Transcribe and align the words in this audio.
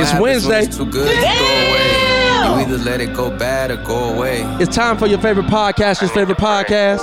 What 0.00 0.04
It's 0.04 0.10
happens 0.12 0.22
when 0.22 0.52
Wednesday. 0.52 0.62
it's 0.68 0.76
too 0.78 0.86
good 0.86 1.08
to 1.08 1.20
throw 1.20 1.30
away. 1.68 2.64
You 2.64 2.74
either 2.74 2.78
let 2.84 3.00
it 3.02 3.12
go 3.14 3.30
bad 3.36 3.70
or 3.70 3.76
go 3.76 4.14
away. 4.14 4.42
It's 4.58 4.74
time 4.74 4.96
for 4.96 5.06
your 5.06 5.18
favorite 5.20 5.46
podcaster's 5.46 6.10
favorite 6.10 6.38
podcast. 6.38 7.00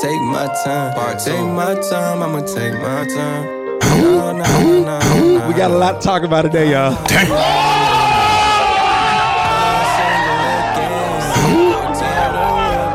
Take 0.00 0.20
my 0.22 0.46
time, 0.64 1.18
take 1.18 1.40
my 1.44 1.74
time, 1.90 2.22
I'ma 2.22 2.40
take 2.46 2.74
my 2.74 3.04
time. 3.08 3.44
No, 4.00 4.32
no, 4.32 4.42
no, 4.42 4.80
no, 4.84 5.38
no. 5.38 5.48
We 5.48 5.54
got 5.54 5.70
a 5.72 5.76
lot 5.76 6.00
to 6.00 6.06
talk 6.06 6.22
about 6.22 6.42
today, 6.42 6.70
y'all. 6.70 6.94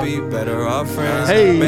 Be 0.02 0.20
better 0.20 0.66
off. 0.68 0.88
Hey. 1.28 1.60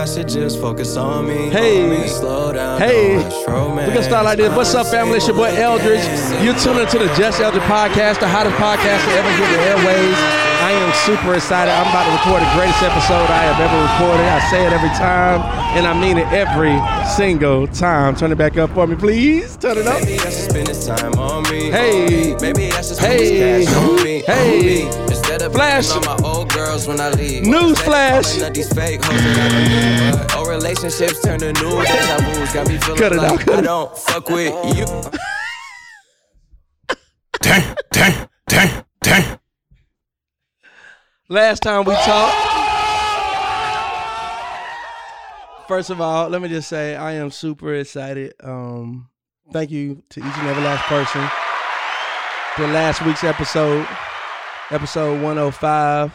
I 0.00 0.06
should 0.06 0.28
just 0.28 0.58
focus 0.58 0.96
on 0.96 1.28
me. 1.28 1.50
Hey. 1.50 1.84
On 1.84 1.90
me. 1.90 2.08
Slow 2.08 2.54
down. 2.54 2.80
Hey. 2.80 3.16
don't 3.16 3.24
rush 3.24 3.46
romance. 3.46 3.86
We're 3.86 3.94
gonna 3.94 4.06
start 4.08 4.24
like 4.24 4.38
this. 4.38 4.56
What's 4.56 4.74
up, 4.74 4.86
family? 4.86 5.18
It's 5.18 5.26
your 5.26 5.36
boy 5.36 5.52
Eldridge. 5.54 6.00
You're 6.42 6.56
tuning 6.56 6.86
to 6.88 6.98
the 7.00 7.12
Just 7.20 7.38
Eldridge 7.38 7.64
podcast, 7.64 8.18
the 8.20 8.26
hottest 8.26 8.56
podcast 8.56 9.04
to 9.04 9.10
ever 9.12 9.30
hit 9.36 9.48
the 9.52 9.60
airways. 9.60 10.16
I 10.64 10.72
am 10.72 10.90
super 11.04 11.34
excited. 11.34 11.70
I'm 11.70 11.88
about 11.92 12.08
to 12.08 12.12
record 12.16 12.40
the 12.40 12.50
greatest 12.56 12.82
episode 12.82 13.28
I 13.28 13.44
have 13.44 13.60
ever 13.60 13.76
recorded. 13.92 14.24
I 14.24 14.40
say 14.48 14.66
it 14.66 14.72
every 14.72 14.88
time, 14.96 15.42
and 15.76 15.86
I 15.86 15.92
mean 15.92 16.16
it 16.16 16.32
every 16.32 16.80
single 17.14 17.66
time. 17.66 18.16
Turn 18.16 18.32
it 18.32 18.38
back 18.38 18.56
up 18.56 18.70
for 18.70 18.86
me, 18.86 18.96
please. 18.96 19.58
Turn 19.58 19.76
it 19.76 19.86
up. 19.86 20.00
Maybe 20.00 20.14
I 20.18 20.30
should 20.30 20.50
spend 20.50 20.66
this 20.68 20.86
time 20.86 21.12
on 21.18 21.42
me. 21.50 21.70
Hey. 21.70 22.36
Maybe 22.40 22.72
I 22.72 22.80
should 22.80 22.96
spend 22.96 23.12
Hey. 23.12 23.64
this 23.64 23.68
cash 23.68 23.76
on 23.76 23.96
me. 24.02 24.22
Hey. 24.26 24.86
on 24.86 24.96
me. 24.96 25.02
Instead 25.08 25.42
of 25.42 25.52
Flash. 25.52 25.90
On 25.90 26.00
my 26.06 26.16
girls 26.64 26.86
when 26.86 27.00
I 27.00 27.10
leave. 27.10 27.44
News 27.46 27.70
Instead 27.70 27.70
of 27.70 27.78
flash. 27.78 28.24
calling 28.26 28.44
up 28.44 28.54
These 28.54 28.72
fake 28.72 29.04
hoes 29.04 29.22
that 29.22 29.52
I 29.52 30.16
believe. 30.20 30.36
Old 30.36 30.48
relationships 30.48 31.20
turn 31.22 31.38
to 31.40 31.52
new 31.52 31.82
deja 31.82 32.18
vu's. 32.18 32.52
Got 32.52 32.68
me 32.68 32.76
feeling 32.78 32.98
Cut 33.00 33.12
it 33.12 33.16
like 33.16 33.32
out, 33.32 33.40
cut 33.40 33.54
I 33.54 33.58
it. 33.58 33.62
don't 33.62 33.96
fuck 33.98 34.28
with 34.28 34.54
you. 34.76 34.86
Dang, 37.40 37.76
dang, 37.92 38.28
dang, 38.48 38.84
dang. 39.02 39.38
Last 41.28 41.62
time 41.62 41.84
we 41.84 41.94
talked. 41.94 42.36
First 45.68 45.90
of 45.90 46.00
all, 46.00 46.28
let 46.28 46.42
me 46.42 46.48
just 46.48 46.68
say 46.68 46.96
I 46.96 47.12
am 47.12 47.30
super 47.30 47.74
excited. 47.74 48.34
Um, 48.42 49.08
thank 49.52 49.70
you 49.70 50.02
to 50.10 50.20
each 50.20 50.26
and 50.36 50.48
every 50.48 50.62
last 50.64 50.84
person. 50.86 51.22
For 52.56 52.66
last 52.72 53.04
week's 53.06 53.22
episode, 53.24 53.86
episode 54.70 55.22
105. 55.22 56.12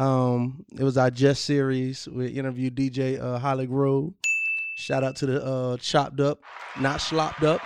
Um, 0.00 0.64
it 0.72 0.82
was 0.82 0.96
our 0.96 1.10
Just 1.10 1.44
series. 1.44 2.08
We 2.08 2.28
interviewed 2.28 2.74
DJ 2.74 3.20
uh, 3.20 3.38
Holly 3.38 3.66
Grove. 3.66 4.14
Shout 4.74 5.04
out 5.04 5.14
to 5.16 5.26
the 5.26 5.44
uh, 5.44 5.76
Chopped 5.76 6.20
Up, 6.20 6.40
Not 6.80 7.02
Slopped 7.02 7.42
Up 7.42 7.60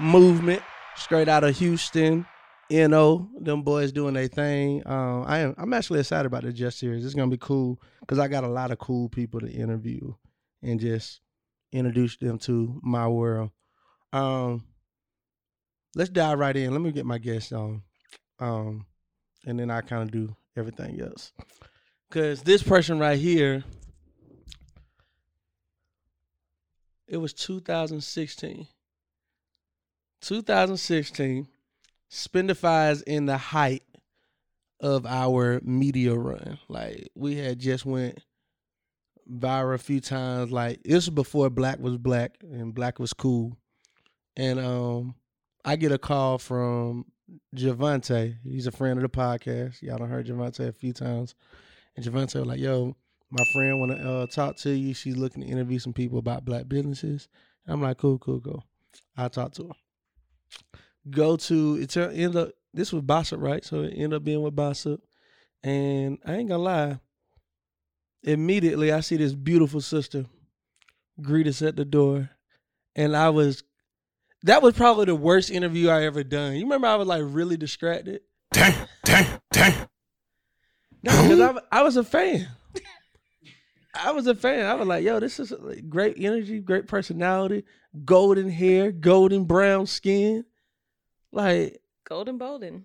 movement, 0.00 0.62
straight 0.96 1.28
out 1.28 1.44
of 1.44 1.54
Houston. 1.58 2.24
No, 2.70 3.28
them 3.38 3.60
boys 3.60 3.92
doing 3.92 4.14
their 4.14 4.26
thing. 4.26 4.82
Um, 4.86 5.24
I 5.26 5.40
am. 5.40 5.54
I'm 5.58 5.74
actually 5.74 6.00
excited 6.00 6.24
about 6.24 6.44
the 6.44 6.52
Just 6.52 6.78
series. 6.78 7.04
It's 7.04 7.14
gonna 7.14 7.30
be 7.30 7.36
cool 7.36 7.78
because 8.00 8.18
I 8.18 8.26
got 8.26 8.42
a 8.42 8.48
lot 8.48 8.70
of 8.70 8.78
cool 8.78 9.10
people 9.10 9.40
to 9.40 9.52
interview 9.52 10.14
and 10.62 10.80
just 10.80 11.20
introduce 11.72 12.16
them 12.16 12.38
to 12.38 12.80
my 12.82 13.06
world. 13.06 13.50
Um, 14.14 14.64
let's 15.94 16.08
dive 16.08 16.38
right 16.38 16.56
in. 16.56 16.72
Let 16.72 16.80
me 16.80 16.90
get 16.90 17.04
my 17.04 17.18
guests 17.18 17.52
on, 17.52 17.82
um, 18.40 18.86
and 19.46 19.60
then 19.60 19.70
I 19.70 19.82
kind 19.82 20.02
of 20.02 20.10
do 20.10 20.34
everything 20.56 21.00
else. 21.00 21.32
Cause 22.10 22.42
this 22.42 22.62
person 22.62 22.98
right 22.98 23.18
here, 23.18 23.64
it 27.08 27.16
was 27.16 27.32
2016. 27.32 28.66
2016. 30.20 31.48
Spendify 32.10 32.92
is 32.92 33.02
in 33.02 33.26
the 33.26 33.36
height 33.36 33.82
of 34.80 35.06
our 35.06 35.60
media 35.64 36.14
run. 36.14 36.58
Like 36.68 37.08
we 37.14 37.36
had 37.36 37.58
just 37.58 37.84
went 37.84 38.18
viral 39.30 39.74
a 39.74 39.78
few 39.78 40.00
times. 40.00 40.52
Like 40.52 40.82
this 40.84 41.06
was 41.06 41.10
before 41.10 41.50
black 41.50 41.78
was 41.80 41.96
black 41.96 42.36
and 42.42 42.74
black 42.74 42.98
was 42.98 43.12
cool. 43.12 43.56
And 44.36 44.60
um 44.60 45.14
I 45.64 45.76
get 45.76 45.92
a 45.92 45.98
call 45.98 46.38
from 46.38 47.06
Javante. 47.54 48.36
He's 48.42 48.66
a 48.66 48.72
friend 48.72 48.98
of 48.98 49.02
the 49.02 49.08
podcast. 49.08 49.82
Y'all 49.82 49.98
done 49.98 50.08
heard 50.08 50.26
Javante 50.26 50.68
a 50.68 50.72
few 50.72 50.92
times. 50.92 51.34
And 51.96 52.04
Javante 52.04 52.36
was 52.36 52.46
like, 52.46 52.60
yo, 52.60 52.96
my 53.30 53.44
friend 53.52 53.80
wanna 53.80 53.94
uh, 53.94 54.26
talk 54.26 54.56
to 54.58 54.70
you. 54.70 54.94
She's 54.94 55.16
looking 55.16 55.42
to 55.42 55.48
interview 55.48 55.78
some 55.78 55.92
people 55.92 56.18
about 56.18 56.44
black 56.44 56.68
businesses. 56.68 57.28
And 57.66 57.74
I'm 57.74 57.82
like, 57.82 57.98
cool, 57.98 58.18
cool, 58.18 58.40
cool. 58.40 58.64
I'll 59.16 59.30
talk 59.30 59.52
to 59.54 59.68
her 59.68 59.74
go 61.10 61.36
to 61.36 61.76
it 61.76 61.96
end 61.96 62.36
up 62.36 62.50
this 62.72 62.92
was 62.92 63.02
Bossip, 63.02 63.40
right? 63.40 63.64
So 63.64 63.82
it 63.82 63.92
ended 63.92 64.14
up 64.14 64.24
being 64.24 64.42
with 64.42 64.56
Bossip. 64.56 65.00
And 65.62 66.18
I 66.26 66.34
ain't 66.34 66.48
gonna 66.48 66.62
lie, 66.62 66.98
immediately 68.22 68.92
I 68.92 69.00
see 69.00 69.16
this 69.16 69.34
beautiful 69.34 69.80
sister 69.80 70.26
greet 71.20 71.46
us 71.46 71.62
at 71.62 71.76
the 71.76 71.84
door. 71.84 72.30
And 72.96 73.16
I 73.16 73.30
was 73.30 73.62
that 74.44 74.62
was 74.62 74.74
probably 74.74 75.06
the 75.06 75.14
worst 75.14 75.50
interview 75.50 75.88
I 75.88 76.04
ever 76.04 76.22
done. 76.22 76.54
You 76.54 76.62
remember 76.62 76.86
I 76.86 76.96
was 76.96 77.08
like 77.08 77.22
really 77.24 77.56
distracted? 77.56 78.20
Dang, 78.52 78.74
dang, 79.04 79.26
dang. 79.52 79.74
No, 81.02 81.22
because 81.22 81.40
I, 81.40 81.78
I 81.80 81.82
was 81.82 81.96
a 81.96 82.04
fan. 82.04 82.48
I 83.94 84.12
was 84.12 84.26
a 84.26 84.34
fan. 84.34 84.66
I 84.66 84.74
was 84.74 84.88
like, 84.88 85.04
yo, 85.04 85.20
this 85.20 85.38
is 85.40 85.52
great 85.88 86.16
energy, 86.18 86.60
great 86.60 86.86
personality, 86.86 87.64
golden 88.04 88.48
hair, 88.50 88.92
golden 88.92 89.44
brown 89.44 89.86
skin. 89.86 90.44
Like 91.32 91.80
Golden 92.04 92.38
Bolden. 92.38 92.84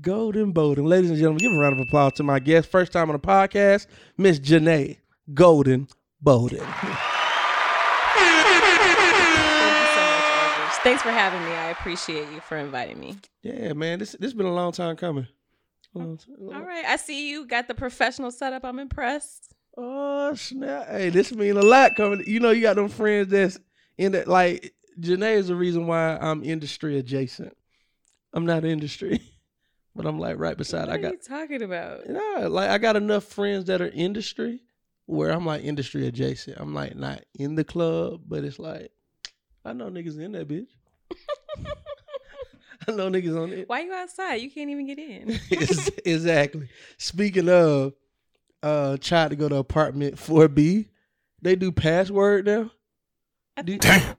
Golden 0.00 0.52
Bolden. 0.52 0.84
Ladies 0.86 1.10
and 1.10 1.18
gentlemen, 1.18 1.40
give 1.40 1.52
a 1.52 1.58
round 1.58 1.80
of 1.80 1.86
applause 1.86 2.12
to 2.14 2.22
my 2.22 2.38
guest. 2.38 2.70
First 2.70 2.92
time 2.92 3.10
on 3.10 3.14
the 3.14 3.20
podcast, 3.20 3.86
Miss 4.16 4.38
Janae 4.38 4.98
Golden 5.34 5.88
Bolden. 6.20 6.64
Thanks 10.82 11.00
for 11.00 11.10
having 11.10 11.44
me. 11.44 11.52
I 11.52 11.70
appreciate 11.70 12.28
you 12.32 12.40
for 12.40 12.56
inviting 12.56 12.98
me. 12.98 13.16
Yeah, 13.42 13.72
man, 13.72 14.00
this 14.00 14.16
this 14.18 14.32
been 14.32 14.46
a 14.46 14.52
long 14.52 14.72
time 14.72 14.96
coming. 14.96 15.28
All 15.94 16.16
right. 16.38 16.84
I 16.84 16.96
see 16.96 17.30
you 17.30 17.46
got 17.46 17.68
the 17.68 17.74
professional 17.74 18.32
setup. 18.32 18.64
I'm 18.64 18.80
impressed. 18.80 19.54
Oh 19.76 20.34
snap! 20.34 20.88
Hey, 20.88 21.10
this 21.10 21.32
mean 21.32 21.56
a 21.56 21.62
lot 21.62 21.94
coming. 21.96 22.24
You 22.26 22.40
know, 22.40 22.50
you 22.50 22.62
got 22.62 22.76
them 22.76 22.88
friends 22.88 23.28
that's 23.28 23.58
in 23.96 24.12
that. 24.12 24.26
Like 24.26 24.74
Janae 25.00 25.36
is 25.36 25.48
the 25.48 25.54
reason 25.54 25.86
why 25.86 26.16
I'm 26.16 26.42
industry 26.42 26.98
adjacent. 26.98 27.56
I'm 28.34 28.44
not 28.44 28.64
industry, 28.64 29.20
but 29.94 30.04
I'm 30.04 30.18
like 30.18 30.38
right 30.38 30.56
beside. 30.56 30.88
What 30.88 30.90
I 30.90 30.94
are 30.94 30.98
got 30.98 31.12
you 31.12 31.18
talking 31.26 31.62
about? 31.62 32.00
Yeah, 32.08 32.48
like 32.48 32.70
I 32.70 32.78
got 32.78 32.96
enough 32.96 33.24
friends 33.24 33.66
that 33.66 33.80
are 33.80 33.88
industry 33.88 34.62
where 35.06 35.30
I'm 35.30 35.46
like 35.46 35.62
industry 35.62 36.08
adjacent. 36.08 36.58
I'm 36.58 36.74
like 36.74 36.96
not 36.96 37.24
in 37.34 37.54
the 37.54 37.64
club, 37.64 38.22
but 38.26 38.44
it's 38.44 38.58
like 38.58 38.90
I 39.64 39.72
know 39.72 39.88
niggas 39.90 40.18
in 40.18 40.32
that 40.32 40.48
bitch. 40.48 40.66
I 42.88 42.92
know 42.92 43.08
niggas 43.08 43.40
on 43.40 43.52
it. 43.52 43.68
Why 43.68 43.82
you 43.82 43.92
outside? 43.92 44.36
You 44.36 44.50
can't 44.50 44.68
even 44.70 44.86
get 44.86 44.98
in. 44.98 45.38
Exactly. 46.04 46.68
Speaking 46.98 47.48
of, 47.48 47.92
uh, 48.62 48.96
tried 49.00 49.30
to 49.30 49.36
go 49.36 49.48
to 49.48 49.56
apartment 49.56 50.16
4B. 50.16 50.88
They 51.42 51.54
do 51.56 51.70
password 51.70 52.46
now. 52.46 52.70
I 53.56 53.62
Do- 53.62 53.72
think, 53.72 53.82
Dang. 53.82 54.16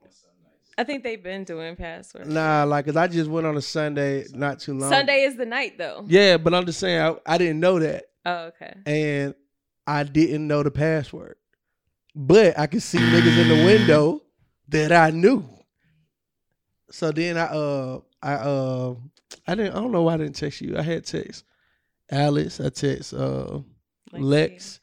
I 0.78 0.84
think 0.84 1.04
they've 1.04 1.22
been 1.22 1.44
doing 1.44 1.76
password. 1.76 2.28
Nah, 2.28 2.64
like, 2.64 2.86
cause 2.86 2.96
I 2.96 3.08
just 3.08 3.30
went 3.30 3.46
on 3.46 3.58
a 3.58 3.62
Sunday 3.62 4.26
not 4.34 4.60
too 4.60 4.74
long. 4.74 4.90
Sunday 4.90 5.24
is 5.24 5.36
the 5.36 5.46
night 5.46 5.78
though. 5.78 6.04
Yeah, 6.08 6.38
but 6.38 6.54
I'm 6.54 6.66
just 6.66 6.80
saying 6.80 7.00
I, 7.02 7.34
I 7.34 7.38
didn't 7.38 7.60
know 7.60 7.80
that, 7.80 8.06
Oh, 8.26 8.46
okay. 8.46 8.74
and 8.86 9.36
I 9.86 10.04
didn't 10.04 10.48
know 10.48 10.64
the 10.64 10.72
password, 10.72 11.36
but 12.16 12.58
I 12.58 12.68
could 12.68 12.82
see 12.82 12.98
niggas 12.98 13.38
in 13.42 13.48
the 13.50 13.66
window 13.66 14.22
that 14.70 14.92
I 14.92 15.12
knew. 15.12 15.46
So 16.92 17.12
then 17.12 17.38
I 17.38 17.46
uh 17.46 18.00
I 18.22 18.34
uh 18.34 18.96
I 19.48 19.56
didn't 19.56 19.76
I 19.76 19.80
don't 19.82 19.92
know 19.92 20.04
why 20.04 20.14
I 20.14 20.18
didn't 20.18 20.36
text 20.36 20.62
you. 20.62 20.78
I 20.78 20.82
had 20.82 21.06
text 21.06 21.44
Alex. 22.12 22.60
I 22.60 22.70
text 22.70 23.14
uh 23.14 23.60
Lex, 24.12 24.80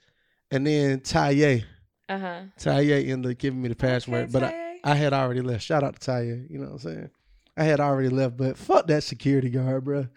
and 0.51 0.67
then 0.67 1.01
Taye. 1.01 1.65
Uh 2.09 2.19
huh. 2.19 2.41
Taye 2.59 3.09
ended 3.09 3.33
up 3.33 3.39
giving 3.39 3.63
me 3.63 3.69
the 3.69 3.77
password, 3.77 4.33
but 4.33 4.43
I, 4.43 4.77
I 4.83 4.95
had 4.95 5.13
already 5.13 5.41
left. 5.41 5.63
Shout 5.63 5.85
out 5.85 6.01
to 6.01 6.11
Taye. 6.11 6.51
You 6.51 6.59
know 6.59 6.67
what 6.67 6.73
I'm 6.73 6.79
saying? 6.79 7.11
I 7.57 7.65
had 7.65 7.79
already 7.79 8.09
left, 8.09 8.37
but 8.37 8.57
fuck 8.57 8.87
that 8.89 9.05
security 9.05 9.51
guard, 9.51 9.85
bro. 9.85 10.09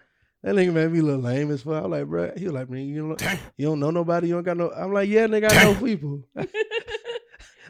That 0.41 0.55
nigga 0.55 0.73
made 0.73 0.91
me 0.91 1.01
look 1.01 1.23
lame 1.23 1.51
as 1.51 1.61
fuck. 1.61 1.83
I'm 1.85 1.91
like, 1.91 2.05
bro, 2.05 2.31
he 2.35 2.45
was 2.45 2.53
like, 2.53 2.69
man, 2.69 2.85
you 2.87 3.07
don't, 3.07 3.17
Dang. 3.17 3.39
you 3.55 3.65
don't 3.67 3.79
know 3.79 3.91
nobody. 3.91 4.27
You 4.27 4.33
don't 4.35 4.43
got 4.43 4.57
no. 4.57 4.71
I'm 4.71 4.91
like, 4.91 5.09
yeah, 5.09 5.27
nigga, 5.27 5.51
I 5.51 5.63
know 5.63 5.75
people. 5.79 6.23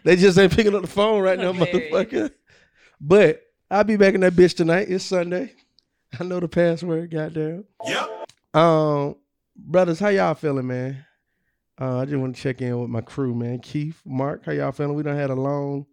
they 0.04 0.16
just 0.16 0.38
ain't 0.38 0.56
picking 0.56 0.76
up 0.76 0.82
the 0.82 0.88
phone 0.88 1.22
right 1.22 1.38
now, 1.40 1.54
Hilarious. 1.54 1.92
motherfucker. 1.92 2.32
But 3.02 3.42
I'll 3.70 3.84
be 3.84 3.98
back 3.98 4.14
in 4.14 4.22
that 4.22 4.34
bitch 4.34 4.56
tonight. 4.56 4.88
It's 4.90 5.04
Sunday. 5.06 5.54
I 6.20 6.24
know 6.24 6.40
the 6.40 6.48
password. 6.48 7.12
Goddamn. 7.12 7.66
Yep. 7.86 8.10
Um, 8.54 9.16
brothers, 9.56 10.00
how 10.00 10.10
y'all 10.10 10.36
feeling, 10.36 10.68
man? 10.68 11.06
Uh, 11.82 12.00
I 12.00 12.06
just 12.06 12.18
want 12.18 12.36
to 12.36 12.42
check 12.42 12.62
in 12.62 12.80
with 12.80 12.90
my 12.90 13.02
crew, 13.02 13.34
man. 13.34 13.60
Keith, 13.60 14.00
Mark, 14.06 14.46
how 14.46 14.52
y'all 14.52 14.72
feeling? 14.72 14.96
We 14.96 15.02
done 15.04 15.18
had 15.18 15.32
a 15.32 15.36
long, 15.36 15.88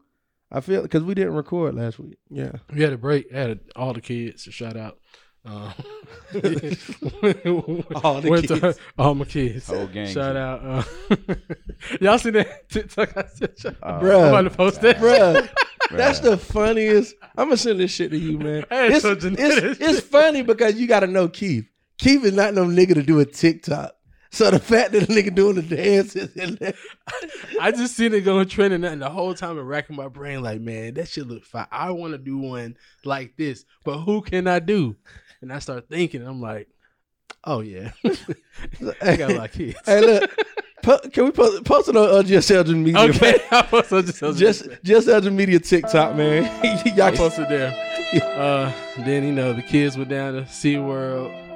I 0.52 0.60
feel 0.60 0.82
because 0.82 1.02
we 1.02 1.14
didn't 1.14 1.34
record 1.34 1.74
last 1.74 1.98
week. 1.98 2.18
Yeah. 2.28 2.52
We 2.72 2.82
had 2.82 2.92
a 2.92 2.98
break. 2.98 3.32
I 3.34 3.38
had 3.38 3.60
all 3.74 3.94
the 3.94 4.02
kids. 4.02 4.44
So 4.44 4.50
shout 4.50 4.76
out. 4.76 4.98
Um, 5.44 5.72
All 8.04 8.20
the 8.20 8.28
went 8.30 8.48
to- 8.48 8.76
all 8.98 9.14
my 9.14 9.24
kids. 9.24 9.66
Whole 9.66 9.86
gang. 9.86 10.06
Shout 10.08 10.36
out. 10.36 10.62
Uh, 10.62 10.84
y'all 12.00 12.18
seen 12.18 12.34
that 12.34 12.68
TikTok? 12.68 13.16
I 13.16 13.24
said, 13.34 13.58
shout- 13.58 13.80
Bruh. 13.80 14.22
I'm 14.22 14.28
about 14.28 14.42
to 14.42 14.50
post 14.50 14.80
that. 14.82 14.98
Bruh, 14.98 15.48
that's 15.90 16.20
the 16.20 16.36
funniest. 16.36 17.14
I'm 17.36 17.46
gonna 17.46 17.56
send 17.56 17.80
this 17.80 17.90
shit 17.90 18.10
to 18.10 18.18
you, 18.18 18.38
man. 18.38 18.64
Hey, 18.70 18.88
It's, 18.92 19.02
so 19.02 19.12
it's, 19.12 19.80
it's 19.80 20.00
funny 20.00 20.42
because 20.42 20.78
you 20.78 20.86
got 20.86 21.00
to 21.00 21.06
know 21.06 21.28
Keith. 21.28 21.66
Keith 21.98 22.24
is 22.24 22.32
not 22.34 22.54
no 22.54 22.64
nigga 22.64 22.94
to 22.94 23.02
do 23.02 23.18
a 23.20 23.24
TikTok. 23.24 23.92
So 24.32 24.48
the 24.50 24.60
fact 24.60 24.92
that 24.92 25.08
the 25.08 25.12
nigga 25.12 25.34
doing 25.34 25.56
the 25.56 25.62
dances 25.62 26.36
and 26.36 26.56
that, 26.58 26.76
I 27.60 27.72
just 27.72 27.96
seen 27.96 28.14
it 28.14 28.20
going 28.20 28.46
trending, 28.46 28.84
and 28.84 29.02
the 29.02 29.10
whole 29.10 29.34
time 29.34 29.58
I'm 29.58 29.66
racking 29.66 29.96
my 29.96 30.06
brain 30.06 30.40
like, 30.42 30.60
man, 30.60 30.94
that 30.94 31.08
shit 31.08 31.26
look 31.26 31.44
fine. 31.44 31.66
I 31.72 31.90
want 31.90 32.12
to 32.12 32.18
do 32.18 32.38
one 32.38 32.76
like 33.04 33.36
this, 33.36 33.64
but 33.84 33.98
who 33.98 34.22
can 34.22 34.46
I 34.46 34.60
do? 34.60 34.94
And 35.42 35.52
I 35.52 35.58
start 35.58 35.88
thinking, 35.88 36.26
I'm 36.26 36.40
like, 36.40 36.68
oh 37.44 37.60
yeah, 37.60 37.92
I 39.02 39.16
got 39.16 39.30
a 39.30 39.34
lot 39.34 39.46
of 39.46 39.52
kids. 39.52 39.78
hey, 39.86 40.00
look, 40.00 40.30
po- 40.82 41.00
can 41.10 41.24
we 41.24 41.30
post, 41.30 41.64
post 41.64 41.88
it 41.88 41.96
on 41.96 42.08
uh, 42.10 42.22
Just 42.22 42.50
Elgin 42.50 42.82
Media? 42.82 43.00
Okay, 43.00 43.42
I 43.50 43.62
posted 43.62 44.06
just, 44.06 44.38
just 44.38 44.68
just 44.82 45.08
Elgin 45.08 45.34
Media 45.36 45.58
TikTok, 45.58 46.16
man. 46.16 46.44
Y'all 46.86 47.06
I 47.06 47.10
can 47.10 47.16
posted 47.16 47.48
there. 47.48 47.72
Uh, 48.22 48.72
then 48.98 49.24
you 49.24 49.32
know 49.32 49.52
the 49.52 49.62
kids 49.62 49.96
were 49.96 50.04
down 50.04 50.34
to 50.34 50.42
SeaWorld. 50.42 51.48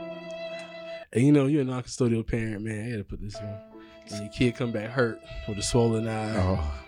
And 1.12 1.24
you 1.24 1.30
know, 1.32 1.46
you're 1.46 1.62
a 1.62 1.64
non-custodial 1.64 2.26
parent, 2.26 2.62
man. 2.62 2.86
I 2.86 2.90
had 2.90 2.98
to 2.98 3.04
put 3.04 3.20
this 3.20 3.38
in. 3.38 3.56
And 4.10 4.24
your 4.24 4.32
kid 4.32 4.56
come 4.56 4.72
back 4.72 4.90
hurt 4.90 5.20
with 5.46 5.58
a 5.58 5.62
swollen 5.62 6.08
eye. 6.08 6.36
Oh, 6.36 6.83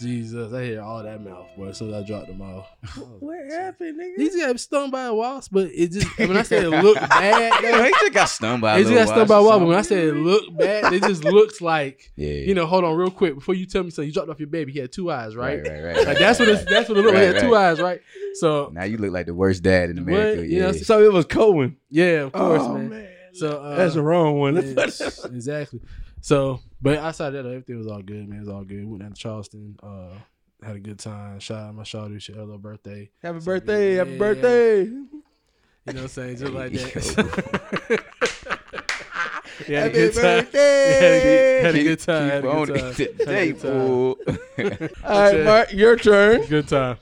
Jesus, 0.00 0.52
I 0.52 0.64
hear 0.64 0.82
all 0.82 1.02
that 1.02 1.22
mouth, 1.22 1.46
boy. 1.56 1.68
As 1.68 1.78
soon 1.78 1.92
as 1.92 2.02
I 2.02 2.06
dropped 2.06 2.28
the 2.28 2.34
mouth, 2.34 2.66
What 3.20 3.50
happened, 3.50 4.00
nigga? 4.00 4.16
He 4.16 4.24
just 4.26 4.38
got 4.38 4.60
stung 4.60 4.90
by 4.90 5.04
a 5.04 5.14
wasp, 5.14 5.50
but 5.52 5.68
it 5.74 5.90
just 5.92 6.18
when 6.18 6.36
I 6.36 6.42
said 6.42 6.64
it 6.64 6.70
looked 6.70 7.00
bad, 7.08 7.52
yeah, 7.62 7.72
though, 7.78 7.82
he 7.84 7.90
just 7.90 8.12
got 8.12 8.28
stung 8.28 8.60
by 8.60 8.78
a 8.78 8.82
just 8.82 8.94
got 8.94 9.08
stung 9.08 9.26
by 9.26 9.38
a 9.38 9.42
wasp. 9.42 9.58
But 9.60 9.66
when 9.66 9.76
I 9.76 9.82
said 9.82 9.98
it 10.04 10.14
looked 10.14 10.56
bad, 10.56 10.92
it 10.92 11.02
just 11.02 11.24
looks 11.24 11.60
like 11.60 12.12
yeah, 12.16 12.28
you 12.32 12.54
know. 12.54 12.66
Hold 12.66 12.84
on, 12.84 12.96
real 12.96 13.10
quick 13.10 13.34
before 13.34 13.54
you 13.54 13.66
tell 13.66 13.82
me 13.82 13.90
something. 13.90 14.06
You 14.08 14.12
dropped 14.12 14.30
off 14.30 14.38
your 14.38 14.48
baby. 14.48 14.72
He 14.72 14.78
had 14.78 14.92
two 14.92 15.10
eyes, 15.10 15.34
right? 15.34 15.60
right, 15.62 15.70
right, 15.70 15.96
right, 15.96 16.06
Like 16.06 16.18
that's 16.18 16.38
what 16.38 16.48
it's, 16.48 16.64
that's 16.64 16.88
what 16.88 16.98
it 16.98 17.02
looked 17.02 17.14
like. 17.14 17.28
He 17.28 17.34
had 17.34 17.40
two 17.40 17.56
eyes, 17.56 17.80
right? 17.80 18.00
So 18.34 18.70
Now 18.72 18.84
you 18.84 18.98
look 18.98 19.12
like 19.12 19.26
the 19.26 19.34
worst 19.34 19.62
dad 19.62 19.90
in 19.90 19.98
America. 19.98 20.40
What? 20.40 20.48
You 20.48 20.60
know, 20.60 20.66
Yeah, 20.70 20.82
So 20.82 21.02
it 21.02 21.12
was 21.12 21.24
Cohen. 21.24 21.76
yeah, 21.90 22.22
of 22.22 22.32
course, 22.32 22.62
oh, 22.62 22.78
man. 22.78 23.08
So 23.32 23.58
uh, 23.60 23.76
That's 23.76 23.94
the 23.94 24.02
wrong 24.02 24.38
one. 24.38 24.56
yes, 24.56 25.24
exactly. 25.24 25.80
So, 26.20 26.60
but 26.82 26.98
outside 26.98 27.34
of 27.34 27.44
that, 27.44 27.50
everything 27.50 27.78
was 27.78 27.86
all 27.86 28.02
good, 28.02 28.28
man. 28.28 28.38
It 28.38 28.40
was 28.40 28.48
all 28.48 28.64
good. 28.64 28.84
Went 28.86 29.02
down 29.02 29.12
to 29.12 29.16
Charleston. 29.20 29.76
Uh, 29.82 30.10
had 30.64 30.76
a 30.76 30.80
good 30.80 30.98
time. 30.98 31.38
Shout 31.40 31.58
out 31.68 31.74
my 31.74 31.82
shawty. 31.84 32.20
She 32.20 32.32
had 32.32 32.40
a 32.40 32.44
little 32.44 32.58
birthday. 32.58 33.10
Happy 33.22 33.38
birthday! 33.40 33.94
Happy 33.94 34.10
Yeah. 34.12 34.18
birthday! 34.18 34.84
You 34.84 34.92
know 35.86 35.92
what 35.94 36.02
I'm 36.02 36.08
saying? 36.08 36.36
Just 36.36 36.52
like 36.52 36.72
that. 36.72 38.04
He 39.66 39.72
had 39.74 39.78
a 39.78 39.88
Happy 39.88 39.92
good 39.94 40.14
time. 40.14 40.22
birthday! 40.44 41.60
Had 41.62 41.74
a 41.74 41.82
good 41.82 42.00
time. 42.00 42.28
Had 42.30 42.44
a 42.44 42.48
good 42.48 42.66
time. 42.68 42.76
Had 42.78 43.00
a 43.00 43.06
today, 43.18 43.52
good 43.52 43.60
time. 43.60 43.70
fool. 43.86 44.16
All 45.04 45.18
right, 45.32 45.44
Mark, 45.44 45.72
your 45.72 45.96
turn. 45.96 46.42
Good 46.46 46.68
time. 46.68 46.96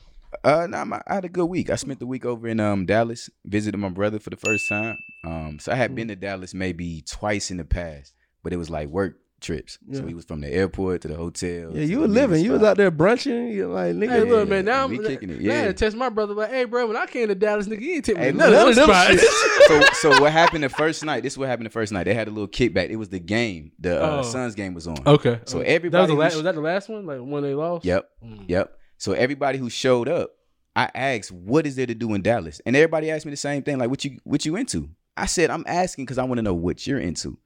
Uh, 0.45 0.67
nah, 0.71 0.85
my, 0.85 1.01
I 1.07 1.15
had 1.17 1.25
a 1.25 1.29
good 1.29 1.47
week. 1.47 1.71
I 1.71 1.77
spent 1.77 1.99
the 1.99 2.07
week 2.07 2.25
over 2.25 2.47
in 2.47 2.61
um 2.61 2.87
Dallas, 2.87 3.29
visited 3.45 3.77
my 3.79 3.89
brother 3.89 4.19
for 4.19 4.31
the 4.31 4.37
first 4.37 4.69
time. 4.69 4.97
Um, 5.25 5.59
so 5.61 5.73
I 5.73 5.75
had 5.75 5.95
been 5.95 6.09
to 6.09 6.17
Dallas 6.17 6.55
maybe 6.55 7.03
twice 7.07 7.51
in 7.51 7.57
the 7.57 7.65
past, 7.65 8.15
but 8.47 8.53
it 8.53 8.59
was 8.59 8.71
like 8.71 8.87
work 8.89 9.19
trips. 9.41 9.77
Yeah. 9.89 9.99
So 9.99 10.05
we 10.05 10.15
was 10.15 10.25
from 10.25 10.41
the 10.41 10.49
airport 10.49 11.03
to 11.03 11.09
the 11.09 11.17
hotel. 11.17 11.73
Yeah, 11.75 11.83
you 11.83 11.99
were 11.99 12.07
living. 12.07 12.45
You 12.45 12.53
was 12.53 12.63
out 12.63 12.77
there 12.77 12.93
brunching. 12.93 13.49
You 13.49 13.67
like 13.67 13.97
nigga. 13.97 14.09
Hey, 14.11 14.23
look, 14.23 14.49
man. 14.49 14.65
Now 14.67 14.85
I'm 14.85 14.97
kicking 15.05 15.31
it, 15.31 15.39
I 15.41 15.43
yeah. 15.43 15.73
text 15.73 15.97
my 15.97 16.09
brother 16.11 16.33
like, 16.33 16.51
"Hey, 16.51 16.65
bro, 16.65 16.87
when 16.87 16.97
I 16.97 17.07
came 17.07 17.27
to 17.27 17.35
Dallas, 17.35 17.67
nigga, 17.67 17.81
you 17.81 17.95
ain't 17.97 18.05
take 18.05 18.17
me 18.17 18.23
Hey, 18.23 18.31
to 18.31 18.37
none, 18.39 18.55
of 18.55 18.75
them 18.77 18.85
spots." 18.85 19.67
so 19.67 19.81
so 20.13 20.21
what 20.23 20.31
happened 20.31 20.63
the 20.63 20.69
first 20.69 21.05
night? 21.05 21.25
This 21.25 21.33
is 21.33 21.39
what 21.39 21.49
happened 21.49 21.67
the 21.67 21.71
first 21.71 21.91
night. 21.93 22.05
They 22.05 22.15
had 22.15 22.29
a 22.29 22.31
little 22.31 22.47
kickback. 22.47 22.89
It 22.89 22.97
was 22.97 23.09
the 23.09 23.19
game. 23.19 23.73
The 23.81 24.01
uh, 24.01 24.19
Oh. 24.19 24.23
Suns 24.23 24.55
game 24.55 24.75
was 24.75 24.87
on. 24.87 24.97
okay. 25.05 25.41
So 25.47 25.61
everybody 25.61 26.07
that 26.07 26.15
was, 26.17 26.25
who's- 26.33 26.35
was 26.37 26.45
that 26.45 26.55
the 26.55 26.61
last 26.61 26.89
one, 26.89 27.05
like 27.05 27.19
when 27.19 27.43
they 27.43 27.55
lost. 27.55 27.85
Yep. 27.85 28.09
Mm. 28.25 28.45
Yep. 28.49 28.79
So 28.99 29.13
everybody 29.13 29.59
who 29.59 29.69
showed 29.71 30.09
up, 30.09 30.31
I 30.77 30.89
asked, 30.95 31.33
"What 31.33 31.67
is 31.67 31.75
there 31.77 31.87
to 31.87 31.95
do 31.95 32.15
in 32.15 32.23
Dallas?" 32.23 32.61
And 32.65 32.77
everybody 32.77 33.11
asked 33.11 33.27
me 33.27 33.31
the 33.33 33.37
same 33.37 33.63
thing, 33.65 33.79
like, 33.79 33.91
"What 33.91 34.05
you 34.05 34.19
what 34.25 34.47
you 34.47 34.57
into?" 34.57 34.89
I 35.19 35.27
said, 35.27 35.51
"I'm 35.51 35.65
asking 35.67 36.05
because 36.07 36.19
I 36.19 36.25
want 36.25 36.39
to 36.39 36.43
know 36.43 36.55
what 36.55 36.87
you're 36.87 37.01
into." 37.01 37.39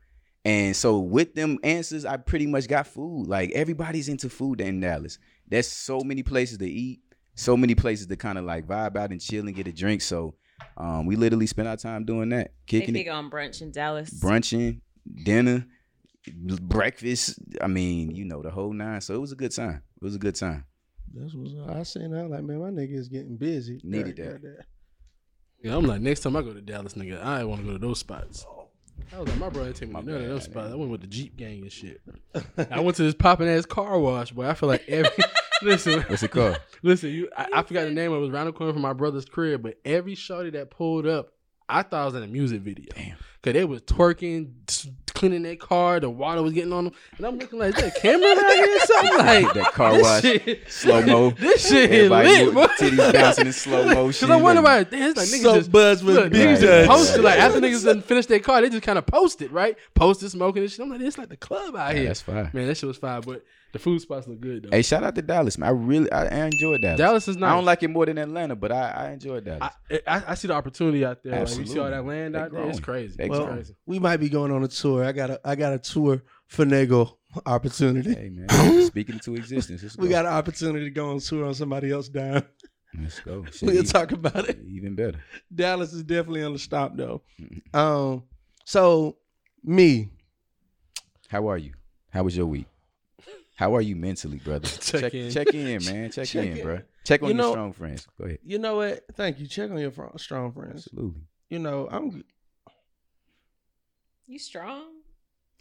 And 0.45 0.75
so 0.75 0.99
with 0.99 1.35
them 1.35 1.59
answers, 1.63 2.05
I 2.05 2.17
pretty 2.17 2.47
much 2.47 2.67
got 2.67 2.87
food. 2.87 3.27
Like 3.29 3.51
everybody's 3.53 4.09
into 4.09 4.29
food 4.31 4.61
in 4.61 4.81
Dallas. 4.81 5.19
There's 5.47 5.67
so 5.69 6.01
many 6.01 6.23
places 6.23 6.59
to 6.59 6.67
eat, 6.71 7.01
so 7.35 7.57
many 7.57 7.75
places 7.75 8.07
to 8.07 8.17
kind 8.17 8.39
of 8.39 8.45
like 8.45 8.67
vibe 8.67 8.97
out 8.97 9.11
and 9.11 9.21
chill 9.21 9.47
and 9.47 9.55
get 9.55 9.69
a 9.69 9.73
drink. 9.73 10.01
So 10.01 10.35
um, 10.77 11.05
we 11.07 11.17
literally 11.17 11.47
spent 11.47 11.69
our 11.69 11.77
time 11.77 12.05
doing 12.05 12.31
that, 12.31 12.53
They 12.71 12.81
kicking 12.81 12.95
big 12.95 13.07
it, 13.09 13.11
on 13.11 13.31
brunch 13.31 13.61
in 13.61 13.71
Dallas. 13.71 14.11
brunching, 14.11 14.81
dinner, 15.25 15.67
breakfast. 16.63 17.39
I 17.61 17.67
mean, 17.67 18.15
you 18.15 18.25
know, 18.25 18.43
the 18.43 18.51
whole 18.51 18.73
nine. 18.73 19.01
So 19.01 19.15
it 19.15 19.21
was 19.21 19.33
a 19.33 19.37
good 19.37 19.55
time. 19.55 19.83
It 20.01 20.05
was 20.05 20.15
a 20.15 20.19
good 20.19 20.37
time. 20.37 20.65
That's 21.13 21.35
what 21.35 21.77
I 21.77 21.83
seen. 21.83 22.15
I 22.15 22.23
like, 22.23 22.45
man, 22.45 22.61
my 22.61 22.71
nigga 22.71 22.95
is 22.97 23.09
getting 23.09 23.37
busy. 23.37 23.81
Needed 23.83 24.19
Yeah, 24.19 24.25
that. 24.27 24.41
yeah, 24.43 24.63
Yeah, 25.71 25.77
I'm 25.77 25.85
like, 25.85 26.01
next 26.01 26.21
time 26.21 26.37
I 26.37 26.43
go 26.43 26.55
to 26.55 26.61
Dallas, 26.61 26.95
nigga, 26.95 27.21
I 27.23 27.45
want 27.45 27.61
to 27.63 27.67
go 27.67 27.73
to 27.73 27.79
those 27.79 27.99
spots. 27.99 28.47
I 29.15 29.19
was 29.19 29.29
like, 29.29 29.39
my 29.39 29.49
brother 29.49 29.73
take 29.73 29.89
me 29.89 30.01
to 30.01 30.07
none 30.07 30.23
of 30.23 30.29
those 30.29 30.45
spots. 30.45 30.73
I 30.73 30.77
went 30.77 30.91
with 30.91 31.01
the 31.01 31.07
Jeep 31.07 31.37
gang 31.37 31.63
and 31.63 31.73
shit. 31.73 32.01
I 32.71 32.81
went 32.81 32.97
to 32.97 33.03
this 33.03 33.15
popping 33.15 33.49
ass 33.49 33.67
car 33.67 33.99
wash, 33.99 34.31
boy. 34.33 34.47
I 34.49 34.55
feel 34.55 34.69
like 34.69 34.85
every 34.89 35.11
listen, 35.63 36.01
What's 36.03 36.23
it 36.23 36.31
called? 36.31 36.61
listen. 36.83 37.11
You, 37.11 37.29
I, 37.37 37.49
I 37.55 37.63
forgot 37.63 37.85
the 37.85 37.91
name. 37.91 38.13
of 38.13 38.19
It 38.19 38.21
was 38.23 38.31
around 38.31 38.47
the 38.47 38.53
corner 38.53 38.73
from 38.73 38.83
my 38.83 38.93
brother's 38.93 39.25
crib, 39.25 39.63
but 39.63 39.79
every 39.85 40.15
shorty 40.15 40.51
that 40.51 40.71
pulled 40.71 41.07
up, 41.07 41.33
I 41.69 41.83
thought 41.83 42.03
I 42.03 42.05
was 42.07 42.15
in 42.15 42.23
a 42.23 42.27
music 42.29 42.63
video. 42.63 42.87
Damn. 42.95 43.17
Cause 43.43 43.53
they 43.55 43.65
was 43.65 43.83
twerking, 43.83 44.53
cleaning 45.21 45.43
their 45.43 45.55
car. 45.57 46.01
The 46.01 46.11
water 46.11 46.43
was 46.43 46.53
getting 46.53 46.73
on 46.73 46.85
them, 46.85 46.95
and 47.19 47.27
I'm 47.27 47.39
looking 47.39 47.59
like, 47.59 47.75
is 47.77 47.81
there 47.81 47.93
a 47.95 48.01
camera 48.01 48.27
around 48.27 48.53
here? 48.57 48.77
or 48.77 48.81
Something 48.81 49.19
like 49.45 49.55
That 49.55 49.73
car 49.73 50.01
wash, 50.01 50.73
slow 50.73 51.03
mo. 51.07 51.31
This 51.39 51.69
shit 51.69 51.91
is 51.93 51.97
Everybody 52.11 52.29
lit, 52.29 52.45
move- 52.47 52.55
boy. 52.55 52.67
titties 52.79 53.13
bouncing 53.13 53.47
in 53.47 53.53
slow 53.53 53.85
motion. 53.95 54.29
Cause 54.29 54.31
I 54.39 54.43
wonder 54.43 54.59
and- 54.59 54.67
about 54.67 54.91
damn, 54.91 55.11
it's 55.11 55.17
like 55.19 55.29
niggas 55.29 55.43
So 55.43 55.55
just 55.59 55.71
buzz 55.73 56.03
with 56.03 56.17
look, 56.17 56.33
niggas 56.33 56.61
just 56.61 56.89
posted 56.89 57.21
like 57.23 57.39
after 57.39 57.61
niggas 57.61 57.85
done 57.85 58.03
finished 58.03 58.29
their 58.29 58.41
car, 58.41 58.61
they 58.63 58.71
just 58.71 58.83
kind 58.83 58.99
of 58.99 59.07
posted 59.07 59.53
right, 59.53 59.77
posted 59.95 60.31
smoking 60.31 60.63
and 60.63 60.71
shit. 60.73 60.81
I'm 60.81 60.91
like, 60.91 61.01
it's 61.01 61.19
like 61.19 61.29
the 61.29 61.37
club 61.37 61.77
out 61.77 61.91
Yeah, 61.93 61.99
here. 61.99 62.07
that's 62.09 62.23
fine. 62.23 62.51
Man, 62.53 62.67
that 62.67 62.77
shit 62.77 62.89
was 62.89 62.97
fine, 62.97 63.21
but 63.21 63.45
the 63.73 63.79
food 63.79 64.01
spots 64.01 64.27
look 64.27 64.41
good 64.41 64.65
though. 64.65 64.69
Hey, 64.77 64.83
shout 64.83 65.05
out 65.05 65.15
to 65.15 65.23
Dallas, 65.23 65.57
man. 65.59 65.69
I 65.69 65.73
really, 65.73 66.11
I, 66.13 66.25
I 66.27 66.45
enjoyed 66.47 66.81
Dallas. 66.83 66.99
Dallas 66.99 67.29
is 67.29 67.37
nice. 67.37 67.51
I 67.51 67.55
don't 67.55 67.65
like 67.65 67.83
it 67.83 67.89
more 67.89 68.07
than 68.07 68.19
Atlanta, 68.19 68.57
but 68.57 68.73
I, 68.73 68.91
I 68.91 69.11
enjoyed 69.13 69.45
Dallas. 69.45 69.73
I, 69.91 70.01
I, 70.07 70.23
I 70.29 70.35
see 70.35 70.49
the 70.49 70.55
opportunity 70.55 71.05
out 71.05 71.23
there. 71.23 71.33
Like, 71.45 71.49
you 71.59 71.67
see 71.67 71.79
all 71.79 71.87
Absolutely. 71.87 71.91
that 71.91 72.05
land 72.05 72.35
They 72.35 72.39
out 72.39 72.53
there, 72.53 72.69
it's 72.69 72.81
crazy. 72.81 73.15
They 73.17 73.29
Well, 73.29 73.47
crazy. 73.47 73.75
we 73.87 73.99
might 73.99 74.17
be 74.19 74.29
going 74.29 74.51
on 74.53 74.63
a 74.65 74.69
tour. 74.69 75.05
I 75.05 75.13
got 75.13 75.31
a 75.31 75.41
I 75.45 75.55
got 75.55 75.73
a 75.73 75.79
tour 75.79 76.23
for 76.49 76.65
finagle 76.65 77.17
opportunity. 77.47 78.15
hey, 78.15 78.31
man. 78.31 78.83
Speaking 78.87 79.19
to 79.25 79.35
existence. 79.37 79.83
Let's 79.83 79.97
We 79.97 80.09
go. 80.09 80.15
got 80.15 80.27
an 80.27 80.33
opportunity 80.33 80.85
to 80.87 80.91
go 80.91 81.11
on 81.11 81.21
tour 81.21 81.47
on 81.47 81.55
somebody 81.55 81.91
else 81.93 82.09
dime. 82.09 82.43
Let's 83.01 83.21
go. 83.21 83.45
Shit, 83.53 83.63
We'll 83.63 83.75
even- 83.75 83.87
talk 83.87 84.11
about 84.13 84.49
it. 84.49 84.59
Even 84.67 84.95
better. 84.97 85.21
Dallas 85.55 85.93
is 85.93 86.03
definitely 86.03 86.43
on 86.43 86.53
the 86.55 86.59
stop 86.59 86.97
though. 86.97 87.23
Mhm. 87.41 87.75
Um, 87.75 88.25
so 88.65 89.17
me, 89.63 90.11
How 91.29 91.47
are 91.49 91.59
you? 91.59 91.73
How 92.11 92.25
was 92.25 92.37
your 92.37 92.47
week? 92.47 92.67
How 93.61 93.77
are 93.77 93.83
you 93.83 93.95
mentally, 93.95 94.39
brother? 94.39 94.67
Check 94.81 95.13
in. 95.13 95.31
Check 95.31 95.49
in, 95.53 95.85
man. 95.85 96.11
Check, 96.13 96.29
Check 96.29 96.47
in, 96.47 96.57
in. 96.57 96.65
bro. 96.65 96.81
Check 97.05 97.23
on 97.23 97.29
You 97.29 97.37
your 97.37 97.51
strong 97.53 97.73
friends. 97.75 98.09
Go 98.19 98.25
ahead. 98.25 98.39
you 98.43 98.59
know 98.59 98.77
what? 98.77 99.05
Thank 99.13 99.39
you. 99.39 99.47
Check 99.47 99.71
on 99.71 99.77
your 99.77 99.91
fr- 99.91 100.17
strong 100.17 100.51
friends. 100.51 100.87
Absolutely. 100.91 101.21
You 101.51 101.59
know 101.59 101.87
I'm, 101.91 102.25
You 104.27 104.39
strong? 104.39 104.85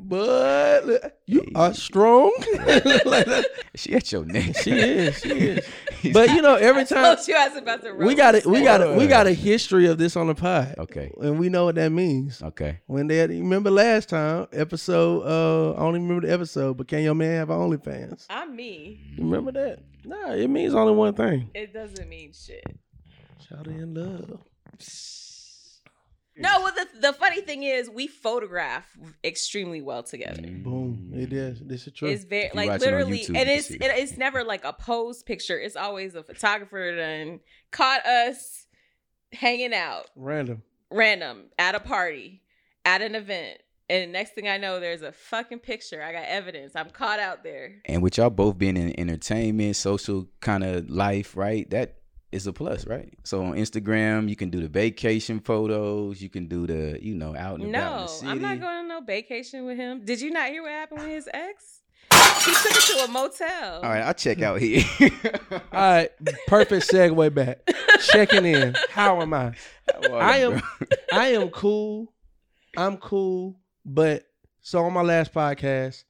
but 0.00 1.20
you 1.26 1.44
are 1.54 1.72
strong. 1.74 2.32
Like. 3.04 3.26
She 3.74 3.94
at 3.94 4.10
your 4.10 4.24
neck. 4.24 4.56
she 4.62 4.70
is. 4.72 5.18
She 5.20 5.28
is. 5.30 5.64
But 6.12 6.30
you 6.30 6.40
know, 6.42 6.54
every 6.54 6.84
time 6.84 7.16
told 7.16 7.26
you 7.26 7.34
I 7.36 7.48
was 7.48 7.56
about 7.58 7.82
to. 7.82 7.92
we 7.94 8.14
got 8.14 8.34
it, 8.34 8.46
we 8.46 8.62
got 8.62 8.80
it, 8.80 8.96
we 8.96 9.06
got 9.06 9.26
a 9.26 9.32
history 9.32 9.86
of 9.86 9.98
this 9.98 10.14
on 10.16 10.28
the 10.28 10.34
pod, 10.34 10.74
Okay. 10.78 11.10
and 11.20 11.38
we 11.38 11.48
know 11.48 11.64
what 11.64 11.74
that 11.76 11.90
means. 11.90 12.42
Okay. 12.42 12.78
When 12.86 13.06
they 13.08 13.16
had, 13.16 13.32
you 13.32 13.40
remember 13.42 13.70
last 13.70 14.08
time 14.10 14.46
episode, 14.52 15.22
uh, 15.22 15.72
I 15.74 15.78
don't 15.80 15.96
even 15.96 16.02
remember 16.08 16.26
the 16.28 16.32
episode, 16.32 16.76
but 16.76 16.86
can 16.86 17.02
your 17.02 17.14
man 17.14 17.36
have 17.38 17.48
OnlyFans? 17.48 18.26
I'm 18.30 18.54
me. 18.54 19.00
You 19.16 19.24
remember 19.24 19.52
that? 19.52 19.80
Nah, 20.04 20.32
it 20.34 20.48
means 20.48 20.74
only 20.74 20.94
one 20.94 21.14
thing. 21.14 21.50
It 21.54 21.72
doesn't 21.72 22.08
mean 22.08 22.32
shit. 22.32 22.64
Shout 23.48 23.66
in 23.66 23.94
love. 23.94 24.38
No, 26.38 26.60
well, 26.62 26.72
the 26.74 27.00
the 27.00 27.12
funny 27.12 27.40
thing 27.40 27.62
is, 27.62 27.88
we 27.88 28.06
photograph 28.06 28.86
extremely 29.24 29.80
well 29.80 30.02
together. 30.02 30.42
Mm. 30.42 30.62
Boom. 30.62 31.12
It 31.14 31.32
is. 31.32 31.60
This 31.60 31.86
is 31.86 31.92
true. 31.94 32.08
It's 32.08 32.24
very 32.24 32.46
If 32.46 32.54
like 32.54 32.68
watch 32.68 32.82
it 32.82 32.84
literally, 32.84 33.20
YouTube, 33.20 33.36
and 33.38 33.48
it's 33.48 33.70
it, 33.70 33.80
it. 33.82 33.98
it's 33.98 34.16
never 34.18 34.44
like 34.44 34.64
a 34.64 34.72
pose 34.72 35.22
picture. 35.22 35.58
It's 35.58 35.76
always 35.76 36.14
a 36.14 36.22
photographer 36.22 36.94
done 36.96 37.40
caught 37.70 38.04
us 38.06 38.66
hanging 39.32 39.74
out 39.74 40.06
Random. 40.14 40.62
random 40.90 41.44
at 41.58 41.74
a 41.74 41.80
party, 41.80 42.42
at 42.84 43.02
an 43.02 43.14
event, 43.14 43.58
And 43.88 44.12
next 44.12 44.34
thing 44.34 44.48
I 44.48 44.56
know, 44.56 44.80
there's 44.80 45.02
a 45.02 45.12
fucking 45.12 45.60
picture. 45.60 46.02
I 46.02 46.12
got 46.12 46.24
evidence. 46.26 46.72
I'm 46.74 46.90
caught 46.90 47.18
out 47.20 47.44
there. 47.44 47.76
And 47.84 48.02
with 48.02 48.18
y'all 48.18 48.30
both 48.30 48.58
being 48.58 48.76
in 48.76 48.98
entertainment, 48.98 49.76
social 49.76 50.28
kind 50.40 50.64
of 50.64 50.90
life, 50.90 51.36
right? 51.36 51.68
That 51.70 51.96
is 52.32 52.46
a 52.46 52.52
plus, 52.52 52.86
right? 52.86 53.12
So 53.24 53.42
on 53.44 53.52
Instagram, 53.52 54.28
you 54.28 54.36
can 54.36 54.50
do 54.50 54.60
the 54.60 54.68
vacation 54.68 55.40
photos. 55.40 56.20
You 56.20 56.28
can 56.28 56.48
do 56.48 56.66
the, 56.66 56.98
you 57.02 57.14
know, 57.14 57.36
out 57.36 57.60
and 57.60 57.64
about 57.64 57.64
in 57.64 57.72
No, 57.72 58.00
the 58.02 58.06
city. 58.08 58.26
No, 58.26 58.32
I'm 58.32 58.42
not 58.42 58.60
going 58.60 58.76
on 58.76 58.88
no 58.88 59.00
vacation 59.00 59.64
with 59.64 59.76
him. 59.76 60.04
Did 60.04 60.20
you 60.20 60.30
not 60.30 60.48
hear 60.48 60.62
what 60.62 60.72
happened 60.72 61.02
with 61.02 61.10
his 61.10 61.28
ex? 61.32 61.80
He 62.12 62.52
took 62.52 62.76
it 62.76 62.98
to 62.98 63.04
a 63.04 63.08
motel. 63.08 63.76
All 63.82 63.90
right, 63.90 64.02
I'll 64.02 64.14
check 64.14 64.40
out 64.40 64.60
here. 64.60 64.84
All 65.50 65.60
right, 65.72 66.10
perfect 66.46 66.88
segue 66.88 67.34
back. 67.34 67.58
Checking 68.02 68.44
in. 68.44 68.76
How 68.90 69.20
am 69.20 69.34
I? 69.34 69.52
I 70.12 70.38
am 70.38 70.62
I 71.12 71.28
am 71.28 71.48
cool. 71.48 72.12
I'm 72.76 72.98
cool. 72.98 73.56
But 73.84 74.24
so 74.60 74.84
on 74.84 74.92
my 74.92 75.02
last 75.02 75.32
podcast, 75.34 76.04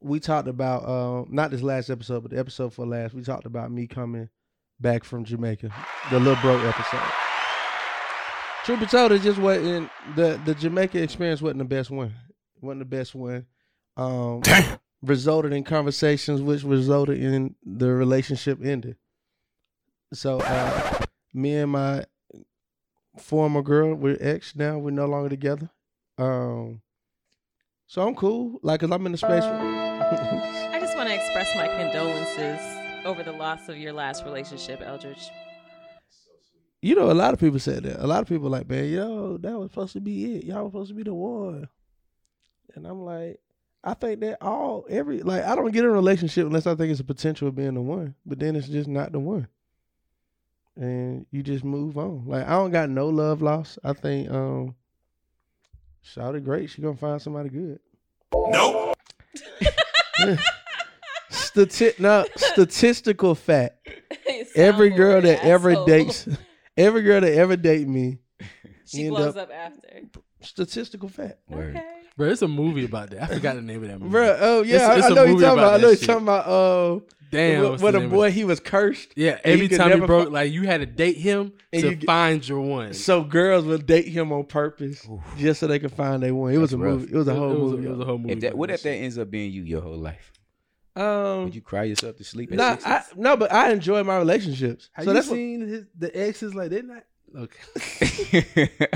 we 0.00 0.20
talked 0.20 0.48
about 0.48 0.84
uh 0.84 1.24
not 1.28 1.50
this 1.50 1.62
last 1.62 1.90
episode, 1.90 2.22
but 2.22 2.30
the 2.30 2.38
episode 2.38 2.72
for 2.72 2.86
last, 2.86 3.14
we 3.14 3.22
talked 3.22 3.46
about 3.46 3.72
me 3.72 3.86
coming 3.86 4.28
back 4.80 5.04
from 5.04 5.24
Jamaica. 5.24 5.72
The 6.10 6.18
little 6.18 6.40
broke 6.42 6.62
episode. 6.62 7.00
Truth 8.64 8.80
be 8.80 8.86
told, 8.86 9.12
it 9.12 9.22
just 9.22 9.38
wasn't 9.38 9.90
the 10.16 10.40
the 10.44 10.54
Jamaica 10.54 11.02
experience 11.02 11.42
wasn't 11.42 11.58
the 11.58 11.64
best 11.64 11.90
one. 11.90 12.14
wasn't 12.60 12.80
the 12.80 12.96
best 12.96 13.14
one. 13.14 13.46
Um 13.96 14.40
Damn. 14.42 14.78
resulted 15.02 15.52
in 15.52 15.64
conversations 15.64 16.40
which 16.40 16.64
resulted 16.64 17.22
in 17.22 17.54
the 17.64 17.92
relationship 17.92 18.58
ended. 18.64 18.96
So 20.12 20.40
uh 20.40 21.04
me 21.34 21.56
and 21.56 21.72
my 21.72 22.04
former 23.18 23.62
girl, 23.62 23.94
we're 23.94 24.16
ex 24.20 24.56
now, 24.56 24.78
we're 24.78 24.90
no 24.92 25.06
longer 25.06 25.28
together. 25.28 25.70
Um 26.16 26.80
so 27.86 28.06
I'm 28.06 28.14
cool. 28.14 28.60
Like 28.62 28.80
cause 28.80 28.90
I'm 28.90 29.04
in 29.04 29.12
the 29.12 29.18
space 29.18 29.44
I 29.44 30.78
just 30.80 30.96
want 30.96 31.08
to 31.08 31.14
express 31.14 31.54
my 31.54 31.66
condolences 31.68 32.83
over 33.04 33.22
the 33.22 33.32
loss 33.32 33.68
of 33.68 33.76
your 33.76 33.92
last 33.92 34.24
relationship, 34.24 34.80
Eldridge. 34.82 35.30
you 36.82 36.94
know, 36.94 37.10
a 37.10 37.12
lot 37.12 37.32
of 37.32 37.40
people 37.40 37.58
said 37.58 37.82
that. 37.84 38.02
A 38.02 38.06
lot 38.06 38.22
of 38.22 38.28
people 38.28 38.48
like, 38.48 38.68
man, 38.68 38.86
yo, 38.86 39.38
that 39.38 39.58
was 39.58 39.70
supposed 39.70 39.92
to 39.94 40.00
be 40.00 40.36
it. 40.36 40.44
Y'all 40.44 40.64
was 40.64 40.72
supposed 40.72 40.90
to 40.90 40.94
be 40.94 41.02
the 41.02 41.14
one. 41.14 41.68
And 42.74 42.86
I'm 42.86 43.04
like, 43.04 43.40
I 43.82 43.94
think 43.94 44.20
that 44.20 44.38
all 44.40 44.86
every 44.88 45.20
like 45.22 45.44
I 45.44 45.54
don't 45.54 45.70
get 45.70 45.84
in 45.84 45.90
a 45.90 45.92
relationship 45.92 46.46
unless 46.46 46.66
I 46.66 46.74
think 46.74 46.90
it's 46.90 47.00
a 47.00 47.04
potential 47.04 47.48
of 47.48 47.54
being 47.54 47.74
the 47.74 47.82
one. 47.82 48.14
But 48.24 48.38
then 48.38 48.56
it's 48.56 48.68
just 48.68 48.88
not 48.88 49.12
the 49.12 49.20
one. 49.20 49.48
And 50.76 51.26
you 51.30 51.42
just 51.42 51.64
move 51.64 51.98
on. 51.98 52.24
Like 52.26 52.46
I 52.46 52.52
don't 52.52 52.72
got 52.72 52.88
no 52.88 53.08
love 53.08 53.42
lost. 53.42 53.78
I 53.84 53.92
think 53.92 54.30
um 54.30 54.74
Shouted 56.06 56.44
great. 56.44 56.68
She 56.68 56.82
gonna 56.82 56.96
find 56.96 57.20
somebody 57.20 57.48
good. 57.48 57.80
Nope. 58.34 58.94
Stati- 61.54 61.98
no, 62.00 62.24
statistical 62.36 63.34
fact. 63.34 63.88
Every 64.56 64.90
girl 64.90 65.20
that 65.20 65.42
an 65.44 65.50
ever 65.50 65.84
dates, 65.86 66.28
every 66.76 67.02
girl 67.02 67.20
that 67.20 67.32
ever 67.34 67.56
date 67.56 67.86
me, 67.88 68.18
she 68.86 69.08
blows 69.08 69.36
up- 69.36 69.50
up, 69.50 69.52
after. 69.52 70.20
statistical 70.40 71.08
fact. 71.08 71.38
Word. 71.48 71.76
Okay. 71.76 71.84
Bro, 72.16 72.28
it's 72.30 72.42
a 72.42 72.48
movie 72.48 72.84
about 72.84 73.10
that. 73.10 73.24
I 73.24 73.26
forgot 73.34 73.56
the 73.56 73.62
name 73.62 73.82
of 73.82 73.88
that 73.88 73.98
movie. 73.98 74.10
Bro, 74.12 74.36
oh 74.40 74.62
yeah, 74.62 74.76
It's- 74.76 74.88
I- 74.90 74.96
it's 74.98 75.06
I 75.06 75.10
a 75.10 75.14
know 75.14 75.22
you 75.24 75.32
movie 75.34 75.44
talking 75.44 75.58
about 75.58 75.64
about. 75.68 75.74
I 75.74 75.82
know 75.82 75.88
you're 75.88 75.96
talking 75.96 76.22
about. 76.22 76.46
Uh, 76.46 77.00
Damn, 77.30 77.60
where, 77.62 77.70
what's 77.70 77.82
where 77.82 77.90
the 77.92 77.98
the 77.98 78.04
name 78.04 78.12
of 78.12 78.16
boy 78.16 78.30
he 78.30 78.44
was 78.44 78.60
cursed. 78.60 79.08
Yeah, 79.16 79.40
and 79.44 79.58
he 79.60 79.64
every 79.64 79.76
time 79.76 80.00
he 80.00 80.06
broke, 80.06 80.28
fi- 80.28 80.32
like 80.34 80.52
you 80.52 80.62
had 80.62 80.78
to 80.80 80.86
date 80.86 81.16
him 81.16 81.52
And 81.72 81.82
to 81.82 81.88
you 81.90 81.94
get- 81.96 82.06
find 82.06 82.48
your 82.48 82.60
one. 82.60 82.94
So 82.94 83.24
girls 83.24 83.64
would 83.64 83.86
date 83.86 84.06
him 84.06 84.30
on 84.32 84.44
purpose 84.44 85.04
just 85.36 85.58
so 85.58 85.66
they 85.66 85.80
could 85.80 85.90
find 85.90 86.22
their 86.22 86.32
one. 86.32 86.52
It 86.54 86.58
was 86.58 86.70
That's 86.70 86.80
a 86.80 86.84
rough. 86.84 87.00
movie. 87.00 87.12
It 87.12 87.16
was 87.16 87.26
a 87.26 87.34
whole 87.34 87.50
it 87.50 87.58
was, 87.58 87.72
movie. 87.72 87.86
It 87.86 87.90
was 87.90 88.00
a 88.00 88.04
whole 88.04 88.18
movie. 88.18 88.32
If 88.34 88.40
that, 88.40 88.56
what 88.56 88.70
if 88.70 88.82
that 88.82 88.90
ends 88.94 89.18
up 89.18 89.30
being 89.32 89.50
you 89.50 89.62
your 89.62 89.80
whole 89.80 89.96
life? 89.98 90.30
Um, 90.96 91.44
Would 91.44 91.54
you 91.54 91.60
cry 91.60 91.84
yourself 91.84 92.16
to 92.16 92.24
sleep 92.24 92.52
at 92.52 92.56
nah, 92.58 93.00
no, 93.16 93.36
but 93.36 93.52
I 93.52 93.70
enjoy 93.72 94.02
my 94.04 94.16
relationships. 94.18 94.90
Have 94.92 95.04
so 95.04 95.10
you 95.10 95.14
that's 95.14 95.28
what, 95.28 95.36
seen 95.36 95.60
his, 95.66 95.84
the 95.98 96.16
exes 96.16 96.54
like 96.54 96.70
they're 96.70 96.82
not 96.82 97.04
okay? 97.36 98.70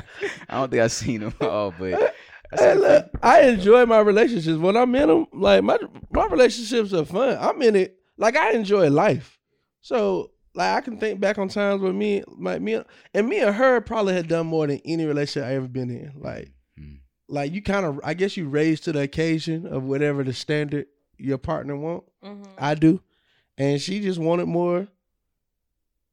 I 0.49 0.61
don't 0.61 0.71
think 0.71 0.83
I've 0.83 0.93
seen 0.93 1.21
them 1.21 1.35
all, 1.40 1.75
but 1.78 1.95
I 1.95 2.11
Hey, 2.57 2.75
look, 2.75 3.11
I 3.23 3.43
enjoy 3.43 3.85
my 3.85 3.99
relationships. 3.99 4.59
When 4.59 4.76
I'm 4.76 4.95
in 4.95 5.09
them, 5.09 5.26
like 5.35 5.62
my 5.62 5.78
my 6.11 6.26
relationships 6.26 6.95
are 6.95 7.05
fun. 7.05 7.37
I'm 7.38 7.61
in 7.61 7.76
it. 7.76 7.99
Like 8.17 8.37
I 8.37 8.52
enjoy 8.52 8.88
life. 8.88 9.38
So 9.83 10.31
like 10.55 10.76
I 10.76 10.81
can 10.81 10.99
think 10.99 11.21
back 11.21 11.37
on 11.38 11.49
times 11.49 11.83
where 11.83 11.93
me, 11.93 12.25
like 12.26 12.62
me, 12.62 12.83
and 13.12 13.28
me 13.28 13.40
and 13.40 13.55
her 13.55 13.81
probably 13.83 14.14
had 14.14 14.28
done 14.28 14.47
more 14.47 14.67
than 14.67 14.81
any 14.85 15.05
relationship 15.05 15.49
I 15.49 15.55
ever 15.55 15.69
been 15.69 15.90
in. 15.90 16.12
Like, 16.17 16.52
Hmm. 16.78 16.97
like 17.28 17.52
you 17.52 17.61
kind 17.62 17.85
of, 17.85 18.00
I 18.02 18.14
guess 18.14 18.37
you 18.37 18.49
raised 18.49 18.85
to 18.85 18.93
the 18.93 19.00
occasion 19.00 19.67
of 19.67 19.83
whatever 19.83 20.25
the 20.25 20.33
standard 20.33 20.87
your 21.18 21.38
partner 21.38 21.76
want. 21.76 22.04
hmm 22.22 22.42
I 22.56 22.75
do, 22.75 23.00
and 23.56 23.80
she 23.80 24.00
just 24.00 24.18
wanted 24.18 24.46
more 24.46 24.88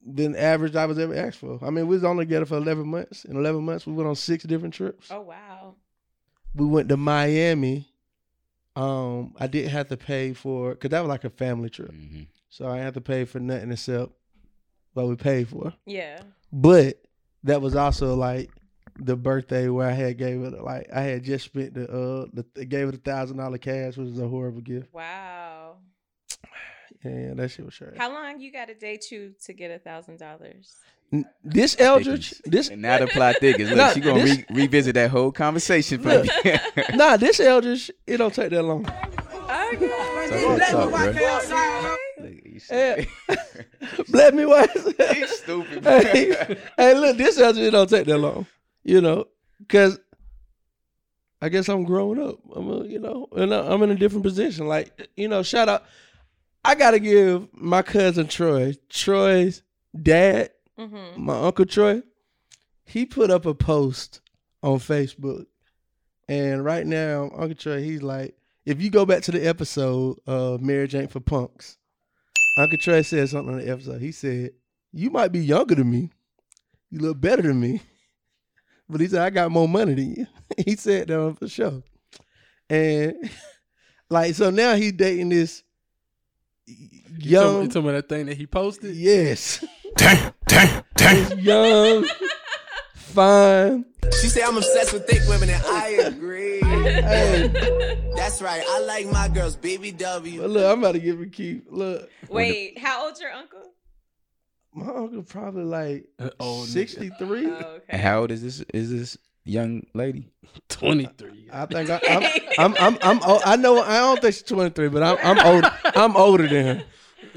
than 0.05 0.35
average 0.35 0.75
I 0.75 0.85
was 0.85 0.99
ever 0.99 1.15
asked 1.15 1.39
for. 1.39 1.59
I 1.63 1.69
mean, 1.71 1.87
we 1.87 1.95
was 1.95 2.03
only 2.03 2.25
together 2.25 2.45
for 2.45 2.57
eleven 2.57 2.87
months. 2.87 3.25
In 3.25 3.35
eleven 3.35 3.63
months, 3.63 3.87
we 3.87 3.93
went 3.93 4.07
on 4.09 4.15
six 4.15 4.43
different 4.43 4.73
trips 4.73 5.09
Oh 5.11 5.21
wow. 5.21 5.75
we 6.53 6.65
went 6.65 6.89
to 6.89 6.97
Miami. 6.97 7.87
Um, 8.75 9.33
I 9.39 9.47
didn't 9.47 9.71
have 9.71 9.87
to 9.89 9.97
pay 9.97 10.33
for 10.33 10.71
because 10.71 10.89
that 10.89 10.99
was 10.99 11.07
like 11.09 11.23
a 11.23 11.29
family 11.29 11.69
trip, 11.69 11.91
Mhm. 11.91 12.27
so 12.49 12.67
I 12.67 12.77
had 12.77 12.93
to 12.95 13.01
pay 13.01 13.23
for 13.25 13.39
nothing 13.39 13.71
except 13.71 14.11
what 14.93 15.07
we 15.07 15.15
paid 15.15 15.47
for. 15.47 15.73
Yeah. 15.85 16.21
But 16.51 17.01
that 17.43 17.61
was 17.61 17.75
also 17.75 18.15
like 18.15 18.49
the 18.97 19.15
birthday 19.15 19.67
where 19.69 19.87
I 19.87 19.91
had 19.93 20.17
gave 20.17 20.41
it 20.43 20.53
like 20.63 20.87
I 20.93 21.01
had 21.01 21.23
just 21.23 21.45
spent 21.45 21.73
the 21.73 21.83
uh 21.89 22.25
the 22.55 22.65
gave 22.65 22.87
it 22.89 22.95
a 22.95 22.97
thousand 22.97 23.37
dollar 23.37 23.57
cash, 23.57 23.97
which 23.97 24.09
was 24.09 24.19
a 24.19 24.27
horrible 24.27 24.61
gift. 24.61 24.93
Wow. 24.93 25.77
Yeah, 27.03 27.33
that 27.35 27.49
shit 27.51 27.65
was 27.65 27.75
trash. 27.75 27.93
How 27.97 28.11
long 28.11 28.39
you 28.39 28.51
got 28.51 28.65
to 28.67 28.73
date 28.73 29.11
you 29.11 29.33
to 29.45 29.53
get 29.53 29.69
a 29.69 29.77
thousand 29.79 30.17
dollars? 30.17 30.75
This 31.43 31.75
Eldridge, 31.79 32.31
Thickens. 32.31 32.51
this 32.51 32.69
and 32.69 32.81
now 32.81 32.97
the 32.97 33.05
plot 33.07 33.35
thickens. 33.39 33.69
Look, 33.69 33.77
Nah, 33.77 33.91
she 33.91 33.99
gonna 33.99 34.23
this- 34.23 34.37
re- 34.37 34.45
revisit 34.49 34.95
that 34.95 35.11
whole 35.11 35.31
conversation 35.31 36.01
for 36.01 36.09
Look. 36.23 36.25
me. 36.43 36.57
nah, 36.95 37.15
this 37.17 37.39
Eldridge, 37.39 37.91
it 38.07 38.17
don't 38.17 38.33
take 38.33 38.49
that 38.49 38.63
long. 38.63 38.85
Okay. 38.85 39.87
Talk 39.87 40.57
that 40.57 40.67
talk, 40.71 40.89
bro. 40.89 42.25
Look, 42.25 42.45
you 42.45 42.59
stupid. 42.59 43.07
Bless 44.09 44.33
me, 44.33 44.45
why? 44.45 44.67
He's 45.13 45.29
stupid. 45.39 45.83
hey, 45.85 46.57
hey, 46.75 46.93
look, 46.95 47.17
this 47.17 47.39
actually 47.39 47.69
don't 47.69 47.89
take 47.89 48.05
that 48.07 48.17
long, 48.17 48.47
you 48.85 49.01
know, 49.01 49.25
because 49.59 49.99
I 51.41 51.49
guess 51.49 51.67
I'm 51.67 51.83
growing 51.83 52.21
up. 52.21 52.39
I'm, 52.55 52.69
a, 52.69 52.85
you 52.85 52.99
know, 52.99 53.27
and 53.35 53.53
I'm 53.53 53.83
in 53.83 53.91
a 53.91 53.95
different 53.95 54.23
position. 54.23 54.67
Like, 54.67 55.09
you 55.17 55.27
know, 55.27 55.43
shout 55.43 55.67
out. 55.67 55.83
I 56.63 56.73
gotta 56.75 56.99
give 56.99 57.47
my 57.53 57.81
cousin 57.81 58.27
Troy, 58.27 58.75
Troy's 58.89 59.61
dad, 60.01 60.51
Mm-hmm. 60.79 61.23
my 61.23 61.39
uncle 61.39 61.65
Troy. 61.65 62.01
He 62.85 63.05
put 63.05 63.31
up 63.31 63.45
a 63.45 63.53
post 63.53 64.21
on 64.61 64.79
Facebook, 64.79 65.45
and 66.27 66.65
right 66.65 66.85
now, 66.85 67.29
Uncle 67.35 67.55
Troy, 67.55 67.81
he's 67.81 68.01
like, 68.03 68.35
if 68.65 68.81
you 68.81 68.89
go 68.89 69.05
back 69.05 69.21
to 69.23 69.31
the 69.31 69.47
episode 69.47 70.17
of 70.27 70.59
Marriage 70.61 70.93
Ain't 70.95 71.11
for 71.11 71.19
Punks, 71.21 71.77
Uncle 72.57 72.77
Troy 72.79 73.01
said 73.03 73.29
something 73.29 73.53
on 73.55 73.61
the 73.61 73.69
episode. 73.71 74.01
He 74.01 74.11
said, 74.11 74.51
"You 74.91 75.11
might 75.11 75.31
be 75.31 75.39
younger 75.39 75.75
than 75.75 75.89
me, 75.89 76.09
you 76.89 76.99
look 76.99 77.21
better 77.21 77.41
than 77.43 77.59
me, 77.59 77.81
but 78.89 79.01
he 79.01 79.07
said 79.07 79.21
I 79.21 79.29
got 79.29 79.51
more 79.51 79.67
money 79.67 79.93
than 79.93 80.15
you." 80.15 80.27
he 80.65 80.75
said 80.75 81.07
that 81.07 81.19
on 81.19 81.37
the 81.39 81.47
show, 81.49 81.83
and 82.69 83.15
like 84.09 84.35
so 84.35 84.49
now 84.49 84.75
he's 84.75 84.93
dating 84.93 85.29
this 85.29 85.63
You 86.67 86.75
talking, 86.75 87.29
young, 87.31 87.61
you 87.63 87.67
talking 87.67 87.81
about 87.89 87.91
that 87.93 88.09
thing 88.09 88.25
that 88.27 88.37
he 88.37 88.45
posted? 88.47 88.95
yes, 88.95 89.63
Damn, 89.97 90.33
damn, 90.47 90.83
damn. 90.95 91.29
this 91.29 91.39
young, 91.39 92.05
fine. 92.95 93.85
She 94.21 94.27
say 94.27 94.41
I'm 94.43 94.57
obsessed 94.57 94.93
with 94.93 95.07
thick 95.07 95.21
women, 95.27 95.49
and 95.49 95.63
I 95.65 95.87
agree. 96.05 96.59
Hey, 96.61 98.11
That's 98.15 98.41
right. 98.41 98.61
I 98.67 98.79
like 98.81 99.07
my 99.11 99.27
girls 99.29 99.55
BBW. 99.57 100.39
but 100.41 100.49
look, 100.49 100.71
I'm 100.71 100.79
about 100.79 100.91
to 100.93 100.99
give 100.99 101.19
a 101.21 101.25
key. 101.25 101.61
Look, 101.69 102.09
Wait, 102.29 102.77
how 102.77 103.05
old's 103.05 103.19
your 103.21 103.31
uncle? 103.31 103.71
My 104.75 104.93
uncle 104.93 105.23
probably 105.23 105.63
like 105.63 106.05
An 106.19 106.31
old 106.39 106.67
sixty 106.67 107.09
three. 107.17 107.47
Oh, 107.47 107.79
okay. 107.89 107.97
How 107.97 108.21
old 108.21 108.31
is 108.31 108.41
this? 108.41 108.59
Is 108.73 108.91
this 108.91 109.17
young 109.45 109.85
lady? 109.93 110.31
23. 110.69 111.49
I 111.51 111.65
think 111.65 111.89
I, 111.89 111.99
I'm, 112.07 112.23
I'm, 112.57 112.75
I'm, 112.79 112.97
I'm, 113.01 113.23
old. 113.23 113.41
I 113.45 113.55
know. 113.55 113.81
I 113.81 113.99
don't 113.99 114.21
think 114.21 114.33
she's 114.33 114.43
23, 114.43 114.89
but 114.89 115.03
I'm, 115.03 115.17
I'm 115.21 115.45
older. 115.45 115.71
I'm 115.83 116.17
older 116.17 116.47
than 116.47 116.65
her. 116.65 116.85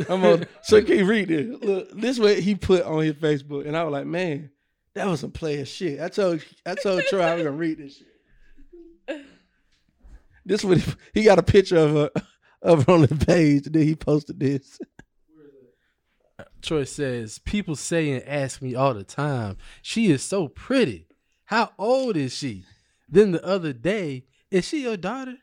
I'm 0.08 0.24
older. 0.24 0.48
So 0.62 0.82
can 0.82 0.98
you 0.98 1.04
read 1.04 1.28
this? 1.28 1.46
Look, 1.62 1.90
this 1.92 2.18
what 2.18 2.38
he 2.38 2.54
put 2.54 2.82
on 2.84 3.02
his 3.02 3.14
Facebook, 3.14 3.66
and 3.66 3.76
I 3.76 3.84
was 3.84 3.92
like, 3.92 4.06
man, 4.06 4.50
that 4.94 5.06
was 5.06 5.20
some 5.20 5.30
player 5.30 5.64
shit. 5.64 6.00
I 6.00 6.08
told, 6.08 6.42
I 6.66 6.74
told 6.74 7.02
Troy 7.08 7.20
I 7.20 7.34
was 7.34 7.44
gonna 7.44 7.56
read 7.56 7.78
this 7.78 7.98
shit. 7.98 9.24
This 10.44 10.64
what 10.64 10.78
he, 10.78 10.92
he 11.14 11.24
got 11.24 11.38
a 11.38 11.42
picture 11.42 11.76
of 11.76 11.90
her, 11.92 12.10
of 12.62 12.86
her 12.86 12.92
on 12.92 13.02
the 13.02 13.08
page. 13.26 13.66
And 13.66 13.74
then 13.74 13.82
he 13.82 13.94
posted 13.94 14.40
this. 14.40 14.80
Troy 16.62 16.84
says, 16.84 17.38
People 17.40 17.76
say 17.76 18.10
and 18.12 18.22
ask 18.28 18.60
me 18.62 18.74
all 18.74 18.94
the 18.94 19.04
time, 19.04 19.56
she 19.82 20.10
is 20.10 20.22
so 20.22 20.48
pretty. 20.48 21.06
How 21.46 21.70
old 21.78 22.16
is 22.16 22.34
she? 22.34 22.64
Then 23.08 23.32
the 23.32 23.44
other 23.44 23.72
day, 23.72 24.24
Is 24.50 24.66
she 24.66 24.82
your 24.82 24.96
daughter? 24.96 25.36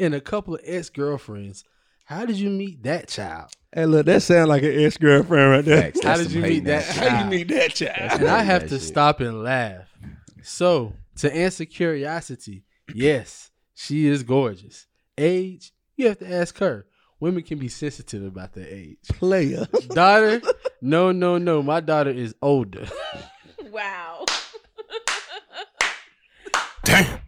And 0.00 0.14
a 0.14 0.20
couple 0.20 0.54
of 0.54 0.60
ex 0.64 0.88
girlfriends. 0.90 1.64
How 2.04 2.26
did 2.26 2.36
you 2.36 2.50
meet 2.50 2.82
that 2.82 3.08
child? 3.08 3.50
Hey, 3.72 3.86
look, 3.86 4.04
that 4.06 4.22
sounds 4.22 4.48
like 4.48 4.62
an 4.64 4.78
ex 4.78 4.96
girlfriend 4.98 5.50
right 5.50 5.64
there. 5.64 5.82
Facts. 5.82 6.04
How 6.04 6.16
did 6.16 6.30
you 6.32 6.42
meet 6.42 6.64
that 6.64 6.88
ass 6.88 6.96
child? 6.96 7.10
How 7.10 7.24
you 7.24 7.30
meet 7.30 7.48
that 7.48 7.74
child? 7.74 7.96
That's 7.98 8.14
And 8.20 8.28
I 8.28 8.42
have 8.42 8.62
to 8.64 8.68
shit. 8.78 8.82
stop 8.82 9.20
and 9.20 9.42
laugh. 9.42 9.88
So, 10.42 10.94
to 11.16 11.32
answer 11.34 11.64
curiosity, 11.64 12.64
yes, 12.92 13.50
she 13.74 14.06
is 14.08 14.22
gorgeous. 14.24 14.86
Age, 15.16 15.72
you 15.96 16.08
have 16.08 16.18
to 16.18 16.30
ask 16.30 16.58
her. 16.58 16.86
Women 17.22 17.44
can 17.44 17.56
be 17.56 17.68
sensitive 17.68 18.24
about 18.24 18.52
their 18.52 18.66
age. 18.66 18.98
Player. 19.06 19.68
Daughter, 19.90 20.42
no, 20.80 21.12
no, 21.12 21.38
no. 21.38 21.62
My 21.62 21.78
daughter 21.78 22.10
is 22.10 22.34
older. 22.42 22.88
Wow. 23.70 24.26
Damn. 26.84 27.20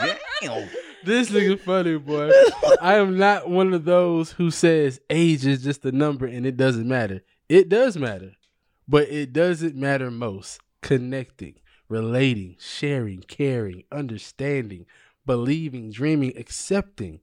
Damn. 0.00 0.68
This 1.04 1.30
nigga 1.30 1.60
funny, 1.60 1.96
boy. 1.96 2.32
I 2.80 2.94
am 2.94 3.16
not 3.16 3.48
one 3.48 3.72
of 3.72 3.84
those 3.84 4.32
who 4.32 4.50
says 4.50 5.00
age 5.08 5.46
is 5.46 5.62
just 5.62 5.84
a 5.84 5.92
number 5.92 6.26
and 6.26 6.44
it 6.44 6.56
doesn't 6.56 6.88
matter. 6.88 7.22
It 7.48 7.68
does 7.68 7.96
matter, 7.96 8.32
but 8.88 9.08
it 9.08 9.32
doesn't 9.32 9.76
matter 9.76 10.10
most. 10.10 10.58
Connecting, 10.82 11.54
relating, 11.88 12.56
sharing, 12.58 13.20
caring, 13.20 13.84
understanding, 13.92 14.86
believing, 15.26 15.90
dreaming, 15.90 16.32
accepting. 16.36 17.20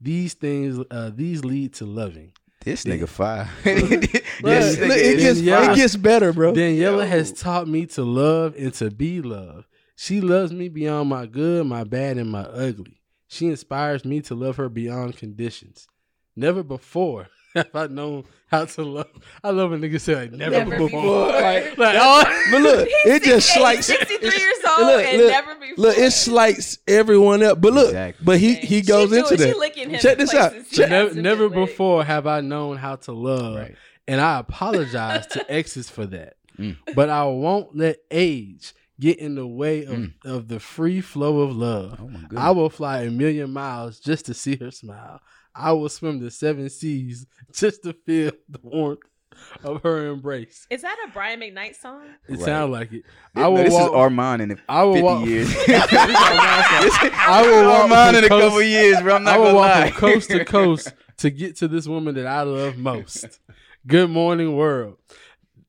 These 0.00 0.34
things, 0.34 0.84
uh, 0.90 1.10
these 1.14 1.44
lead 1.44 1.74
to 1.74 1.84
loving. 1.86 2.32
This 2.64 2.84
nigga 2.84 3.08
fire. 3.08 3.48
This 3.64 4.76
nigga 4.76 4.90
it 4.90 5.00
is 5.18 5.22
gets 5.22 5.40
yeah. 5.40 5.72
it 5.72 5.76
gets 5.76 5.96
better, 5.96 6.32
bro. 6.32 6.52
Daniela 6.52 6.98
Yo. 7.02 7.06
has 7.06 7.32
taught 7.32 7.66
me 7.66 7.86
to 7.86 8.04
love 8.04 8.54
and 8.56 8.72
to 8.74 8.90
be 8.90 9.20
loved. 9.20 9.66
She 9.96 10.20
loves 10.20 10.52
me 10.52 10.68
beyond 10.68 11.08
my 11.08 11.26
good, 11.26 11.66
my 11.66 11.82
bad, 11.82 12.18
and 12.18 12.30
my 12.30 12.42
ugly. 12.42 13.00
She 13.26 13.46
inspires 13.46 14.04
me 14.04 14.20
to 14.22 14.34
love 14.36 14.56
her 14.56 14.68
beyond 14.68 15.16
conditions. 15.16 15.88
Never 16.36 16.62
before 16.62 17.26
have 17.54 17.74
I 17.74 17.88
known 17.88 18.24
how 18.46 18.64
to 18.66 18.82
love. 18.84 19.10
I 19.42 19.50
love 19.50 19.70
when 19.72 19.80
nigga 19.80 20.00
say 20.00 20.14
like 20.14 20.32
never, 20.32 20.52
Never 20.52 20.70
before. 20.70 20.88
before. 20.88 21.26
Like, 21.32 21.78
like, 21.78 21.96
oh, 22.00 22.44
But 22.52 22.62
look, 22.62 22.88
it 22.90 23.22
just 23.24 23.48
He's 23.48 23.56
slights. 23.58 23.86
63 23.86 24.28
years 24.28 24.38
old 24.38 24.57
look, 24.86 25.04
and 25.04 25.18
look, 25.18 25.30
never 25.30 25.54
before. 25.54 25.74
Look, 25.84 25.98
it 25.98 26.10
slights 26.12 26.78
everyone 26.88 27.42
up. 27.42 27.60
But 27.60 27.72
look, 27.74 27.86
Exactly. 27.88 28.24
but 28.24 28.38
he 28.38 28.54
he 28.54 28.82
goes 28.82 29.10
doing- 29.10 29.20
into 29.24 29.36
she 29.38 29.84
that. 29.84 30.00
Check 30.00 30.18
this 30.18 30.34
out. 30.34 30.52
Check- 30.70 30.90
never, 30.90 31.14
never 31.14 31.48
before 31.48 32.04
have 32.04 32.26
I 32.26 32.40
known 32.40 32.76
how 32.76 32.96
to 32.96 33.12
love, 33.12 33.56
Right. 33.56 33.76
and 34.06 34.20
I 34.20 34.38
apologize 34.38 35.26
to 35.28 35.44
exes 35.50 35.88
for 35.90 36.06
that. 36.06 36.34
Mm. 36.58 36.76
But 36.94 37.08
I 37.08 37.24
won't 37.24 37.76
let 37.76 37.98
age 38.10 38.74
get 39.00 39.18
in 39.20 39.36
the 39.36 39.46
way 39.46 39.84
of, 39.84 39.94
Mm. 39.94 40.12
of 40.24 40.48
the 40.48 40.58
free 40.58 41.00
flow 41.00 41.40
of 41.42 41.56
love. 41.56 42.00
Oh. 42.02 42.36
I 42.36 42.50
will 42.50 42.68
fly 42.70 43.02
a 43.02 43.10
million 43.10 43.52
miles 43.52 44.00
just 44.00 44.26
to 44.26 44.34
see 44.34 44.56
her 44.56 44.72
smile. 44.72 45.20
I 45.54 45.70
will 45.72 45.88
swim 45.88 46.18
the 46.20 46.30
seven 46.32 46.68
seas 46.68 47.26
just 47.52 47.82
to 47.84 47.92
feel 47.92 48.32
the 48.48 48.58
warmth 48.62 49.00
of 49.64 49.82
her 49.82 50.08
embrace. 50.08 50.66
Is 50.70 50.82
that 50.82 50.96
a 51.06 51.10
Brian 51.12 51.40
McKnight 51.40 51.76
song? 51.76 52.02
It 52.28 52.32
Right. 52.32 52.40
sounds 52.40 52.72
like 52.72 52.92
it. 52.92 53.04
This, 53.34 53.44
I 53.44 53.48
will 53.48 53.56
this 53.64 53.72
walk, 53.72 53.90
is 53.90 53.94
Armand 53.96 54.42
in 54.42 54.60
I 54.68 54.82
will 54.84 54.92
50 54.94 55.02
walk, 55.04 55.26
years. 55.26 55.54
I 55.68 57.42
will 57.44 57.64
walk 57.68 57.82
Armand 57.82 58.16
in 58.16 58.24
from 58.24 58.38
a 58.38 58.40
couple 58.42 58.62
years, 58.62 59.00
bro. 59.00 59.16
I'm 59.16 59.24
not 59.24 59.34
I 59.34 59.38
will 59.38 59.44
gonna 59.46 59.56
walk 59.56 59.74
lie. 59.76 59.90
from 59.90 60.00
coast 60.12 60.30
to 60.30 60.44
coast 60.44 60.92
to 61.18 61.30
get 61.30 61.56
to 61.56 61.68
this 61.68 61.86
woman 61.86 62.14
that 62.16 62.26
I 62.26 62.42
love 62.42 62.76
most. 62.76 63.40
Good 63.86 64.10
morning, 64.10 64.56
world. 64.56 64.96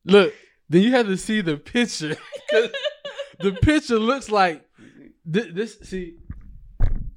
Look, 0.05 0.33
then 0.69 0.81
you 0.83 0.91
have 0.91 1.07
to 1.07 1.17
see 1.17 1.41
the 1.41 1.57
picture. 1.57 2.15
the 3.39 3.51
picture 3.61 3.99
looks 3.99 4.29
like 4.29 4.63
thi- 5.31 5.51
this. 5.51 5.77
See, 5.83 6.15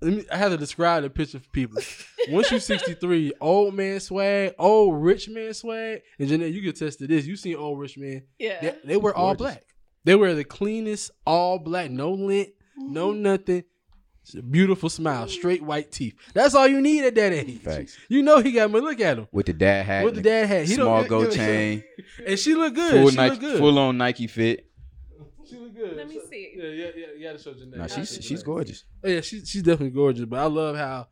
let 0.03 0.13
me. 0.13 0.25
I 0.31 0.37
have 0.37 0.51
to 0.53 0.59
describe 0.59 1.03
the 1.03 1.11
picture 1.11 1.39
for 1.39 1.49
people. 1.51 1.81
Once 2.29 2.51
you're 2.51 2.61
63, 2.61 3.33
old 3.41 3.75
man 3.75 4.01
swag, 4.01 4.55
old 4.59 5.03
rich 5.03 5.29
man 5.29 5.55
swag, 5.55 6.03
and 6.19 6.29
Jeanette, 6.29 6.53
you 6.53 6.61
can 6.61 6.71
attest 6.71 6.99
to 6.99 7.07
this. 7.07 7.27
You 7.27 7.37
seen 7.37 7.57
old 7.57 7.79
rich 7.79 7.97
man? 7.97 8.23
Yeah. 8.39 8.61
They, 8.61 8.75
they 8.85 8.97
were 8.97 9.15
all 9.15 9.35
black. 9.35 9.65
They 10.05 10.15
were 10.17 10.35
the 10.35 10.45
cleanest, 10.45 11.11
all 11.27 11.59
black, 11.59 11.91
no 11.91 12.13
lint, 12.13 12.51
no 12.77 13.13
Mm-hmm. 13.13 13.23
nothing. 13.23 13.65
It's 14.25 14.35
a 14.37 14.43
beautiful 14.43 14.89
smile, 14.89 15.27
straight 15.27 15.63
white 15.65 15.91
teeth. 15.91 16.15
That's 16.33 16.55
all 16.55 16.69
you 16.69 16.81
need 16.81 17.05
at 17.05 17.17
that 17.17 17.33
age. 17.33 17.59
Facts. 17.61 17.99
You 18.09 18.23
know 18.23 18.39
he 18.39 18.53
got 18.53 18.71
money. 18.71 18.85
Look 18.85 19.01
at 19.01 19.19
him. 19.19 19.27
With 19.33 19.47
the 19.47 19.53
dad 19.53 19.85
hat, 19.85 20.05
With 20.05 20.15
the 20.15 20.21
dad 20.23 20.47
hat, 20.49 20.67
He 20.67 20.75
small 20.75 21.01
don't, 21.01 21.09
gold 21.09 21.25
yeah, 21.35 21.45
chain, 21.45 21.85
And 22.27 22.39
she 22.39 22.55
look 22.55 22.73
good. 22.73 22.93
full 22.93 23.11
she 23.11 23.17
Nike, 23.17 23.31
look 23.33 23.41
good. 23.41 23.59
full 23.59 23.79
on 23.81 23.99
Nike 23.99 24.29
fit. 24.29 24.69
She 25.53 25.59
look 25.59 25.75
good. 25.77 25.97
Let 25.97 26.09
me 26.09 26.21
see. 26.31 26.53
Yeah, 26.57 26.65
yeah, 26.69 26.87
yeah. 26.97 27.07
You 27.17 27.23
gotta 27.25 27.39
show 27.39 27.53
Jeanette. 27.55 27.79
No, 27.79 27.87
she's 27.87 27.97
show 27.97 28.21
she's 28.21 28.29
Jeanette. 28.29 28.45
gorgeous. 28.45 28.85
Oh, 29.05 29.09
yeah, 29.09 29.21
she's 29.21 29.49
she's 29.49 29.63
definitely 29.63 29.91
gorgeous. 29.91 30.25
But 30.25 30.39
I 30.41 30.47
love 30.47 30.77
how 30.77 31.09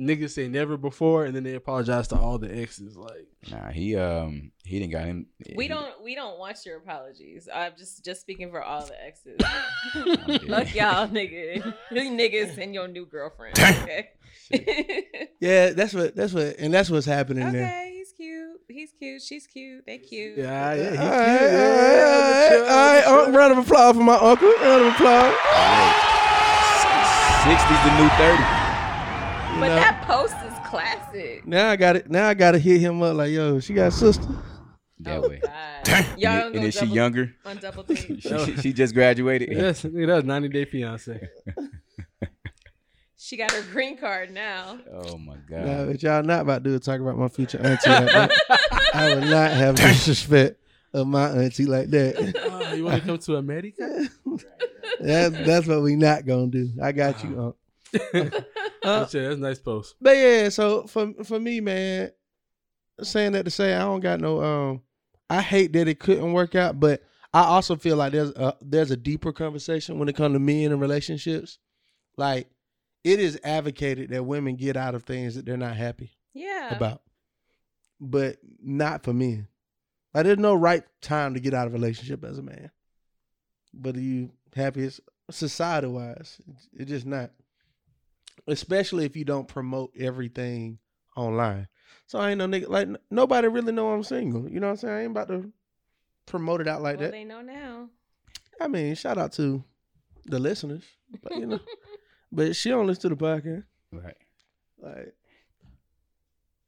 niggas 0.00 0.30
say 0.30 0.48
never 0.48 0.76
before 0.76 1.26
and 1.26 1.36
then 1.36 1.44
they 1.44 1.54
apologize 1.54 2.08
to 2.08 2.16
all 2.16 2.38
the 2.38 2.52
exes. 2.54 2.96
Like 2.96 3.28
Nah, 3.50 3.70
he 3.70 3.94
um 3.96 4.50
he 4.64 4.78
didn't 4.78 4.92
got 4.92 5.04
him. 5.04 5.26
We 5.54 5.64
he- 5.64 5.68
don't 5.68 6.02
we 6.02 6.14
don't 6.14 6.38
want 6.38 6.58
your 6.66 6.78
apologies. 6.78 7.48
I'm 7.52 7.72
just 7.78 8.04
just 8.04 8.20
speaking 8.20 8.50
for 8.50 8.62
all 8.62 8.84
the 8.86 9.04
exes. 9.04 9.36
dead. 9.94 10.42
Fuck 10.48 10.74
y'all 10.74 11.08
nigga. 11.08 11.74
niggas 11.92 12.58
and 12.58 12.74
your 12.74 12.88
new 12.88 13.06
girlfriend. 13.06 13.58
Okay. 13.58 14.08
Yeah, 15.40 15.70
that's 15.70 15.92
what 15.92 16.14
that's 16.14 16.32
what 16.32 16.56
and 16.58 16.72
that's 16.72 16.88
what's 16.88 17.06
happening 17.06 17.50
there. 17.52 17.66
okay, 17.66 17.88
he's 17.88 17.91
cute. 18.22 18.60
He's 18.68 18.92
cute. 18.92 19.22
She's 19.22 19.46
cute. 19.48 19.84
They 19.86 19.98
cute. 19.98 20.38
yeah, 20.38 20.74
yeah, 20.74 20.84
All 20.84 20.90
he's 20.90 20.98
right, 20.98 20.98
cute. 20.98 21.00
all 21.00 21.06
Yeah, 21.10 22.12
right, 22.22 22.48
chill, 22.50 22.62
all 22.62 22.68
right, 22.68 23.04
all 23.06 23.24
right. 23.26 23.34
Round 23.34 23.52
of 23.52 23.58
applause 23.58 23.96
for 23.96 24.02
my 24.02 24.14
uncle. 24.14 24.48
Round 24.62 24.82
of 24.86 24.92
applause. 24.94 25.34
Sixty's 27.42 27.82
the 27.82 27.92
new 27.98 28.08
thirty. 28.10 28.42
You 29.54 29.60
But 29.60 29.68
know? 29.68 29.76
that 29.76 30.04
post 30.06 30.36
is 30.46 30.68
classic. 30.68 31.46
Now 31.46 31.70
I 31.70 31.76
got 31.76 31.96
it. 31.96 32.08
Now 32.08 32.28
I 32.28 32.34
got 32.34 32.52
to 32.52 32.58
hit 32.58 32.80
him 32.80 33.02
up 33.02 33.16
like, 33.16 33.32
yo, 33.32 33.58
she 33.58 33.74
got 33.74 33.88
a 33.88 33.90
sister. 33.90 34.24
That 35.00 35.18
oh 35.24 35.28
way. 35.28 35.40
Damn. 35.82 36.04
Y'all 36.16 36.30
And, 36.30 36.40
gonna 36.40 36.44
and 36.44 36.54
go 36.54 36.60
then 36.60 36.70
she 36.70 36.86
younger. 36.86 37.34
on 37.44 37.56
double 37.56 37.82
date. 37.88 38.22
She, 38.22 38.38
she, 38.44 38.56
she 38.58 38.72
just 38.72 38.94
graduated. 38.94 39.50
Yes, 39.50 39.82
nigga, 39.82 40.06
that 40.06 40.14
was 40.14 40.24
90 40.24 40.48
Day 40.50 40.64
Fiance. 40.64 41.28
She 43.24 43.36
got 43.36 43.52
her 43.52 43.62
green 43.70 43.96
card 43.96 44.32
now. 44.32 44.78
Oh 44.92 45.16
my 45.16 45.34
Nah, 45.48 45.62
god. 45.62 45.86
but 45.86 46.02
y'all 46.02 46.22
not 46.24 46.40
about 46.40 46.64
to 46.64 46.70
do 46.70 46.78
talk 46.80 46.98
about 47.00 47.16
my 47.16 47.28
future 47.28 47.58
auntie 47.58 47.88
like 47.88 48.06
that. 48.06 48.90
I 48.94 49.14
would 49.14 49.28
not 49.30 49.52
have 49.52 49.76
disrespect 49.76 50.60
of 50.92 51.06
my 51.06 51.28
auntie 51.30 51.66
like 51.66 51.88
that. 51.90 52.34
Oh, 52.72 52.74
you 52.74 52.84
want 52.84 53.00
to 53.02 53.06
come 53.06 53.18
to 53.18 53.36
America? 53.36 54.08
That's 55.00 55.36
that's 55.46 55.66
what 55.66 55.82
we 55.82 55.94
not 55.94 56.26
gonna 56.26 56.46
do. 56.48 56.70
I 56.82 56.90
got 56.92 57.22
you, 57.22 57.54
Unc. 57.94 58.34
Oh, 58.84 59.06
shit, 59.06 59.22
that's 59.22 59.36
a 59.36 59.36
nice 59.36 59.58
post. 59.60 59.94
But 60.00 60.16
yeah, 60.16 60.48
so 60.48 60.86
for 60.86 61.12
for 61.24 61.38
me, 61.38 61.60
man, 61.60 62.10
saying 63.02 63.32
that 63.32 63.44
to 63.44 63.50
say 63.50 63.74
I 63.74 63.80
don't 63.80 64.00
got 64.00 64.20
no 64.20 64.42
um 64.42 64.82
I 65.30 65.42
hate 65.42 65.72
that 65.74 65.86
it 65.86 65.98
couldn't 66.00 66.32
work 66.32 66.54
out, 66.54 66.80
but 66.80 67.02
I 67.32 67.42
also 67.44 67.76
feel 67.76 67.96
like 67.96 68.12
there's 68.12 68.30
a 68.30 68.56
there's 68.60 68.90
a 68.90 68.96
deeper 68.96 69.32
conversation 69.32 69.98
when 69.98 70.08
it 70.08 70.16
comes 70.16 70.34
to 70.34 70.38
men 70.40 70.72
and 70.72 70.80
relationships. 70.80 71.58
Like 72.16 72.48
it 73.04 73.18
is 73.18 73.38
advocated 73.44 74.10
that 74.10 74.24
women 74.24 74.56
get 74.56 74.76
out 74.76 74.94
of 74.94 75.02
things 75.04 75.34
that 75.34 75.44
they're 75.44 75.56
not 75.56 75.76
happy 75.76 76.12
Yeah. 76.34 76.74
about. 76.74 77.02
But 78.00 78.38
not 78.62 79.02
for 79.04 79.12
men. 79.12 79.48
Like 80.14 80.24
there's 80.24 80.38
no 80.38 80.54
right 80.54 80.82
time 81.00 81.34
to 81.34 81.40
get 81.40 81.54
out 81.54 81.66
of 81.66 81.72
a 81.72 81.76
relationship 81.76 82.24
as 82.24 82.38
a 82.38 82.42
man. 82.42 82.70
But 83.72 83.96
are 83.96 84.00
you 84.00 84.30
happy 84.54 84.90
society 85.30 85.86
wise? 85.86 86.38
It's 86.74 86.90
just 86.90 87.06
not. 87.06 87.30
Especially 88.46 89.04
if 89.04 89.16
you 89.16 89.24
don't 89.24 89.46
promote 89.46 89.92
everything 89.98 90.78
online. 91.16 91.68
So 92.06 92.18
I 92.18 92.30
ain't 92.30 92.38
no 92.38 92.46
nigga 92.46 92.68
like 92.68 92.88
nobody 93.10 93.48
really 93.48 93.72
know 93.72 93.92
I'm 93.92 94.02
single. 94.02 94.48
You 94.50 94.60
know 94.60 94.66
what 94.66 94.72
I'm 94.72 94.76
saying? 94.78 94.94
I 94.94 95.02
ain't 95.02 95.10
about 95.12 95.28
to 95.28 95.52
promote 96.26 96.60
it 96.60 96.68
out 96.68 96.82
like 96.82 96.96
well, 96.98 97.06
that. 97.06 97.12
they 97.12 97.24
know 97.24 97.40
now. 97.40 97.88
I 98.60 98.68
mean, 98.68 98.94
shout 98.94 99.16
out 99.18 99.32
to 99.34 99.62
the 100.26 100.38
listeners. 100.38 100.84
But 101.22 101.36
you 101.36 101.46
know. 101.46 101.60
but 102.32 102.56
she 102.56 102.70
don't 102.70 102.86
listen 102.86 103.10
to 103.10 103.16
the 103.16 103.16
podcast. 103.16 103.64
Right. 103.92 104.16
Like 104.80 105.14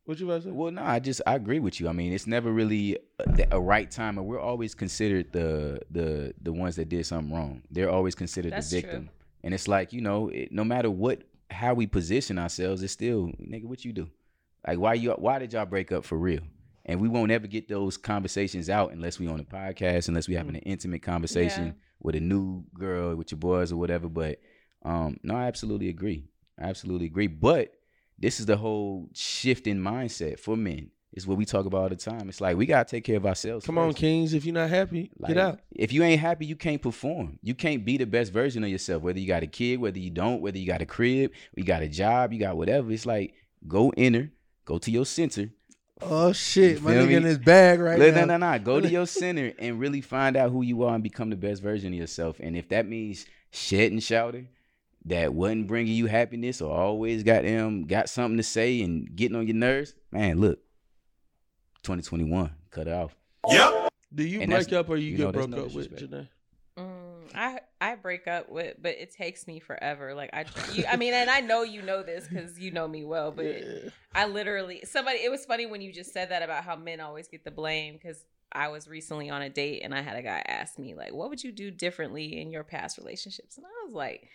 what 0.05 0.21
you 0.21 0.27
about 0.27 0.43
to 0.43 0.49
say? 0.49 0.51
Well, 0.51 0.71
no, 0.71 0.83
I 0.83 0.99
just 0.99 1.23
I 1.27 1.35
agree 1.35 1.61
with 1.61 1.81
you. 1.81 1.89
I 1.89 1.93
mean, 1.93 2.13
it's 2.13 2.27
never 2.27 2.53
really 2.53 2.99
a, 3.19 3.47
a 3.53 3.61
right 3.61 3.91
time, 3.91 4.19
and 4.19 4.27
we're 4.27 4.41
always 4.41 4.75
considered 4.75 5.33
the 5.33 5.81
the 5.91 6.35
the 6.43 6.53
ones 6.53 6.77
that 6.77 6.89
did 6.89 7.07
something 7.07 7.35
wrong. 7.35 7.63
They're 7.71 7.91
always 7.91 8.15
considered 8.15 8.53
That's 8.53 8.71
the 8.71 8.83
true. 8.83 8.91
victim, 8.91 9.11
and 9.43 9.55
it's 9.55 9.67
like 9.67 9.93
you 9.93 10.03
know, 10.03 10.29
it, 10.29 10.53
no 10.53 10.63
matter 10.63 10.91
what 10.91 11.23
how 11.51 11.73
we 11.73 11.87
position 11.87 12.39
ourselves, 12.39 12.83
it's 12.83 12.93
still 12.93 13.29
nigga, 13.41 13.65
what 13.65 13.85
you 13.85 13.93
do? 13.93 14.11
Like, 14.67 14.79
why 14.79 14.95
you 14.95 15.13
why 15.13 15.39
did 15.39 15.55
y'all 15.55 15.67
break 15.67 15.91
up 15.91 16.05
for 16.05 16.19
real? 16.19 16.43
And 16.87 17.01
we 17.01 17.09
won't 17.09 17.31
ever 17.31 17.47
get 17.47 17.67
those 17.67 17.97
conversations 17.97 18.69
out 18.69 18.93
unless 18.93 19.19
we 19.19 19.27
on 19.27 19.41
a 19.41 19.45
podcast, 19.45 20.09
unless 20.09 20.29
we 20.29 20.35
having 20.35 20.53
mm. 20.53 20.59
an 20.59 20.65
intimate 20.65 21.01
conversation 21.01 21.67
Yeah. 21.67 21.73
with 22.01 22.15
a 22.15 22.21
new 22.21 22.63
girl, 22.75 23.15
with 23.17 23.33
your 23.33 23.39
boys 23.39 23.73
or 23.73 23.77
whatever. 23.77 24.07
But 24.07 24.39
um, 24.85 25.19
no, 25.23 25.35
I 25.35 25.47
absolutely 25.47 25.89
agree. 25.89 26.27
I 26.59 26.65
absolutely 26.65 27.07
agree. 27.07 27.27
But 27.27 27.73
this 28.19 28.41
is 28.41 28.47
the 28.47 28.57
whole 28.57 29.09
shift 29.15 29.67
in 29.67 29.81
mindset 29.83 30.39
for 30.39 30.57
men. 30.57 30.91
It's 31.13 31.29
what 31.29 31.39
we 31.39 31.45
talk 31.45 31.65
about 31.65 31.83
all 31.83 31.89
the 31.89 31.97
time. 31.97 32.29
It's 32.29 32.41
like 32.41 32.57
we 32.57 32.67
gotta 32.67 32.89
take 32.89 33.05
care 33.05 33.17
of 33.17 33.25
ourselves. 33.25 33.65
Come 33.65 33.79
on. 33.79 33.95
Kings. 33.95 34.35
If 34.35 34.45
you're 34.45 34.55
not 34.55 34.69
happy, 34.69 35.13
Like, 35.17 35.29
get 35.29 35.39
out. 35.39 35.61
If 35.71 35.93
you 35.93 36.03
ain't 36.03 36.21
happy, 36.21 36.45
you 36.45 36.57
can't 36.57 36.83
perform. 36.83 37.39
You 37.41 37.55
can't 37.55 37.85
be 37.85 37.97
the 37.97 38.07
best 38.07 38.33
version 38.33 38.65
of 38.65 38.71
yourself. 38.71 39.03
Whether 39.03 39.21
you 39.21 39.29
got 39.29 39.45
a 39.45 39.47
kid, 39.47 39.79
whether 39.79 39.99
you 39.99 40.11
don't, 40.11 40.41
whether 40.43 40.59
you 40.59 40.67
got 40.67 40.83
a 40.83 40.87
crib, 40.87 41.31
you 41.55 41.63
got 41.63 41.83
a 41.83 41.89
job, 41.89 42.33
you 42.33 42.41
got 42.41 42.57
whatever. 42.57 42.91
It's 42.91 43.07
like 43.07 43.35
go 43.69 43.93
inner, 43.97 44.33
go 44.65 44.79
to 44.79 44.91
your 44.91 45.07
center. 45.07 45.51
Oh 46.03 46.33
shit, 46.33 46.83
my 46.83 46.93
nigga 46.93 47.07
me? 47.07 47.15
in 47.15 47.23
his 47.23 47.39
bag 47.39 47.79
right 47.79 47.97
Look, 47.97 48.15
now. 48.17 48.25
no, 48.25 48.37
no, 48.37 48.53
no. 48.53 48.59
Go 48.59 48.81
to 48.81 48.89
your 48.89 49.07
center 49.21 49.53
and 49.61 49.79
really 49.79 50.01
find 50.01 50.37
out 50.37 50.51
who 50.51 50.63
you 50.63 50.83
are 50.83 50.95
and 50.95 51.03
become 51.03 51.31
the 51.31 51.37
best 51.37 51.63
version 51.63 51.93
of 51.93 51.99
yourself. 51.99 52.41
And 52.41 52.57
if 52.57 52.69
that 52.71 52.89
means 52.89 53.27
shedding 53.53 54.01
shouting 54.01 54.49
that 55.07 55.35
wasn't 55.35 55.67
bringing 55.67 55.95
you 55.95 56.07
happiness 56.07 56.61
or 56.63 56.75
always 56.75 57.23
got 57.23 57.43
them 57.43 57.85
got 57.87 58.09
something 58.09 58.37
to 58.39 58.43
say 58.43 58.81
and 58.83 59.15
getting 59.15 59.37
on 59.37 59.47
your 59.47 59.57
nerves, 59.57 59.95
man, 60.11 60.41
look, 60.41 60.61
2021, 61.83 62.51
cut 62.71 62.87
it 62.87 62.93
off. 62.93 63.15
Yep. 63.49 63.89
Do 64.15 64.25
you 64.25 64.41
And 64.41 64.51
break 64.51 64.73
up 64.73 64.89
or 64.89 64.97
you, 64.97 65.11
you 65.11 65.17
get 65.17 65.25
know, 65.25 65.33
broke 65.33 65.51
no 65.51 65.65
up 65.65 65.73
with, 65.75 65.91
disrespect. 65.91 66.13
Janae? 66.13 66.29
Mm, 66.79 67.35
I 67.35 67.61
I 67.81 67.95
break 67.97 68.27
up 68.27 68.49
with, 68.49 68.77
but 68.81 68.93
it 68.93 69.13
takes 69.15 69.47
me 69.47 69.61
forever. 69.61 70.15
Like 70.15 70.31
I, 70.33 70.47
you, 70.73 70.85
I 70.89 70.97
mean, 70.97 71.13
and 71.13 71.29
I 71.29 71.41
know 71.41 71.63
you 71.63 71.83
know 71.83 72.03
this 72.03 72.27
because 72.27 72.59
you 72.59 72.71
know 72.71 72.89
me 72.89 73.05
well. 73.05 73.33
But 73.33 73.45
Yeah. 73.45 73.91
I 74.15 74.27
literally 74.27 74.83
somebody. 74.87 75.19
It 75.19 75.31
was 75.31 75.45
funny 75.45 75.67
when 75.67 75.83
you 75.83 75.93
just 75.93 76.13
said 76.13 76.31
that 76.31 76.43
about 76.43 76.65
how 76.65 76.77
men 76.77 77.01
always 77.01 77.29
get 77.29 77.45
the 77.45 77.51
blame 77.51 77.95
because 77.95 78.25
I 78.53 78.69
was 78.69 78.89
recently 78.89 79.29
on 79.31 79.43
a 79.43 79.51
date 79.51 79.83
and 79.83 79.93
I 79.95 80.01
had 80.01 80.17
a 80.17 80.23
guy 80.23 80.43
ask 80.47 80.79
me 80.79 80.95
like, 80.95 81.13
"What 81.13 81.29
would 81.29 81.43
you 81.45 81.53
do 81.53 81.71
differently 81.71 82.41
in 82.41 82.51
your 82.51 82.65
past 82.65 82.97
relationships?" 82.99 83.57
And 83.59 83.67
I 83.67 83.85
was 83.85 83.93
like. 83.95 84.29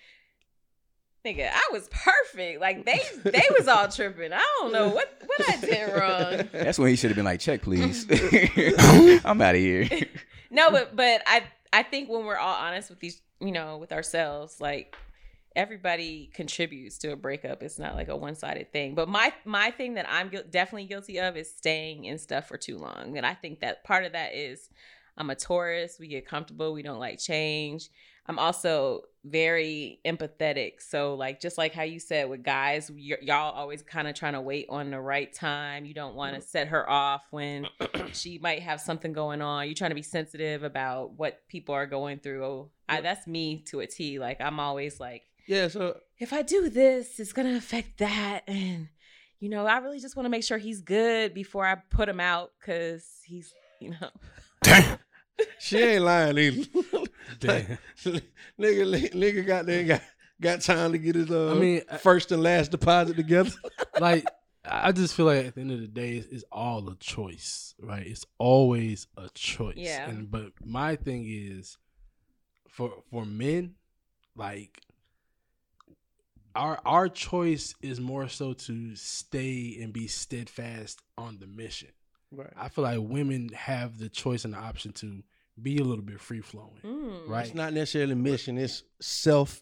Nigga, 1.25 1.49
I 1.51 1.69
was 1.71 1.89
perfect. 1.89 2.61
Like 2.61 2.85
they, 2.85 3.01
they 3.23 3.43
was 3.57 3.67
all 3.67 3.89
tripping. 3.89 4.31
I 4.31 4.45
don't 4.59 4.71
know 4.71 4.89
what 4.89 5.21
what 5.25 5.49
I 5.49 5.57
did 5.57 5.93
wrong. 5.93 6.49
That's 6.53 6.79
when 6.79 6.89
he 6.89 6.95
should 6.95 7.09
have 7.09 7.17
been 7.17 7.25
like, 7.25 7.41
check, 7.41 7.61
please. 7.61 8.05
I'm 9.25 9.41
out 9.41 9.55
of 9.55 9.61
here. 9.61 9.89
no, 10.49 10.71
but 10.71 10.95
but 10.95 11.21
I 11.27 11.43
I 11.73 11.83
think 11.83 12.09
when 12.09 12.25
we're 12.25 12.37
all 12.37 12.55
honest 12.55 12.89
with 12.89 12.99
these, 12.99 13.21
you 13.41 13.51
know, 13.51 13.77
with 13.77 13.91
ourselves, 13.91 14.61
like 14.61 14.95
everybody 15.55 16.29
contributes 16.33 16.97
to 16.99 17.11
a 17.11 17.17
breakup. 17.17 17.63
It's 17.63 17.79
not 17.79 17.95
like 17.95 18.07
a 18.07 18.15
one 18.15 18.35
sided 18.35 18.71
thing. 18.71 18.95
But 18.95 19.09
my 19.09 19.33
my 19.43 19.71
thing 19.71 19.95
that 19.95 20.05
I'm 20.09 20.29
guil- 20.29 20.49
definitely 20.49 20.85
guilty 20.85 21.19
of 21.19 21.35
is 21.35 21.53
staying 21.53 22.05
in 22.05 22.17
stuff 22.17 22.47
for 22.47 22.57
too 22.57 22.77
long, 22.77 23.17
and 23.17 23.25
I 23.25 23.33
think 23.33 23.59
that 23.59 23.83
part 23.83 24.05
of 24.05 24.13
that 24.13 24.35
is 24.35 24.69
I'm 25.17 25.29
a 25.29 25.35
Taurus. 25.35 25.97
We 25.99 26.07
get 26.07 26.25
comfortable. 26.25 26.71
We 26.71 26.81
don't 26.81 26.99
like 26.99 27.19
change. 27.19 27.89
I'm 28.29 28.37
also 28.37 29.01
very 29.25 29.99
empathetic. 30.05 30.81
So, 30.81 31.15
like, 31.15 31.41
just 31.41 31.57
like 31.57 31.73
how 31.73 31.81
you 31.83 31.99
said 31.99 32.29
with 32.29 32.43
guys, 32.43 32.91
y- 32.91 33.17
y'all 33.21 33.51
always 33.53 33.81
kind 33.81 34.07
of 34.07 34.13
trying 34.13 34.33
to 34.33 34.41
wait 34.41 34.67
on 34.69 34.91
the 34.91 34.99
right 34.99 35.33
time. 35.33 35.83
You 35.83 35.95
don't 35.95 36.15
want 36.15 36.35
to 36.35 36.41
set 36.41 36.67
her 36.67 36.87
off 36.87 37.23
when 37.31 37.65
she 38.13 38.37
might 38.37 38.61
have 38.61 38.79
something 38.79 39.13
going 39.13 39.41
on. 39.41 39.65
You're 39.65 39.73
trying 39.73 39.91
to 39.91 39.95
be 39.95 40.03
sensitive 40.03 40.61
about 40.63 41.17
what 41.17 41.41
people 41.49 41.73
are 41.73 41.87
going 41.87 42.19
through. 42.19 42.45
Oh, 42.45 42.69
I, 42.87 43.01
that's 43.01 43.25
me 43.25 43.63
to 43.69 43.79
a 43.79 43.87
T. 43.87 44.19
Like, 44.19 44.39
I'm 44.39 44.59
always 44.59 44.99
like, 44.99 45.23
Yeah, 45.47 45.67
so 45.67 45.97
if 46.19 46.31
I 46.31 46.43
do 46.43 46.69
this, 46.69 47.19
it's 47.19 47.33
gonna 47.33 47.57
affect 47.57 47.97
that, 47.97 48.43
and 48.47 48.89
you 49.39 49.49
know, 49.49 49.65
I 49.65 49.79
really 49.79 49.99
just 49.99 50.15
want 50.15 50.25
to 50.25 50.29
make 50.29 50.43
sure 50.43 50.57
he's 50.57 50.81
good 50.81 51.33
before 51.33 51.65
I 51.65 51.75
put 51.75 52.09
him 52.09 52.19
out 52.19 52.51
because 52.59 53.05
he's, 53.25 53.53
you 53.79 53.91
know, 53.91 54.09
Damn. 54.63 54.99
She 55.59 55.77
ain't 55.79 56.03
lying 56.03 56.37
either. 56.37 56.67
Damn. 57.39 57.77
nigga, 58.59 59.11
nigga 59.13 59.45
got 59.45 59.65
there, 59.65 59.79
and 59.79 59.87
got 59.87 60.01
got 60.41 60.61
time 60.61 60.91
to 60.91 60.97
get 60.97 61.15
his 61.15 61.31
uh, 61.31 61.51
I 61.51 61.53
mean, 61.55 61.81
first 61.99 62.31
and 62.31 62.41
last 62.43 62.71
deposit 62.71 63.15
together. 63.15 63.51
like 63.99 64.25
I 64.65 64.91
just 64.91 65.15
feel 65.15 65.25
like 65.25 65.45
at 65.45 65.55
the 65.55 65.61
end 65.61 65.71
of 65.71 65.81
the 65.81 65.87
day, 65.87 66.17
it's, 66.17 66.27
it's 66.27 66.43
all 66.51 66.87
a 66.89 66.95
choice, 66.97 67.73
right? 67.81 68.05
It's 68.05 68.25
always 68.37 69.07
a 69.17 69.29
choice. 69.33 69.77
Yeah. 69.77 70.09
And 70.09 70.29
but 70.29 70.51
my 70.63 70.95
thing 70.95 71.25
is, 71.27 71.77
for 72.67 73.03
for 73.09 73.25
men, 73.25 73.75
like 74.35 74.81
our 76.55 76.79
our 76.85 77.09
choice 77.09 77.73
is 77.81 77.99
more 77.99 78.27
so 78.27 78.53
to 78.53 78.95
stay 78.95 79.77
and 79.81 79.93
be 79.93 80.07
steadfast 80.07 81.01
on 81.17 81.37
the 81.39 81.47
mission. 81.47 81.89
Right. 82.31 82.53
I 82.55 82.69
feel 82.69 82.83
like 82.83 82.99
women 83.01 83.49
have 83.55 83.97
the 83.97 84.09
choice 84.09 84.45
and 84.45 84.53
the 84.53 84.57
option 84.57 84.91
to 84.93 85.23
be 85.61 85.77
a 85.79 85.83
little 85.83 86.03
bit 86.03 86.19
free 86.19 86.41
flowing, 86.41 86.79
mm. 86.83 87.27
right? 87.27 87.45
It's 87.47 87.55
not 87.55 87.73
necessarily 87.73 88.15
mission. 88.15 88.57
It's 88.57 88.83
self 89.01 89.61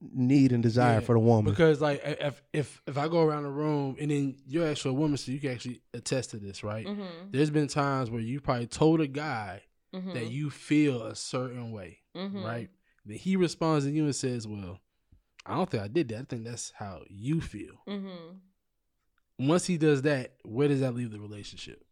need 0.00 0.50
and 0.52 0.62
desire 0.62 0.94
Yeah, 0.94 1.00
for 1.00 1.14
the 1.14 1.18
woman. 1.20 1.52
Because 1.52 1.80
like 1.82 2.00
if 2.04 2.42
if 2.52 2.82
if 2.86 2.96
I 2.96 3.06
go 3.08 3.20
around 3.22 3.42
the 3.42 3.50
room 3.50 3.96
and 4.00 4.10
then 4.10 4.36
you're 4.46 4.66
actually 4.66 4.92
a 4.92 4.94
woman, 4.94 5.18
so 5.18 5.30
you 5.30 5.38
can 5.40 5.50
actually 5.52 5.82
attest 5.92 6.30
to 6.30 6.38
this, 6.38 6.64
right? 6.64 6.86
Mm-hmm. 6.86 7.30
There's 7.32 7.50
been 7.50 7.68
times 7.68 8.10
where 8.10 8.22
you 8.22 8.40
probably 8.40 8.66
told 8.66 9.00
a 9.00 9.06
guy 9.06 9.62
Mm-hmm. 9.92 10.12
that 10.12 10.30
you 10.30 10.50
feel 10.50 11.02
a 11.02 11.16
certain 11.16 11.72
way, 11.72 11.98
Mhm. 12.16 12.44
right? 12.44 12.70
Then 13.04 13.18
he 13.18 13.34
responds 13.34 13.84
to 13.86 13.90
you 13.90 14.04
and 14.04 14.14
says, 14.14 14.46
"Well, 14.46 14.78
I 15.44 15.56
don't 15.56 15.68
think 15.68 15.82
I 15.82 15.88
did 15.88 16.06
that. 16.10 16.18
I 16.20 16.22
think 16.22 16.44
that's 16.44 16.70
how 16.76 17.02
you 17.08 17.40
feel." 17.40 17.74
Mm-hmm. 17.88 19.48
Once 19.48 19.66
he 19.66 19.78
does 19.78 20.02
that, 20.02 20.36
where 20.44 20.68
does 20.68 20.78
that 20.78 20.94
leave 20.94 21.10
the 21.10 21.18
relationship? 21.20 21.84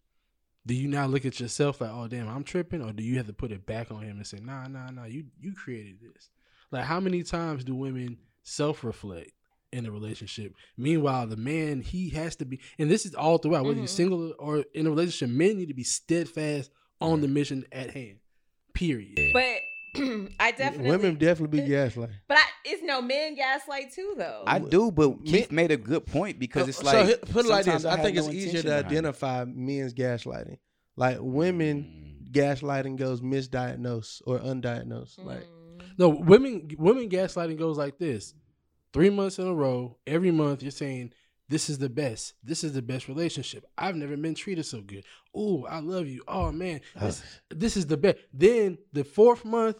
Do 0.68 0.74
you 0.74 0.86
now 0.86 1.06
look 1.06 1.24
at 1.24 1.40
yourself 1.40 1.80
like, 1.80 1.90
"Oh 1.90 2.08
damn, 2.08 2.28
I'm 2.28 2.44
tripping," 2.44 2.82
or 2.82 2.92
do 2.92 3.02
you 3.02 3.16
have 3.16 3.26
to 3.26 3.32
put 3.32 3.52
it 3.52 3.64
back 3.64 3.90
on 3.90 4.02
him 4.02 4.18
and 4.18 4.26
say, 4.26 4.38
"Nah, 4.38 4.68
nah, 4.68 4.90
nah, 4.90 5.04
you 5.06 5.24
you 5.40 5.54
created 5.54 5.96
this." 6.02 6.28
Like, 6.70 6.84
how 6.84 7.00
many 7.00 7.22
times 7.22 7.64
do 7.64 7.74
women 7.74 8.18
self 8.42 8.84
reflect? 8.84 9.32
In 9.70 9.84
a 9.84 9.90
relationship. 9.90 10.54
Meanwhile, 10.78 11.26
the 11.26 11.36
man 11.36 11.80
he 11.82 12.08
has 12.10 12.36
to 12.36 12.44
be, 12.46 12.58
and 12.78 12.90
this 12.90 13.04
is 13.04 13.14
all 13.14 13.36
throughout. 13.38 13.64
Whether 13.66 13.78
you're 13.80 13.86
Mhm. 13.86 13.90
single 13.90 14.34
or 14.38 14.64
in 14.72 14.86
a 14.86 14.90
relationship, 14.90 15.28
men 15.34 15.56
need 15.58 15.68
to 15.68 15.74
be 15.74 15.84
steadfast 15.84 16.70
on 17.02 17.20
the 17.20 17.28
mission 17.28 17.64
at 17.72 17.90
hand. 17.90 18.18
Period. 18.72 19.32
But 19.34 19.60
I 20.40 20.52
definitely 20.52 20.90
Women 20.90 21.14
definitely 21.16 21.60
be 21.60 21.68
gaslighting. 21.68 22.12
But 22.28 22.38
I, 22.38 22.44
it's 22.64 22.82
no 22.82 23.00
men 23.02 23.34
gaslight 23.34 23.92
too, 23.92 24.14
though. 24.16 24.44
I 24.46 24.58
do, 24.58 24.90
but 24.90 25.20
Me- 25.20 25.30
Keith 25.30 25.50
made 25.52 25.70
a 25.70 25.76
good 25.76 26.04
point 26.06 26.38
because 26.38 26.68
it's 26.68 26.82
like 26.82 27.06
he- 27.08 27.14
put 27.16 27.46
it 27.46 27.48
like 27.48 27.64
sometimes 27.64 27.82
this: 27.84 27.92
I, 27.92 27.96
have 27.96 28.04
think 28.04 28.16
no 28.16 28.24
it's 28.26 28.34
easier 28.34 28.62
to 28.62 28.68
behind 28.68 28.84
it. 28.84 28.86
identify 28.86 29.44
men's 29.46 29.94
gaslighting. 29.94 30.58
Like 30.96 31.18
women, 31.20 32.18
gaslighting 32.30 32.96
goes 32.96 33.20
misdiagnosed 33.20 34.22
or 34.26 34.38
undiagnosed. 34.38 35.24
Like 35.24 35.44
Mm. 35.44 35.98
No, 35.98 36.08
women 36.10 36.68
women 36.78 37.08
gaslighting 37.08 37.58
goes 37.58 37.76
like 37.78 37.98
this. 37.98 38.34
Three 38.92 39.10
months 39.10 39.38
in 39.38 39.46
a 39.46 39.54
row, 39.54 39.96
every 40.06 40.30
month 40.30 40.62
you're 40.62 40.70
saying, 40.70 41.12
This 41.48 41.70
is 41.70 41.78
the 41.78 41.88
best. 41.88 42.34
This 42.44 42.62
is 42.62 42.72
the 42.74 42.82
best 42.82 43.08
relationship. 43.08 43.64
I've 43.78 43.96
never 43.96 44.16
been 44.16 44.34
treated 44.34 44.66
so 44.66 44.80
good. 44.82 45.04
Oh, 45.34 45.64
I 45.66 45.78
love 45.80 46.06
you. 46.06 46.22
Oh 46.28 46.52
man. 46.52 46.80
This, 47.00 47.22
this 47.50 47.76
is 47.76 47.86
the 47.86 47.96
best. 47.96 48.18
Then 48.34 48.78
the 48.92 49.04
fourth 49.04 49.44
month, 49.44 49.76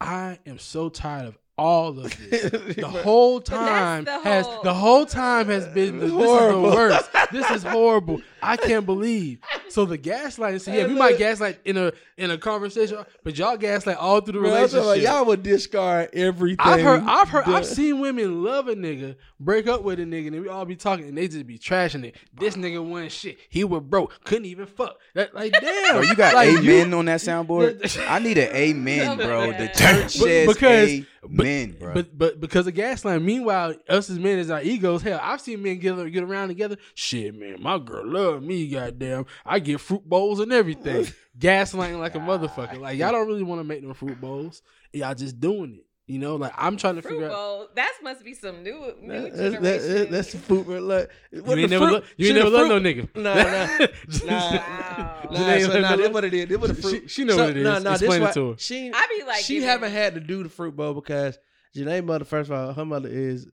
I 0.00 0.38
am 0.46 0.58
so 0.58 0.88
tired 0.88 1.26
of 1.26 1.38
all 1.58 1.98
of 2.00 2.30
this. 2.30 2.50
The 2.76 2.88
whole 2.88 3.40
time 3.40 4.04
the 4.04 4.18
has 4.20 4.46
whole- 4.46 4.62
the 4.62 4.74
whole 4.74 5.06
time 5.06 5.46
has 5.48 5.68
been 5.68 5.98
the, 5.98 6.06
this 6.06 6.12
is 6.14 6.18
the 6.18 6.24
Horrible. 6.26 6.62
worst. 6.62 7.10
This 7.30 7.50
is 7.50 7.62
horrible. 7.62 8.22
I 8.42 8.56
can't 8.56 8.86
believe. 8.86 9.38
So 9.72 9.84
the 9.86 9.98
gaslighting. 9.98 10.60
So 10.60 10.72
yeah, 10.72 10.86
we 10.86 10.94
might 10.94 11.18
gaslight 11.18 11.58
in 11.64 11.76
a 11.76 11.92
in 12.18 12.30
a 12.30 12.38
conversation, 12.38 12.98
but 13.24 13.36
y'all 13.38 13.56
gaslight 13.56 13.96
all 13.96 14.20
through 14.20 14.34
the 14.34 14.38
Bro, 14.40 14.48
I'm 14.50 14.54
relationship. 14.56 14.82
about 14.84 15.00
y'all 15.00 15.24
would 15.26 15.42
discard 15.42 16.10
everything. 16.12 16.56
I've 16.60 16.80
heard, 16.80 17.02
I've 17.04 17.28
heard, 17.28 17.44
I've 17.46 17.66
seen 17.66 17.98
women 18.00 18.44
love 18.44 18.68
a 18.68 18.74
nigga, 18.74 19.16
break 19.40 19.66
up 19.66 19.82
with 19.82 19.98
a 19.98 20.04
nigga, 20.04 20.28
and 20.28 20.40
we 20.42 20.48
all 20.48 20.64
be 20.64 20.76
talking, 20.76 21.06
and 21.08 21.16
they 21.16 21.26
just 21.26 21.46
be 21.46 21.58
trashing 21.58 22.04
it. 22.04 22.16
This 22.38 22.54
nigga 22.56 22.86
wasn't 22.86 23.12
shit. 23.12 23.38
He 23.48 23.64
was 23.64 23.82
broke, 23.82 24.22
couldn't 24.24 24.44
even 24.44 24.66
fuck. 24.66 24.98
That 25.14 25.34
like 25.34 25.52
damn. 25.60 25.92
Bro, 25.96 26.02
you 26.02 26.14
got 26.14 26.34
like, 26.34 26.48
amen 26.50 26.92
on 26.94 27.06
that 27.06 27.20
soundboard. 27.20 28.04
I 28.08 28.18
need 28.18 28.38
an 28.38 28.54
amen, 28.54 29.16
bro. 29.16 29.52
The 29.52 29.68
church 29.68 30.02
But- 30.02 30.10
says 30.10 30.48
because- 30.48 30.90
amen, 31.24 31.76
bro. 31.78 31.94
But 31.94 32.16
but 32.18 32.40
because 32.40 32.66
of 32.66 32.74
gaslighting, 32.74 33.22
meanwhile, 33.24 33.74
us 33.88 34.10
as 34.10 34.18
men 34.18 34.38
as 34.38 34.50
our 34.50 34.62
egos, 34.62 35.02
hell, 35.02 35.18
I've 35.22 35.40
seen 35.40 35.62
men 35.62 35.78
get 35.78 35.96
get 36.12 36.22
around 36.22 36.48
together. 36.48 36.76
Shit, 36.94 37.34
man, 37.34 37.56
my 37.60 37.78
girl 37.78 38.06
love 38.06 38.42
me, 38.42 38.68
goddamn. 38.68 39.26
I 39.46 39.58
get 39.62 39.80
fruit 39.80 40.04
bowls 40.04 40.40
and 40.40 40.52
everything. 40.52 41.06
gaslighting 41.38 41.98
like 41.98 42.14
a 42.14 42.18
motherfucker. 42.18 42.78
Like 42.78 42.98
y'all 42.98 43.12
don't 43.12 43.26
really 43.26 43.42
want 43.42 43.60
to 43.60 43.64
make 43.64 43.82
no 43.82 43.94
fruit 43.94 44.20
bowls. 44.20 44.62
Y'all 44.92 45.14
just 45.14 45.40
doing 45.40 45.76
it. 45.76 45.86
You 46.08 46.18
know, 46.18 46.34
like 46.36 46.52
I'm 46.58 46.76
trying 46.76 46.96
to 46.96 47.02
Fruit 47.02 47.12
figure 47.20 47.30
out. 47.30 47.74
That 47.76 47.92
must 48.02 48.24
be 48.24 48.34
some 48.34 48.62
new 48.62 48.92
new 49.00 49.08
That- 49.22 49.34
generation. 49.34 49.62
that- 49.62 49.80
that- 49.82 50.10
that's 50.10 50.32
the 50.32 50.38
fruit. 50.38 50.66
bro. 50.66 50.78
Look, 50.80 51.10
You 51.30 51.38
ain't 51.56 51.70
never, 51.70 51.86
fruit- 51.86 52.02
lo- 52.02 52.08
you 52.16 52.26
ain't 52.26 52.36
never 52.36 52.50
loved 52.50 52.68
no 52.68 52.80
nigga. 52.80 53.16
Nah, 53.16 53.34
nah, 53.34 53.40
nah. 54.26 54.58
Wow. 54.58 55.28
Nah, 55.30 55.36
Janae, 55.38 55.66
so, 55.72 55.80
nah, 55.80 55.94
let- 55.94 56.12
what 56.12 56.24
it 56.24 56.34
is. 56.34 56.48
This 56.48 56.58
what 56.58 56.68
the 56.70 56.74
She- 56.74 56.82
fruit. 56.82 57.10
she 57.10 57.24
know 57.24 57.36
what 57.36 57.50
it 57.50 57.56
is. 57.58 57.64
Nah, 57.64 57.78
nah, 57.78 57.92
this 57.92 58.02
Explain 58.02 58.20
it 58.22 58.24
why 58.26 58.32
to 58.32 58.50
her. 58.50 58.54
She, 58.58 58.90
I 58.92 59.06
be 59.18 59.24
like, 59.24 59.36
she 59.44 59.54
giving- 59.54 59.68
haven't 59.68 59.92
had 59.92 60.14
to 60.14 60.20
do 60.20 60.42
the 60.42 60.48
fruit 60.48 60.74
bowl 60.76 60.92
because 60.94 61.38
Janae 61.74 62.04
mother. 62.04 62.24
First 62.24 62.50
of 62.50 62.58
all, 62.58 62.72
her 62.74 62.84
mother 62.84 63.08
is 63.08 63.46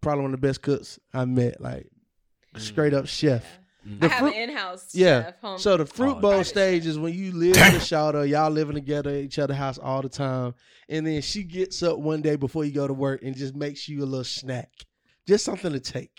probably 0.00 0.22
one 0.22 0.34
of 0.34 0.40
the 0.40 0.46
best 0.46 0.62
cooks 0.62 0.98
I 1.12 1.24
met. 1.26 1.60
Like 1.60 1.88
mm. 2.54 2.60
straight 2.60 2.94
up 2.94 3.06
chef. 3.06 3.44
I 3.44 3.58
Mm-hmm. 3.86 3.98
The 4.00 4.08
have 4.08 4.18
fruit- 4.18 4.34
an 4.34 4.50
in-house 4.50 4.94
Yeah. 4.94 5.22
chef. 5.24 5.40
Home. 5.40 5.58
So 5.58 5.76
the 5.76 5.86
fruit 5.86 6.16
Oh, 6.16 6.20
bowl 6.20 6.44
stage 6.44 6.82
chef. 6.82 6.90
is 6.90 6.98
when 6.98 7.14
you 7.14 7.32
live 7.32 7.56
in 7.56 7.74
the 7.74 7.80
shelter, 7.80 8.26
y'all 8.26 8.50
living 8.50 8.74
together 8.74 9.10
at 9.10 9.16
each 9.24 9.38
other's 9.38 9.56
house 9.56 9.78
all 9.78 10.02
the 10.02 10.08
time, 10.08 10.54
and 10.88 11.06
then 11.06 11.22
she 11.22 11.42
gets 11.44 11.82
up 11.82 11.98
one 11.98 12.22
day 12.22 12.36
before 12.36 12.64
you 12.64 12.72
go 12.72 12.86
to 12.86 12.92
work 12.94 13.22
and 13.22 13.36
just 13.36 13.54
makes 13.54 13.88
you 13.88 14.02
a 14.02 14.06
little 14.06 14.24
snack, 14.24 14.70
just 15.26 15.44
something 15.44 15.72
to 15.72 15.80
take. 15.80 16.10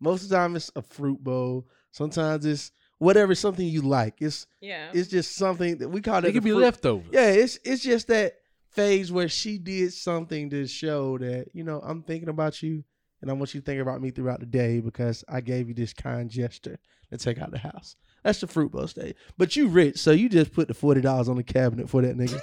Most 0.00 0.22
of 0.22 0.28
the 0.30 0.36
time 0.36 0.56
it's 0.56 0.70
a 0.76 0.82
fruit 0.82 1.22
bowl, 1.22 1.66
Sometimes 1.92 2.46
it's 2.46 2.70
whatever 2.98 3.34
something 3.34 3.66
you 3.66 3.82
like. 3.82 4.14
It's 4.20 4.46
Yeah. 4.60 4.90
it's 4.94 5.08
just 5.10 5.34
something 5.34 5.78
that 5.78 5.88
we 5.88 6.00
call 6.00 6.18
it. 6.18 6.26
It 6.26 6.32
could 6.34 6.44
be 6.44 6.50
fruit- 6.50 6.62
leftovers. 6.62 7.08
Yeah, 7.12 7.30
it's 7.30 7.58
it's 7.64 7.82
just 7.82 8.06
that 8.06 8.34
phase 8.70 9.10
where 9.10 9.28
she 9.28 9.58
did 9.58 9.92
something 9.92 10.48
to 10.50 10.66
show 10.68 11.18
that 11.18 11.48
you 11.52 11.64
know 11.64 11.80
I'm 11.84 12.02
thinking 12.04 12.28
about 12.28 12.62
you, 12.62 12.84
and 13.22 13.30
I 13.30 13.34
want 13.34 13.54
you 13.54 13.60
to 13.60 13.64
think 13.66 13.80
about 13.80 14.00
me 14.00 14.10
throughout 14.10 14.40
the 14.40 14.46
day 14.46 14.80
because 14.80 15.24
I 15.28 15.40
gave 15.40 15.68
you 15.68 15.74
this 15.74 15.92
kind 15.92 16.30
gesture 16.30 16.78
to 17.10 17.18
take 17.18 17.38
out 17.40 17.50
the 17.50 17.58
house. 17.58 17.96
That's 18.22 18.40
the 18.40 18.46
fruit 18.46 18.72
bowl 18.72 18.86
stage. 18.86 19.16
But 19.38 19.56
you 19.56 19.68
rich, 19.68 19.98
so 19.98 20.10
you 20.12 20.28
just 20.28 20.52
put 20.52 20.68
the 20.68 20.74
forty 20.74 21.00
dollars 21.00 21.28
on 21.28 21.36
the 21.36 21.42
cabinet 21.42 21.88
for 21.90 22.02
that 22.02 22.16
nigga. 22.16 22.40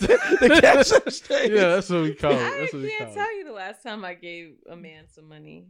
the, 0.07 0.47
the 0.49 0.61
cash 0.61 0.93
app 0.93 1.11
stage. 1.11 1.51
yeah, 1.51 1.69
that's 1.69 1.89
what 1.89 2.03
we 2.03 2.15
call 2.15 2.33
it. 2.33 2.37
I 2.37 2.61
what 2.61 2.73
we 2.75 2.89
can't 2.91 3.07
call 3.07 3.15
tell 3.15 3.27
it. 3.29 3.37
you 3.39 3.45
the 3.45 3.53
last 3.53 3.83
time 3.83 4.05
I 4.05 4.15
gave 4.15 4.55
a 4.69 4.77
man 4.77 5.05
some 5.09 5.29
money. 5.29 5.67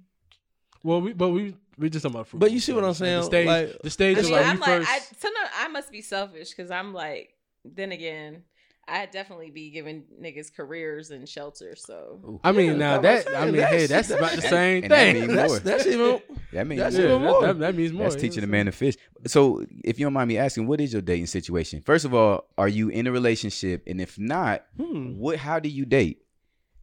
Well, 0.83 1.01
we 1.01 1.13
but 1.13 1.29
we 1.31 1.55
we 1.79 1.91
just 1.91 2.03
talking 2.03 2.17
about 2.17 2.27
fruit. 2.27 2.41
But 2.41 2.53
you 2.53 2.61
see 2.61 2.73
what 2.73 2.85
I'm 2.85 2.95
stage. 2.95 3.07
saying? 3.07 3.21
The 3.21 3.25
stage, 3.27 3.47
Like- 3.47 3.83
the 3.83 3.91
stage 3.91 4.17
I 4.17 4.21
of 4.21 4.25
mean, 4.27 4.35
like 4.35 4.47
I'm 4.47 4.55
we 4.57 4.61
like, 4.61 4.69
first. 4.81 4.91
I, 4.91 4.99
sometimes 5.19 5.49
I 5.59 5.69
must 5.69 5.91
be 5.93 6.03
selfish 6.03 6.51
because 6.51 6.71
I'm 6.71 6.93
like, 6.93 7.35
then 7.65 7.93
again, 7.93 8.43
I 8.91 9.07
definitely 9.07 9.51
be 9.51 9.71
giving 9.71 10.05
niggas 10.21 10.53
careers 10.55 11.11
and 11.11 11.29
shelter. 11.29 11.77
So 11.77 12.41
I 12.43 12.53
mean, 12.53 12.73
Yeah, 12.73 12.77
now 12.77 12.97
I'm 12.97 13.03
that 13.03 13.25
saying, 13.25 13.37
I 13.37 13.45
mean, 13.47 13.57
that's- 13.57 13.81
hey, 13.81 13.87
that's 13.87 14.11
about 14.11 14.33
the 14.33 14.43
same 14.43 14.83
and 14.85 14.91
that 14.93 15.15
means 15.15 15.33
That's 15.35 15.51
more. 15.53 15.59
that's 15.61 15.87
even 15.87 16.23
That 16.53 16.67
means 16.67 16.81
That's 16.81 16.97
yeah, 16.97 17.05
even 17.05 17.23
more. 17.23 17.43
that, 17.47 17.59
that 17.61 17.75
means 17.77 17.93
more. 17.93 18.11
That's 18.11 18.21
teaching 18.21 18.43
a 18.43 18.47
man 18.49 18.67
to 18.67 18.73
fish. 18.73 18.97
So, 19.27 19.65
if 19.85 19.99
you 19.99 20.07
don't 20.07 20.13
mind 20.13 20.29
me 20.29 20.39
asking, 20.39 20.67
what 20.67 20.81
is 20.81 20.93
your 20.93 21.03
dating 21.03 21.27
situation? 21.27 21.81
First 21.83 22.05
of 22.05 22.13
all, 22.15 22.47
are 22.59 22.69
you 22.69 22.89
in 22.89 23.07
a 23.07 23.13
relationship? 23.13 23.85
And 23.87 24.01
if 24.01 24.19
not, 24.19 24.65
Hmm. 24.77 25.19
what? 25.19 25.37
How 25.39 25.59
do 25.61 25.69
you 25.69 25.85
date? 25.85 26.23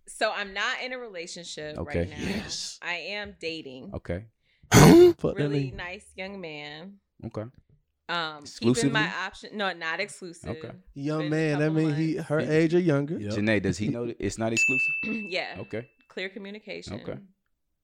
so 0.09 0.31
I'm 0.31 0.53
not 0.53 0.81
in 0.81 0.93
a 0.93 0.97
relationship 0.97 1.77
Okay. 1.77 1.99
right 1.99 2.09
now. 2.09 2.15
Yes. 2.17 2.79
I 2.81 2.93
am 3.19 3.35
dating 3.41 3.91
Okay, 3.93 4.23
Fuck 4.71 5.17
that 5.21 5.35
really 5.35 5.71
nigga. 5.71 5.75
nice 5.75 6.05
young 6.15 6.39
man. 6.39 6.99
okay. 7.25 7.43
Um, 8.09 8.43
keeping 8.61 8.91
my 8.93 9.11
option. 9.25 9.57
No, 9.57 9.73
not 9.73 9.99
exclusive. 9.99 10.49
Okay. 10.49 10.71
Young 10.93 11.29
man, 11.29 11.59
that 11.59 11.67
couple 11.67 11.83
mean 11.83 11.93
he 11.95 12.15
months. 12.15 12.29
her 12.29 12.39
age 12.39 12.73
or 12.73 12.79
younger. 12.79 13.19
Yep. 13.19 13.33
Janae, 13.33 13.61
does 13.61 13.77
he 13.77 13.87
know 13.89 14.05
that 14.07 14.15
it's 14.19 14.37
not 14.37 14.53
exclusive? 14.53 14.93
yeah. 15.03 15.55
Okay. 15.59 15.89
Clear 16.07 16.29
communication. 16.29 16.93
Okay. 16.93 17.17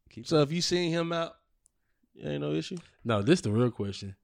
Keep 0.09 0.27
So 0.27 0.41
if 0.41 0.51
you 0.51 0.61
seen 0.61 0.91
him 0.91 1.11
out, 1.11 1.35
ain't 2.23 2.41
no 2.41 2.53
issue. 2.53 2.77
No, 3.03 3.21
this 3.21 3.39
is 3.39 3.43
the 3.43 3.51
real 3.51 3.71
question. 3.71 4.15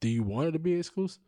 Do 0.00 0.08
you 0.08 0.22
want 0.22 0.48
it 0.48 0.52
to 0.52 0.58
be 0.58 0.74
exclusive? 0.74 1.20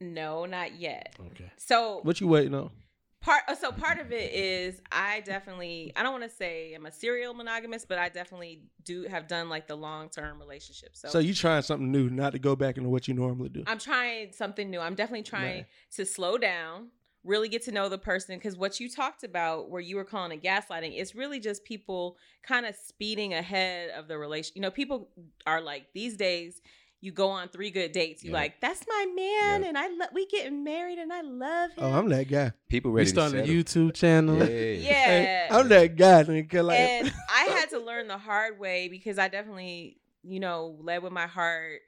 No, 0.00 0.46
not 0.46 0.78
yet. 0.78 1.14
Okay. 1.32 1.50
So 1.56 2.00
What 2.02 2.20
you 2.20 2.28
waiting 2.28 2.54
on? 2.54 2.70
Part 3.20 3.42
uh, 3.48 3.54
so 3.54 3.72
part 3.72 3.98
of 3.98 4.12
it 4.12 4.32
is 4.32 4.80
I 4.92 5.20
definitely 5.20 5.92
I 5.96 6.02
don't 6.02 6.12
want 6.12 6.24
to 6.24 6.36
say 6.36 6.74
I'm 6.74 6.86
a 6.86 6.92
serial 6.92 7.34
monogamous, 7.34 7.84
but 7.84 7.98
I 7.98 8.08
definitely 8.08 8.62
do 8.84 9.04
have 9.04 9.26
done 9.28 9.48
like 9.48 9.66
the 9.66 9.76
long 9.76 10.08
term 10.08 10.38
relationship. 10.38 10.90
So, 10.94 11.08
So 11.08 11.18
you 11.18 11.34
trying 11.34 11.62
something 11.62 11.90
new, 11.90 12.08
not 12.10 12.32
to 12.32 12.38
go 12.38 12.56
back 12.56 12.76
into 12.76 12.88
what 12.88 13.08
you 13.08 13.14
normally 13.14 13.48
do. 13.48 13.64
I'm 13.66 13.78
trying 13.78 14.32
something 14.32 14.70
new. 14.70 14.80
I'm 14.80 14.94
definitely 14.94 15.24
trying 15.24 15.56
Right. 15.56 15.66
to 15.96 16.06
slow 16.06 16.38
down, 16.38 16.88
really 17.24 17.48
get 17.48 17.62
to 17.64 17.72
know 17.72 17.88
the 17.88 17.98
person 17.98 18.36
because 18.36 18.56
what 18.56 18.78
you 18.78 18.88
talked 18.88 19.24
about 19.24 19.70
where 19.70 19.80
you 19.80 19.96
were 19.96 20.04
calling 20.04 20.32
it 20.32 20.42
gaslighting, 20.42 20.92
it's 20.96 21.14
really 21.14 21.40
just 21.40 21.64
people 21.64 22.16
kind 22.42 22.66
of 22.66 22.74
speeding 22.76 23.34
ahead 23.34 23.90
of 23.90 24.08
the 24.08 24.16
relation. 24.18 24.52
You 24.54 24.62
know, 24.62 24.70
people 24.70 25.08
are 25.46 25.60
like 25.60 25.86
these 25.92 26.16
days 26.16 26.60
you 27.06 27.12
go 27.12 27.28
on 27.28 27.48
three 27.48 27.70
good 27.70 27.92
dates, 27.92 28.24
you 28.24 28.30
Yeah. 28.32 28.36
like, 28.38 28.60
that's 28.60 28.84
my 28.88 29.06
man 29.14 29.62
Yeah. 29.62 29.68
and 29.68 29.78
I 29.78 29.86
lo- 29.88 30.12
we 30.12 30.26
getting 30.26 30.64
married 30.64 30.98
and 30.98 31.12
I 31.12 31.20
love 31.22 31.70
him. 31.70 31.84
Oh, 31.84 31.92
I'm 31.92 32.08
that 32.08 32.28
guy. 32.28 32.52
people 32.68 32.90
We 32.90 32.98
ready 33.02 33.10
starting 33.10 33.40
a. 33.40 33.44
YouTube 33.44 33.94
channel. 33.94 34.36
Yeah. 34.38 34.44
yeah. 34.44 34.90
Hey, 35.06 35.48
I'm 35.50 35.68
that 35.68 35.94
guy. 35.96 36.24
Nigga, 36.24 36.64
like, 36.64 36.78
and 36.80 37.12
I 37.30 37.44
had 37.44 37.70
to 37.70 37.78
learn 37.78 38.08
the 38.08 38.18
hard 38.18 38.58
way 38.58 38.88
because 38.88 39.18
I 39.18 39.28
definitely, 39.28 39.98
you 40.24 40.40
know, 40.40 40.76
led 40.80 41.02
with 41.04 41.12
my 41.12 41.26
heart, 41.28 41.80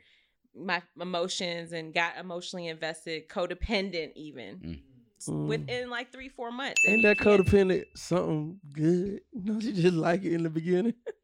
my 0.57 0.83
emotions, 1.01 1.73
and 1.73 1.93
got 1.93 2.17
emotionally 2.17 2.69
invested, 2.69 3.29
codependent 3.29 4.13
even 4.15 4.81
Mm. 5.27 5.47
within 5.49 5.91
like 5.91 6.13
three, 6.13 6.29
four 6.29 6.53
months. 6.53 6.81
Ain't 6.87 7.03
that 7.03 7.19
codependent 7.19 7.87
something 7.97 8.61
good? 8.73 9.21
No, 9.33 9.55
you 9.59 9.73
just 9.73 9.95
like 9.97 10.23
it 10.25 10.33
in 10.33 10.45
the 10.45 10.51
beginning. 10.51 10.95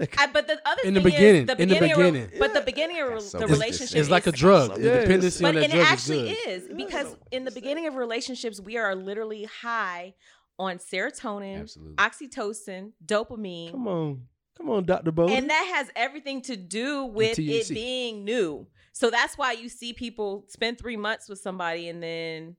I, 0.00 0.26
but 0.28 0.46
the 0.46 0.60
other 0.64 0.82
In 0.84 0.94
the 0.94 1.00
thing 1.00 1.12
beginning, 1.12 1.42
is 1.42 1.46
the 1.48 1.62
in 1.62 1.68
the 1.68 1.74
beginning, 1.74 1.92
of 1.92 1.98
re- 1.98 2.10
beginning. 2.10 2.38
but 2.38 2.54
the 2.54 2.60
beginning 2.60 3.00
of 3.02 3.08
That's 3.10 3.30
so 3.30 3.38
the 3.38 3.44
It's- 3.44 3.58
relationship 3.58 3.96
It's 3.98 4.08
like 4.10 4.26
a 4.26 4.30
is- 4.30 4.34
drug. 4.38 4.74
The 4.76 4.80
Yeah, 4.82 5.00
dependency 5.00 5.42
But 5.42 5.48
on 5.48 5.54
that 5.56 5.64
and 5.64 5.72
it 5.72 5.76
drug 5.76 5.86
is 5.86 5.92
actually 5.92 6.28
good. 6.28 6.48
is 6.48 6.68
because 6.76 7.16
in 7.32 7.44
the 7.44 7.50
beginning 7.50 7.86
of 7.86 7.94
relationships, 7.96 8.60
we 8.60 8.76
are 8.76 8.94
literally 8.94 9.44
high 9.44 10.14
on 10.58 10.78
serotonin, 10.78 11.60
Absolutely. 11.62 11.94
oxytocin, 11.96 12.92
dopamine, 13.04 13.70
Come 13.72 13.88
on, 13.88 14.22
come 14.56 14.70
on, 14.70 14.84
Doctor 14.84 15.10
Bo. 15.12 15.28
and 15.28 15.50
that 15.50 15.72
has 15.74 15.90
everything 15.96 16.42
to 16.42 16.56
do 16.56 17.04
with 17.04 17.38
it 17.38 17.68
being 17.68 18.24
new. 18.24 18.66
So 18.92 19.10
that's 19.10 19.38
why 19.38 19.52
you 19.52 19.68
see 19.68 19.92
people 19.92 20.44
spend 20.48 20.78
three 20.78 20.96
months 20.96 21.28
with 21.28 21.38
somebody 21.40 21.88
and 21.88 22.02
then 22.02 22.56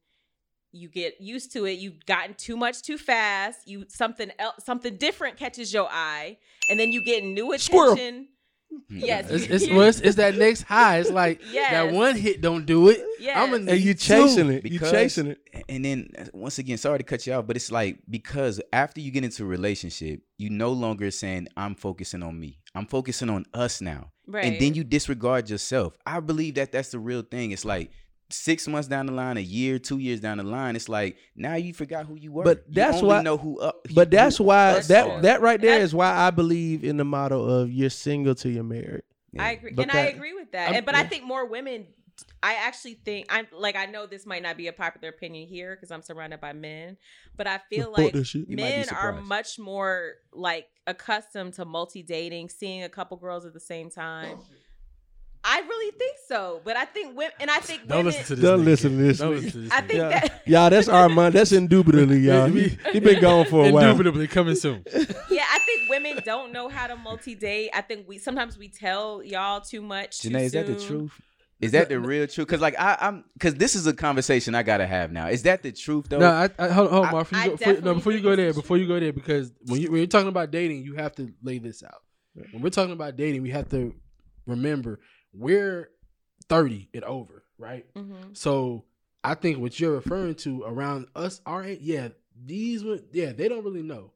you 0.71 0.87
get 0.89 1.19
used 1.19 1.51
to 1.53 1.65
it. 1.65 1.79
You've 1.79 2.05
gotten 2.05 2.33
too 2.35 2.55
much 2.57 2.81
too 2.81 2.97
fast. 2.97 3.67
You 3.67 3.85
something 3.89 4.31
else, 4.39 4.63
something 4.63 4.95
different 4.97 5.37
catches 5.37 5.73
your 5.73 5.87
eye, 5.89 6.37
and 6.69 6.79
then 6.79 6.91
you 6.91 7.03
get 7.03 7.23
new 7.23 7.57
Squirrel. 7.57 7.93
attention. 7.93 8.27
Mm-hmm. 8.71 8.97
Yes, 9.03 9.31
It's, 9.31 9.45
it's, 9.45 9.67
well, 9.71 9.87
it's, 9.87 9.99
it's 9.99 10.15
that 10.17 10.35
next 10.37 10.61
high. 10.61 10.99
It's 10.99 11.09
like 11.09 11.41
Yes. 11.51 11.71
that 11.71 11.91
one 11.91 12.15
hit 12.15 12.39
don't 12.39 12.67
do 12.67 12.89
it. 12.89 13.01
Yes. 13.19 13.35
I'm 13.35 13.51
and 13.55 13.67
you 13.67 13.85
need 13.87 13.99
chasing 13.99 14.45
two. 14.45 14.51
it. 14.51 14.63
You 14.63 14.69
Because- 14.77 14.91
chasing 14.91 15.27
it. 15.27 15.39
And 15.67 15.83
then 15.83 16.11
once 16.33 16.59
again, 16.59 16.77
sorry 16.77 16.99
to 16.99 17.03
cut 17.03 17.25
you 17.25 17.33
off, 17.33 17.47
but 17.47 17.55
it's 17.55 17.71
like 17.71 17.97
because 18.07 18.61
after 18.71 19.01
you 19.01 19.09
get 19.09 19.23
into 19.23 19.41
a 19.41 19.47
relationship, 19.47 20.21
you 20.37 20.51
no 20.51 20.71
longer 20.71 21.09
saying 21.09 21.47
I'm 21.57 21.73
focusing 21.73 22.21
on 22.21 22.39
me. 22.39 22.59
I'm 22.75 22.85
focusing 22.85 23.31
on 23.31 23.45
us 23.55 23.81
now. 23.81 24.11
right. 24.27 24.45
And 24.45 24.61
then 24.61 24.75
you 24.75 24.83
disregard 24.83 25.49
yourself. 25.49 25.97
I 26.05 26.19
believe 26.19 26.53
that 26.55 26.71
that's 26.71 26.89
the 26.91 26.99
real 26.99 27.23
thing. 27.23 27.49
It's 27.49 27.65
like 27.65 27.89
six 28.29 28.67
months 28.67 28.87
down 28.87 29.07
the 29.07 29.11
line, 29.11 29.37
a 29.37 29.41
year, 29.41 29.79
two 29.79 29.97
years 29.99 30.19
down 30.19 30.37
the 30.37 30.43
line, 30.43 30.75
it's 30.75 30.87
like 30.89 31.17
now 31.35 31.55
you 31.55 31.73
forgot 31.73 32.05
who 32.05 32.15
you 32.15 32.31
were. 32.31 32.43
But 32.43 32.63
You 32.67 32.75
that's 32.75 32.97
only 32.97 33.07
why- 33.07 33.21
know 33.23 33.37
who 33.37 33.59
up. 33.59 33.87
But 33.93 34.11
that's 34.11 34.37
who 34.37 34.45
why 34.45 34.79
that 34.79 35.07
are. 35.07 35.21
that 35.21 35.41
right 35.41 35.59
there 35.59 35.71
That's- 35.71 35.89
is 35.89 35.95
why 35.95 36.11
I 36.11 36.29
believe 36.31 36.83
in 36.83 36.97
the 36.97 37.05
motto 37.05 37.43
of 37.43 37.71
you're 37.71 37.89
single 37.89 38.35
till 38.35 38.51
you're 38.51 38.63
married. 38.63 39.03
Yeah. 39.31 39.43
I 39.43 39.51
agree, 39.51 39.71
But 39.73 39.83
and 39.83 39.91
I 39.91 40.01
agree 40.05 40.33
with 40.33 40.51
that. 40.53 40.67
I'm- 40.69 40.75
And, 40.77 40.85
but 40.85 40.95
I 40.95 41.03
think 41.03 41.23
more 41.23 41.45
women. 41.45 41.87
I 42.43 42.55
actually 42.55 42.95
think 42.95 43.27
I'm 43.29 43.47
like 43.53 43.77
I 43.77 43.85
know 43.85 44.05
this 44.05 44.25
might 44.25 44.43
not 44.43 44.57
be 44.57 44.67
a 44.67 44.73
popular 44.73 45.07
opinion 45.09 45.47
here 45.47 45.75
because 45.75 45.89
I'm 45.89 46.01
surrounded 46.01 46.41
by 46.41 46.51
men, 46.51 46.97
but 47.37 47.47
I 47.47 47.59
feel 47.69 47.93
like 47.97 48.11
that 48.13 48.25
shit. 48.25 48.49
You 48.49 48.57
might 48.57 48.63
be 48.63 48.69
men 48.77 48.89
are 48.89 49.13
much 49.21 49.57
more 49.57 50.15
like 50.33 50.67
accustomed 50.85 51.53
to 51.53 51.65
multi 51.65 52.03
dating, 52.03 52.49
seeing 52.49 52.83
a 52.83 52.89
couple 52.89 53.15
girls 53.17 53.45
at 53.45 53.53
the 53.53 53.59
same 53.59 53.89
time. 53.89 54.39
I 55.43 55.61
really 55.61 55.91
think 55.97 56.17
so, 56.27 56.59
but 56.65 56.75
I 56.75 56.85
think 56.85 57.15
women, 57.17 57.31
and 57.39 57.49
I 57.49 57.59
think 57.59 57.87
Don't 57.87 57.99
women. 57.99 58.05
listen 58.13 58.23
to 58.25 58.35
this. 58.35 58.43
Don't 58.43 58.59
nigga. 58.61 58.65
listen 58.65 58.91
to 58.91 58.97
this 58.97 59.17
Don't 59.19 59.31
listen 59.35 59.51
to 59.51 59.57
this. 59.61 59.71
I 59.71 59.81
nigga. 59.81 59.87
think 59.87 59.97
Yeah. 59.99 60.09
that 60.09 60.41
Y'all, 60.47 60.69
that's 60.69 60.87
Armand. 60.89 61.33
That's 61.35 61.51
indubitably, 61.53 62.19
y'all. 62.27 62.47
He, 62.47 62.77
he 62.91 62.99
been 62.99 63.21
gone 63.21 63.45
for 63.45 63.65
a 63.67 63.71
while. 63.71 63.83
Indubitably 63.85 64.27
coming 64.27 64.55
soon. 64.55 64.83
yeah, 64.93 65.45
I 65.49 65.59
think 65.59 65.89
women 65.89 66.19
don't 66.25 66.51
know 66.51 66.67
how 66.67 66.87
to 66.87 66.95
multi 66.97 67.35
date. 67.35 67.69
I 67.73 67.81
think 67.81 68.07
we 68.07 68.17
sometimes 68.17 68.57
we 68.57 68.67
tell 68.67 69.23
y'all 69.23 69.61
too 69.61 69.81
much. 69.81 70.19
too 70.19 70.29
Janae, 70.29 70.41
is 70.43 70.51
that 70.51 70.67
the 70.67 70.75
truth? 70.75 71.13
Is 71.61 71.71
that 71.71 71.89
the 71.89 71.99
real 71.99 72.25
truth? 72.27 72.47
Because 72.47 72.61
like 72.61 72.79
I, 72.79 72.97
I'm, 72.99 73.23
because 73.33 73.55
this 73.55 73.75
is 73.75 73.85
a 73.87 73.93
conversation 73.93 74.55
I 74.55 74.63
gotta 74.63 74.87
have 74.87 75.11
now. 75.11 75.27
Is 75.27 75.43
that 75.43 75.61
the 75.63 75.71
truth 75.71 76.07
though? 76.09 76.19
No, 76.19 76.29
I, 76.31 76.49
I, 76.57 76.67
hold, 76.69 76.89
hold 76.89 77.05
on, 77.05 77.09
I- 77.09 77.11
Mark. 77.11 77.29
Before 77.29 77.41
you 77.43 77.49
go, 77.49 77.55
before, 77.57 77.81
no, 77.83 77.93
before 77.93 78.11
you 78.13 78.21
go 78.21 78.35
there, 78.35 78.53
before 78.53 78.77
you 78.77 78.87
go 78.87 78.99
there, 78.99 79.13
because 79.13 79.51
when 79.67 79.79
you 79.81 79.89
when 79.91 79.97
you're 79.99 80.07
talking 80.07 80.29
about 80.29 80.51
dating, 80.51 80.83
you 80.83 80.95
have 80.95 81.15
to 81.15 81.31
lay 81.43 81.59
this 81.59 81.81
out. 81.83 82.01
When 82.51 82.61
we're 82.61 82.69
talking 82.69 82.93
about 82.93 83.15
dating, 83.15 83.41
we 83.41 83.49
have 83.51 83.67
to 83.69 83.93
remember 84.45 84.99
we're 85.39 85.89
30 86.47 86.89
and 86.93 87.03
over, 87.03 87.43
right? 87.57 87.85
Mhm. 87.95 88.35
So 88.37 88.83
I 89.23 89.35
think 89.35 89.57
what 89.59 89.79
you're 89.79 89.93
referring 89.95 90.35
to 90.35 90.63
around 90.63 91.07
us, 91.15 91.41
our 91.45 91.63
age, 91.63 91.79
yeah, 91.81 92.09
these, 92.45 92.83
would- 92.83 93.05
yeah, 93.11 93.31
they 93.31 93.47
don't 93.47 93.63
really 93.63 93.83
know. 93.83 94.11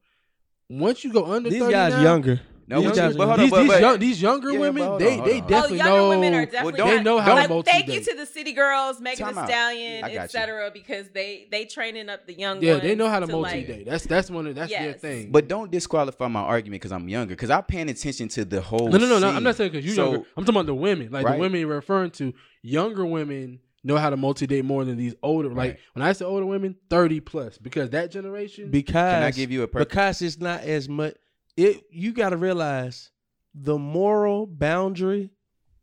Once 0.69 1.03
you 1.03 1.12
go 1.12 1.25
under 1.31 1.49
These 1.49 1.59
30 1.62 1.71
guys 1.71 1.93
now, 1.93 2.01
younger. 2.03 2.41
No, 2.67 2.82
these 2.82 2.91
but, 2.97 3.17
but 3.17 3.28
hold 3.28 3.39
these, 3.39 3.49
but, 3.52 3.60
these, 3.62 3.67
but- 3.71 3.82
young, 3.82 3.99
these 3.99 4.21
younger 4.21 4.52
Yeah, 4.52 4.60
women, 4.60 4.84
hold 4.84 5.02
they 5.02 5.17
they 5.17 5.41
oh, 5.41 5.47
definitely 5.47 5.82
oh, 5.82 5.86
younger 5.86 5.97
know. 5.97 6.10
women 6.10 6.34
are 6.34 6.45
definitely 6.45 6.78
don't- 6.78 6.89
they 6.89 7.04
know 7.04 7.19
how 7.19 7.34
like, 7.36 7.43
to 7.47 7.54
multi 7.54 7.71
Thank 7.71 7.88
you 7.89 8.02
to 8.02 8.15
the 8.15 8.26
city 8.26 8.54
girls, 8.54 9.02
Megan 9.02 9.26
Time 9.26 9.36
Thee. 9.36 9.52
Stallion, 9.52 10.04
I 10.04 10.08
got 10.08 10.13
you. 10.13 10.19
etc. 10.19 10.71
Because 10.73 11.10
they 11.10 11.47
they 11.52 11.65
training 11.65 12.10
up 12.10 12.26
the 12.26 12.34
young 12.34 12.62
yeah, 12.62 12.73
ones. 12.73 12.84
they 12.84 12.95
know 12.95 13.10
how 13.10 13.19
to, 13.19 13.26
like- 13.26 13.34
multi 13.34 13.63
date. 13.63 13.86
That's 13.86 14.06
that's 14.06 14.30
one 14.32 14.47
of 14.47 14.56
that's 14.56 14.71
their 14.71 14.93
thing. 14.93 15.32
but 15.32 15.47
don't 15.47 15.69
disqualify 15.71 16.28
my 16.28 16.41
argument 16.41 16.82
because 16.82 16.91
I'm 16.91 17.08
younger. 17.10 17.36
Because 17.36 17.49
I'm 17.49 17.63
paying 17.63 17.89
attention 17.89 18.28
to 18.30 18.45
the 18.45 18.62
whole. 18.62 18.89
No, 18.89 18.97
no, 18.97 19.08
no, 19.08 19.19
no. 19.19 19.30
I'm 19.30 19.43
not 19.43 19.56
saying 19.56 19.71
because 19.71 19.86
you 19.86 19.91
So- 19.93 20.12
younger. 20.12 20.28
I'm 20.38 20.43
talking 20.45 20.56
about 20.56 20.65
the 20.67 20.76
women. 20.76 21.10
Like 21.12 21.26
Right. 21.26 21.34
the 21.36 21.39
women 21.39 21.60
you're 21.60 21.69
referring 21.69 22.12
to, 22.12 22.34
younger 22.62 23.06
women 23.06 23.60
know 23.84 23.97
how 23.97 24.10
to 24.10 24.15
multi 24.17 24.47
date 24.47 24.63
more 24.63 24.86
than 24.86 24.95
these 24.97 25.13
older. 25.21 25.49
Like 25.49 25.80
when 25.93 26.04
I 26.04 26.13
say 26.13 26.23
older 26.26 26.45
women, 26.45 26.76
thirty 26.89 27.19
plus, 27.19 27.58
because 27.58 27.89
that 27.89 28.12
generation. 28.12 28.71
Because 28.71 28.93
Can 28.93 29.23
I 29.23 29.32
give 29.32 29.52
you 29.52 29.63
a 29.63 29.67
perfect? 29.67 29.89
because 29.89 30.21
it's 30.21 30.39
not 30.39 30.62
as 30.62 30.88
much. 30.88 31.15
It 31.55 31.83
you 31.91 32.13
got 32.13 32.29
to 32.29 32.37
realize 32.37 33.11
the 33.53 33.77
moral 33.77 34.47
boundary 34.47 35.29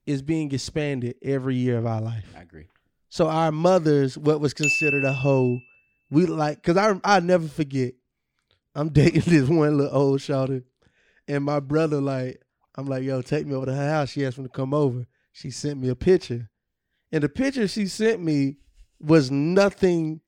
is 0.06 0.22
being 0.22 0.50
expanded 0.52 1.14
every 1.22 1.54
year 1.56 1.78
of 1.78 1.87
our 1.87 2.00
life. 2.00 2.26
I 2.37 2.42
agree. 2.42 2.66
So 3.09 3.28
our 3.28 3.52
mothers, 3.52 4.16
what 4.18 4.40
was 4.40 4.54
considered 4.54 5.04
a 5.04 5.12
hoe, 5.12 5.59
we 6.11 6.26
like 6.26 6.56
because 6.62 6.76
I 6.76 6.98
I 7.04 7.20
never 7.20 7.46
forget. 7.48 7.94
I'm 8.74 8.88
dating 8.92 9.22
this 9.26 9.48
one 9.48 9.78
little 9.78 9.96
old 9.96 10.20
shouter, 10.20 10.62
and 11.28 11.44
my 11.44 11.61
brother 11.61 12.00
like, 12.00 12.40
I'm 12.76 12.87
like, 12.87 13.02
yo, 13.02 13.20
take 13.22 13.46
me 13.46 13.54
over 13.54 13.66
to 13.66 13.74
her 13.74 13.90
house. 13.90 14.11
She 14.11 14.24
asked 14.24 14.38
me 14.38 14.44
to 14.44 14.50
come 14.50 14.72
over. 14.74 15.06
She 15.33 15.50
sent 15.50 15.80
me 15.80 15.88
a 15.88 15.94
picture, 15.96 16.50
and 17.12 17.22
the 17.22 17.28
picture 17.28 17.66
she 17.68 17.87
sent 17.87 18.20
me 18.22 18.56
was 19.00 19.30
nothing. 19.30 20.20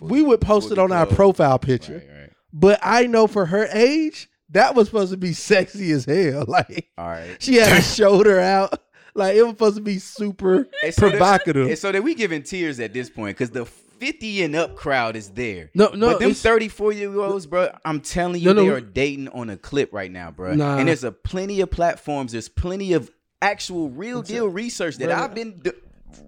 We 0.00 0.22
would 0.22 0.40
post 0.40 0.66
it 0.70 0.76
Fully 0.76 0.84
on 0.84 0.92
our 0.92 1.06
profile 1.06 1.58
picture, 1.58 2.04
Right, 2.08 2.20
right. 2.20 2.30
but 2.52 2.78
I 2.82 3.06
know 3.06 3.26
for 3.26 3.46
her 3.46 3.66
age, 3.72 4.28
that 4.52 4.74
was 4.74 4.88
supposed 4.88 5.10
to 5.10 5.16
be 5.16 5.32
sexy 5.32 5.90
as 5.92 6.04
hell. 6.04 6.44
Like 6.48 6.90
All 6.96 7.08
right. 7.08 7.36
she 7.42 7.56
had 7.56 7.72
her 7.72 7.80
shoulder 7.82 8.38
out. 8.40 8.80
Like 9.14 9.36
it 9.36 9.42
was 9.42 9.52
supposed 9.52 9.76
to 9.76 9.82
be 9.82 9.98
super 9.98 10.68
And 10.82 10.94
so 10.94 11.02
that- 11.02 11.10
provocative. 11.10 11.68
And 11.68 11.78
so 11.78 11.92
that 11.92 12.02
we 12.02 12.14
giving 12.14 12.42
tears 12.42 12.80
at 12.80 12.92
this 12.94 13.10
point 13.10 13.36
because 13.36 13.50
the 13.50 13.66
50 13.66 14.42
and 14.42 14.56
up 14.56 14.74
crowd 14.74 15.14
is 15.16 15.28
there. 15.30 15.70
No, 15.74 15.88
no, 15.90 16.08
but 16.12 16.20
them 16.20 16.34
34 16.34 16.92
year 16.92 17.20
olds, 17.20 17.46
bro, 17.46 17.70
I'm 17.84 18.00
telling 18.00 18.40
you, 18.40 18.46
No, 18.46 18.52
no. 18.54 18.62
they 18.64 18.68
are 18.70 18.80
dating 18.80 19.28
on 19.28 19.48
a 19.50 19.56
clip 19.56 19.92
right 19.92 20.10
now, 20.10 20.30
bro. 20.30 20.54
Nah. 20.54 20.78
And 20.78 20.88
there's 20.88 21.04
a 21.04 21.12
plenty 21.12 21.60
of 21.60 21.70
platforms. 21.70 22.32
There's 22.32 22.48
plenty 22.48 22.94
of 22.94 23.10
actual 23.40 23.90
real 23.90 24.22
deal 24.22 24.48
research 24.48 24.96
that 24.98 25.06
Brother. 25.06 25.22
I've 25.22 25.34
been 25.34 25.62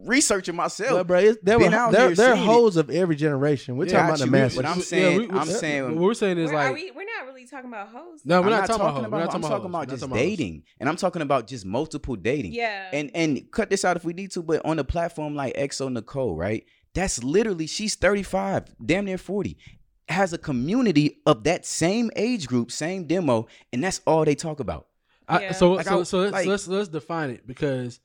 researching 0.05 0.55
myself. 0.57 0.91
But 0.93 1.07
bro, 1.07 1.19
it's, 1.19 1.39
there, 1.43 1.59
were, 1.59 1.69
there, 1.69 1.91
there 1.91 2.11
are 2.11 2.15
seeing 2.15 2.45
it. 2.45 2.47
hoes 2.47 2.77
of 2.77 2.91
every 2.91 3.17
generation. 3.17 3.77
We're 3.77 3.87
Yeah, 3.87 3.93
talking 3.93 4.09
about 4.09 4.19
the 4.19 4.25
actually, 4.25 4.31
masses. 4.41 4.57
but 4.57 4.67
I'm 4.67 4.81
saying, 4.81 5.19
we- 5.19 5.27
we- 5.27 5.39
I'm 5.39 5.47
saying, 5.47 5.85
what 5.85 5.97
we're 5.97 6.15
saying 6.15 6.39
is 6.39 6.51
We're, 6.51 6.57
like 6.57 6.75
we, 6.75 6.91
we're 6.91 7.05
not 7.05 7.27
really 7.27 7.47
talking 7.47 7.69
about 7.69 7.89
hoes. 7.89 8.21
no, 8.25 8.41
we're 8.41 8.47
I'm 8.47 8.51
not, 8.53 8.67
talking 8.67 8.81
about. 8.83 8.95
hoes. 8.95 9.03
We're 9.11 9.19
not 9.19 9.21
I'm 9.35 9.41
talking 9.41 9.49
talking 9.49 9.67
about 9.67 9.89
just 9.89 10.01
not 10.03 10.09
talking 10.09 10.23
hoes. 10.23 10.31
dating, 10.39 10.63
and 10.81 10.89
I'm 10.89 10.97
talking 10.97 11.23
about 11.23 11.47
just 11.47 11.65
multiple 11.67 12.17
dating. 12.17 12.53
Yeah. 12.53 12.91
and 12.93 13.11
and 13.15 13.51
cut 13.51 13.71
this 13.71 13.85
out 13.85 13.97
if 13.97 14.05
we 14.05 14.13
need 14.13 14.31
to, 14.33 14.43
but 14.43 14.65
on 14.65 14.79
a 14.79 14.85
platform 14.85 15.35
like 15.35 15.55
EXO 15.57 15.93
Nicole, 15.93 16.35
right? 16.37 16.65
That's 16.95 17.23
literally 17.25 17.67
she's 17.67 17.95
35, 17.97 18.67
damn 18.85 19.05
near 19.05 19.19
40, 19.19 19.57
has 20.09 20.33
a 20.33 20.39
community 20.39 21.21
of 21.27 21.45
that 21.45 21.67
same 21.67 22.11
age 22.15 22.47
group, 22.47 22.71
same 22.71 23.07
demo, 23.07 23.47
and 23.73 23.83
that's 23.83 24.01
all 24.07 24.25
they 24.25 24.35
talk 24.35 24.61
about. 24.61 24.87
I, 25.27 25.41
Yeah. 25.41 25.53
so 25.53 25.73
Like, 25.73 25.87
so 25.87 26.01
I- 26.01 26.03
so 26.05 26.19
let's, 26.19 26.33
like- 26.33 26.47
let's 26.47 26.69
let's 26.69 26.89
define 26.89 27.31
it 27.31 27.47
because 27.47 27.99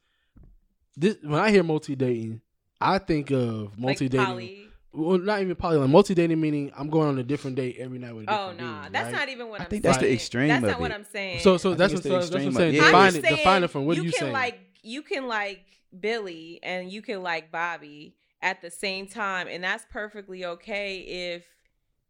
this 0.99 1.17
when 1.21 1.39
I 1.39 1.49
hear 1.51 1.63
multi 1.63 1.95
dating, 1.95 2.41
I 2.81 2.97
think 2.97 3.31
of 3.31 3.77
multi 3.77 4.09
dating. 4.09 4.25
poly. 4.25 4.67
well, 4.91 5.17
not 5.17 5.41
even 5.41 5.55
poly. 5.55 5.77
Like 5.77 5.89
multi 5.89 6.13
dating 6.13 6.39
meaning 6.41 6.71
I'm 6.77 6.89
going 6.89 7.07
on 7.07 7.17
a 7.19 7.23
different 7.23 7.55
date 7.55 7.77
every 7.79 7.99
night 7.99 8.13
with 8.15 8.27
a 8.27 8.31
Oh 8.31 8.51
different 8.51 8.59
nah, 8.71 8.89
that's 8.89 9.05
right? 9.05 9.11
not 9.19 9.29
even 9.29 9.47
what 9.49 9.61
I 9.61 9.63
I'm 9.63 9.69
think 9.69 9.83
saying. 9.83 9.91
that's 9.93 10.03
the 10.03 10.13
extreme 10.13 10.47
That's 10.49 10.63
of 10.63 10.69
not 10.71 10.79
what 10.79 10.91
it. 10.91 10.95
I'm 10.95 11.03
saying. 11.05 11.39
So 11.39 11.57
so 11.57 11.73
that's 11.73 11.93
think 11.93 12.05
what 12.05 12.19
it's 12.21 12.29
the 12.29 12.37
so, 12.37 12.37
that's 12.37 12.45
what 12.45 12.47
I'm 12.47 12.53
saying. 12.53 12.69
of- 12.69 12.75
yeah. 12.75 12.81
I'm 12.83 12.87
Define 12.91 13.07
it. 13.15 13.21
saying 13.23 13.35
Define 13.37 13.63
it 13.63 13.69
from 13.69 13.85
what 13.85 13.97
you 13.97 14.03
you 14.03 14.11
can 14.11 14.19
saying. 14.19 14.33
like 14.33 14.59
you 14.83 15.01
can 15.01 15.27
like 15.27 15.65
Billy 15.99 16.59
and 16.63 16.91
you 16.91 17.01
can 17.01 17.23
like 17.23 17.51
Bobby 17.51 18.15
at 18.41 18.61
the 18.61 18.69
same 18.71 19.07
time, 19.07 19.47
and 19.49 19.63
that's 19.63 19.85
perfectly 19.91 20.45
okay 20.45 20.99
if 21.35 21.45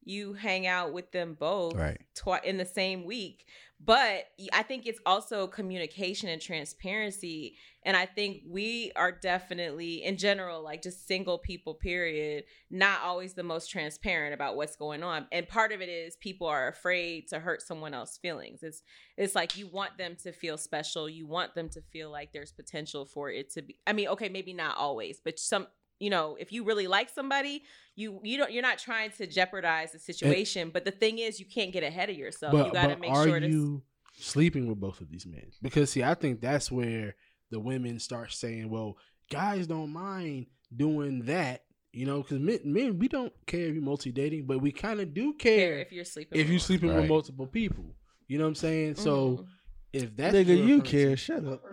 you 0.03 0.33
hang 0.33 0.65
out 0.67 0.93
with 0.93 1.11
them 1.11 1.35
both 1.39 1.75
Right. 1.75 1.99
twi- 2.15 2.41
in 2.43 2.57
the 2.57 2.65
same 2.65 3.03
week. 3.05 3.45
But 3.81 4.25
I 4.51 4.63
think 4.63 4.85
it's 4.85 4.99
also 5.05 5.47
communication 5.47 6.27
and 6.27 6.41
transparency. 6.41 7.55
And 7.85 7.95
I 7.95 8.05
think 8.05 8.41
we 8.45 8.91
are 8.97 9.11
definitely, 9.11 10.03
in 10.03 10.17
general, 10.17 10.61
like 10.61 10.81
just 10.81 11.07
single 11.07 11.37
people, 11.37 11.75
period, 11.75 12.43
not 12.69 13.01
always 13.03 13.35
the 13.35 13.43
most 13.43 13.71
transparent 13.71 14.33
about 14.33 14.57
what's 14.57 14.75
going 14.75 15.01
on. 15.01 15.27
And 15.31 15.47
part 15.47 15.71
of 15.71 15.79
it 15.79 15.87
is 15.87 16.17
people 16.17 16.47
are 16.47 16.67
afraid 16.67 17.29
to 17.29 17.39
hurt 17.39 17.61
someone 17.61 17.93
else's 17.93 18.17
feelings. 18.17 18.63
It's 18.63 18.83
it's 19.15 19.33
like 19.33 19.57
you 19.57 19.67
want 19.67 19.97
them 19.97 20.17
to 20.23 20.33
feel 20.33 20.57
special. 20.57 21.07
You 21.07 21.25
want 21.25 21.55
them 21.55 21.69
to 21.69 21.81
feel 21.81 22.11
like 22.11 22.33
there's 22.33 22.51
potential 22.51 23.05
for 23.05 23.31
it 23.31 23.49
to 23.53 23.61
be. 23.61 23.79
I 23.87 23.93
mean, 23.93 24.09
okay, 24.09 24.27
maybe 24.27 24.53
not 24.53 24.77
always, 24.77 25.21
but 25.23 25.39
some 25.39 25.67
you 25.99 26.09
know, 26.09 26.35
if 26.39 26.51
you 26.51 26.63
really 26.63 26.87
like 26.87 27.09
somebody, 27.09 27.63
you 27.95 28.19
you 28.23 28.37
don't 28.37 28.51
you're 28.51 28.61
not 28.63 28.79
trying 28.79 29.11
to 29.11 29.27
jeopardize 29.27 29.91
the 29.91 29.99
situation. 29.99 30.69
but 30.71 30.85
the 30.85 30.91
thing 30.91 31.19
is, 31.19 31.39
you 31.39 31.45
can't 31.45 31.71
get 31.73 31.83
ahead 31.83 32.09
of 32.09 32.15
yourself. 32.15 32.53
you 32.53 32.71
got 32.71 32.87
to 32.87 32.97
make 32.97 33.11
are 33.11 33.25
sure 33.25 33.39
to. 33.39 33.47
you 33.47 33.81
sleeping 34.13 34.67
with 34.67 34.79
both 34.79 35.01
of 35.01 35.09
these 35.11 35.25
men? 35.25 35.51
Because 35.61 35.89
see, 35.91 36.03
I 36.03 36.13
think 36.13 36.41
that's 36.41 36.71
where 36.71 37.15
the 37.51 37.59
women 37.59 37.99
start 37.99 38.31
saying, 38.31 38.69
"Well, 38.69 38.97
guys 39.29 39.67
don't 39.67 39.91
mind 39.91 40.47
doing 40.75 41.25
that." 41.25 41.63
You 41.91 42.05
know, 42.05 42.21
because 42.21 42.39
men, 42.39 42.59
men, 42.63 42.99
we 42.99 43.07
don't 43.07 43.33
care 43.47 43.61
if 43.67 43.73
you're 43.73 43.81
multi 43.83 44.11
dating, 44.11 44.45
but 44.45 44.61
we 44.61 44.71
kind 44.71 44.99
of 45.01 45.11
do 45.13 45.33
care 45.33 45.69
care 45.73 45.79
if 45.79 45.91
you're 45.91 46.05
sleeping. 46.05 46.39
if 46.39 46.43
with 46.45 46.49
you're 46.51 46.55
one. 46.55 46.59
sleeping 46.59 46.95
with 46.95 47.09
multiple 47.09 47.47
people. 47.47 47.95
You 48.27 48.37
know 48.37 48.43
what 48.43 48.49
I'm 48.49 48.55
saying? 48.55 48.95
So 48.95 49.37
Mhm. 49.37 49.45
if 49.93 50.15
that 50.17 50.33
Nigga, 50.35 50.49
you 50.55 50.81
preference- 50.81 50.89
care. 50.89 51.17
Shut 51.17 51.45
up. 51.45 51.63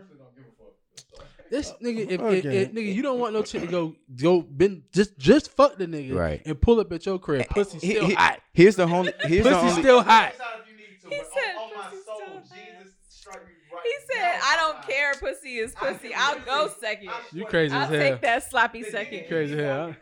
This 1.51 1.73
oh, 1.73 1.85
nigga, 1.85 1.99
if, 2.01 2.11
if, 2.11 2.21
Okay. 2.21 2.57
if- 2.63 2.73
nigga, 2.73 2.95
you 2.95 3.03
don't 3.03 3.19
want 3.21 3.33
no 3.35 3.43
chick 3.43 3.63
to 3.63 3.67
go 3.69 3.95
go 4.21 4.43
been 4.43 4.83
just 4.93 5.17
just 5.19 5.51
fuck 5.53 5.77
the 5.79 5.87
nigga 5.87 6.15
Right. 6.15 6.43
and 6.45 6.61
pull 6.61 6.81
up 6.81 6.93
at 6.93 7.07
your 7.07 7.19
crib. 7.19 7.49
Pussy 7.49 7.79
He- 7.79 7.95
still 7.95 8.07
he- 8.07 8.15
hot. 8.15 8.41
Here's 8.53 8.77
the 8.77 8.85
only. 8.85 9.13
Here's 9.23 9.45
the 9.45 9.51
Pussy 9.51 9.67
only. 9.69 9.83
still 9.83 10.03
hot. 10.03 10.33
He 10.33 10.37
said, 10.39 11.55
"Pussy's 11.57 12.03
still 12.03 12.15
hot." 12.21 12.43
He 13.85 13.93
said, 14.13 14.41
"I 14.43 14.57
don't 14.57 14.83
care. 14.89 15.15
Pussy 15.15 15.59
is 15.59 15.73
pussy. 15.75 16.13
I'll 16.15 16.41
go 16.41 16.69
second. 16.81 17.11
You 17.33 17.45
crazy 17.45 17.75
I'll 17.75 17.83
as 17.85 17.91
hell. 17.91 17.99
take 18.01 18.21
that 18.23 18.51
sloppy 18.51 18.83
second. 18.83 19.29
Crazy 19.29 19.55
as 19.55 19.61
hell. 19.61 19.97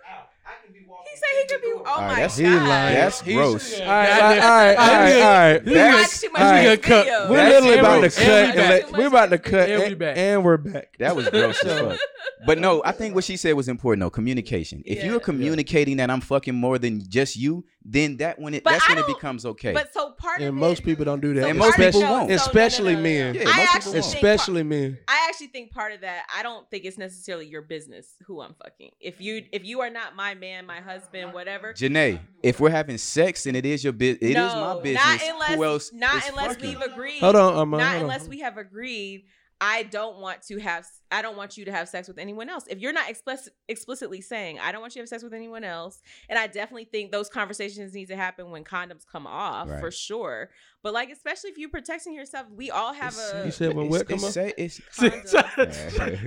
He 0.79 1.17
said 1.17 1.43
he 1.43 1.47
could 1.49 1.61
be. 1.63 1.73
Oh 1.75 1.83
All 1.87 2.01
right, 2.01 2.09
my 2.09 2.15
that's- 2.17 2.41
god, 2.41 2.47
He 2.49 2.55
lying. 2.69 2.95
That's 2.95 3.23
gross. 3.23 3.81
All 3.81 3.87
right, 3.87 4.11
all 4.11 4.21
right, 4.21 4.39
all 4.39 4.49
right, 4.49 4.77
all 4.77 4.87
right, 4.87 5.23
all 5.23 5.53
right. 5.55 5.65
This 5.65 6.23
You 6.23 6.29
too 6.29 6.33
much 6.33 6.43
all 6.43 6.51
right, 6.51 6.83
cut. 6.83 7.07
We're 7.31 7.37
That's 7.37 7.65
literally 7.65 7.79
about 7.79 8.01
to 8.01 8.11
cut. 8.11 8.27
every 8.27 8.61
And 8.61 8.71
let, 8.71 8.93
we're 8.93 9.07
about 9.07 9.31
to 9.31 9.39
cut, 9.39 9.69
Every 9.71 9.87
and, 9.87 9.99
back. 9.99 10.17
and 10.17 10.45
we're 10.45 10.57
back. 10.57 10.97
That 10.99 11.15
was 11.17 11.29
gross 11.29 11.63
as 11.65 11.81
fuck. 11.81 11.99
But 12.47 12.59
no, 12.59 12.83
I 12.85 12.93
think 12.93 13.15
what 13.15 13.25
she 13.25 13.39
said 13.39 13.55
was 13.55 13.69
important 13.69 14.03
though. 14.03 14.11
Communication. 14.11 14.83
If 14.85 14.99
Yeah. 14.99 15.07
you're 15.07 15.21
communicating 15.21 15.97
that 15.97 16.11
I'm 16.11 16.21
fucking 16.21 16.55
more 16.55 16.79
than 16.79 17.09
just 17.09 17.37
you, 17.37 17.65
then 17.87 18.19
that 18.19 18.39
when 18.39 18.53
it 18.53 18.65
But 18.65 18.73
that's 18.73 18.85
I 18.89 18.95
when 18.95 18.99
it 19.05 19.07
becomes 19.07 19.47
okay. 19.47 19.73
But 19.73 19.95
so 19.95 20.11
part 20.13 20.41
And 20.41 20.49
of 20.49 20.55
most 20.55 20.81
it, 20.81 20.85
people 20.85 21.07
don't 21.07 21.21
do 21.21 21.33
that. 21.35 21.43
so 21.45 21.49
And 21.49 21.59
most 21.59 21.77
people 21.79 22.01
no, 22.03 22.11
won't. 22.13 22.23
so 22.29 22.35
no, 22.35 22.37
no, 22.37 22.43
Especially 22.43 22.97
no, 22.97 23.01
men. 23.03 23.35
Yeah, 23.35 23.43
I 23.43 23.45
most 23.45 23.57
people 23.57 23.63
actually 23.75 23.93
won't. 23.93 24.05
Especially 24.15 24.63
men. 24.63 24.99
I 25.09 25.27
actually 25.31 25.47
think 25.49 25.71
part 25.73 25.93
of 25.93 26.03
that. 26.03 26.25
I 26.37 26.43
don't 26.43 26.69
think 26.71 26.85
it's 26.85 26.99
necessarily 26.99 27.47
your 27.47 27.63
business 27.63 28.09
who 28.27 28.43
I'm 28.43 28.55
fucking. 28.63 28.91
If 29.01 29.23
you 29.23 29.45
if 29.53 29.65
you 29.65 29.81
are 29.81 29.91
not 29.91 30.15
my 30.15 30.35
man, 30.35 30.67
my 30.67 30.74
husband, 30.81 31.33
whatever. 31.33 31.73
Janae, 31.73 32.21
if 32.43 32.61
we're 32.61 32.71
having 32.71 32.99
sex 32.99 33.47
and 33.47 33.57
it 33.57 33.67
is 33.67 33.83
your 33.85 33.93
business, 33.93 34.23
it 34.23 34.31
is 34.31 34.35
no, 34.37 34.75
my 34.77 34.83
business. 34.83 35.05
Not 35.05 35.21
unless, 35.35 35.55
Who 35.55 35.65
else? 35.65 35.93
not 35.93 36.17
is 36.17 36.29
unless 36.31 36.47
fucking? 36.57 36.69
we've 36.69 36.81
agreed. 36.81 37.21
Hold 37.21 37.37
on, 37.37 37.57
Amma, 37.59 37.77
not 37.79 37.87
hold 37.87 37.97
on. 37.97 38.03
unless 38.03 38.29
we 38.29 38.41
have 38.41 38.57
agreed. 38.59 39.25
I 39.61 39.85
don't 39.85 40.19
want 40.19 40.43
to 40.49 40.59
have. 40.59 40.85
I 41.13 41.23
don't 41.23 41.37
want 41.37 41.57
you 41.57 41.65
to 41.67 41.73
have 41.73 41.89
sex 41.89 42.09
with 42.09 42.19
anyone 42.19 42.51
else. 42.51 42.65
If 42.69 42.81
you're 42.81 42.93
not 42.93 43.09
explicit, 43.09 43.53
explicitly 43.69 44.21
saying, 44.21 44.59
I 44.59 44.73
don't 44.73 44.81
want 44.81 44.95
you 44.95 44.99
to 44.99 45.03
have 45.05 45.09
sex 45.09 45.23
with 45.23 45.33
anyone 45.33 45.63
else, 45.63 46.03
and 46.29 46.37
I 46.39 46.49
definitely 46.49 46.87
think 46.87 47.13
those 47.13 47.29
conversations 47.31 47.95
need 47.95 48.07
to 48.07 48.17
happen 48.17 48.51
when 48.51 48.65
condoms 48.65 49.07
come 49.11 49.27
off 49.29 49.71
Right. 49.71 49.79
for 49.81 49.93
sure. 49.93 50.51
But 50.83 50.93
like, 50.93 51.09
especially 51.11 51.51
if 51.51 51.57
you're 51.57 51.71
protecting 51.71 52.15
yourself, 52.15 52.49
we 52.55 52.73
all 52.73 52.93
have 52.93 53.17
a. 53.17 53.45
You 53.47 53.53
said 53.53 53.75
when 53.75 53.87
It's- 53.87 54.01
what 54.01 54.09
come 54.09 54.15
it's 54.17 54.25
up? 54.25 54.33
say- 54.33 54.55
it's- 54.59 54.81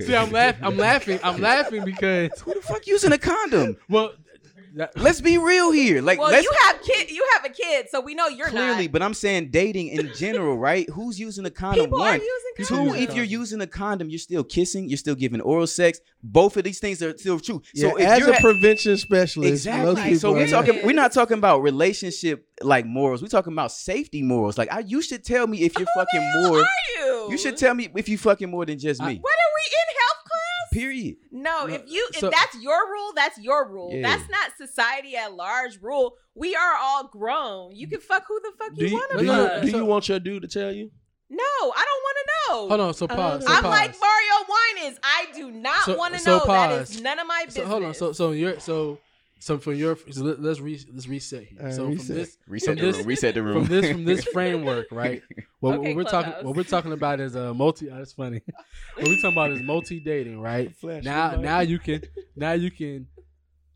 See, 0.06 0.16
I'm 0.16 0.32
laughing. 0.32 0.64
I'm 0.64 0.76
laughing. 0.78 1.20
I'm 1.22 1.40
laughing 1.40 1.84
because 1.84 2.30
who 2.40 2.54
the 2.54 2.62
fuck 2.62 2.86
using 2.86 3.12
a 3.12 3.18
condom? 3.18 3.76
well, 3.90 4.12
that, 4.76 4.96
Let's 4.96 5.20
be 5.20 5.38
real 5.38 5.70
here. 5.72 6.00
Like, 6.02 6.18
well, 6.18 6.30
let's 6.30 6.44
you 6.44 6.52
have 6.66 6.82
kid. 6.82 7.10
You 7.10 7.26
have 7.34 7.44
a 7.44 7.48
kid, 7.54 7.86
so 7.90 8.00
we 8.00 8.14
know 8.14 8.28
you're 8.28 8.48
clearly, 8.48 8.84
not. 8.84 8.92
but 8.92 9.02
I'm 9.02 9.14
saying 9.14 9.50
dating 9.50 9.88
in 9.88 10.12
general, 10.14 10.56
right? 10.58 10.88
Who's 10.90 11.18
using 11.18 11.44
a 11.46 11.50
condom? 11.50 11.86
People 11.86 12.00
are 12.02 12.10
One. 12.12 12.20
using 12.20 12.52
People 12.56 12.92
Two, 12.92 12.94
if 12.94 13.14
you're 13.14 13.24
using 13.24 13.60
a 13.60 13.66
condom, 13.66 14.10
you're 14.10 14.18
still 14.18 14.44
kissing, 14.44 14.88
you're 14.88 14.98
still 14.98 15.14
giving 15.14 15.40
oral 15.40 15.66
sex. 15.66 16.00
Both 16.22 16.56
of 16.56 16.64
these 16.64 16.78
things 16.80 17.02
are 17.02 17.16
still 17.16 17.38
true. 17.40 17.62
Yeah, 17.74 17.90
So 17.90 17.96
if 17.96 18.06
as 18.06 18.18
you're 18.20 18.30
a 18.30 18.34
at- 18.34 18.40
prevention 18.42 18.96
specialist, 18.96 19.50
Exactly. 19.52 19.84
most 19.94 20.02
people 20.04 20.18
So 20.18 20.32
we're 20.32 20.48
talking. 20.48 20.74
not. 20.76 20.84
We're 20.84 20.92
not 20.92 21.12
talking 21.12 21.38
about 21.38 21.62
relationship 21.62 22.46
like 22.62 22.84
morals. 22.86 23.22
We're 23.22 23.28
talking 23.28 23.52
about 23.52 23.72
safety 23.72 24.22
morals. 24.22 24.58
Like, 24.58 24.72
I, 24.72 24.80
you 24.80 25.00
should 25.02 25.24
tell 25.24 25.46
me 25.46 25.62
if 25.62 25.78
you're 25.78 25.86
Who 25.94 26.00
the 26.00 26.06
fucking 26.06 26.20
hell 26.20 26.48
more. 26.50 26.60
Are 26.60 26.66
you? 26.98 27.28
You 27.30 27.38
should 27.38 27.56
tell 27.56 27.74
me 27.74 27.88
if 27.94 28.08
you 28.08 28.18
fucking 28.18 28.50
more 28.50 28.66
than 28.66 28.78
just 28.78 29.00
me. 29.00 29.06
What 29.20 29.32
are 29.32 29.52
we 29.54 29.64
in 29.70 29.86
health 29.86 29.94
class? 29.94 29.97
Period. 30.72 31.16
No, 31.30 31.66
No, 31.66 31.74
if 31.74 31.82
you 31.86 32.08
if 32.12 32.20
so- 32.20 32.30
that's 32.30 32.56
your 32.60 32.90
rule, 32.90 33.12
that's 33.14 33.38
your 33.38 33.68
rule. 33.68 33.90
Yeah. 33.92 34.02
That's 34.16 34.28
not 34.30 34.56
society 34.56 35.16
at 35.16 35.34
large 35.34 35.78
rule. 35.80 36.14
We 36.34 36.54
are 36.54 36.74
all 36.80 37.08
grown. 37.08 37.74
You 37.74 37.88
can 37.88 38.00
fuck 38.00 38.24
who 38.28 38.40
the 38.40 38.52
fuck 38.58 38.74
Do 38.74 38.84
you, 38.84 38.90
you, 38.90 38.94
want 38.94 39.10
to 39.18 39.24
you, 39.24 39.30
fuck. 39.32 39.62
do 39.62 39.68
you 39.70 39.84
want 39.84 40.08
your 40.08 40.18
dude 40.20 40.42
to 40.42 40.48
tell 40.48 40.72
you? 40.72 40.90
no, 41.30 41.44
I 41.44 41.84
don't 41.84 42.02
want 42.02 42.16
to 42.16 42.24
know. 42.52 42.68
hold 42.68 42.80
on. 42.80 42.94
So 42.94 43.04
uh-huh. 43.06 43.16
pause. 43.16 43.44
So 43.46 43.52
I'm 43.52 43.62
pause. 43.62 43.70
like 43.70 43.94
Mario 44.00 44.46
Wine 44.48 44.90
is. 44.92 44.98
I 45.02 45.26
do 45.34 45.50
not 45.50 45.84
So- 45.84 45.96
want 45.96 46.14
to 46.14 46.20
so 46.20 46.38
know. 46.38 46.44
That 46.46 46.68
pause. 46.78 46.90
is 46.90 47.00
none 47.02 47.18
of 47.18 47.26
my 47.26 47.42
business. 47.44 47.64
So 47.64 47.70
hold 47.70 47.84
on. 47.84 47.94
So 47.94 48.12
so 48.12 48.30
you're 48.32 48.58
so 48.60 48.98
so 49.40 49.58
from 49.58 49.74
your 49.76 49.96
so 50.10 50.24
let, 50.24 50.40
let's 50.42 50.60
re, 50.60 50.80
let's 50.92 51.06
reset 51.08 51.44
here. 51.44 51.58
All 51.60 51.66
right, 51.66 51.74
so 51.74 51.86
reset. 51.86 52.06
from 52.06 52.14
this 52.16 52.38
Reset 52.46 52.76
the 52.76 52.82
this- 52.82 52.96
room. 52.96 53.06
Reset 53.06 53.34
the 53.34 53.42
room. 53.42 53.64
from 53.66 53.74
this 53.74 53.90
from 53.92 54.04
this 54.04 54.24
framework, 54.24 54.86
right? 54.90 55.22
What, 55.60 55.78
Okay, 55.80 55.88
what 55.88 55.96
we're 55.96 56.04
talking 56.04 56.32
Clubhouse. 56.32 56.34
Uh, 56.34 56.40
uh, 56.40 56.42
what 56.46 56.56
we're 56.56 56.62
talking 56.62 56.92
about 56.92 57.18
is 57.20 57.34
a 57.34 57.52
multi. 57.52 57.90
Oh, 57.90 57.96
that's 57.96 58.12
funny. 58.12 58.42
what 58.94 59.08
we're 59.08 59.16
talking 59.16 59.32
about 59.32 59.50
is 59.50 59.60
multi 59.62 59.98
dating, 59.98 60.40
right? 60.40 60.74
Flash 60.80 61.02
Now 61.02 61.32
your 61.32 61.40
now 61.40 61.60
you 61.60 61.78
can 61.80 62.02
now 62.36 62.52
you 62.52 62.70
can 62.70 63.08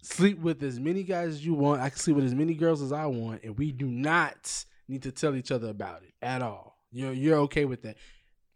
sleep 0.03 0.39
with 0.39 0.62
as 0.62 0.78
many 0.78 1.03
guys 1.03 1.28
as 1.30 1.45
you 1.45 1.55
want. 1.55 1.80
I 1.80 1.89
can 1.89 1.99
sleep 1.99 2.16
with 2.16 2.24
as 2.24 2.34
many 2.34 2.55
girls 2.55 2.82
as 2.82 2.93
I 2.93 3.07
want, 3.07 3.43
and 3.43 3.59
we 3.59 3.72
do 3.72 3.86
not 3.86 4.64
need 4.89 5.03
to 5.03 5.12
tell 5.12 5.34
each 5.34 5.51
other 5.51 5.68
about 5.70 6.03
it 6.05 6.12
at 6.22 6.41
all. 6.43 6.78
You're 6.93 7.12
you're 7.12 7.39
okay 7.41 7.64
with 7.64 7.82
that. 7.82 7.97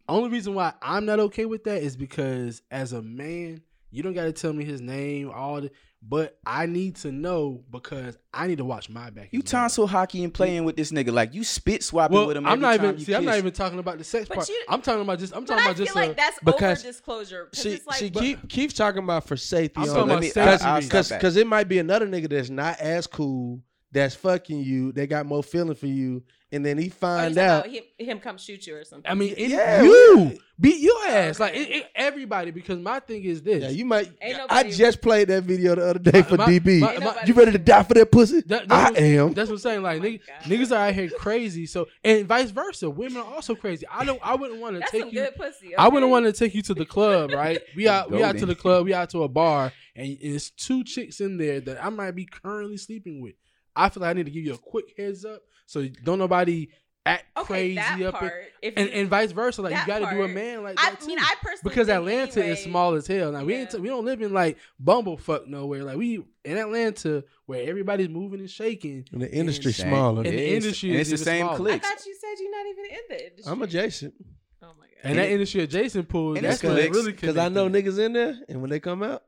Only 0.07 0.29
reason 0.29 0.53
why 0.53 0.73
I'm 0.81 1.05
not 1.05 1.19
okay 1.19 1.45
with 1.45 1.65
that 1.65 1.81
is 1.83 1.97
because 1.97 2.61
as 2.71 2.93
a 2.93 3.01
man, 3.01 3.61
you 3.91 4.03
don't 4.03 4.13
got 4.13 4.23
to 4.23 4.31
tell 4.31 4.53
me 4.53 4.63
his 4.63 4.79
name. 4.79 5.29
All 5.31 5.59
the 5.61 5.71
But 6.01 6.37
I 6.45 6.67
need 6.67 6.95
to 6.97 7.11
know 7.11 7.63
because 7.71 8.17
I 8.33 8.47
need 8.47 8.59
to 8.59 8.63
watch 8.65 8.89
my 8.89 9.09
back. 9.09 9.29
You 9.31 9.39
as 9.45 9.51
well. 9.51 9.63
tonsil 9.63 9.87
hockey 9.87 10.23
and 10.23 10.33
playing 10.33 10.63
with 10.63 10.77
this 10.77 10.91
nigga 10.91 11.11
like 11.11 11.33
you 11.33 11.43
spit 11.43 11.83
swapping 11.83 12.15
Well, 12.15 12.27
with 12.27 12.37
him. 12.37 12.45
I'm 12.45 12.53
every 12.53 12.61
not 12.61 12.77
time 12.77 12.85
even 12.85 12.99
you 12.99 13.05
see. 13.05 13.15
I'm 13.15 13.25
not 13.25 13.37
even 13.37 13.51
talking 13.51 13.79
about 13.79 13.97
the 13.97 14.03
sex 14.03 14.27
But 14.29 14.35
part. 14.35 14.49
you- 14.49 14.63
I'm 14.69 14.81
talking 14.81 15.01
about 15.01 15.19
just. 15.19 15.35
I'm 15.35 15.41
But 15.43 15.47
talking 15.47 15.61
I 15.63 15.65
about 15.65 15.77
feel 15.77 15.85
just. 15.87 15.95
like 15.95 16.15
that's 16.15 16.39
because 16.39 16.79
over 16.85 16.91
disclosure. 16.91 17.49
She, 17.53 17.61
See, 17.61 17.73
it's 17.73 17.87
like, 17.87 17.95
see, 17.97 18.09
but- 18.11 18.19
keep 18.21 18.47
keep 18.47 18.73
talking 18.73 19.03
about 19.03 19.25
for 19.25 19.35
safety. 19.35 19.81
I'm 19.81 19.87
talking 19.87 20.03
about 20.03 20.21
me- 20.21 20.29
safety. 20.29 20.65
I'll 20.65 20.75
reasons. 20.77 21.09
Because 21.09 21.35
it 21.35 21.47
might 21.47 21.67
be 21.67 21.79
another 21.79 22.07
nigga 22.07 22.29
that's 22.29 22.49
not 22.49 22.79
as 22.79 23.07
cool 23.07 23.61
that's 23.91 24.15
fucking 24.15 24.59
you. 24.61 24.91
They 24.91 25.07
got 25.07 25.25
more 25.25 25.41
feeling 25.43 25.75
for 25.75 25.87
you, 25.87 26.23
and 26.51 26.65
then 26.65 26.77
he 26.77 26.87
oh, 26.89 26.93
find 26.93 27.37
out. 27.37 27.67
him, 27.67 27.83
him 27.97 28.19
come 28.19 28.37
shoot 28.37 28.67
you 28.67 28.75
or 28.75 28.83
something. 28.83 29.09
I 29.09 29.13
mean, 29.15 29.33
it, 29.37 29.49
Yeah, 29.49 29.81
you 29.81 30.37
beat 30.59 30.81
your 30.81 31.07
ass 31.07 31.39
like 31.39 31.53
it, 31.55 31.69
it- 31.69 31.91
everybody. 31.95 32.51
Because 32.51 32.79
my 32.79 32.99
thing 32.99 33.23
is 33.23 33.41
this. 33.41 33.63
Yeah, 33.63 33.69
you 33.69 33.85
might. 33.85 34.11
I 34.49 34.63
just 34.69 35.01
played 35.01 35.29
that 35.29 35.43
video 35.43 35.75
the 35.75 35.89
other 35.89 35.99
day 35.99 36.19
My- 36.19 36.21
for 36.23 36.37
my- 36.37 36.45
DB. 36.45 36.79
my- 36.81 36.97
my- 36.99 37.23
you 37.25 37.33
ready 37.33 37.53
to 37.53 37.57
die 37.57 37.83
for 37.83 37.93
that 37.93 38.11
pussy? 38.11 38.41
That- 38.41 38.69
I 38.71 38.89
what- 38.91 38.97
am. 38.99 39.33
That's 39.33 39.49
what 39.49 39.55
I'm 39.55 39.59
saying. 39.59 39.83
Like 39.83 40.01
Oh 40.01 40.05
niggas, 40.05 40.21
niggas 40.43 40.71
are 40.71 40.87
out 40.89 40.93
here 40.93 41.09
crazy. 41.09 41.65
So 41.65 41.87
and 42.03 42.27
vice 42.27 42.51
versa. 42.51 42.89
Women 42.89 43.17
are 43.21 43.33
also 43.35 43.55
crazy. 43.55 43.85
I 43.89 44.03
don't. 44.03 44.19
I 44.21 44.35
wouldn't 44.35 44.59
want 44.59 44.75
to 44.75 44.81
take 44.91 45.01
some 45.01 45.09
you. 45.09 45.21
good 45.21 45.35
pussy. 45.35 45.75
I 45.77 45.87
wouldn't 45.87 46.11
want 46.11 46.25
to 46.25 46.33
take 46.33 46.53
you 46.53 46.61
to 46.63 46.73
the 46.73 46.85
club, 46.85 47.31
right? 47.31 47.61
We 47.75 47.87
out. 47.87 48.11
We 48.11 48.21
out 48.21 48.37
to 48.39 48.45
the 48.45 48.55
club. 48.55 48.83
We 48.85 48.93
out 48.93 49.09
to 49.11 49.23
a 49.23 49.29
bar, 49.29 49.71
and 49.95 50.17
it's 50.19 50.49
two 50.49 50.83
chicks 50.83 51.21
in 51.21 51.37
there 51.37 51.61
that 51.61 51.83
I 51.83 51.89
might 51.89 52.11
be 52.11 52.25
currently 52.25 52.77
sleeping 52.77 53.21
with. 53.21 53.35
I 53.77 53.89
feel 53.89 54.01
like 54.01 54.09
I 54.09 54.13
need 54.13 54.25
to 54.25 54.31
give 54.31 54.43
you 54.43 54.53
a 54.53 54.57
quick 54.57 54.93
heads 54.97 55.23
up, 55.25 55.41
so 55.65 55.87
don't 56.03 56.19
nobody 56.19 56.67
act 57.05 57.23
Okay, 57.37 57.45
crazy 57.45 57.75
that 57.75 58.01
up. 58.01 58.15
part. 58.15 58.33
in, 58.33 58.69
if 58.69 58.73
and, 58.75 58.87
you- 58.89 58.93
and 58.99 59.09
vice 59.09 59.31
versa. 59.31 59.61
Like 59.61 59.75
you 59.79 59.87
got 59.87 59.99
to 59.99 60.13
do 60.13 60.23
a 60.23 60.27
man 60.27 60.63
like 60.63 60.75
I 60.77 60.93
too. 60.95 61.07
mean, 61.07 61.19
I 61.19 61.35
personally 61.41 61.69
because 61.73 61.87
Atlanta 61.87 62.39
anyway, 62.41 62.51
is 62.57 62.63
small 62.63 62.95
as 62.95 63.07
hell. 63.07 63.31
Now 63.31 63.45
we 63.45 63.53
ain't 63.55 63.71
Yeah. 63.73 63.79
we 63.79 63.87
don't 63.87 64.03
live 64.03 64.21
in 64.21 64.33
like 64.33 64.57
bumblefuck 64.83 65.47
nowhere. 65.47 65.83
Like 65.85 65.95
we 65.97 66.21
in 66.43 66.57
Atlanta 66.57 67.23
where 67.45 67.69
everybody's 67.69 68.09
moving 68.09 68.41
and 68.41 68.49
shaking. 68.49 69.05
And 69.13 69.21
the 69.21 69.31
industry 69.33 69.71
Same. 69.71 69.87
smaller. 69.89 70.23
And 70.23 70.33
the 70.33 70.33
It's- 70.43 70.63
industry 70.65 70.89
and 70.91 70.99
is 70.99 71.11
it's 71.13 71.21
the 71.21 71.25
same 71.25 71.45
smaller. 71.45 71.53
I 71.53 71.57
clicks. 71.77 71.87
thought 71.89 72.05
you 72.05 72.15
said 72.19 72.41
you're 72.41 72.51
not 72.51 72.65
even 72.71 72.85
in 72.85 72.99
the 73.09 73.27
industry. 73.27 73.51
I'm 73.53 73.61
adjacent 73.61 74.13
Oh 74.61 74.73
my 74.77 74.85
god. 74.87 74.93
And 75.03 75.19
that 75.19 75.29
industry 75.29 75.61
adjacent 75.61 76.09
pool, 76.09 76.33
that's 76.33 76.61
what 76.61 76.73
clicks, 76.73 76.93
really 76.97 77.11
because 77.13 77.37
I 77.37 77.47
know 77.47 77.69
niggas 77.69 77.99
in 77.99 78.11
there, 78.13 78.35
and 78.49 78.59
when 78.59 78.69
they 78.69 78.79
come 78.81 79.01
out, 79.03 79.23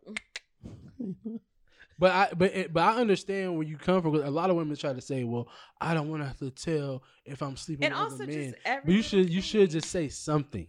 But 1.99 2.11
I 2.11 2.29
but 2.33 2.55
it- 2.55 2.73
but 2.73 2.81
I 2.81 2.95
understand 3.01 3.55
where 3.57 3.67
you 3.67 3.77
come 3.77 4.01
from. 4.01 4.15
A 4.15 4.29
lot 4.31 4.49
of 4.49 4.55
women 4.55 4.75
try 4.77 4.93
to 4.93 5.01
say, 5.01 5.25
"Well, 5.25 5.49
I 5.81 5.93
don't 5.93 6.09
want 6.09 6.21
to 6.23 6.27
have 6.27 6.39
to 6.39 6.49
tell 6.49 7.03
if 7.25 7.41
I'm 7.43 7.57
sleeping 7.57 7.85
and 7.87 7.93
with 7.93 8.01
also 8.01 8.23
other 8.23 8.27
men." 8.27 8.53
just 8.65 8.85
But 8.85 8.93
you 8.93 9.01
should 9.01 9.29
you 9.29 9.41
should 9.41 9.69
just 9.69 9.89
say 9.89 10.07
something 10.07 10.67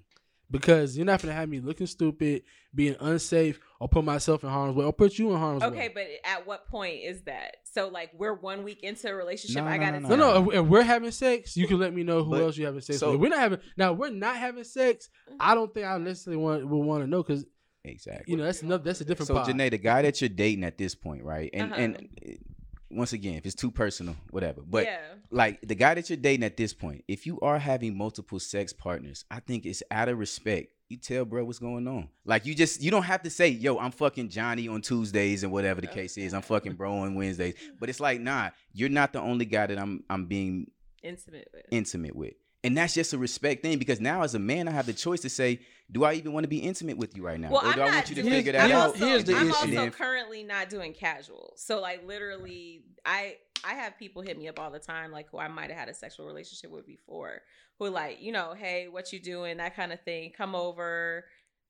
because 0.51 0.97
you're 0.97 1.07
not 1.07 1.23
gonna 1.23 1.33
have 1.35 1.49
me 1.49 1.61
looking 1.61 1.87
stupid, 1.87 2.43
being 2.75 2.97
unsafe, 2.99 3.61
or 3.79 3.89
put 3.89 4.05
myself 4.05 4.43
in 4.43 4.51
harm's 4.51 4.75
way, 4.75 4.85
or 4.85 4.93
put 4.93 5.19
you 5.21 5.31
in 5.31 5.39
harm's 5.39 5.63
Okay, 5.63 5.77
way. 5.79 5.85
Okay, 5.85 5.93
but 5.95 6.07
at 6.29 6.47
what 6.49 6.67
point 6.67 6.97
is 7.05 7.23
that? 7.23 7.59
So 7.63 7.87
like 7.87 8.11
we're 8.19 8.35
one 8.35 8.65
week 8.65 8.83
into 8.83 9.09
a 9.09 9.15
relationship. 9.15 9.63
No, 9.63 9.71
I 9.71 9.77
no, 9.77 9.85
gotta 9.85 10.01
no, 10.01 10.09
No, 10.09 10.17
tell 10.17 10.43
no. 10.43 10.51
If, 10.51 10.57
if 10.65 10.67
we're 10.67 10.83
having 10.83 11.13
sex, 11.13 11.57
you 11.57 11.69
can 11.69 11.79
let 11.79 11.95
me 11.95 12.03
know 12.03 12.25
who 12.25 12.33
But- 12.33 12.43
else 12.43 12.57
you 12.57 12.67
having 12.67 12.81
sex 12.81 12.99
so- 12.99 13.13
with. 13.13 13.21
We're 13.21 13.29
not 13.29 13.39
having 13.39 13.61
now. 13.77 13.93
We're 13.93 14.11
not 14.11 14.35
having 14.37 14.65
sex. 14.65 15.09
Mm. 15.31 15.37
I 15.39 15.55
don't 15.55 15.73
think 15.73 15.87
I 15.87 15.97
necessarily 15.99 16.43
want 16.43 16.67
would 16.67 16.85
want 16.85 17.05
to 17.05 17.07
know 17.09 17.23
because 17.23 17.45
Exactly. 17.85 18.31
you 18.31 18.37
know 18.37 18.45
that's 18.45 18.63
another 18.63 18.83
that's 18.85 19.01
a 19.01 19.05
different. 19.05 19.29
So 19.29 19.35
pod. 19.35 19.49
Janae, 19.49 19.71
the 19.71 19.79
guy 19.79 20.03
that 20.03 20.21
you're 20.21 20.29
dating 20.29 20.65
at 20.65 20.77
this 20.79 20.95
point, 20.95 21.25
right? 21.25 21.51
And 21.53 21.73
Uh-huh. 21.73 21.81
and 21.81 22.09
once 22.91 23.13
again, 23.13 23.35
if 23.35 23.47
it's 23.47 23.55
too 23.55 23.71
personal, 23.71 24.17
whatever. 24.31 24.63
But 24.63 24.85
yeah. 24.87 24.99
like 25.31 25.61
the 25.63 25.75
guy 25.77 25.95
that 25.95 26.11
you're 26.11 26.17
dating 26.17 26.45
at 26.45 26.57
this 26.57 26.75
point, 26.75 27.05
if 27.09 27.25
you 27.27 27.39
are 27.41 27.59
having 27.59 27.97
multiple 27.97 28.41
sex 28.41 28.73
partners, 28.73 29.25
I 29.31 29.41
think 29.41 29.65
it's 29.65 29.83
out 29.91 30.09
of 30.09 30.19
respect. 30.19 30.73
You 30.89 30.97
tell 30.97 31.25
bro 31.25 31.45
what's 31.45 31.61
going 31.61 31.87
on. 31.87 32.09
Like 32.25 32.47
you 32.47 32.55
just 32.55 32.83
you 32.83 32.91
don't 32.91 33.05
have 33.05 33.23
to 33.23 33.31
say, 33.31 33.49
yo, 33.49 33.79
I'm 33.79 33.93
fucking 33.93 34.29
Johnny 34.29 34.67
on 34.67 34.83
Tuesdays 34.83 35.45
and 35.45 35.53
whatever 35.53 35.81
the 35.81 35.87
case 35.87 36.19
is. 36.19 36.35
I'm 36.35 36.43
fucking 36.43 36.73
bro 36.75 36.93
on 36.99 37.15
Wednesdays. 37.15 37.55
But 37.79 37.89
it's 37.89 38.01
like, 38.01 38.21
nah, 38.21 38.51
you're 38.73 38.89
not 38.89 39.13
the 39.13 39.21
only 39.21 39.45
guy 39.45 39.69
that 39.69 39.79
I'm 39.79 40.03
I'm 40.11 40.27
being 40.27 40.71
Intimate 41.05 41.49
with. 41.55 41.63
intimate 41.71 42.15
with. 42.17 42.35
And 42.63 42.77
that's 42.77 42.93
just 42.93 43.13
a 43.15 43.19
respect 43.19 43.63
thing 43.63 43.79
because 43.79 44.01
now 44.01 44.23
as 44.23 44.35
a 44.35 44.39
man, 44.39 44.69
I 44.69 44.73
have 44.73 44.85
the 44.87 44.93
choice 44.93 45.21
to 45.21 45.31
say, 45.31 45.61
do 45.91 46.05
I 46.05 46.13
even 46.15 46.33
want 46.35 46.45
to 46.45 46.49
be 46.49 46.59
intimate 46.59 46.99
with 46.99 47.17
you 47.17 47.25
right 47.25 47.41
now? 47.41 47.51
Well, 47.51 47.63
or 47.63 47.69
I'm 47.69 47.75
do 47.75 47.81
I 47.83 47.85
not 47.87 47.95
want 47.95 48.09
you 48.11 48.15
to 48.17 48.23
figure 48.23 48.53
Here's- 48.53 48.69
that 48.69 48.75
I'm 48.77 48.81
out? 48.83 48.87
Also, 48.91 49.07
Here's 49.07 49.25
the 49.25 49.35
I'm 49.35 49.49
issue. 49.49 49.55
also 49.57 49.67
then- 49.69 49.91
currently 49.93 50.43
not 50.43 50.69
doing 50.69 50.93
casual. 50.93 51.55
So 51.57 51.81
like 51.81 52.07
literally, 52.07 52.83
I 53.05 53.37
I 53.65 53.75
have 53.75 53.99
people 53.99 54.23
hit 54.23 54.39
me 54.39 54.49
up 54.49 54.59
all 54.59 54.71
the 54.71 54.79
time, 54.79 55.11
like 55.11 55.29
who 55.31 55.39
I 55.39 55.49
might 55.49 55.71
have 55.71 55.79
had 55.79 55.89
a 55.89 55.95
sexual 55.95 56.27
relationship 56.27 56.71
with 56.71 56.87
before, 56.87 57.43
who 57.79 57.87
are 57.87 57.91
like, 57.91 58.23
you 58.23 58.33
know, 58.33 58.55
hey, 58.55 58.89
what 58.89 59.13
you 59.13 59.21
doing? 59.21 59.57
That 59.59 59.75
kind 59.75 59.93
of 59.93 60.01
thing. 60.03 60.33
Come 60.37 60.55
over. 60.55 61.25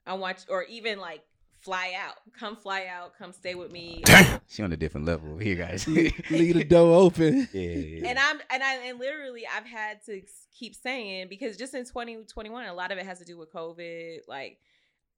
I 0.06 0.14
want, 0.14 0.46
or 0.48 0.64
even 0.64 0.98
like 0.98 1.22
fly 1.60 1.94
out. 1.96 2.16
Come 2.38 2.56
fly 2.56 2.86
out. 2.86 3.16
Come 3.18 3.32
stay 3.32 3.54
with 3.54 3.72
me. 3.72 4.02
She 4.48 4.62
on 4.62 4.72
a 4.72 4.76
different 4.76 5.06
level 5.06 5.32
over 5.32 5.42
here, 5.42 5.56
guys. 5.56 5.86
leave 5.88 6.54
the 6.54 6.64
door 6.64 7.02
open. 7.02 7.48
Yeah, 7.52 7.60
yeah, 7.62 7.76
yeah. 7.76 8.08
And 8.08 8.18
I'm 8.18 8.40
and 8.50 8.62
I 8.62 8.74
and 8.86 8.98
literally 8.98 9.44
I've 9.46 9.66
had 9.66 10.04
to 10.06 10.22
keep 10.52 10.74
saying 10.74 11.28
because 11.28 11.56
just 11.56 11.74
in 11.74 11.84
2021 11.84 12.66
a 12.66 12.74
lot 12.74 12.90
of 12.90 12.98
it 12.98 13.06
has 13.06 13.18
to 13.20 13.24
do 13.24 13.38
with 13.38 13.52
COVID 13.52 14.20
like 14.28 14.58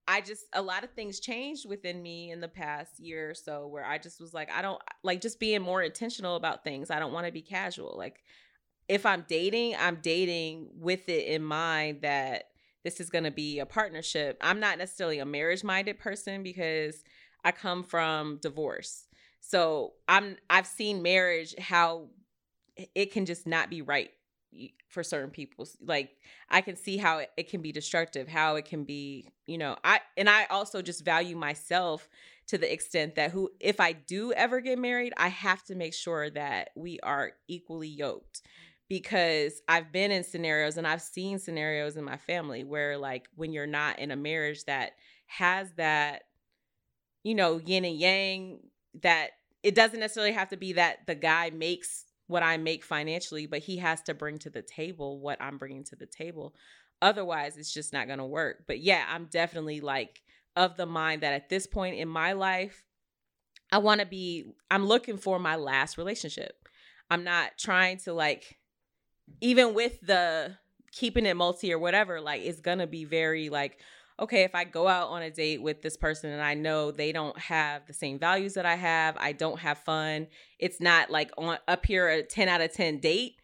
I 0.07 0.21
just 0.21 0.45
a 0.53 0.61
lot 0.61 0.85
of 0.85 0.91
things 0.91 1.21
changed 1.21 1.69
within 1.69 2.03
me 2.03 2.31
in 2.31 2.41
the 2.41 2.49
past 2.49 2.99
year 2.99 3.31
or 3.31 3.35
so 3.35 3.67
where 3.67 3.85
I 3.85 3.99
just 3.99 4.21
was 4.21 4.35
like 4.35 4.51
I 4.51 4.63
don't 4.63 4.81
like 5.03 5.21
just 5.21 5.41
being 5.41 5.63
more 5.63 5.83
intentional 5.83 6.37
about 6.37 6.65
things. 6.65 6.91
I 6.91 6.99
don't 6.99 7.13
want 7.13 7.27
to 7.27 7.33
be 7.33 7.43
casual. 7.43 7.95
Like 7.97 8.23
if 8.89 9.07
I'm 9.07 9.25
dating, 9.29 9.77
I'm 9.79 9.99
dating 10.03 10.69
with 10.75 11.09
it 11.09 11.27
in 11.27 11.43
mind 11.43 12.03
that 12.03 12.45
this 12.85 13.01
is 13.01 13.11
going 13.11 13.25
to 13.25 13.31
be 13.31 13.59
a 13.59 13.67
partnership. 13.67 14.39
I'm 14.41 14.61
not 14.61 14.79
necessarily 14.79 15.19
a 15.19 15.27
marriage 15.27 15.65
minded 15.65 15.99
person 15.99 16.43
because 16.43 17.03
I 17.45 17.53
come 17.53 17.83
from 17.83 18.39
divorce. 18.43 19.07
So 19.41 19.95
I'm 20.09 20.37
I've 20.49 20.67
seen 20.67 21.03
marriage 21.03 21.55
how 21.59 22.09
it 22.95 23.13
can 23.13 23.27
just 23.27 23.47
not 23.47 23.71
be 23.71 23.83
right 23.83 24.11
for 24.89 25.03
certain 25.03 25.31
people. 25.31 25.67
Like 25.81 26.11
I 26.49 26.61
can 26.61 26.77
see 26.77 26.97
how 26.97 27.19
it, 27.19 27.31
it 27.37 27.49
can 27.49 27.63
be 27.63 27.73
destructive, 27.73 28.29
how 28.29 28.57
it 28.57 28.67
can 28.67 28.85
be, 28.85 29.29
you 29.47 29.59
know, 29.59 29.77
I 29.83 30.01
and 30.17 30.29
I 30.29 30.45
also 30.45 30.83
just 30.83 31.05
value 31.05 31.37
myself 31.37 32.09
to 32.49 32.59
the 32.59 32.73
extent 32.73 33.15
that 33.17 33.31
who 33.31 33.51
if 33.61 33.81
I 33.81 33.93
do 33.93 34.33
ever 34.33 34.61
get 34.61 34.79
married, 34.79 35.13
I 35.17 35.29
have 35.29 35.65
to 35.65 35.75
make 35.75 35.95
sure 35.95 36.31
that 36.31 36.71
we 36.77 37.01
are 37.01 37.33
equally 37.49 37.89
yoked 37.89 38.43
because 38.93 39.63
I've 39.69 39.91
been 39.91 40.11
in 40.11 40.23
scenarios 40.23 40.77
and 40.77 40.87
I've 40.87 41.01
seen 41.01 41.39
scenarios 41.39 41.97
in 41.97 42.05
my 42.05 42.19
family 42.19 42.63
where 42.63 42.99
like 42.99 43.27
when 43.37 43.51
you're 43.51 43.67
not 43.67 43.99
in 43.99 44.11
a 44.11 44.17
marriage 44.17 44.67
that 44.67 44.91
has 45.29 45.73
that 45.79 46.25
you 47.25 47.35
know 47.35 47.57
yin 47.57 47.87
and 47.87 47.97
yang 47.97 48.59
that 49.01 49.31
it 49.63 49.75
doesn't 49.75 49.99
necessarily 49.99 50.33
have 50.33 50.51
to 50.51 50.59
be 50.59 50.75
that 50.75 51.07
the 51.07 51.15
guy 51.15 51.49
makes 51.49 52.05
what 52.27 52.43
I 52.43 52.59
make 52.59 52.85
financially 52.85 53.47
but 53.47 53.61
he 53.61 53.79
has 53.79 54.03
to 54.03 54.13
bring 54.13 54.37
to 54.41 54.51
the 54.51 54.61
table 54.61 55.21
what 55.21 55.41
I'm 55.41 55.57
bringing 55.57 55.85
to 55.85 55.97
the 55.97 56.05
table. 56.05 56.55
Otherwise 57.01 57.57
it's 57.57 57.73
just 57.73 57.95
not 57.95 58.09
going 58.09 58.19
to 58.19 58.27
work. 58.27 58.65
But 58.67 58.81
yeah 58.81 59.07
I'm 59.09 59.25
definitely 59.25 59.81
like 59.81 60.21
of 60.55 60.77
the 60.77 60.85
mind 60.85 61.23
that 61.23 61.33
at 61.33 61.49
this 61.49 61.67
point 61.67 61.97
in 61.97 62.09
my 62.09 62.35
life 62.35 62.85
I 63.73 63.79
want 63.79 64.01
to 64.01 64.07
be 64.07 64.53
I'm 64.71 64.85
looking 64.85 65.17
for 65.17 65.39
my 65.39 65.57
last 65.57 65.97
relationship. 65.97 66.69
I'm 67.09 67.25
not 67.25 67.53
trying 67.59 67.97
to 68.01 68.13
like 68.13 68.59
even 69.41 69.75
with 69.75 70.01
the 70.01 70.57
keeping 70.93 71.27
it 71.27 71.37
multi 71.37 71.73
or 71.73 71.79
whatever, 71.79 72.21
like 72.21 72.43
it's 72.43 72.61
gonna 72.61 72.87
be 72.87 73.05
very 73.05 73.49
like, 73.49 73.79
okay, 74.21 74.43
if 74.43 74.55
I 74.55 74.65
go 74.65 74.87
out 74.87 75.09
on 75.09 75.23
a 75.23 75.31
date 75.31 75.63
with 75.63 75.83
this 75.83 75.97
person 75.97 76.31
and 76.31 76.43
I 76.43 76.55
know 76.55 76.91
they 76.91 77.13
don't 77.13 77.39
have 77.39 77.87
the 77.87 77.93
same 77.93 78.19
values 78.19 78.55
that 78.55 78.67
I 78.67 78.77
have, 78.77 79.17
I 79.19 79.33
don't 79.33 79.59
have 79.59 79.79
fun, 79.79 80.29
it's 80.59 80.81
not 80.81 81.11
like 81.11 81.31
on 81.39 81.59
up 81.67 81.87
here 81.87 82.09
a 82.09 82.23
10 82.23 82.49
out 82.49 82.61
of 82.61 82.73
10 82.73 82.99
date, 82.99 83.37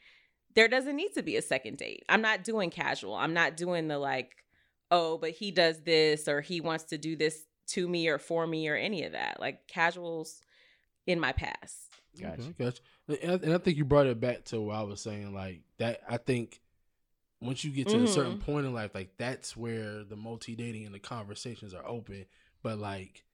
there 0.54 0.68
doesn't 0.68 0.96
need 0.96 1.12
to 1.14 1.22
be 1.22 1.36
a 1.36 1.42
second 1.42 1.78
date. 1.78 2.04
I'm 2.08 2.22
not 2.22 2.44
doing 2.44 2.70
casual. 2.70 3.14
I'm 3.14 3.34
not 3.34 3.56
doing 3.56 3.88
the 3.88 3.98
like, 3.98 4.36
oh, 4.90 5.18
but 5.18 5.30
he 5.30 5.50
does 5.50 5.80
this 5.82 6.28
or 6.28 6.40
he 6.40 6.60
wants 6.60 6.84
to 6.84 6.98
do 6.98 7.16
this 7.16 7.44
to 7.68 7.88
me 7.88 8.08
or 8.08 8.18
for 8.18 8.46
me 8.46 8.68
or 8.68 8.76
any 8.76 9.04
of 9.04 9.12
that. 9.12 9.38
Like 9.40 9.66
casuals 9.68 10.40
in 11.06 11.20
my 11.20 11.32
past. 11.32 11.92
Gotcha. 12.20 12.42
Okay, 12.42 12.54
gotcha. 12.58 12.80
And 13.08 13.54
I, 13.54 13.58
think 13.58 13.78
you 13.78 13.84
brought 13.84 14.06
it 14.06 14.20
back 14.20 14.44
to 14.46 14.60
what 14.60 14.76
I 14.76 14.82
was 14.82 15.00
saying, 15.00 15.32
like 15.34 15.62
that. 15.78 16.02
I 16.08 16.18
think 16.18 16.60
once 17.40 17.64
you 17.64 17.70
get 17.70 17.88
to 17.88 17.94
a 17.94 17.98
mm-hmm. 18.00 18.06
certain 18.06 18.38
point 18.38 18.66
in 18.66 18.74
life, 18.74 18.94
like 18.94 19.10
that's 19.16 19.56
where 19.56 20.04
the 20.04 20.16
multi 20.16 20.54
dating 20.54 20.84
and 20.84 20.94
the 20.94 20.98
conversations 20.98 21.72
are 21.72 21.86
open. 21.86 22.26
But 22.62 22.78
like 22.78 23.24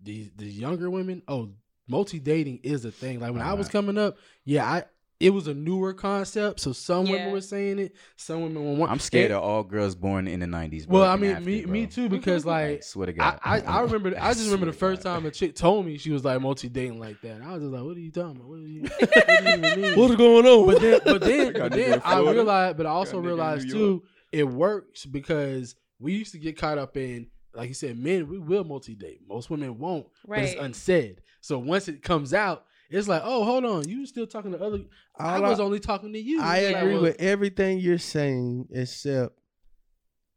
these 0.00 0.30
the 0.36 0.46
younger 0.46 0.88
women, 0.90 1.22
oh, 1.26 1.50
multi 1.88 2.20
dating 2.20 2.60
is 2.62 2.84
a 2.84 2.92
thing. 2.92 3.20
Like 3.20 3.32
when 3.32 3.42
I 3.42 3.54
was 3.54 3.68
coming 3.68 3.98
up, 3.98 4.16
yeah, 4.44 4.64
I 4.64 4.84
it 5.20 5.30
was 5.30 5.46
a 5.46 5.54
newer 5.54 5.92
concept. 5.92 6.60
So 6.60 6.72
some 6.72 7.04
women 7.04 7.30
were 7.30 7.42
saying 7.42 7.78
it, 7.78 7.94
some 8.16 8.42
women 8.42 8.64
were. 8.64 8.74
want- 8.74 8.90
I'm 8.90 8.98
scared 8.98 9.26
and- 9.30 9.34
of 9.38 9.42
all 9.44 9.62
girls 9.62 9.94
born 9.94 10.26
in 10.26 10.40
the 10.40 10.46
'90s. 10.46 10.88
Bro, 10.88 11.00
Well, 11.00 11.10
I 11.10 11.16
mean, 11.16 11.32
after, 11.32 11.44
me, 11.44 11.62
bro. 11.62 11.72
me 11.72 11.86
too, 11.86 12.08
because 12.08 12.46
I 12.46 12.48
like 12.70 12.82
swear 12.82 13.06
to 13.06 13.12
I, 13.12 13.16
God. 13.16 13.40
I, 13.44 13.60
I 13.60 13.80
remember 13.82 14.14
I 14.18 14.32
just 14.32 14.46
remember 14.46 14.66
the 14.66 14.72
first 14.78 15.02
God. 15.02 15.16
time 15.16 15.26
a 15.26 15.30
chick 15.30 15.54
told 15.54 15.84
me 15.86 15.98
she 15.98 16.10
was 16.10 16.24
like 16.24 16.40
multi 16.40 16.68
dating 16.70 16.98
like 16.98 17.20
that. 17.20 17.32
And 17.36 17.44
I 17.44 17.52
was 17.52 17.62
just 17.62 17.72
like, 17.72 17.82
what 17.82 17.96
are 17.96 18.00
you 18.00 18.10
talking 18.10 18.36
about? 18.36 18.48
What 18.48 18.56
do 18.60 18.66
you, 18.66 18.82
what 18.98 19.26
do 19.44 19.50
you 19.50 19.76
mean? 19.82 19.98
What's 20.00 20.16
going 20.16 20.46
on? 20.46 20.66
but 20.66 20.80
then 20.80 21.00
but 21.04 21.20
then 21.20 21.52
but 21.52 21.72
then 21.72 22.02
I 22.04 22.18
realized 22.20 22.76
but 22.78 22.86
I 22.86 22.90
also 22.90 23.12
Got 23.12 23.18
nigga 23.18 23.20
in 23.20 23.26
realized 23.26 23.70
too 23.70 24.02
it 24.32 24.44
works 24.48 25.04
because 25.04 25.74
we 25.98 26.12
used 26.14 26.32
to 26.32 26.38
get 26.38 26.56
caught 26.56 26.78
up 26.78 26.96
in 26.96 27.26
like 27.52 27.66
you 27.68 27.74
said, 27.74 27.98
men 27.98 28.28
we 28.28 28.38
will 28.38 28.62
multi 28.64 28.94
date. 28.94 29.20
Most 29.28 29.50
women 29.50 29.76
won't, 29.76 30.06
but 30.26 30.38
it's 30.38 30.54
unsaid. 30.58 31.20
So 31.40 31.58
once 31.58 31.88
it 31.88 32.00
comes 32.00 32.32
out, 32.32 32.64
it's 32.90 33.08
like, 33.08 33.22
oh, 33.24 33.44
hold 33.44 33.64
on, 33.64 33.88
you 33.88 34.00
were 34.00 34.06
still 34.06 34.26
talking 34.26 34.52
to 34.52 34.60
other? 34.62 34.80
I 35.18 35.36
All 35.36 35.44
I- 35.44 35.48
was 35.48 35.60
only 35.60 35.80
talking 35.80 36.12
to 36.12 36.18
you. 36.20 36.40
I 36.42 36.58
It's 36.58 36.72
like, 36.74 36.82
agree 36.82 36.92
well, 36.94 37.02
with 37.02 37.20
everything 37.20 37.78
you're 37.78 37.98
saying, 37.98 38.68
except 38.72 39.38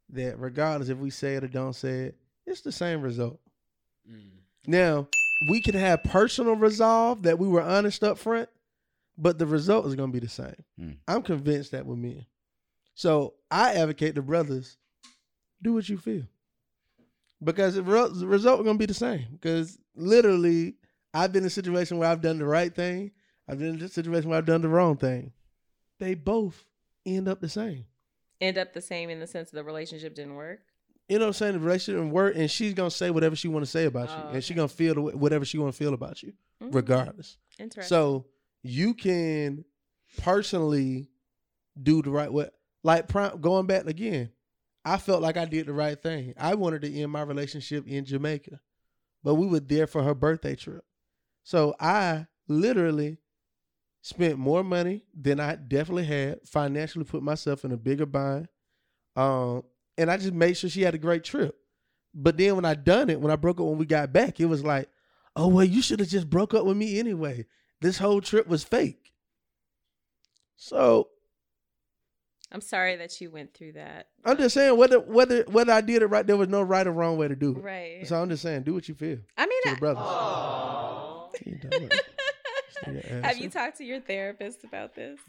that 0.10 0.40
regardless 0.40 0.90
if 0.90 0.98
we 0.98 1.10
say 1.10 1.36
it 1.36 1.44
or 1.44 1.48
don't 1.48 1.74
say 1.74 2.02
it, 2.04 2.18
it's 2.46 2.62
the 2.62 2.72
same 2.72 3.02
result. 3.02 3.40
Mm. 4.10 4.22
Now, 4.68 5.08
we 5.50 5.60
can 5.62 5.76
have 5.76 6.04
personal 6.04 6.56
resolve 6.56 7.24
that 7.24 7.40
we 7.40 7.48
were 7.48 7.62
honest 7.62 8.04
up 8.04 8.18
front, 8.18 8.50
but 9.18 9.40
the 9.40 9.46
result 9.48 9.86
is 9.88 9.96
going 9.96 10.10
to 10.12 10.14
be 10.14 10.26
the 10.26 10.30
same. 10.32 10.56
Mm. 10.80 10.98
I'm 11.08 11.22
convinced 11.24 11.72
that 11.72 11.86
with 11.86 11.98
men. 11.98 12.26
So 12.96 13.34
I 13.50 13.74
advocate 13.74 14.14
the 14.16 14.22
brothers 14.22 14.78
do 15.62 15.74
what 15.74 15.90
you 15.90 15.98
feel 15.98 16.24
because 17.44 17.76
the 17.76 17.82
result 17.84 18.60
is 18.60 18.64
going 18.64 18.76
to 18.76 18.80
be 18.80 18.86
the 18.86 18.94
same. 18.94 19.26
Because 19.32 19.80
literally, 19.96 20.76
I've 21.14 21.32
been 21.32 21.44
in 21.44 21.48
a 21.48 21.52
situation 21.52 21.98
where 21.98 22.10
I've 22.10 22.22
done 22.22 22.40
the 22.40 22.46
right 22.46 22.74
thing, 22.74 23.12
I've 23.48 23.60
been 23.60 23.76
in 23.76 23.82
a 23.82 23.88
situation 23.90 24.30
where 24.30 24.38
I've 24.40 24.46
done 24.46 24.62
the 24.62 24.70
wrong 24.70 24.98
thing. 24.98 25.32
They 26.00 26.16
both 26.16 26.66
end 27.06 27.28
up 27.28 27.40
the 27.42 27.50
same. 27.50 27.86
End 28.42 28.58
up 28.58 28.74
the 28.74 28.82
same 28.82 29.10
in 29.10 29.20
the 29.20 29.28
sense 29.28 29.52
that 29.52 29.56
the 29.58 29.64
relationship 29.64 30.16
didn't 30.16 30.36
work. 30.36 30.60
You 31.10 31.20
know 31.20 31.26
what 31.26 31.30
I'm 31.30 31.34
saying? 31.34 31.54
The 31.54 31.60
relationship 31.60 32.00
didn't 32.00 32.12
work, 32.14 32.34
and 32.36 32.50
she's 32.50 32.74
gonna 32.74 32.90
say 32.90 33.10
whatever 33.12 33.36
she 33.36 33.48
want 33.48 33.66
to 33.66 33.70
say 33.72 33.86
about 33.86 34.10
you, 34.10 34.16
Oh, 34.26 34.30
and 34.34 34.44
she 34.44 34.54
okay. 34.54 34.58
gonna 34.58 34.68
feel 34.70 34.96
whatever 34.96 35.46
she 35.46 35.58
want 35.58 35.74
to 35.74 35.78
feel 35.78 35.94
about 35.94 36.24
you, 36.24 36.34
Mhm. 36.62 36.74
regardless. 36.74 37.38
Interesting. 37.60 37.90
So 37.90 38.26
you 38.64 38.94
can 38.94 39.66
personally 40.22 41.10
do 41.82 42.02
the 42.02 42.10
right 42.10 42.32
way. 42.32 42.50
Like 42.84 43.08
prime, 43.08 43.40
going 43.42 43.66
back 43.68 43.86
again, 43.86 44.32
I 44.86 44.98
felt 44.98 45.22
like 45.22 45.38
I 45.38 45.46
did 45.46 45.68
the 45.68 45.74
right 45.74 46.02
thing. 46.02 46.34
I 46.38 46.56
wanted 46.56 46.82
to 46.84 46.94
end 46.94 47.12
my 47.12 47.22
relationship 47.22 47.88
in 47.88 48.04
Jamaica, 48.06 48.60
but 49.24 49.36
we 49.36 49.48
were 49.48 49.60
there 49.60 49.88
for 49.88 50.04
her 50.04 50.14
birthday 50.14 50.56
trip. 50.56 50.84
So 51.44 51.76
I 51.80 52.28
literally 52.48 53.18
spent 54.02 54.38
more 54.38 54.64
money 54.64 55.04
than 55.14 55.40
I 55.40 55.56
definitely 55.56 56.06
had 56.06 56.40
financially, 56.48 57.06
put 57.06 57.24
myself 57.24 57.64
in 57.64 57.72
a 57.72 57.78
bigger 57.78 58.06
bind. 58.06 58.48
Um, 59.16 59.64
and 59.98 60.10
I 60.12 60.18
just 60.18 60.34
made 60.34 60.58
sure 60.58 60.70
she 60.70 60.82
had 60.82 60.96
a 60.96 61.00
great 61.00 61.24
trip. 61.24 61.56
But 62.14 62.38
then 62.38 62.56
when 62.56 62.66
I 62.66 62.76
done 62.76 63.10
it, 63.10 63.20
when 63.20 63.32
I 63.32 63.36
broke 63.36 63.60
up 63.60 63.66
when 63.66 63.78
we 63.78 63.86
got 63.86 64.14
back, 64.14 64.40
it 64.40 64.46
was 64.46 64.64
like, 64.64 64.90
oh 65.36 65.48
well, 65.48 65.66
you 65.66 65.82
should 65.82 66.00
have 66.00 66.10
just 66.10 66.30
broke 66.30 66.54
up 66.54 66.66
with 66.66 66.78
me 66.78 67.00
anyway. 67.00 67.46
This 67.82 67.98
whole 67.98 68.22
trip 68.22 68.48
was 68.48 68.64
fake. 68.64 69.14
So 70.56 71.10
I'm 72.52 72.62
sorry 72.62 72.96
that 72.98 73.20
you 73.20 73.32
went 73.32 73.54
through 73.54 73.74
that. 73.74 74.10
I'm 74.24 74.38
just 74.38 74.54
saying 74.54 74.78
whether 74.78 75.00
whether 75.00 75.44
whether 75.48 75.74
I 75.74 75.82
did 75.82 76.04
it 76.04 76.08
right, 76.08 76.26
there 76.26 76.38
was 76.38 76.50
no 76.50 76.62
right 76.62 76.86
or 76.86 76.92
wrong 76.92 77.18
way 77.18 77.28
to 77.28 77.36
do 77.36 77.52
it. 77.58 77.62
Right. 77.64 78.08
So 78.08 78.22
I'm 78.22 78.30
just 78.30 78.44
saying, 78.44 78.64
do 78.64 78.74
what 78.76 78.88
you 78.88 78.96
feel. 78.96 79.18
I 79.38 79.48
mean, 79.48 79.62
to 79.64 79.70
I- 79.70 79.74
the 79.74 79.80
brothers. 79.80 80.04
Aw. 80.06 80.93
You 81.46 81.56
don't 81.58 81.82
know. 81.84 81.90
Stay 82.82 82.92
your 82.94 83.02
ass 83.20 83.26
Have 83.26 83.38
you 83.38 83.50
talked 83.50 83.78
to 83.78 83.84
your 83.84 84.00
therapist 84.00 84.64
about 84.64 84.96
this? 84.96 85.20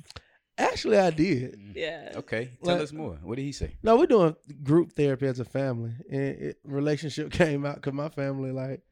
Actually, 0.57 0.99
I 0.99 1.11
did. 1.11 1.59
Yeah. 1.75 2.13
Okay, 2.17 2.51
tell 2.65 2.75
Like- 2.75 2.83
us 2.85 2.93
more. 2.93 3.19
What 3.23 3.37
did 3.37 3.43
he 3.43 3.53
say? 3.53 3.75
No, 3.83 3.97
we're 3.97 4.07
doing 4.07 4.37
group 4.63 4.93
therapy 4.93 5.27
as 5.27 5.41
a 5.41 5.45
family, 5.45 5.93
and 6.11 6.21
it, 6.21 6.59
relationship 6.65 7.31
came 7.43 7.67
out 7.67 7.77
because 7.77 7.93
my 7.93 8.09
family 8.09 8.53
like 8.53 8.83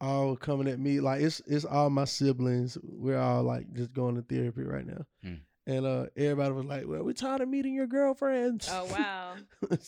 all 0.00 0.34
coming 0.36 0.66
at 0.68 0.78
me 0.78 1.00
like 1.00 1.22
it's 1.22 1.40
it's 1.46 1.64
all 1.64 1.90
my 1.90 2.04
siblings. 2.04 2.78
We're 2.82 3.18
all 3.18 3.42
like 3.42 3.72
just 3.74 3.92
going 3.92 4.16
to 4.16 4.22
therapy 4.22 4.62
right 4.62 4.86
now, 4.86 5.04
Hmm. 5.22 5.34
and 5.66 5.84
uh 5.86 6.06
everybody 6.16 6.52
was 6.52 6.64
like, 6.64 6.84
"Well, 6.86 7.02
we're 7.04 7.12
tired 7.12 7.42
of 7.42 7.48
meeting 7.48 7.74
your 7.74 7.86
girlfriends." 7.86 8.68
Oh 8.70 8.86
wow. 8.86 9.34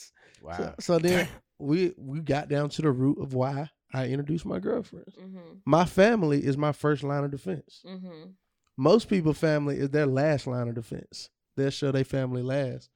Wow. 0.43 0.57
So, 0.59 0.75
so 0.81 0.99
then 0.99 1.27
we 1.59 1.95
we 1.97 2.21
got 2.21 2.49
down 2.49 2.69
to 2.69 2.83
the 2.83 2.91
root 2.91 3.19
of 3.21 3.33
why 3.35 3.71
I 3.97 4.09
introduced 4.09 4.45
my 4.45 4.59
girlfriends. 4.59 5.17
Mhm. 5.17 5.61
My 5.65 5.85
family 5.87 6.45
is 6.45 6.57
my 6.59 6.73
first 6.73 7.03
line 7.03 7.25
of 7.25 7.31
defense. 7.31 7.83
Mhm. 7.87 8.35
Most 8.77 9.09
people 9.09 9.33
family 9.33 9.79
is 9.79 9.91
their 9.91 10.07
last 10.07 10.47
line 10.47 10.69
of 10.69 10.75
defense. 10.75 11.31
They'll 11.57 11.71
show 11.71 11.93
their 11.93 12.05
family 12.05 12.43
last. 12.43 12.91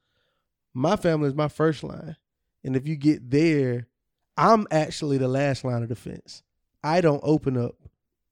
My 0.75 0.97
family 0.97 1.29
is 1.29 1.35
my 1.35 1.49
first 1.49 1.83
line. 1.83 2.17
And 2.63 2.77
if 2.77 2.87
you 2.87 2.97
get 2.97 3.31
there, 3.31 3.89
I'm 4.37 4.67
actually 4.71 5.17
the 5.17 5.29
last 5.29 5.65
line 5.65 5.83
of 5.83 5.89
defense. 5.89 6.43
I 6.85 7.01
don't 7.01 7.21
open 7.25 7.57
up 7.57 7.77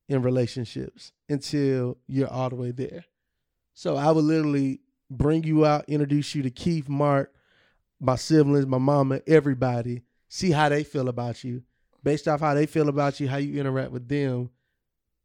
in 0.08 0.22
relationships 0.22 1.12
until 1.28 1.98
you're 2.06 2.28
all 2.28 2.50
the 2.50 2.56
way 2.56 2.70
there. 2.70 3.04
So 3.72 3.96
I 3.96 4.10
would 4.10 4.24
literally 4.24 4.80
bring 5.10 5.44
you 5.44 5.64
out, 5.64 5.88
introduce 5.88 6.34
you 6.34 6.42
to 6.42 6.50
Keith, 6.50 6.88
Mark, 6.88 7.32
my 8.00 8.16
siblings, 8.16 8.66
my 8.66 8.78
mama, 8.78 9.22
everybody, 9.26 10.02
see 10.28 10.50
how 10.50 10.68
they 10.68 10.84
feel 10.84 11.08
about 11.08 11.44
you. 11.44 11.62
Based 12.02 12.28
off 12.28 12.40
how 12.40 12.54
they 12.54 12.66
feel 12.66 12.88
about 12.88 13.20
you, 13.20 13.28
how 13.28 13.38
you 13.38 13.58
interact 13.60 13.90
with 13.90 14.08
them, 14.08 14.50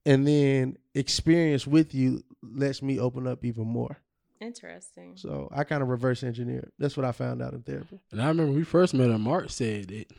and 0.05 0.27
then 0.27 0.77
experience 0.95 1.67
with 1.67 1.93
you 1.93 2.23
lets 2.41 2.81
me 2.81 2.99
open 2.99 3.27
up 3.27 3.45
even 3.45 3.67
more. 3.67 3.97
Interesting. 4.41 5.13
So 5.15 5.49
I 5.55 5.63
kind 5.63 5.81
of 5.81 5.89
reverse 5.89 6.23
engineer. 6.23 6.69
That's 6.77 6.97
what 6.97 7.05
I 7.05 7.13
found 7.13 7.41
out 7.41 7.53
in 7.53 7.61
therapy. 7.61 7.99
And 8.11 8.21
I 8.21 8.27
remember 8.27 8.51
we 8.51 8.63
first 8.63 8.93
met. 8.93 9.09
and 9.09 9.23
Mark 9.23 9.49
said 9.49 9.89
it. 9.89 10.11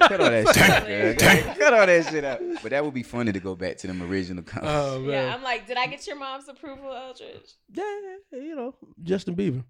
Cut 0.00 0.20
all 0.20 0.30
that 0.30 0.54
shit 0.54 0.70
out. 0.70 0.86
girl. 0.86 1.54
Cut 1.56 1.74
all 1.74 1.86
that 1.86 2.06
shit 2.10 2.24
out. 2.24 2.40
But 2.62 2.70
that 2.70 2.84
would 2.84 2.94
be 2.94 3.02
funny 3.02 3.32
to 3.32 3.40
go 3.40 3.54
back 3.54 3.76
to 3.78 3.86
them 3.86 4.02
original 4.02 4.42
oh, 4.46 4.50
comments. 4.50 4.72
Oh 4.72 5.08
yeah, 5.08 5.34
I'm 5.34 5.42
like, 5.42 5.66
did 5.66 5.76
I 5.76 5.86
get 5.86 6.06
your 6.06 6.16
mom's 6.16 6.48
approval, 6.48 6.92
Eldridge? 6.92 7.54
Yeah, 7.72 7.84
you 8.32 8.56
know, 8.56 8.74
Justin 9.02 9.36
Bieber. 9.36 9.62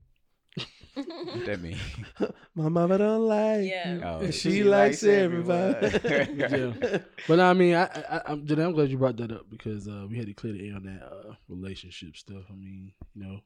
What 0.94 1.46
that 1.46 1.60
mean? 1.60 1.78
My 2.54 2.68
mama 2.68 2.98
don't 2.98 3.26
like 3.26 3.64
Yeah. 3.64 3.94
you. 3.94 4.02
Oh, 4.02 4.30
she, 4.30 4.64
likes 4.64 5.02
everybody. 5.02 5.86
Yeah. 6.36 6.98
But 7.28 7.40
I 7.40 7.52
mean, 7.54 7.74
I, 7.74 7.84
I, 7.84 8.22
I'm, 8.26 8.46
Janae, 8.46 8.66
I'm 8.66 8.72
glad 8.72 8.90
you 8.90 8.98
brought 8.98 9.16
that 9.18 9.30
up 9.32 9.48
because 9.48 9.86
uh, 9.88 10.06
we 10.08 10.16
had 10.16 10.26
to 10.26 10.34
clear 10.34 10.52
the 10.54 10.68
air 10.68 10.76
on 10.76 10.82
that 10.84 11.02
uh, 11.02 11.34
relationship 11.48 12.16
stuff. 12.16 12.42
I 12.50 12.54
mean, 12.54 12.92
you 13.14 13.22
know, 13.24 13.40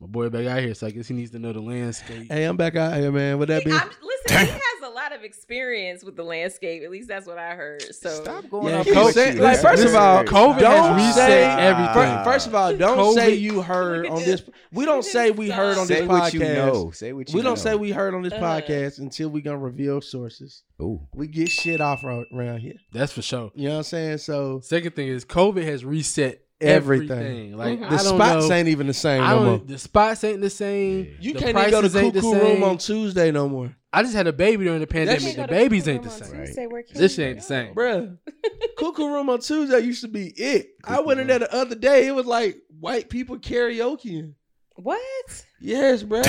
my 0.00 0.06
boy 0.06 0.28
back 0.30 0.46
out 0.46 0.60
here, 0.60 0.74
so 0.74 0.86
I 0.86 0.90
guess 0.90 1.08
he 1.08 1.14
needs 1.14 1.30
to 1.32 1.38
know 1.38 1.52
the 1.52 1.60
landscape. 1.60 2.26
hey, 2.30 2.44
I'm 2.44 2.56
back 2.56 2.74
out 2.76 2.96
here, 2.96 3.12
man. 3.12 3.38
With 3.38 3.48
that 3.48 3.62
He- 3.62 3.68
being, 3.70 3.78
I'm, 3.80 3.88
listen, 4.02 4.46
he 4.46 4.50
has 4.52 4.60
a 4.82 4.88
lot 4.88 5.12
of 5.14 5.24
experience 5.24 6.02
with 6.04 6.16
the 6.16 6.22
landscape. 6.24 6.82
At 6.82 6.90
least 6.90 7.08
that's 7.08 7.26
what 7.26 7.36
I 7.38 7.54
heard. 7.54 7.82
So 7.94 8.08
Stop 8.22 8.48
going 8.48 8.68
Yeah, 8.72 8.80
off 8.80 8.84
keep 8.86 8.94
what 8.94 9.16
like, 9.38 9.60
first 9.60 9.84
of 9.84 9.94
all, 9.94 10.24
COVID 10.24 10.58
don't 10.58 10.98
has 10.98 11.14
say 11.14 11.40
reset 11.42 11.58
everything. 11.60 11.94
fir- 11.94 12.24
First 12.24 12.46
of 12.46 12.54
all, 12.54 12.74
don't 12.76 12.98
COVID- 12.98 13.14
say 13.14 13.34
you 13.34 13.60
heard 13.62 14.06
on 14.06 14.16
this. 14.22 14.40
this. 14.40 14.50
We 14.72 14.84
don't 14.84 15.04
say 15.04 15.32
we 15.32 15.50
heard 15.50 15.76
on 15.78 15.86
this 15.88 15.98
Say 15.98 16.06
podcast. 16.06 16.08
what 16.20 16.32
you 16.34 16.40
know. 16.40 16.90
Say 16.92 17.12
what 17.12 17.28
you 17.28 17.34
We 17.34 17.42
know. 17.42 17.48
don't 17.50 17.58
say 17.58 17.74
we 17.74 17.90
heard 17.90 18.14
on 18.14 18.22
this 18.22 18.32
Uh. 18.32 18.38
podcast 18.40 18.98
until 19.00 19.28
we 19.28 19.40
gonna 19.42 19.58
reveal 19.58 20.00
sources. 20.00 20.62
Ooh. 20.80 21.00
We 21.12 21.26
get 21.26 21.48
shit 21.48 21.80
off 21.80 22.04
around 22.04 22.58
here. 22.60 22.76
That's 22.92 23.12
for 23.12 23.22
sure. 23.22 23.50
You 23.54 23.64
know 23.68 23.74
what 23.74 23.78
I'm 23.78 23.82
saying? 23.84 24.18
So 24.18 24.60
Second 24.62 24.94
thing 24.96 25.08
is 25.08 25.24
COVID 25.24 25.64
has 25.64 25.84
reset 25.84 26.40
Everything. 26.60 27.10
everything. 27.10 27.56
Like 27.56 27.80
Mhm. 27.80 27.90
The 27.90 27.98
spots 27.98 28.48
know. 28.48 28.54
ain't 28.54 28.68
even 28.68 28.86
the 28.86 28.92
same 28.94 29.22
I 29.22 29.34
no 29.34 29.44
more. 29.44 29.58
The 29.64 29.78
spots 29.78 30.22
ain't 30.24 30.40
the 30.40 30.50
same. 30.50 31.16
You 31.20 31.32
the 31.32 31.38
can't 31.38 31.50
even 31.56 31.70
go 31.70 31.80
to 31.80 31.88
prices 31.88 31.96
ain't 31.96 32.14
the 32.14 32.20
Cuckoo 32.20 32.38
Room 32.40 32.62
on 32.62 32.78
Tuesday 32.78 33.30
no 33.30 33.48
more. 33.48 33.74
I 33.92 34.02
just 34.02 34.14
had 34.14 34.26
a 34.26 34.32
baby 34.32 34.64
during 34.66 34.80
the 34.80 34.86
pandemic. 34.86 35.36
The 35.36 35.48
babies 35.48 35.88
ain't 35.88 36.02
the 36.04 36.10
same. 36.10 36.70
Right. 36.70 36.84
This 36.94 37.14
shit 37.14 37.26
ain't 37.26 37.38
the 37.38 37.42
same. 37.44 37.74
Bruh. 37.74 38.16
Cuckoo 38.76 39.08
Room 39.08 39.28
on 39.30 39.40
Tuesday 39.40 39.80
used 39.80 40.02
to 40.02 40.08
be 40.08 40.28
it. 40.28 40.76
I 40.84 41.00
went 41.00 41.18
in 41.20 41.26
there 41.26 41.40
the 41.40 41.52
other 41.54 41.74
day. 41.74 42.06
It 42.06 42.12
was 42.14 42.26
like 42.26 42.58
white 42.78 43.08
people 43.08 43.38
karaokeing. 43.38 44.34
what? 44.76 45.44
Yes, 45.60 46.02
bruh. 46.02 46.22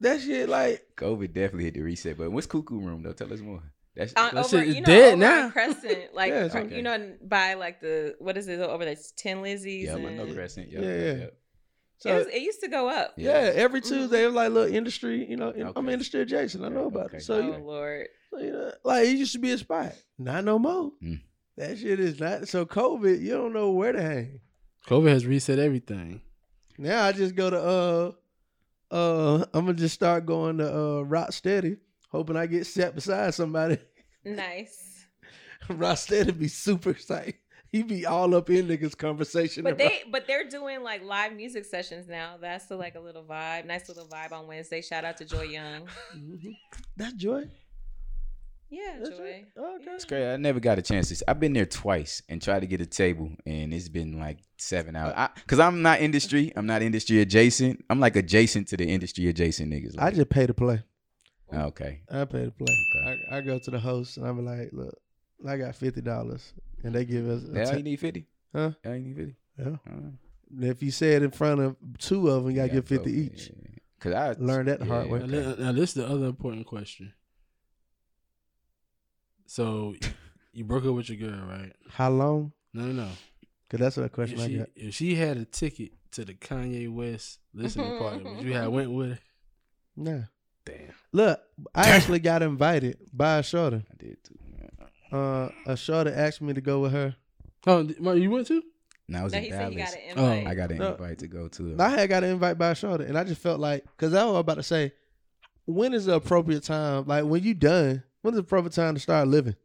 that 0.00 0.20
shit 0.20 0.48
like 0.48 0.82
COVID 0.96 1.32
definitely 1.32 1.64
hit 1.64 1.74
the 1.74 1.80
reset 1.82 2.16
button. 2.16 2.32
What's 2.32 2.46
Cuckoo 2.46 2.80
Room 2.80 3.02
though? 3.02 3.12
Tell 3.12 3.32
us 3.32 3.40
more. 3.40 3.62
That's 3.94 4.12
Uh, 4.16 4.30
That 4.30 4.36
over, 4.44 4.48
shit 4.48 4.68
is 4.68 4.74
you 4.76 4.80
know, 4.82 4.86
dead 4.86 5.18
now. 5.18 5.50
Crescent, 5.50 6.14
like 6.14 6.30
Yeah, 6.30 6.48
okay. 6.54 6.76
you 6.76 6.82
know, 6.82 7.14
by 7.22 7.54
like 7.54 7.80
the 7.80 8.14
what 8.18 8.36
is 8.36 8.48
it 8.48 8.58
over 8.60 8.84
there? 8.84 8.92
It's 8.94 9.12
Ten 9.12 9.38
Lizzies. 9.38 9.84
yeah, 9.84 9.94
I 9.94 9.98
and, 9.98 10.16
know 10.16 10.32
Crescent. 10.34 10.70
Yep, 10.70 10.82
Yeah, 10.82 10.88
yep, 10.88 10.98
yeah. 10.98 11.12
yep. 11.22 11.28
it, 11.28 11.38
so 11.98 12.16
was, 12.18 12.26
it 12.28 12.42
used 12.42 12.60
to 12.60 12.68
go 12.68 12.88
up. 12.88 13.12
yeah, 13.16 13.52
every 13.54 13.80
Mhm. 13.80 13.88
Tuesday 13.88 14.22
it 14.22 14.26
was 14.26 14.34
like 14.34 14.50
little 14.50 14.74
industry, 14.74 15.24
you 15.28 15.36
know, 15.36 15.50
I'm 15.56 15.76
Okay. 15.84 15.92
industry 15.92 16.20
adjacent. 16.22 16.64
I 16.64 16.68
know 16.68 16.86
about 16.86 17.06
Okay. 17.06 17.18
it. 17.18 17.22
So, 17.22 17.34
oh 17.34 17.40
you, 17.42 17.56
Lord. 17.64 18.08
so, 18.30 18.38
you 18.40 18.50
know, 18.52 18.72
like 18.82 19.06
it 19.08 19.16
used 19.16 19.32
to 19.34 19.38
be 19.38 19.52
a 19.52 19.58
spot. 19.58 19.94
Not 20.18 20.44
no 20.44 20.58
more. 20.58 20.92
Mm. 21.02 21.20
That 21.58 21.76
shit 21.78 22.00
is 22.00 22.18
not 22.18 22.48
so 22.48 22.64
COVID, 22.64 23.20
you 23.20 23.30
don't 23.32 23.52
know 23.52 23.70
where 23.70 23.92
to 23.92 24.00
hang. 24.02 24.40
COVID 24.88 25.08
has 25.10 25.26
reset 25.26 25.58
everything. 25.58 26.22
Now 26.78 27.04
I 27.04 27.12
just 27.12 27.34
go 27.36 27.50
to 27.50 27.60
uh 27.60 28.12
uh 28.90 29.44
I'm 29.54 29.66
gonna 29.66 29.74
just 29.74 29.94
start 29.94 30.26
going 30.26 30.58
to 30.58 30.66
uh 30.74 31.00
Rock 31.02 31.32
Steady, 31.32 31.76
hoping 32.12 32.36
I 32.36 32.46
get 32.46 32.66
sat 32.66 32.94
beside 32.94 33.34
somebody. 33.34 33.78
Nice. 34.24 35.06
Rock 35.68 35.98
Steady 35.98 36.30
be 36.32 36.46
super 36.48 36.90
excited. 36.90 37.34
He 37.72 37.82
be 37.82 38.04
all 38.06 38.34
up 38.34 38.50
in 38.50 38.68
niggas 38.68 38.96
conversation. 38.96 39.64
But 39.64 39.72
about- 39.72 39.88
they 39.88 40.02
but 40.10 40.26
they're 40.26 40.48
doing 40.48 40.82
like 40.82 41.02
live 41.02 41.34
music 41.34 41.64
sessions 41.64 42.06
now. 42.06 42.36
That's 42.40 42.66
the, 42.66 42.76
like 42.76 42.94
a 42.96 43.00
little 43.00 43.24
vibe. 43.24 43.64
Nice 43.64 43.88
little 43.88 44.06
vibe 44.06 44.30
on 44.32 44.46
Wednesday. 44.46 44.82
Shout 44.82 45.04
out 45.04 45.16
to 45.16 45.24
Joy 45.24 45.44
Young. 45.44 45.88
Mhm. 46.14 46.54
That's 46.96 47.14
joy. 47.14 47.48
Yeah, 48.70 48.96
That's 49.00 49.10
Joy. 49.18 49.24
it? 49.24 49.48
Okay. 49.58 49.90
It's 49.90 50.04
great. 50.06 50.32
I 50.32 50.36
never 50.36 50.58
got 50.58 50.78
a 50.78 50.82
chance 50.82 51.10
to. 51.10 51.24
I've 51.30 51.38
been 51.38 51.52
there 51.52 51.66
twice 51.66 52.22
and 52.30 52.40
tried 52.40 52.60
to 52.60 52.66
get 52.66 52.80
a 52.80 52.86
table, 52.86 53.30
and 53.44 53.72
it's 53.74 53.90
been 53.90 54.18
like 54.18 54.38
seven 54.56 54.96
hours. 54.96 55.12
I, 55.14 55.28
Cause 55.46 55.58
I'm 55.58 55.82
not 55.82 56.00
industry. 56.00 56.52
I'm 56.56 56.64
not 56.64 56.80
industry 56.80 57.20
adjacent. 57.20 57.84
I'm 57.90 58.00
like 58.00 58.16
adjacent 58.16 58.68
to 58.68 58.78
the 58.78 58.86
industry 58.86 59.28
adjacent 59.28 59.70
niggas. 59.70 59.96
I 59.98 60.10
just 60.10 60.30
pay 60.30 60.46
to 60.46 60.54
play. 60.54 60.82
Oh, 61.52 61.66
okay. 61.66 62.00
I 62.10 62.24
pay 62.24 62.44
to 62.44 62.50
play. 62.50 62.74
I, 63.06 63.36
I 63.36 63.40
go 63.40 63.58
to 63.58 63.70
the 63.70 63.78
host 63.78 64.16
and 64.16 64.26
I'm 64.26 64.44
like, 64.44 64.70
look, 64.72 64.94
I 65.46 65.56
got 65.56 65.74
fifty 65.74 66.00
dollars, 66.00 66.52
and 66.82 66.94
they 66.94 67.04
give 67.04 67.28
us. 67.28 67.42
a 67.44 67.52
Yeah, 67.52 67.76
you 67.76 67.82
need 67.82 68.00
fifty. 68.00 68.26
Huh? 68.54 68.70
Yeah, 68.84 68.94
you 68.94 69.00
need 69.00 69.16
fifty. 69.16 69.36
Yeah. 69.58 69.76
If 70.70 70.82
you 70.82 70.90
say 70.90 71.12
it 71.12 71.22
in 71.22 71.30
front 71.30 71.60
of 71.60 71.76
two 71.98 72.28
of 72.28 72.44
them, 72.44 72.50
you 72.52 72.56
gotta 72.56 72.68
yeah, 72.68 72.74
give 72.74 72.86
fifty 72.86 73.28
so, 73.28 73.32
each. 73.32 73.48
yeah. 73.48 73.68
Cause 74.00 74.14
I 74.14 74.32
Learned 74.32 74.68
that 74.68 74.80
the 74.80 74.84
hard 74.86 75.08
way. 75.08 75.20
Now, 75.20 75.26
li- 75.26 75.56
now, 75.58 75.72
this 75.72 75.90
is 75.90 75.94
the 75.94 76.06
other 76.06 76.26
important 76.26 76.66
question. 76.66 77.12
So, 79.46 79.94
you 80.52 80.64
broke 80.64 80.84
up 80.84 80.94
with 80.94 81.08
your 81.08 81.30
girl, 81.30 81.46
right? 81.46 81.72
How 81.88 82.10
long? 82.10 82.52
No, 82.74 82.86
no, 82.86 83.04
no. 83.04 83.08
Cause 83.70 83.80
that's 83.80 83.96
what 83.96 84.10
question 84.12 84.38
If 84.38 84.44
I 84.44 84.48
she, 84.48 84.58
got. 84.58 84.68
if 84.74 84.94
she 84.94 85.14
had 85.14 85.36
a 85.36 85.44
ticket 85.44 85.92
to 86.12 86.24
the 86.24 86.34
Kanye 86.34 86.90
West 86.90 87.38
listening 87.54 87.98
party, 87.98 88.24
would 88.24 88.42
you 88.42 88.54
have 88.54 88.72
went 88.72 88.90
with 88.90 89.10
her? 89.12 89.18
Nah. 89.96 90.20
Damn. 90.64 90.92
Look, 91.12 91.40
I 91.74 91.88
actually 91.90 92.20
got 92.20 92.42
invited 92.42 92.98
by 93.12 93.38
a 93.38 93.42
shorter. 93.42 93.82
I 93.90 93.94
did 93.96 94.16
too. 94.24 95.16
Uh, 95.16 95.50
a 95.66 95.76
shorter 95.76 96.12
asked 96.14 96.40
me 96.40 96.54
to 96.54 96.60
go 96.60 96.80
with 96.80 96.92
her. 96.92 97.14
Oh, 97.66 97.80
you 98.14 98.30
went 98.30 98.46
too? 98.46 98.62
No, 99.08 99.18
I 99.20 99.24
was 99.24 99.32
No, 99.32 99.38
in 99.38 99.44
he 99.44 99.50
said 99.50 99.70
he 99.70 99.76
got 99.76 99.88
Dallas. 99.90 99.96
an 100.16 100.18
Oh. 100.46 100.50
I 100.50 100.54
got 100.54 100.70
an 100.72 100.78
No. 100.78 100.92
invite 100.92 101.18
to 101.18 101.26
go 101.26 101.48
to. 101.48 101.76
I 101.78 101.88
had 101.90 102.08
got 102.08 102.24
an 102.24 102.30
invite 102.30 102.56
by 102.56 102.70
a 102.70 102.74
shorter, 102.74 103.04
and 103.04 103.18
I 103.18 103.24
just 103.24 103.40
felt 103.42 103.60
like, 103.60 103.84
cause 103.98 104.14
I 104.14 104.24
was 104.24 104.38
about 104.38 104.54
to 104.54 104.62
say, 104.62 104.92
when 105.66 105.92
is 105.92 106.06
the 106.06 106.14
appropriate 106.14 106.62
time? 106.62 107.04
Like 107.06 107.24
when 107.24 107.42
you 107.42 107.52
done, 107.54 108.02
when 108.22 108.32
is 108.34 108.36
the 108.38 108.42
appropriate 108.42 108.72
time 108.72 108.94
to 108.94 109.00
start 109.00 109.28
living 109.28 109.56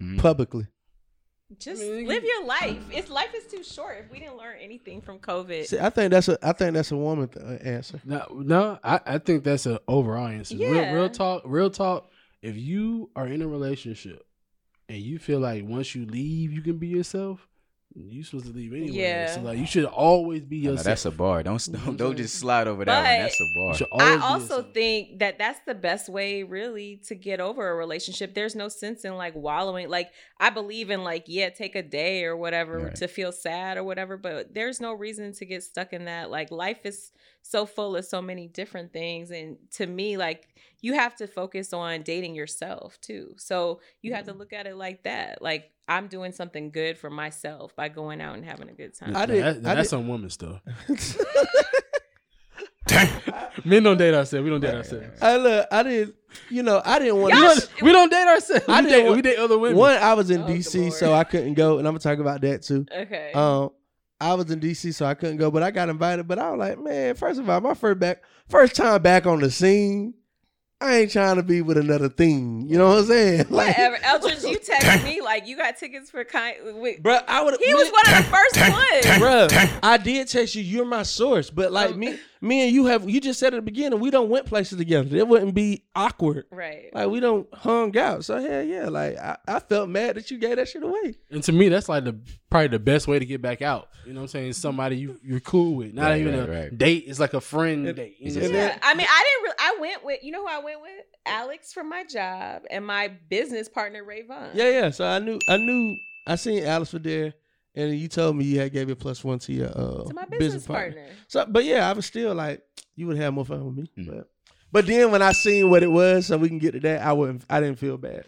Mhm. 0.00 0.18
publicly? 0.18 0.66
Just 1.58 1.80
I 1.80 1.86
mean, 1.86 2.06
live 2.08 2.24
your 2.24 2.44
life. 2.44 2.78
It's 2.90 3.08
life 3.08 3.32
is 3.34 3.44
too 3.44 3.62
short. 3.62 3.98
If 4.04 4.10
we 4.10 4.18
didn't 4.18 4.36
learn 4.36 4.56
anything 4.60 5.00
from 5.00 5.20
COVID, 5.20 5.66
See, 5.66 5.78
I 5.78 5.90
think 5.90 6.10
that's 6.10 6.28
a, 6.28 6.36
I 6.42 6.52
think 6.52 6.74
that's 6.74 6.90
a 6.90 6.96
woman 6.96 7.28
th- 7.28 7.44
uh, 7.44 7.62
answer. 7.64 8.00
No, 8.04 8.26
no. 8.32 8.78
I, 8.82 9.00
I 9.06 9.18
think 9.18 9.44
that's 9.44 9.64
an 9.66 9.78
overall 9.86 10.26
answer. 10.26 10.56
Real, 10.56 10.74
Yeah. 10.74 10.92
real 10.92 11.08
talk. 11.08 11.42
Real 11.44 11.70
talk. 11.70 12.10
If 12.42 12.56
you 12.56 13.10
are 13.14 13.28
in 13.28 13.42
a 13.42 13.48
relationship 13.48 14.26
and 14.88 14.98
you 14.98 15.20
feel 15.20 15.38
like 15.38 15.64
once 15.64 15.94
you 15.94 16.04
leave, 16.04 16.52
you 16.52 16.62
can 16.62 16.78
be 16.78 16.88
yourself. 16.88 17.46
You 17.98 18.22
supposed 18.24 18.46
to 18.46 18.52
leave 18.52 18.72
anyway. 18.74 18.90
Yeah. 18.90 19.34
So 19.34 19.40
like 19.40 19.58
you 19.58 19.64
should 19.66 19.86
always 19.86 20.42
be 20.42 20.58
Oh, 20.58 20.64
no, 20.64 20.70
yourself. 20.72 20.84
that's 20.84 21.04
a 21.06 21.10
bar. 21.10 21.42
Don't 21.42 21.66
don't, 21.84 21.96
don't 21.96 22.16
just 22.16 22.34
slide 22.34 22.68
over 22.68 22.84
that 22.84 22.94
one. 22.94 23.04
That's 23.22 23.40
a 23.40 23.46
bar. 23.54 23.74
should 23.74 23.86
I 23.98 24.16
also 24.18 24.62
think 24.62 25.18
that 25.20 25.38
that's 25.38 25.60
the 25.66 25.74
best 25.74 26.08
way, 26.10 26.42
really, 26.42 27.00
to 27.06 27.14
get 27.14 27.40
over 27.40 27.68
a 27.70 27.74
relationship. 27.74 28.34
There's 28.34 28.54
no 28.54 28.68
sense 28.68 29.04
in 29.06 29.16
like 29.16 29.34
wallowing. 29.34 29.88
Like 29.88 30.10
I 30.38 30.50
believe 30.50 30.90
in 30.90 31.04
like 31.04 31.24
yeah, 31.26 31.48
take 31.48 31.74
a 31.74 31.82
day 31.82 32.24
or 32.24 32.36
whatever 32.36 32.78
Right. 32.78 32.94
to 32.96 33.08
feel 33.08 33.32
sad 33.32 33.78
or 33.78 33.84
whatever, 33.84 34.16
but 34.18 34.52
there's 34.52 34.78
no 34.80 34.92
reason 34.92 35.32
to 35.32 35.46
get 35.46 35.62
stuck 35.62 35.92
in 35.94 36.04
that. 36.04 36.30
Like 36.30 36.50
life 36.50 36.84
is 36.84 37.12
so 37.48 37.64
full 37.66 37.94
of 37.96 38.04
so 38.04 38.20
many 38.20 38.48
different 38.48 38.92
things, 38.92 39.30
and 39.30 39.56
to 39.72 39.86
me, 39.86 40.16
like 40.16 40.48
you 40.82 40.94
have 40.94 41.14
to 41.16 41.26
focus 41.26 41.72
on 41.72 42.02
dating 42.02 42.34
yourself 42.34 42.98
too. 43.00 43.34
So 43.38 43.80
you 44.02 44.14
have 44.14 44.24
to 44.26 44.32
Mm-hmm. 44.32 44.40
look 44.40 44.52
at 44.52 44.66
it 44.66 44.76
like 44.76 45.04
that. 45.04 45.40
Like 45.42 45.70
I'm 45.88 46.08
doing 46.08 46.32
something 46.32 46.70
good 46.70 46.98
for 46.98 47.08
myself 47.10 47.74
by 47.76 47.88
going 47.88 48.20
out 48.20 48.34
and 48.36 48.44
having 48.44 48.68
a 48.68 48.72
good 48.74 48.94
time. 48.98 49.16
I 49.16 49.26
did- 49.26 49.42
that- 49.44 49.56
I 49.58 49.74
that's 49.74 49.82
did- 49.82 49.90
some 49.90 50.08
woman 50.08 50.30
stuff. 50.30 50.60
Men 53.64 53.82
don't 53.82 53.96
date 53.96 54.14
ourselves. 54.14 54.44
We 54.44 54.50
don't 54.50 54.60
date 54.60 54.74
ourselves. 54.74 55.06
I 55.22 55.36
look, 55.38 55.66
I 55.72 55.82
didn't, 55.82 56.14
you 56.50 56.62
know, 56.62 56.80
I 56.84 56.98
didn't 56.98 57.20
want 57.20 57.34
We 57.34 57.40
to. 57.40 57.46
don't, 57.46 57.82
we 57.82 57.92
don't 57.92 58.10
date 58.10 58.26
ourselves. 58.28 58.64
I 58.68 58.80
we, 58.80 58.88
didn't 58.88 59.06
date, 59.06 59.16
we 59.16 59.22
date 59.22 59.38
other 59.38 59.58
women. 59.58 59.76
One, 59.78 59.96
I 59.96 60.14
was 60.14 60.30
in 60.30 60.42
Oh, 60.42 60.46
DC, 60.46 60.92
so 60.92 61.12
I 61.12 61.24
couldn't 61.24 61.54
go, 61.54 61.78
and 61.78 61.86
I'm 61.88 61.92
gonna 61.94 62.00
talk 62.00 62.18
about 62.18 62.42
that 62.42 62.62
too. 62.62 62.86
okay. 62.94 63.32
Um, 63.34 63.70
I 64.20 64.34
was 64.34 64.50
in 64.50 64.60
DC, 64.60 64.94
so 64.94 65.04
I 65.06 65.14
couldn't 65.14 65.36
go, 65.36 65.50
but 65.50 65.62
I 65.62 65.70
got 65.70 65.88
invited. 65.88 66.26
But 66.26 66.38
I 66.38 66.50
was 66.50 66.58
like, 66.58 66.78
man, 66.78 67.14
first 67.14 67.38
of 67.38 67.48
all, 67.50 67.60
my 67.60 67.74
first 67.74 67.98
back, 67.98 68.22
first 68.48 68.74
time 68.74 69.02
back 69.02 69.26
on 69.26 69.40
the 69.40 69.50
scene. 69.50 70.14
I 70.78 70.96
ain't 70.98 71.10
trying 71.10 71.36
to 71.36 71.42
be 71.42 71.62
with 71.62 71.78
another 71.78 72.10
thing. 72.10 72.66
You 72.68 72.76
know 72.76 72.88
what 72.90 72.98
I'm 72.98 73.04
saying? 73.06 73.46
Like, 73.50 73.68
Whatever. 73.78 73.96
Eldridge, 74.02 74.42
you 74.44 74.58
texted 74.58 75.04
me 75.04 75.22
like 75.22 75.46
you 75.46 75.56
got 75.56 75.78
tickets 75.78 76.10
for 76.10 76.22
kind. 76.22 76.54
Wait, 76.82 77.02
bro, 77.02 77.18
I 77.26 77.42
would. 77.42 77.58
he 77.64 77.72
was 77.72 77.90
one 77.90 78.14
of 78.14 78.24
the 78.24 78.30
first 78.30 78.56
ones. 78.60 79.50
Bruh, 79.50 79.78
I 79.82 79.96
did 79.96 80.28
text 80.28 80.54
you. 80.54 80.62
You're 80.62 80.84
my 80.84 81.02
source, 81.02 81.48
but 81.48 81.72
like 81.72 81.92
Um, 81.92 81.98
me, 81.98 82.18
me 82.42 82.64
and 82.66 82.72
you 82.74 82.84
have. 82.84 83.08
You 83.08 83.22
just 83.22 83.40
said 83.40 83.54
at 83.54 83.56
the 83.56 83.62
beginning 83.62 84.00
we 84.00 84.10
don't 84.10 84.28
went 84.28 84.44
places 84.44 84.76
together. 84.76 85.16
It 85.16 85.26
wouldn't 85.26 85.54
be 85.54 85.84
awkward. 85.94 86.44
Right. 86.50 86.90
Like 86.92 87.08
we 87.08 87.20
don't 87.20 87.48
hung 87.54 87.96
out. 87.96 88.26
So 88.26 88.38
hell 88.38 88.62
yeah, 88.62 88.90
like 88.90 89.16
I, 89.16 89.38
I 89.48 89.60
felt 89.60 89.88
mad 89.88 90.16
that 90.16 90.30
you 90.30 90.36
gave 90.36 90.56
that 90.56 90.68
shit 90.68 90.82
away. 90.82 91.14
And 91.30 91.42
to 91.44 91.52
me, 91.52 91.70
that's 91.70 91.88
like 91.88 92.04
the 92.04 92.18
probably 92.50 92.68
the 92.68 92.78
best 92.78 93.08
way 93.08 93.18
to 93.18 93.26
get 93.26 93.42
back 93.42 93.62
out. 93.62 93.88
You 94.06 94.12
know 94.12 94.20
what 94.20 94.24
I'm 94.24 94.28
saying? 94.28 94.52
Somebody 94.54 94.96
you 94.98 95.18
you're 95.22 95.40
cool 95.40 95.74
with, 95.76 95.92
not 95.94 96.04
Right, 96.10 96.20
even 96.20 96.38
right, 96.38 96.48
a 96.48 96.52
right. 96.52 96.78
date. 96.78 97.04
It's 97.06 97.18
like 97.20 97.34
a 97.34 97.40
friend 97.40 97.86
And- 97.86 97.96
date. 97.96 98.16
You 98.20 98.32
know? 98.34 98.40
just- 98.40 98.52
Yeah. 98.54 98.78
I 98.82 98.94
mean, 98.94 99.06
I 99.08 99.24
didn't. 99.24 99.42
Really, 99.42 99.56
I 99.58 99.76
went 99.80 100.04
with 100.04 100.22
you 100.22 100.32
know 100.32 100.42
who 100.42 100.48
I 100.48 100.58
went 100.58 100.80
with 100.80 100.90
Alex 101.26 101.72
from 101.72 101.88
my 101.88 102.04
job 102.04 102.62
and 102.70 102.86
my 102.86 103.08
business 103.28 103.68
partner 103.68 104.04
Rayvon. 104.04 104.50
Yeah, 104.54 104.70
yeah. 104.70 104.90
So 104.90 105.04
I 105.06 105.18
knew, 105.18 105.38
I 105.48 105.56
knew, 105.56 105.96
I 106.26 106.36
seen 106.36 106.62
Alex 106.64 106.92
for 106.92 107.00
there, 107.00 107.34
and 107.74 107.98
you 107.98 108.06
told 108.08 108.36
me 108.36 108.44
you 108.44 108.60
had 108.60 108.72
gave 108.72 108.88
it 108.90 108.96
plus 109.00 109.24
one 109.24 109.38
to 109.40 109.52
your 109.52 109.68
uh, 109.68 110.04
To 110.04 110.14
my 110.14 110.24
business, 110.26 110.66
partner. 110.66 111.06
So, 111.28 111.44
but 111.48 111.64
yeah, 111.64 111.88
I 111.88 111.92
was 111.94 112.06
still 112.06 112.32
like, 112.34 112.62
you 112.94 113.06
would 113.08 113.16
have 113.16 113.34
more 113.34 113.44
fun 113.44 113.64
with 113.66 113.76
me. 113.76 113.90
Mm. 113.98 114.06
But, 114.16 114.28
but 114.72 114.86
then 114.86 115.10
when 115.10 115.22
I 115.22 115.32
seen 115.32 115.68
what 115.70 115.82
it 115.82 115.90
was, 115.90 116.26
so 116.26 116.36
we 116.36 116.48
can 116.48 116.58
get 116.58 116.72
to 116.72 116.80
that, 116.80 117.02
I 117.02 117.12
wouldn't, 117.12 117.44
I 117.50 117.60
didn't 117.60 117.78
feel 117.78 117.96
bad. 117.98 118.24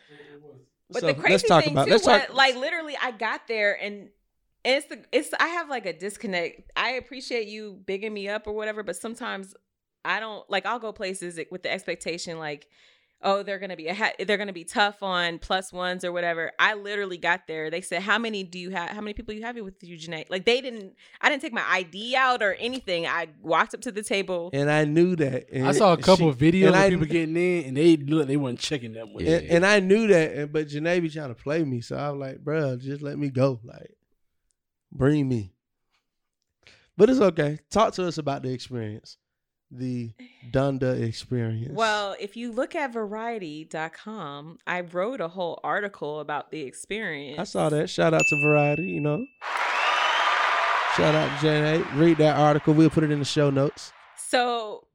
But 0.91 1.01
So, 1.01 1.07
the 1.09 1.15
crazy 1.15 1.33
let's 1.33 1.49
talk 1.49 1.65
thing 1.65 1.73
about. 1.75 1.87
too 1.87 1.93
was 1.95 2.03
talk. 2.03 2.33
like 2.35 2.57
literally 2.57 2.97
I 3.01 3.11
got 3.13 3.47
there 3.49 3.79
and 3.81 4.09
and 4.65 4.77
it's 4.77 4.87
the 4.87 5.05
it's 5.13 5.31
I 5.39 5.49
have 5.49 5.69
like 5.69 5.87
a 5.87 5.93
disconnect. 5.93 6.71
I 6.77 6.91
appreciate 6.93 7.49
you 7.49 7.81
bigging 7.87 8.13
me 8.13 8.29
up 8.29 8.47
or 8.47 8.53
whatever, 8.53 8.83
but 8.83 8.97
sometimes 8.97 9.55
I 10.05 10.21
don't 10.21 10.49
like 10.51 10.67
I'll 10.67 10.79
go 10.79 10.93
places 10.93 11.39
with 11.51 11.63
the 11.63 11.73
expectation 11.73 12.39
like 12.39 12.69
oh 13.23 13.43
they're 13.43 13.59
gonna 13.59 13.77
be 13.77 13.89
a 13.89 13.95
ha- 13.95 14.13
they're 14.27 14.37
gonna 14.37 14.53
be 14.53 14.65
tough 14.65 15.03
on 15.03 15.39
plus 15.39 15.73
ones 15.73 16.05
or 16.05 16.13
whatever. 16.13 16.53
I 16.59 16.75
literally 16.75 17.19
got 17.19 17.47
there. 17.47 17.71
They 17.71 17.81
said 17.81 18.03
how 18.03 18.19
many 18.19 18.45
do 18.45 18.59
you 18.59 18.71
have? 18.71 18.91
How 18.91 19.01
many 19.01 19.15
people 19.15 19.35
you 19.35 19.43
have 19.43 19.57
with 19.57 19.83
you, 19.83 19.97
Janae? 19.97 20.27
Like 20.31 20.45
they 20.45 20.61
didn't. 20.61 20.95
I 21.21 21.29
didn't 21.29 21.43
take 21.43 21.53
my 21.53 21.65
ID 21.69 22.15
out 22.17 22.43
or 22.43 22.55
anything. 22.55 23.07
I 23.07 23.29
walked 23.43 23.75
up 23.75 23.81
to 23.83 23.93
the 23.93 24.03
table. 24.03 24.51
and 24.53 24.71
I 24.71 24.85
knew 24.85 25.17
that. 25.17 25.51
And 25.53 25.67
I 25.67 25.73
saw 25.73 25.93
a 25.93 25.97
couple 25.97 26.27
she- 26.27 26.31
of 26.31 26.53
videos 26.53 26.67
and 26.69 26.75
of 26.77 26.81
I- 26.83 26.91
people 26.91 27.07
getting 27.07 27.37
in, 27.37 27.65
and 27.67 27.77
they 27.77 27.97
look 27.97 28.27
they 28.29 28.37
weren't 28.37 28.59
checking 28.61 28.93
that 28.95 29.07
much. 29.07 29.23
Yeah. 29.23 29.37
and, 29.39 29.47
and 29.51 29.67
I 29.67 29.81
knew 29.81 30.07
that, 30.09 30.33
and, 30.33 30.53
but 30.53 30.69
Janae 30.69 31.03
be 31.03 31.11
trying 31.11 31.29
to 31.29 31.35
play 31.35 31.65
me, 31.65 31.81
so 31.81 31.97
I 31.97 32.11
was 32.11 32.21
like, 32.21 32.39
"Bruh, 32.45 32.81
just 32.81 33.03
let 33.03 33.19
me 33.19 33.31
go, 33.31 33.61
like, 33.65 33.95
bring 34.93 35.29
me." 35.29 35.53
But 36.97 37.11
it's 37.11 37.21
okay. 37.21 37.59
Talk 37.71 37.95
to 37.95 38.07
us 38.07 38.19
about 38.19 38.43
the 38.43 38.51
experience, 38.53 39.19
the 39.71 40.11
Donda 40.51 41.03
experience. 41.03 41.75
Well, 41.75 42.17
if 42.19 42.37
you 42.37 42.53
look 42.53 42.75
at 42.75 42.93
variety.com, 42.93 44.59
I 44.67 44.81
wrote 44.81 45.21
a 45.21 45.29
whole 45.29 45.61
article 45.63 46.21
about 46.21 46.51
the 46.51 46.63
experience. 46.63 47.39
I 47.39 47.45
saw 47.45 47.69
that. 47.69 47.91
Shout 47.91 48.15
out 48.15 48.23
to 48.29 48.43
Variety, 48.43 48.85
you 48.85 49.01
know. 49.01 49.25
Shout 50.97 51.15
out 51.15 51.41
to 51.41 51.47
Janae. 51.47 51.97
Read 51.99 52.19
that 52.19 52.37
article. 52.37 52.75
We'll 52.75 52.91
put 52.91 53.05
it 53.05 53.11
in 53.11 53.19
the 53.19 53.25
show 53.25 53.51
notes. 53.51 53.93
So 54.17 54.88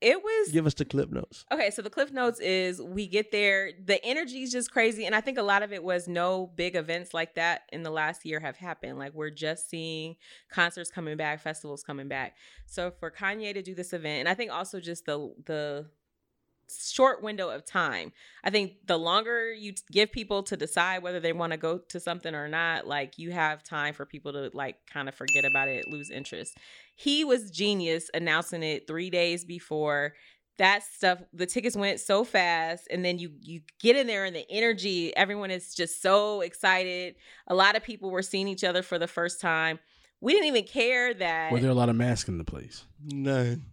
it 0.00 0.22
was 0.22 0.52
Give 0.52 0.66
us 0.66 0.74
the 0.74 0.84
clip 0.84 1.10
notes. 1.10 1.44
okay. 1.52 1.70
So 1.70 1.82
the 1.82 1.90
cliff 1.90 2.12
notes 2.12 2.38
is 2.40 2.80
we 2.80 3.06
get 3.06 3.32
there, 3.32 3.72
the 3.84 4.04
energy 4.04 4.42
is 4.42 4.52
just 4.52 4.70
crazy, 4.70 5.04
and 5.06 5.14
I 5.14 5.20
think 5.20 5.38
a 5.38 5.42
lot 5.42 5.62
of 5.62 5.72
it 5.72 5.82
was 5.82 6.06
no 6.08 6.50
big 6.54 6.76
events 6.76 7.12
like 7.12 7.34
that 7.34 7.62
in 7.72 7.82
the 7.82 7.90
last 7.90 8.24
year 8.24 8.40
have 8.40 8.56
happened. 8.56 8.98
Like 8.98 9.12
we're 9.14 9.30
just 9.30 9.68
seeing 9.68 10.16
concerts 10.50 10.90
coming 10.90 11.16
back, 11.16 11.40
festivals 11.40 11.82
coming 11.82 12.08
back. 12.08 12.36
So 12.66 12.90
for 12.90 13.10
Kanye 13.10 13.54
to 13.54 13.62
do 13.62 13.74
this 13.74 13.92
event, 13.92 14.20
and 14.20 14.28
I 14.28 14.34
think 14.34 14.52
also 14.52 14.80
just 14.80 15.04
the 15.06 15.32
the 15.46 15.86
short 16.70 17.22
window 17.22 17.50
of 17.50 17.64
time. 17.64 18.12
I 18.44 18.50
think 18.50 18.86
the 18.86 18.98
longer 18.98 19.52
you 19.52 19.74
give 19.90 20.12
people 20.12 20.42
to 20.44 20.56
decide 20.56 21.02
whether 21.02 21.20
they 21.20 21.32
want 21.32 21.52
to 21.52 21.56
go 21.56 21.78
to 21.78 22.00
something 22.00 22.34
or 22.34 22.48
not, 22.48 22.86
like 22.86 23.18
you 23.18 23.30
have 23.32 23.62
time 23.62 23.94
for 23.94 24.06
people 24.06 24.32
to 24.32 24.50
like 24.54 24.76
kind 24.86 25.08
of 25.08 25.14
forget 25.14 25.44
about 25.44 25.68
it, 25.68 25.88
lose 25.88 26.10
interest. 26.10 26.56
He 26.94 27.24
was 27.24 27.50
genius 27.50 28.10
announcing 28.14 28.62
it 28.62 28.86
3 28.86 29.10
days 29.10 29.44
before. 29.44 30.14
That 30.58 30.82
stuff 30.82 31.20
the 31.32 31.46
tickets 31.46 31.76
went 31.76 32.00
so 32.00 32.24
fast 32.24 32.88
and 32.90 33.04
then 33.04 33.18
you 33.18 33.30
you 33.40 33.60
get 33.80 33.94
in 33.94 34.08
there 34.08 34.24
and 34.24 34.34
the 34.34 34.44
energy 34.50 35.16
everyone 35.16 35.52
is 35.52 35.74
just 35.74 36.02
so 36.02 36.40
excited. 36.40 37.14
A 37.46 37.54
lot 37.54 37.76
of 37.76 37.84
people 37.84 38.10
were 38.10 38.22
seeing 38.22 38.48
each 38.48 38.64
other 38.64 38.82
for 38.82 38.98
the 38.98 39.06
first 39.06 39.40
time. 39.40 39.78
We 40.20 40.32
didn't 40.32 40.48
even 40.48 40.64
care 40.64 41.14
that 41.14 41.52
Were 41.52 41.60
there 41.60 41.70
a 41.70 41.74
lot 41.74 41.88
of 41.88 41.94
masks 41.94 42.28
in 42.28 42.38
the 42.38 42.44
place? 42.44 42.84
None. 43.04 43.66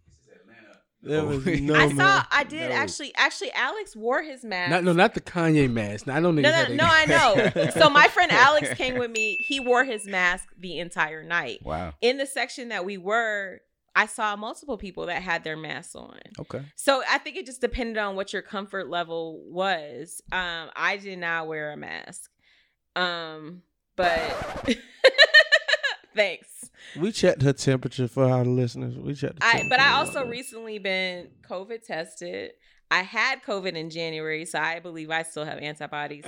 There 1.06 1.22
Oh. 1.22 1.28
was 1.28 1.46
no 1.62 1.76
I 1.76 1.88
man. 1.88 1.96
saw 1.98 2.24
I 2.32 2.44
did 2.44 2.70
No. 2.70 2.76
actually 2.76 3.14
actually 3.16 3.52
Alex 3.54 3.96
wore 3.96 4.24
his 4.24 4.44
mask. 4.44 4.72
Not, 4.72 4.84
no, 4.84 4.92
not 4.94 5.14
the 5.14 5.22
Kanye 5.22 5.72
mask. 5.72 6.08
I 6.08 6.20
don't. 6.20 6.36
No, 6.36 6.42
no, 6.42 6.74
no, 6.74 6.84
I 6.86 7.06
know. 7.56 7.70
So 7.72 7.90
my 7.90 8.08
friend 8.08 8.32
Alex 8.34 8.74
came 8.74 8.98
with 8.98 9.12
me. 9.12 9.38
He 9.40 9.60
wore 9.60 9.84
his 9.86 10.06
mask 10.08 10.48
the 10.60 10.80
entire 10.80 11.24
night. 11.24 11.60
Wow. 11.64 11.94
In 12.02 12.18
the 12.18 12.26
section 12.26 12.70
that 12.70 12.84
we 12.86 12.98
were, 12.98 13.62
I 13.96 14.08
saw 14.08 14.36
multiple 14.36 14.78
people 14.78 15.06
that 15.06 15.22
had 15.22 15.44
their 15.44 15.56
masks 15.56 15.96
on. 15.96 16.18
Okay. 16.40 16.62
So 16.76 17.04
I 17.10 17.18
think 17.20 17.38
it 17.38 17.46
just 17.46 17.62
depended 17.62 17.98
on 17.98 18.16
what 18.16 18.34
your 18.34 18.42
comfort 18.42 18.90
level 18.90 19.42
was. 19.48 20.22
Um, 20.32 20.70
I 20.76 20.98
did 20.98 21.20
not 21.20 21.48
wear 21.48 21.72
a 21.72 21.78
mask. 21.78 22.30
Um, 22.96 23.62
but 23.96 24.20
thanks. 26.16 26.70
We 27.00 27.12
checked 27.12 27.42
her 27.42 27.54
temperature 27.54 28.08
for 28.08 28.26
our 28.26 28.46
listeners. 28.46 28.96
We 28.98 29.14
checked. 29.14 29.40
I 29.42 29.64
but 29.70 29.80
I 29.80 29.92
temperature. 29.92 30.18
also 30.20 30.30
recently 30.30 30.80
been 30.80 31.30
COVID 31.50 31.84
tested. 31.86 32.52
I 32.92 33.02
had 33.02 33.42
COVID 33.44 33.74
in 33.74 33.90
January, 33.90 34.46
so 34.46 34.60
I 34.60 34.80
believe 34.80 35.10
I 35.10 35.24
still 35.24 35.44
have 35.46 35.58
antibodies, 35.60 36.24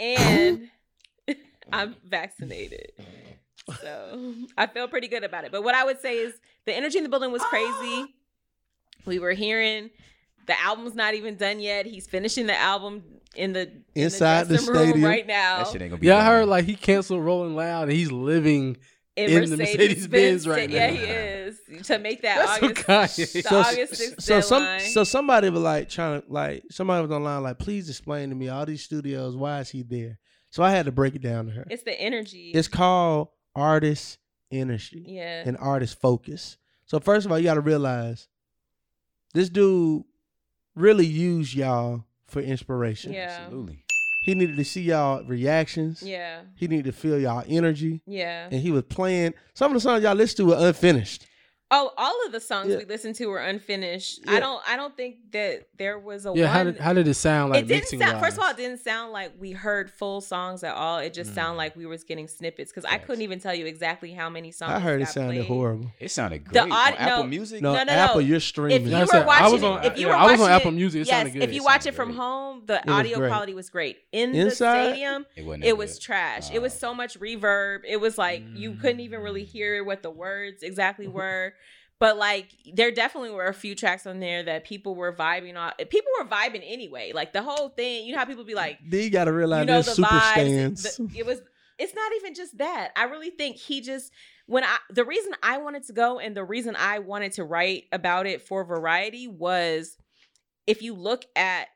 and 0.00 0.68
I'm 1.72 1.94
vaccinated. 2.06 2.92
So 3.82 4.34
I 4.56 4.66
feel 4.66 4.88
pretty 4.88 5.08
good 5.08 5.24
about 5.24 5.44
it. 5.44 5.52
But 5.52 5.62
what 5.62 5.74
I 5.74 5.84
would 5.84 6.00
say 6.00 6.16
is 6.16 6.34
the 6.64 6.74
energy 6.74 6.98
in 6.98 7.04
the 7.04 7.10
building 7.10 7.30
was 7.32 7.42
crazy. 7.42 8.06
We 9.04 9.18
were 9.18 9.32
hearing 9.32 9.90
the 10.46 10.58
album's 10.62 10.94
not 10.94 11.14
even 11.14 11.36
done 11.36 11.60
yet. 11.60 11.84
He's 11.86 12.06
finishing 12.06 12.46
the 12.46 12.58
album 12.58 13.02
in 13.36 13.52
the 13.52 13.62
in 13.94 14.04
Inside 14.04 14.48
the 14.48 14.56
dressing 14.56 14.72
room 14.74 14.82
stadium. 14.84 15.04
right 15.04 15.26
now. 15.26 15.58
That 15.58 15.68
shit 15.68 15.82
ain't 15.82 15.90
gonna 15.90 16.00
be. 16.00 16.06
Yeah, 16.06 16.16
I 16.18 16.24
heard 16.24 16.46
like 16.46 16.64
he 16.64 16.74
canceled 16.74 17.22
Rolling 17.22 17.54
Loud 17.54 17.84
and 17.84 17.92
he's 17.92 18.10
living. 18.10 18.78
In 19.18 19.50
the 19.50 19.56
Mercedes-Benz 19.56 20.46
right 20.48 20.68
Yeah, 20.70 20.90
now. 20.90 20.96
he 20.96 21.02
is 21.04 21.58
to 21.84 21.98
make 21.98 22.22
that 22.22 22.60
That's 22.60 22.62
August. 22.62 22.86
Kanye- 22.86 23.32
the 23.32 23.42
So, 23.42 23.56
August 23.58 23.92
6th 23.94 24.22
so 24.22 24.40
some 24.40 24.62
deadline. 24.62 24.80
so 24.80 25.04
somebody 25.04 25.50
was 25.50 25.62
like 25.62 25.88
trying 25.88 26.22
to 26.22 26.32
like 26.32 26.64
somebody 26.70 27.02
was 27.02 27.10
online 27.10 27.42
like 27.42 27.58
please 27.58 27.88
explain 27.88 28.30
to 28.30 28.34
me 28.34 28.48
all 28.48 28.64
these 28.66 28.82
studios 28.82 29.36
why 29.36 29.60
is 29.60 29.68
he 29.70 29.82
there 29.82 30.18
so 30.50 30.62
I 30.62 30.70
had 30.70 30.86
to 30.86 30.92
break 30.92 31.14
it 31.14 31.22
down 31.22 31.46
to 31.46 31.52
her 31.52 31.64
it's 31.70 31.82
the 31.82 31.98
energy. 32.00 32.52
it's 32.54 32.68
called 32.68 33.28
artist 33.54 34.18
energy 34.50 35.04
yeah. 35.06 35.42
and 35.44 35.56
artist 35.58 36.00
focus 36.00 36.56
so 36.86 36.98
first 37.00 37.26
of 37.26 37.32
all 37.32 37.38
you 37.38 37.44
got 37.44 37.54
to 37.54 37.60
realize 37.60 38.28
this 39.34 39.48
dude 39.50 40.04
really 40.74 41.06
used 41.06 41.54
y'all 41.54 42.04
for 42.26 42.40
inspiration 42.40 43.12
Yeah. 43.12 43.36
Absolutely. 43.42 43.84
He 44.28 44.34
needed 44.34 44.56
to 44.56 44.64
see 44.64 44.82
y'all 44.82 45.24
reactions 45.24 46.02
yeah. 46.02 46.40
he 46.54 46.68
needed 46.68 46.84
to 46.84 46.92
feel 46.92 47.18
y'all 47.18 47.42
energy 47.48 48.02
Yeah. 48.06 48.48
and 48.52 48.60
he 48.60 48.70
was 48.70 48.82
playing 48.84 49.32
some 49.54 49.70
of 49.72 49.74
the 49.74 49.80
songs 49.80 50.02
y'all 50.02 50.14
listen 50.14 50.36
to 50.46 50.46
were 50.54 50.66
unfinished 50.68 51.24
Oh, 51.70 51.92
all 51.98 52.14
of 52.24 52.32
the 52.32 52.40
songs 52.40 52.70
Yeah. 52.70 52.78
we 52.78 52.86
listened 52.86 53.14
to 53.16 53.26
were 53.26 53.40
unfinished. 53.40 54.20
Yeah. 54.24 54.32
I 54.32 54.40
don't. 54.40 54.62
I 54.66 54.76
don't 54.76 54.96
think 54.96 55.16
that 55.32 55.68
there 55.76 55.98
was 55.98 56.24
a 56.24 56.32
Yeah, 56.34 56.44
one. 56.46 56.52
how 56.54 56.64
did 56.64 56.78
how 56.78 56.92
did 56.94 57.06
it 57.06 57.12
sound 57.12 57.50
like 57.52 57.58
it 57.64 57.68
didn't 57.68 57.80
mixing 57.82 58.00
sound. 58.00 58.20
First 58.20 58.38
of 58.38 58.42
all, 58.42 58.50
it 58.50 58.56
didn't 58.56 58.78
sound 58.80 59.12
like 59.12 59.32
we 59.38 59.52
heard 59.52 59.90
full 59.90 60.22
songs 60.22 60.64
at 60.64 60.74
all. 60.74 60.98
It 60.98 61.12
just 61.12 61.32
Mm. 61.32 61.34
sounded 61.34 61.56
like 61.58 61.76
we 61.76 61.84
was 61.84 62.04
getting 62.04 62.26
snippets 62.26 62.72
because 62.72 62.86
I 62.86 62.96
couldn't 62.96 63.20
even 63.20 63.38
tell 63.38 63.54
you 63.54 63.66
exactly 63.66 64.12
how 64.12 64.30
many 64.30 64.50
songs. 64.50 64.72
I 64.72 64.80
heard 64.80 65.02
it 65.02 65.08
sounded 65.08 65.34
played. 65.34 65.46
horrible 65.46 65.92
It 66.00 66.10
sounded 66.10 66.44
great. 66.44 66.54
The 66.54 66.62
on 66.62 66.72
aud- 66.72 66.94
Apple. 66.96 67.24
Music. 67.24 67.60
no, 67.60 67.74
No, 67.74 67.84
no, 67.84 67.92
Apple 67.92 68.20
no. 68.22 68.26
you're 68.26 68.36
If 68.38 68.42
streaming 68.44 68.84
you 68.84 68.88
Yeah, 68.90 68.96
I 68.96 69.00
were 69.02 69.06
said, 69.08 69.22
I 69.22 69.26
watching, 69.26 69.52
was 69.52 69.62
on- 69.62 69.84
if 69.84 69.98
you 69.98 70.06
yeah, 70.06 70.12
were 70.12 70.18
I 70.18 70.22
was 70.24 70.32
on 70.32 70.40
watching 70.40 70.54
Apple 70.54 70.70
it- 70.70 70.74
Music. 70.74 71.00
It 71.02 71.06
yes, 71.08 71.16
sounded 71.16 71.32
good. 71.34 71.42
if 71.42 71.52
you 71.52 71.60
It 71.60 71.64
watch 71.64 71.72
sounded 71.82 71.88
it 71.90 71.96
from 71.96 72.08
great. 72.08 72.16
home, 72.18 72.62
the 72.64 72.80
was 72.86 72.94
audio 72.94 73.18
great. 73.18 73.28
quality 73.28 73.52
was 73.54 73.68
great. 73.68 73.98
In 74.12 74.34
Inside? 74.34 74.78
the 74.86 74.86
stadium, 74.92 75.26
It 75.36 75.44
wasn't. 75.44 75.64
it 75.64 75.66
that 75.66 75.76
was 75.76 75.92
good. 75.96 76.00
trash. 76.02 76.50
It 76.50 76.62
was 76.62 76.72
Oh. 76.76 76.78
so 76.78 76.94
much 76.94 77.20
reverb. 77.20 77.80
It 77.86 77.98
was 78.00 78.16
like 78.16 78.42
you 78.54 78.72
couldn't 78.76 79.00
even 79.00 79.20
really 79.20 79.42
Mm. 79.42 79.48
hear 79.48 79.84
what 79.84 80.02
the 80.02 80.10
words 80.10 80.62
exactly 80.62 81.06
were. 81.18 81.52
But 82.00 82.16
like 82.16 82.54
there 82.74 82.90
definitely 82.92 83.30
were 83.30 83.46
a 83.46 83.54
few 83.54 83.74
tracks 83.74 84.06
on 84.06 84.20
there 84.20 84.44
that 84.44 84.64
people 84.64 84.94
were 84.94 85.12
vibing 85.12 85.56
on. 85.56 85.72
People 85.90 86.12
were 86.20 86.26
vibing 86.26 86.62
anyway. 86.64 87.12
Like 87.12 87.32
the 87.32 87.42
whole 87.42 87.70
thing, 87.70 88.06
you 88.06 88.12
know 88.12 88.18
how 88.18 88.24
people 88.24 88.44
be 88.44 88.54
like, 88.54 88.78
you 88.88 89.10
got 89.10 89.24
to 89.24 89.32
realize 89.32 89.60
you 89.60 89.66
know 89.66 89.82
the 89.82 89.90
super 89.90 90.08
vibes. 90.08 90.32
stands 90.32 90.96
The- 90.96 91.18
it 91.18 91.26
was 91.26 91.40
it's 91.78 91.94
not 91.94 92.12
even 92.16 92.34
just 92.34 92.58
that. 92.58 92.90
I 92.96 93.04
really 93.04 93.30
think 93.30 93.56
he 93.56 93.80
just 93.80 94.12
when 94.46 94.64
I 94.64 94.76
the 94.90 95.04
reason 95.04 95.32
I 95.42 95.58
wanted 95.58 95.84
to 95.84 95.92
go 95.92 96.18
and 96.18 96.36
the 96.36 96.44
reason 96.44 96.76
I 96.76 97.00
wanted 97.00 97.32
to 97.32 97.44
write 97.44 97.84
about 97.92 98.26
it 98.26 98.42
for 98.42 98.64
Variety 98.64 99.26
was 99.28 99.96
if 100.66 100.82
you 100.82 100.94
look 100.94 101.24
at 101.34 101.68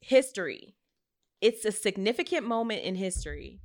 history, 0.00 0.76
it's 1.40 1.64
a 1.64 1.72
significant 1.72 2.46
moment 2.46 2.82
in 2.82 2.94
history. 2.94 3.60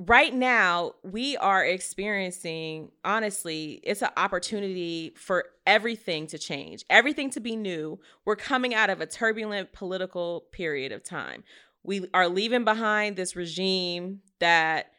Right 0.00 0.32
now, 0.32 0.92
we 1.02 1.36
are 1.38 1.64
experiencing, 1.64 2.92
honestly, 3.04 3.80
it's 3.82 4.00
an 4.00 4.10
opportunity 4.16 5.12
for 5.16 5.46
everything 5.66 6.28
to 6.28 6.38
change, 6.38 6.84
everything 6.88 7.30
to 7.30 7.40
be 7.40 7.56
new. 7.56 7.98
We're 8.24 8.36
coming 8.36 8.76
out 8.76 8.90
of 8.90 9.00
a 9.00 9.06
turbulent 9.06 9.72
political 9.72 10.44
period 10.52 10.92
of 10.92 11.02
time. 11.02 11.42
We 11.82 12.08
are 12.14 12.28
leaving 12.28 12.62
behind 12.62 13.16
this 13.16 13.34
regime 13.34 14.20
that, 14.38 14.92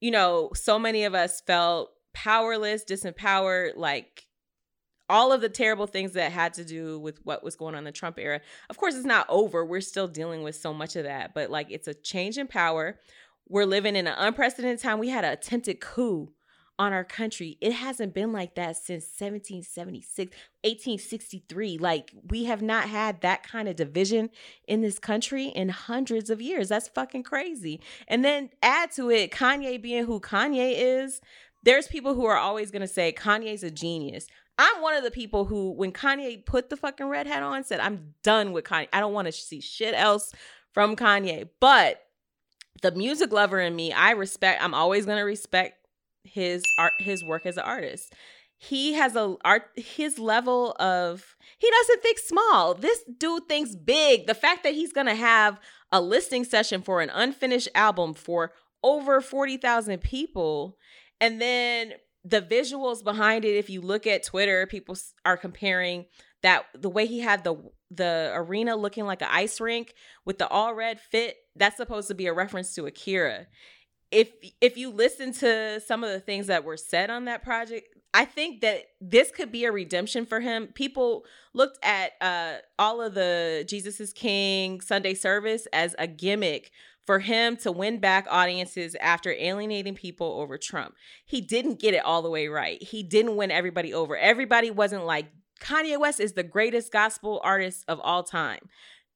you 0.00 0.12
know, 0.12 0.50
so 0.54 0.78
many 0.78 1.02
of 1.02 1.16
us 1.16 1.40
felt 1.40 1.90
powerless, 2.12 2.84
disempowered, 2.84 3.72
like 3.74 4.28
all 5.08 5.32
of 5.32 5.40
the 5.40 5.48
terrible 5.48 5.88
things 5.88 6.12
that 6.12 6.30
had 6.30 6.54
to 6.54 6.64
do 6.64 6.98
with 7.00 7.18
what 7.24 7.42
was 7.42 7.56
going 7.56 7.74
on 7.74 7.80
in 7.80 7.84
the 7.84 7.92
Trump 7.92 8.18
era. 8.20 8.40
Of 8.70 8.78
course, 8.78 8.94
it's 8.94 9.04
not 9.04 9.26
over. 9.28 9.64
We're 9.64 9.80
still 9.80 10.08
dealing 10.08 10.44
with 10.44 10.54
so 10.54 10.72
much 10.72 10.94
of 10.96 11.04
that, 11.04 11.34
but 11.34 11.50
like 11.50 11.70
it's 11.70 11.88
a 11.88 11.94
change 11.94 12.38
in 12.38 12.46
power. 12.46 13.00
We're 13.48 13.66
living 13.66 13.96
in 13.96 14.06
an 14.06 14.14
unprecedented 14.16 14.80
time. 14.80 14.98
We 14.98 15.10
had 15.10 15.24
an 15.24 15.32
attempted 15.32 15.80
coup 15.80 16.32
on 16.78 16.92
our 16.92 17.04
country. 17.04 17.56
It 17.60 17.72
hasn't 17.72 18.14
been 18.14 18.32
like 18.32 18.54
that 18.56 18.76
since 18.76 19.04
1776, 19.04 20.30
1863. 20.62 21.78
Like 21.78 22.12
we 22.28 22.44
have 22.44 22.62
not 22.62 22.88
had 22.88 23.20
that 23.20 23.42
kind 23.42 23.68
of 23.68 23.76
division 23.76 24.30
in 24.66 24.80
this 24.80 24.98
country 24.98 25.46
in 25.46 25.68
hundreds 25.68 26.30
of 26.30 26.40
years. 26.42 26.68
That's 26.68 26.88
fucking 26.88 27.22
crazy. 27.22 27.80
And 28.08 28.24
then 28.24 28.50
add 28.62 28.90
to 28.92 29.10
it 29.10 29.30
Kanye 29.30 29.80
being 29.80 30.04
who 30.04 30.20
Kanye 30.20 30.74
is. 30.76 31.20
There's 31.62 31.86
people 31.86 32.14
who 32.14 32.26
are 32.26 32.36
always 32.36 32.70
going 32.70 32.82
to 32.82 32.88
say 32.88 33.12
Kanye's 33.12 33.62
a 33.62 33.70
genius. 33.70 34.26
I'm 34.58 34.82
one 34.82 34.94
of 34.94 35.02
the 35.02 35.10
people 35.10 35.46
who, 35.46 35.72
when 35.72 35.92
Kanye 35.92 36.44
put 36.44 36.70
the 36.70 36.76
fucking 36.76 37.08
red 37.08 37.26
hat 37.26 37.42
on, 37.42 37.64
said, 37.64 37.80
I'm 37.80 38.14
done 38.22 38.52
with 38.52 38.64
Kanye. 38.64 38.88
I 38.92 39.00
don't 39.00 39.12
want 39.12 39.26
to 39.26 39.32
see 39.32 39.60
shit 39.60 39.94
else 39.94 40.32
from 40.72 40.94
Kanye. 40.94 41.48
But 41.58 42.03
the 42.82 42.92
music 42.92 43.32
lover 43.32 43.60
in 43.60 43.74
me, 43.74 43.92
I 43.92 44.10
respect, 44.12 44.62
I'm 44.62 44.74
always 44.74 45.06
to 45.18 45.24
respect 45.24 45.78
his 46.24 46.62
art, 46.78 46.92
his 46.98 47.24
work 47.24 47.46
as 47.46 47.56
an 47.56 47.64
artist. 47.64 48.12
He 48.56 48.94
has 48.94 49.14
a 49.14 49.36
art, 49.44 49.64
his 49.76 50.18
level 50.18 50.74
of, 50.78 51.36
he 51.58 51.70
doesn't 51.70 52.02
think 52.02 52.18
small. 52.18 52.74
This 52.74 53.04
dude 53.18 53.48
thinks 53.48 53.74
big. 53.74 54.26
The 54.26 54.34
fact 54.34 54.62
that 54.62 54.74
he's 54.74 54.92
to 55.06 55.14
have 55.14 55.60
a 55.92 56.00
listing 56.00 56.44
session 56.44 56.82
for 56.82 57.00
an 57.00 57.10
unfinished 57.10 57.68
album 57.74 58.14
for 58.14 58.52
over 58.82 59.20
40,000 59.20 60.00
people 60.00 60.76
and 61.20 61.40
then 61.40 61.92
the 62.24 62.42
visuals 62.42 63.02
behind 63.02 63.44
it 63.44 63.56
if 63.56 63.70
you 63.70 63.80
look 63.80 64.06
at 64.06 64.22
twitter 64.22 64.66
people 64.66 64.96
are 65.24 65.36
comparing 65.36 66.04
that 66.42 66.64
the 66.74 66.90
way 66.90 67.06
he 67.06 67.20
had 67.20 67.44
the 67.44 67.56
the 67.90 68.30
arena 68.34 68.76
looking 68.76 69.04
like 69.06 69.22
an 69.22 69.28
ice 69.30 69.60
rink 69.60 69.94
with 70.24 70.38
the 70.38 70.48
all 70.48 70.74
red 70.74 71.00
fit 71.00 71.36
that's 71.56 71.76
supposed 71.76 72.08
to 72.08 72.14
be 72.14 72.26
a 72.26 72.32
reference 72.32 72.74
to 72.74 72.86
akira 72.86 73.46
if 74.10 74.30
if 74.60 74.76
you 74.76 74.90
listen 74.90 75.32
to 75.32 75.80
some 75.80 76.04
of 76.04 76.10
the 76.10 76.20
things 76.20 76.46
that 76.46 76.64
were 76.64 76.76
said 76.76 77.10
on 77.10 77.24
that 77.24 77.42
project 77.42 77.88
i 78.12 78.24
think 78.24 78.60
that 78.60 78.84
this 79.00 79.30
could 79.30 79.50
be 79.50 79.64
a 79.64 79.72
redemption 79.72 80.26
for 80.26 80.40
him 80.40 80.68
people 80.74 81.24
looked 81.52 81.78
at 81.84 82.12
uh 82.20 82.54
all 82.78 83.00
of 83.00 83.14
the 83.14 83.64
jesus 83.68 84.00
is 84.00 84.12
king 84.12 84.80
sunday 84.80 85.14
service 85.14 85.66
as 85.72 85.94
a 85.98 86.06
gimmick 86.06 86.70
for 87.06 87.18
him 87.18 87.56
to 87.58 87.70
win 87.70 87.98
back 87.98 88.26
audiences 88.30 88.96
after 89.00 89.30
alienating 89.32 89.94
people 89.94 90.40
over 90.40 90.56
Trump. 90.56 90.94
He 91.26 91.40
didn't 91.40 91.78
get 91.78 91.94
it 91.94 92.04
all 92.04 92.22
the 92.22 92.30
way 92.30 92.48
right. 92.48 92.82
He 92.82 93.02
didn't 93.02 93.36
win 93.36 93.50
everybody 93.50 93.92
over. 93.92 94.16
Everybody 94.16 94.70
wasn't 94.70 95.04
like 95.04 95.26
Kanye 95.60 95.98
West 95.98 96.20
is 96.20 96.32
the 96.32 96.42
greatest 96.42 96.92
gospel 96.92 97.40
artist 97.44 97.84
of 97.88 98.00
all 98.00 98.22
time. 98.22 98.60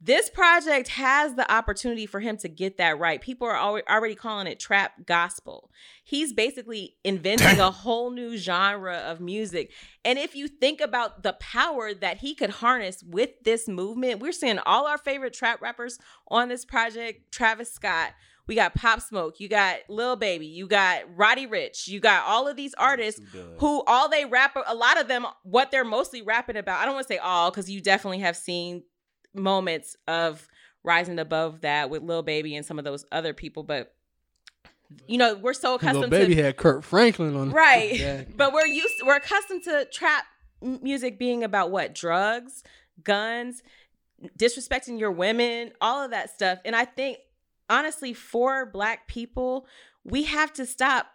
This 0.00 0.30
project 0.30 0.88
has 0.88 1.34
the 1.34 1.50
opportunity 1.52 2.06
for 2.06 2.20
him 2.20 2.36
to 2.38 2.48
get 2.48 2.76
that 2.76 3.00
right. 3.00 3.20
People 3.20 3.48
are 3.48 3.56
alre- 3.56 3.82
already 3.90 4.14
calling 4.14 4.46
it 4.46 4.60
trap 4.60 5.06
gospel. 5.06 5.70
He's 6.04 6.32
basically 6.32 6.96
inventing 7.02 7.58
a 7.58 7.70
whole 7.72 8.10
new 8.10 8.36
genre 8.36 8.96
of 8.96 9.20
music. 9.20 9.72
And 10.04 10.16
if 10.16 10.36
you 10.36 10.46
think 10.46 10.80
about 10.80 11.24
the 11.24 11.32
power 11.34 11.94
that 11.94 12.18
he 12.18 12.36
could 12.36 12.50
harness 12.50 13.02
with 13.02 13.30
this 13.42 13.66
movement, 13.66 14.20
we're 14.20 14.30
seeing 14.30 14.60
all 14.60 14.86
our 14.86 14.98
favorite 14.98 15.34
trap 15.34 15.60
rappers 15.60 15.98
on 16.28 16.48
this 16.48 16.64
project 16.64 17.32
Travis 17.32 17.72
Scott, 17.72 18.12
we 18.46 18.54
got 18.54 18.74
Pop 18.74 19.02
Smoke, 19.02 19.40
you 19.40 19.48
got 19.48 19.78
Lil 19.88 20.16
Baby, 20.16 20.46
you 20.46 20.66
got 20.66 21.02
Roddy 21.14 21.46
Ricch, 21.46 21.86
you 21.86 22.00
got 22.00 22.24
all 22.24 22.48
of 22.48 22.56
these 22.56 22.72
artists 22.74 23.20
who 23.58 23.82
all 23.86 24.08
they 24.08 24.24
rap 24.24 24.56
a 24.66 24.74
lot 24.74 24.98
of 24.98 25.06
them 25.06 25.26
what 25.42 25.70
they're 25.70 25.84
mostly 25.84 26.22
rapping 26.22 26.56
about. 26.56 26.80
I 26.80 26.86
don't 26.86 26.94
want 26.94 27.06
to 27.06 27.12
say 27.12 27.18
all 27.18 27.50
because 27.50 27.68
you 27.68 27.82
definitely 27.82 28.20
have 28.20 28.36
seen 28.36 28.84
moments 29.34 29.96
of 30.06 30.48
rising 30.84 31.18
above 31.18 31.62
that 31.62 31.90
with 31.90 32.02
Lil 32.02 32.22
Baby 32.22 32.56
and 32.56 32.64
some 32.64 32.78
of 32.78 32.84
those 32.84 33.04
other 33.12 33.32
people, 33.32 33.62
but 33.62 33.94
you 35.06 35.18
know, 35.18 35.34
we're 35.34 35.52
so 35.52 35.74
accustomed 35.74 36.00
Little 36.00 36.08
accustomed 36.08 36.28
baby 36.28 36.34
to 36.36 36.42
had 36.44 36.56
Kirk 36.56 36.82
Franklin 36.82 37.36
on 37.36 37.50
right. 37.50 37.92
Exactly. 37.92 38.34
but 38.38 38.54
we're 38.54 38.66
used 38.66 38.94
we're 39.04 39.16
accustomed 39.16 39.62
to 39.64 39.86
trap 39.92 40.24
music 40.62 41.18
being 41.18 41.44
about 41.44 41.70
what? 41.70 41.94
Drugs 41.94 42.62
guns 43.02 43.62
disrespecting 44.36 44.98
your 44.98 45.12
women 45.12 45.72
all 45.80 46.04
of 46.04 46.10
that 46.10 46.30
stuff. 46.30 46.58
And 46.64 46.74
i 46.74 46.84
think 46.84 47.18
honestly 47.70 48.12
for 48.12 48.66
black 48.66 49.06
people 49.08 49.66
we 50.04 50.24
have 50.24 50.52
to 50.54 50.66
stop 50.66 51.06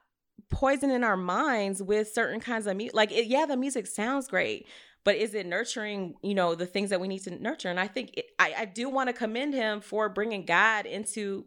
poisoning 0.49 1.03
our 1.03 1.17
minds 1.17 1.81
with 1.81 2.11
certain 2.11 2.39
kinds 2.39 2.67
of 2.67 2.77
music 2.77 2.95
like 2.95 3.11
it, 3.11 3.25
yeah 3.25 3.45
the 3.45 3.57
music 3.57 3.87
sounds 3.87 4.27
great 4.27 4.67
but 5.03 5.15
is 5.15 5.33
it 5.33 5.45
nurturing 5.45 6.15
you 6.21 6.33
know 6.33 6.55
the 6.55 6.65
things 6.65 6.89
that 6.89 6.99
we 7.01 7.07
need 7.07 7.19
to 7.19 7.31
nurture 7.41 7.69
and 7.69 7.79
i 7.79 7.87
think 7.87 8.11
it, 8.17 8.25
I, 8.39 8.53
I 8.59 8.65
do 8.65 8.89
want 8.89 9.07
to 9.09 9.13
commend 9.13 9.53
him 9.53 9.81
for 9.81 10.09
bringing 10.09 10.45
god 10.45 10.85
into 10.85 11.45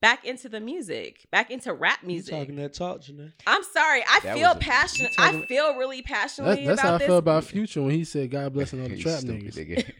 back 0.00 0.24
into 0.24 0.48
the 0.48 0.60
music 0.60 1.26
back 1.32 1.50
into 1.50 1.72
rap 1.72 1.98
You 2.02 2.08
music 2.08 2.34
talking 2.34 2.56
that 2.56 2.72
talk, 2.74 3.00
Janae? 3.02 3.32
I'm 3.48 3.64
sorry. 3.64 4.02
I 4.08 4.20
That 4.22 4.36
feel 4.36 4.54
passionate. 4.54 5.10
I 5.18 5.44
feel 5.48 5.74
really 5.74 6.02
passionately 6.02 6.64
That, 6.64 6.76
that's 6.76 6.80
about 6.80 6.88
how 6.88 6.94
I 6.94 6.98
this. 6.98 7.06
feel 7.08 7.16
about 7.18 7.44
Future 7.44 7.82
when 7.82 7.90
he 7.90 8.04
said, 8.04 8.30
"God 8.30 8.52
bless 8.52 8.72
all 8.72 8.78
the 8.80 8.96
trap 8.96 9.18
stupid 9.20 9.42
niggas." 9.54 9.56
nigga. 9.56 9.92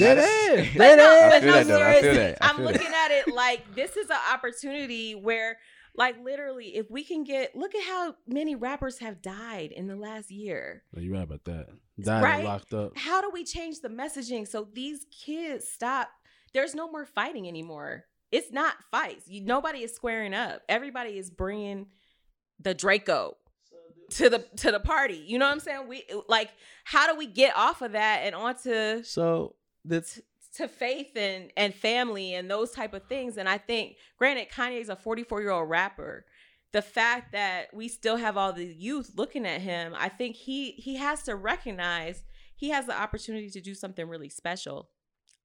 Dead 0.00 0.18
ass. 0.58 0.68
But 0.76 0.78
Dead 0.82 0.96
no, 0.96 1.04
ass. 1.04 1.30
but 1.32 1.42
feel 1.42 1.52
no, 1.52 1.64
that. 1.64 1.82
I 1.82 1.92
feel 1.92 2.00
seriously, 2.02 2.18
that. 2.18 2.38
I 2.40 2.48
I'm 2.50 2.62
looking 2.64 2.86
at 3.04 3.10
it 3.12 3.32
like 3.34 3.74
this 3.76 3.96
is 3.96 4.10
an 4.10 4.16
opportunity 4.32 5.14
where, 5.14 5.58
like, 5.96 6.16
literally, 6.22 6.76
if 6.76 6.90
we 6.90 7.04
can 7.04 7.24
get, 7.24 7.56
look 7.56 7.74
at 7.74 7.84
how 7.84 8.14
many 8.26 8.54
rappers 8.54 8.98
have 8.98 9.22
died 9.22 9.72
in 9.72 9.86
the 9.86 9.96
last 9.96 10.30
year. 10.30 10.82
Oh, 10.96 11.00
you 11.00 11.12
right 11.12 11.22
about 11.22 11.44
that. 11.44 11.68
Died 12.00 12.22
Right? 12.22 12.44
locked 12.44 12.74
up. 12.74 12.96
How 12.98 13.20
do 13.22 13.30
we 13.32 13.44
change 13.44 13.80
the 13.80 13.88
messaging 13.88 14.46
so 14.46 14.68
these 14.72 15.06
kids 15.10 15.66
stop? 15.68 16.08
There's 16.52 16.74
no 16.74 16.90
more 16.90 17.04
fighting 17.06 17.48
anymore. 17.48 18.04
It's 18.30 18.52
not 18.52 18.74
fights. 18.90 19.28
You, 19.28 19.40
nobody 19.42 19.82
is 19.82 19.94
squaring 19.94 20.34
up. 20.34 20.62
Everybody 20.68 21.16
is 21.18 21.30
bringing 21.30 21.86
the 22.60 22.74
Draco 22.74 23.36
to 24.10 24.28
the 24.28 24.38
to 24.56 24.72
the 24.72 24.80
party. 24.80 25.22
You 25.26 25.38
know 25.38 25.46
what 25.46 25.52
I'm 25.52 25.60
saying? 25.60 25.88
We 25.88 26.04
like, 26.28 26.50
how 26.84 27.10
do 27.10 27.16
we 27.18 27.26
get 27.26 27.56
off 27.56 27.82
of 27.82 27.92
that 27.92 28.20
and 28.24 28.34
onto 28.34 29.02
So 29.04 29.54
the 29.84 30.04
to 30.56 30.68
faith 30.68 31.16
and 31.16 31.50
and 31.56 31.74
family 31.74 32.34
and 32.34 32.50
those 32.50 32.70
type 32.70 32.94
of 32.94 33.04
things. 33.04 33.36
And 33.36 33.48
I 33.48 33.58
think, 33.58 33.96
granted, 34.18 34.48
Kanye 34.50 34.80
is 34.80 34.88
a 34.88 34.96
44 34.96 35.40
year 35.40 35.50
old 35.50 35.68
rapper. 35.68 36.24
The 36.72 36.82
fact 36.82 37.32
that 37.32 37.72
we 37.72 37.88
still 37.88 38.16
have 38.16 38.36
all 38.36 38.52
the 38.52 38.66
youth 38.66 39.12
looking 39.16 39.46
at 39.46 39.60
him, 39.60 39.94
I 39.96 40.08
think 40.08 40.36
he 40.36 40.72
he 40.72 40.96
has 40.96 41.22
to 41.24 41.36
recognize 41.36 42.24
he 42.54 42.70
has 42.70 42.86
the 42.86 42.98
opportunity 42.98 43.50
to 43.50 43.60
do 43.60 43.74
something 43.74 44.08
really 44.08 44.28
special. 44.28 44.88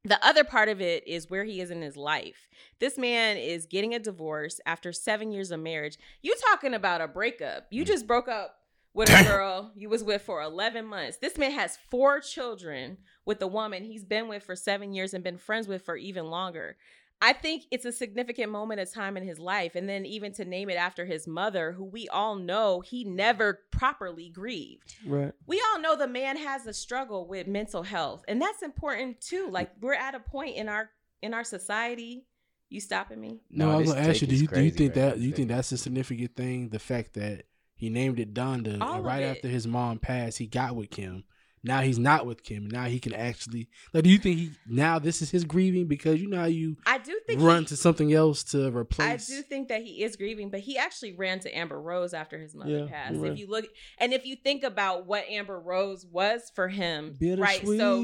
The 0.04 0.24
other 0.26 0.44
part 0.44 0.68
of 0.68 0.82
it 0.82 1.08
is 1.08 1.30
where 1.30 1.44
he 1.44 1.62
is 1.62 1.70
in 1.70 1.82
his 1.82 1.96
life. 1.96 2.50
This 2.80 2.98
man 2.98 3.38
is 3.38 3.68
getting 3.68 3.94
a 3.94 4.00
divorce 4.00 4.60
after 4.66 4.92
seven 4.92 5.32
years 5.32 5.52
of 5.52 5.60
marriage. 5.60 5.98
You 6.24 6.34
talking 6.50 6.74
about 6.74 7.02
a 7.02 7.08
breakup? 7.08 7.68
You 7.70 7.84
mm. 7.84 7.88
just 7.88 8.08
broke 8.08 8.28
up 8.28 8.56
with 8.94 9.10
a 9.10 9.24
girl 9.24 9.72
you 9.76 9.90
was 9.90 10.04
with 10.04 10.22
for 10.24 10.42
11 10.42 10.86
months. 10.86 11.18
This 11.18 11.38
man 11.38 11.52
has 11.52 11.78
four 11.90 12.20
children 12.20 12.98
with 13.26 13.42
a 13.42 13.48
woman 13.48 13.84
he's 13.84 14.04
been 14.04 14.28
with 14.28 14.44
for 14.44 14.56
seven 14.56 14.94
years 14.94 15.14
and 15.14 15.24
been 15.24 15.38
friends 15.38 15.68
with 15.68 15.84
for 15.84 15.96
even 15.96 16.26
longer. 16.26 16.78
I 17.24 17.34
think 17.34 17.66
it's 17.70 17.86
a 17.86 17.92
significant 17.92 18.52
moment 18.52 18.80
of 18.80 18.92
time 18.92 19.16
in 19.16 19.24
his 19.24 19.38
life. 19.38 19.76
And 19.76 19.88
then 19.88 20.08
even 20.08 20.34
to 20.34 20.46
name 20.46 20.72
it 20.72 20.76
after 20.76 21.06
his 21.06 21.28
mother, 21.28 21.72
who 21.72 21.86
we 21.86 22.08
all 22.08 22.36
know 22.36 22.82
he 22.82 23.04
never 23.04 23.60
properly 23.70 24.30
grieved. 24.30 24.96
right. 25.06 25.32
We 25.46 25.64
all 25.72 25.80
know 25.80 25.96
the 25.96 26.08
man 26.08 26.36
has 26.38 26.66
a 26.66 26.74
struggle 26.74 27.28
with 27.28 27.46
mental 27.46 27.84
health. 27.84 28.26
And 28.28 28.42
that's 28.42 28.64
important 28.64 29.22
too. 29.22 29.48
Like 29.52 29.70
we're 29.80 29.94
at 29.94 30.16
a 30.16 30.20
point 30.20 30.56
in 30.56 30.68
our 30.68 30.90
in 31.22 31.36
our 31.36 31.44
society. 31.44 32.26
You 32.70 32.80
stopping 32.80 33.22
me? 33.22 33.42
No, 33.52 33.70
I 33.70 33.76
was 33.76 33.94
gonna 33.94 34.08
ask 34.08 34.22
you. 34.22 34.28
Do 34.28 34.34
is 34.34 34.42
you 34.42 34.48
do 34.48 34.62
you 34.62 34.72
think 34.72 34.96
right 34.96 35.10
that 35.10 35.18
you 35.20 35.32
think 35.32 35.50
that's 35.50 35.72
a 35.72 35.78
significant 35.78 36.36
thing? 36.36 36.70
The 36.70 36.80
fact 36.80 37.14
that 37.16 37.44
he 37.76 37.90
named 37.90 38.20
it 38.20 38.34
Donda, 38.34 38.82
All 38.82 38.96
and 38.96 39.06
right 39.06 39.24
it. 39.24 39.38
after 39.38 39.48
his 39.48 39.68
mom 39.68 40.00
passed, 40.00 40.38
he 40.40 40.48
got 40.48 40.76
with 40.76 40.90
Kim. 40.90 41.24
Now 41.64 41.82
he's 41.82 42.00
not 42.00 42.26
with 42.26 42.44
Kim. 42.44 42.68
Now 42.68 42.86
he 42.86 43.00
can 43.00 43.14
actually. 43.14 43.70
Like, 43.94 44.04
do 44.04 44.10
you 44.10 44.18
think 44.18 44.40
he 44.40 44.52
now 44.68 44.98
this 44.98 45.22
is 45.22 45.30
his 45.30 45.44
grieving 45.44 45.86
because 45.88 46.20
you 46.20 46.28
know 46.28 46.38
how 46.40 46.46
you 46.46 46.76
I 46.88 46.98
do 46.98 47.20
think 47.28 47.40
run 47.42 47.62
he- 47.64 47.68
to 47.68 47.78
something 47.78 48.12
else 48.14 48.44
to 48.46 48.76
replace. 48.76 49.30
I 49.30 49.36
do 49.36 49.42
think 49.44 49.68
that 49.68 49.84
he 49.84 50.04
is 50.04 50.16
grieving, 50.16 50.50
but 50.50 50.62
he 50.62 50.78
actually 50.78 51.14
ran 51.14 51.40
to 51.42 51.56
Amber 51.56 51.80
Rose 51.80 52.14
after 52.16 52.40
his 52.40 52.56
mother 52.56 52.72
Yeah, 52.72 52.88
passed. 52.88 53.18
right. 53.18 53.32
If 53.34 53.38
you 53.38 53.48
look 53.48 53.66
and 54.00 54.12
if 54.12 54.26
you 54.26 54.36
think 54.36 54.64
about 54.64 55.06
what 55.06 55.26
Amber 55.30 55.60
Rose 55.60 56.06
was 56.06 56.52
for 56.56 56.68
him, 56.68 57.16
right? 57.22 57.66
So 57.66 58.04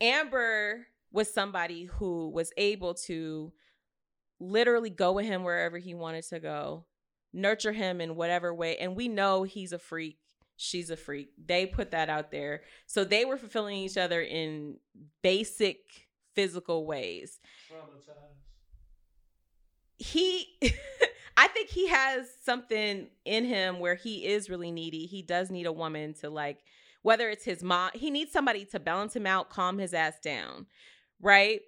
Amber 0.00 0.86
was 1.12 1.32
somebody 1.32 1.84
who 1.84 2.30
was 2.30 2.50
able 2.56 2.94
to 2.94 3.52
literally 4.40 4.90
go 4.90 5.12
with 5.12 5.26
him 5.26 5.44
wherever 5.44 5.78
he 5.78 5.94
wanted 5.94 6.24
to 6.28 6.40
go, 6.40 6.86
nurture 7.32 7.72
him 7.72 8.00
in 8.00 8.16
whatever 8.16 8.52
way. 8.52 8.76
And 8.78 8.96
we 8.96 9.08
know 9.08 9.42
he's 9.44 9.72
a 9.72 9.78
freak. 9.78 10.18
She's 10.56 10.90
a 10.90 10.96
freak. 10.96 11.30
They 11.44 11.66
put 11.66 11.90
that 11.90 12.08
out 12.08 12.30
there. 12.30 12.62
So 12.86 13.04
they 13.04 13.24
were 13.24 13.36
fulfilling 13.36 13.76
each 13.76 13.96
other 13.96 14.22
in 14.22 14.76
basic 15.22 15.78
physical 16.34 16.86
ways. 16.86 17.40
He 19.98 20.46
I 21.36 21.48
think 21.48 21.68
he 21.68 21.88
has 21.88 22.28
something 22.44 23.08
in 23.24 23.44
him 23.44 23.80
where 23.80 23.96
he 23.96 24.26
is 24.26 24.48
really 24.48 24.70
needy. 24.70 25.06
He 25.06 25.22
does 25.22 25.50
need 25.50 25.66
a 25.66 25.72
woman 25.72 26.14
to 26.14 26.30
like 26.30 26.58
whether 27.02 27.28
it's 27.28 27.44
his 27.44 27.62
mom, 27.62 27.90
he 27.92 28.10
needs 28.10 28.32
somebody 28.32 28.64
to 28.64 28.80
balance 28.80 29.14
him 29.14 29.26
out, 29.26 29.50
calm 29.50 29.76
his 29.76 29.92
ass 29.92 30.18
down, 30.20 30.66
right? 31.20 31.60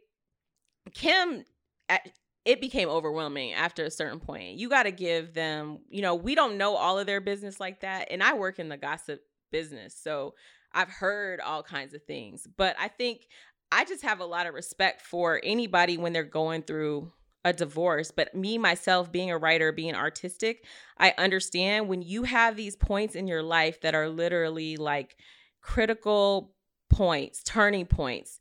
Kim, 0.94 1.44
at- 1.90 2.08
it 2.46 2.60
became 2.60 2.88
overwhelming 2.88 3.52
after 3.52 3.84
a 3.84 3.90
certain 3.90 4.20
point. 4.20 4.56
You 4.56 4.68
got 4.68 4.84
to 4.84 4.92
give 4.92 5.34
them, 5.34 5.80
you 5.90 6.00
know, 6.00 6.14
we 6.14 6.36
don't 6.36 6.56
know 6.56 6.76
all 6.76 6.96
of 6.98 7.06
their 7.06 7.20
business 7.20 7.58
like 7.58 7.80
that. 7.80 8.06
And 8.10 8.22
I 8.22 8.34
work 8.34 8.60
in 8.60 8.68
the 8.68 8.76
gossip 8.76 9.20
business. 9.50 9.98
So 10.00 10.34
I've 10.72 10.88
heard 10.88 11.40
all 11.40 11.64
kinds 11.64 11.92
of 11.92 12.04
things. 12.04 12.46
But 12.56 12.76
I 12.78 12.86
think 12.86 13.26
I 13.72 13.84
just 13.84 14.04
have 14.04 14.20
a 14.20 14.24
lot 14.24 14.46
of 14.46 14.54
respect 14.54 15.02
for 15.02 15.40
anybody 15.42 15.98
when 15.98 16.12
they're 16.12 16.22
going 16.22 16.62
through 16.62 17.10
a 17.44 17.52
divorce. 17.52 18.12
But 18.12 18.32
me, 18.32 18.58
myself, 18.58 19.10
being 19.10 19.32
a 19.32 19.38
writer, 19.38 19.72
being 19.72 19.96
artistic, 19.96 20.64
I 20.98 21.14
understand 21.18 21.88
when 21.88 22.02
you 22.02 22.22
have 22.22 22.56
these 22.56 22.76
points 22.76 23.16
in 23.16 23.26
your 23.26 23.42
life 23.42 23.80
that 23.80 23.96
are 23.96 24.08
literally 24.08 24.76
like 24.76 25.16
critical 25.60 26.52
points, 26.90 27.42
turning 27.42 27.86
points. 27.86 28.38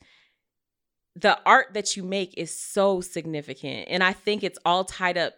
The 1.15 1.39
art 1.45 1.73
that 1.73 1.95
you 1.95 2.03
make 2.03 2.33
is 2.37 2.55
so 2.55 3.01
significant. 3.01 3.87
And 3.89 4.03
I 4.03 4.13
think 4.13 4.43
it's 4.43 4.59
all 4.65 4.83
tied 4.83 5.17
up 5.17 5.33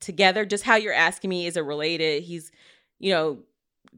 together. 0.00 0.44
Just 0.44 0.64
how 0.64 0.76
you're 0.76 0.92
asking 0.92 1.30
me, 1.30 1.46
is 1.46 1.56
it 1.56 1.64
related? 1.64 2.24
He's, 2.24 2.52
you 2.98 3.12
know, 3.12 3.38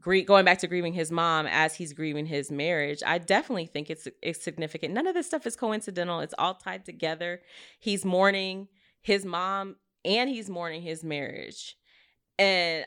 going 0.01 0.45
back 0.45 0.59
to 0.59 0.67
grieving 0.67 0.93
his 0.93 1.11
mom 1.11 1.47
as 1.47 1.75
he's 1.75 1.93
grieving 1.93 2.25
his 2.25 2.51
marriage. 2.51 3.01
I 3.05 3.17
definitely 3.17 3.65
think 3.65 3.89
it's, 3.89 4.07
it's 4.21 4.43
significant. 4.43 4.93
None 4.93 5.07
of 5.07 5.13
this 5.13 5.27
stuff 5.27 5.45
is 5.45 5.55
coincidental. 5.55 6.19
It's 6.21 6.35
all 6.37 6.53
tied 6.53 6.85
together. 6.85 7.41
He's 7.79 8.05
mourning 8.05 8.67
his 9.01 9.25
mom 9.25 9.75
and 10.03 10.29
he's 10.29 10.49
mourning 10.49 10.81
his 10.81 11.03
marriage. 11.03 11.77
And 12.37 12.85